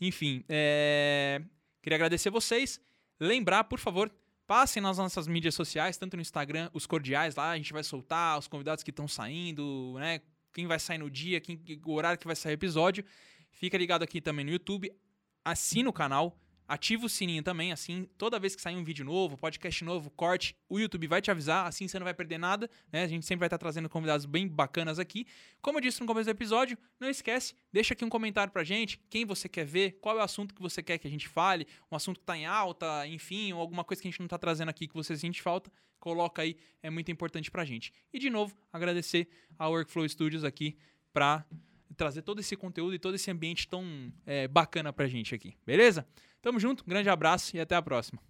Enfim, 0.00 0.42
é, 0.48 1.42
queria 1.82 1.96
agradecer 1.96 2.30
vocês. 2.30 2.80
Lembrar, 3.20 3.64
por 3.64 3.78
favor, 3.78 4.10
passem 4.52 4.82
nas 4.82 4.98
nossas 4.98 5.26
mídias 5.26 5.54
sociais, 5.54 5.96
tanto 5.96 6.14
no 6.14 6.20
Instagram, 6.20 6.68
os 6.74 6.84
cordiais 6.84 7.34
lá, 7.36 7.52
a 7.52 7.56
gente 7.56 7.72
vai 7.72 7.82
soltar 7.82 8.38
os 8.38 8.46
convidados 8.46 8.84
que 8.84 8.90
estão 8.90 9.08
saindo, 9.08 9.94
né? 9.98 10.20
Quem 10.52 10.66
vai 10.66 10.78
sair 10.78 10.98
no 10.98 11.10
dia, 11.10 11.40
quem, 11.40 11.58
o 11.86 11.94
horário 11.94 12.18
que 12.18 12.26
vai 12.26 12.36
sair 12.36 12.52
o 12.52 12.60
episódio. 12.60 13.02
Fica 13.50 13.78
ligado 13.78 14.02
aqui 14.02 14.20
também 14.20 14.44
no 14.44 14.50
YouTube, 14.50 14.94
assina 15.42 15.88
o 15.88 15.92
canal, 15.92 16.38
ativa 16.72 17.04
o 17.04 17.08
sininho 17.08 17.42
também, 17.42 17.70
assim, 17.70 18.08
toda 18.16 18.40
vez 18.40 18.56
que 18.56 18.62
sair 18.62 18.76
um 18.76 18.82
vídeo 18.82 19.04
novo, 19.04 19.36
podcast 19.36 19.84
novo, 19.84 20.08
corte, 20.08 20.56
o 20.70 20.80
YouTube 20.80 21.06
vai 21.06 21.20
te 21.20 21.30
avisar, 21.30 21.66
assim 21.66 21.86
você 21.86 21.98
não 21.98 22.04
vai 22.04 22.14
perder 22.14 22.38
nada, 22.38 22.70
né? 22.90 23.02
A 23.02 23.06
gente 23.06 23.26
sempre 23.26 23.40
vai 23.40 23.46
estar 23.48 23.58
trazendo 23.58 23.90
convidados 23.90 24.24
bem 24.24 24.48
bacanas 24.48 24.98
aqui. 24.98 25.26
Como 25.60 25.76
eu 25.76 25.82
disse 25.82 26.00
no 26.00 26.06
começo 26.06 26.24
do 26.24 26.30
episódio, 26.30 26.78
não 26.98 27.10
esquece, 27.10 27.54
deixa 27.70 27.92
aqui 27.92 28.02
um 28.06 28.08
comentário 28.08 28.50
pra 28.50 28.64
gente, 28.64 28.98
quem 29.10 29.26
você 29.26 29.50
quer 29.50 29.66
ver, 29.66 29.98
qual 30.00 30.16
é 30.16 30.20
o 30.20 30.24
assunto 30.24 30.54
que 30.54 30.62
você 30.62 30.82
quer 30.82 30.96
que 30.96 31.06
a 31.06 31.10
gente 31.10 31.28
fale, 31.28 31.66
um 31.90 31.94
assunto 31.94 32.18
que 32.18 32.24
tá 32.24 32.38
em 32.38 32.46
alta, 32.46 33.06
enfim, 33.06 33.52
ou 33.52 33.60
alguma 33.60 33.84
coisa 33.84 34.00
que 34.00 34.08
a 34.08 34.10
gente 34.10 34.20
não 34.20 34.28
tá 34.28 34.38
trazendo 34.38 34.70
aqui 34.70 34.88
que 34.88 34.94
você 34.94 35.14
sente 35.14 35.42
falta, 35.42 35.70
coloca 36.00 36.40
aí, 36.40 36.56
é 36.82 36.88
muito 36.88 37.12
importante 37.12 37.50
pra 37.50 37.66
gente. 37.66 37.92
E 38.10 38.18
de 38.18 38.30
novo, 38.30 38.56
agradecer 38.72 39.28
a 39.58 39.68
Workflow 39.68 40.08
Studios 40.08 40.42
aqui 40.42 40.78
pra 41.12 41.44
trazer 41.92 42.22
todo 42.22 42.40
esse 42.40 42.56
conteúdo 42.56 42.94
e 42.94 42.98
todo 42.98 43.14
esse 43.14 43.30
ambiente 43.30 43.68
tão 43.68 44.12
é, 44.26 44.48
bacana 44.48 44.92
pra 44.92 45.06
gente 45.06 45.34
aqui, 45.34 45.54
beleza? 45.66 46.06
Tamo 46.40 46.58
junto, 46.58 46.82
um 46.84 46.88
grande 46.88 47.08
abraço 47.08 47.56
e 47.56 47.60
até 47.60 47.74
a 47.74 47.82
próxima. 47.82 48.20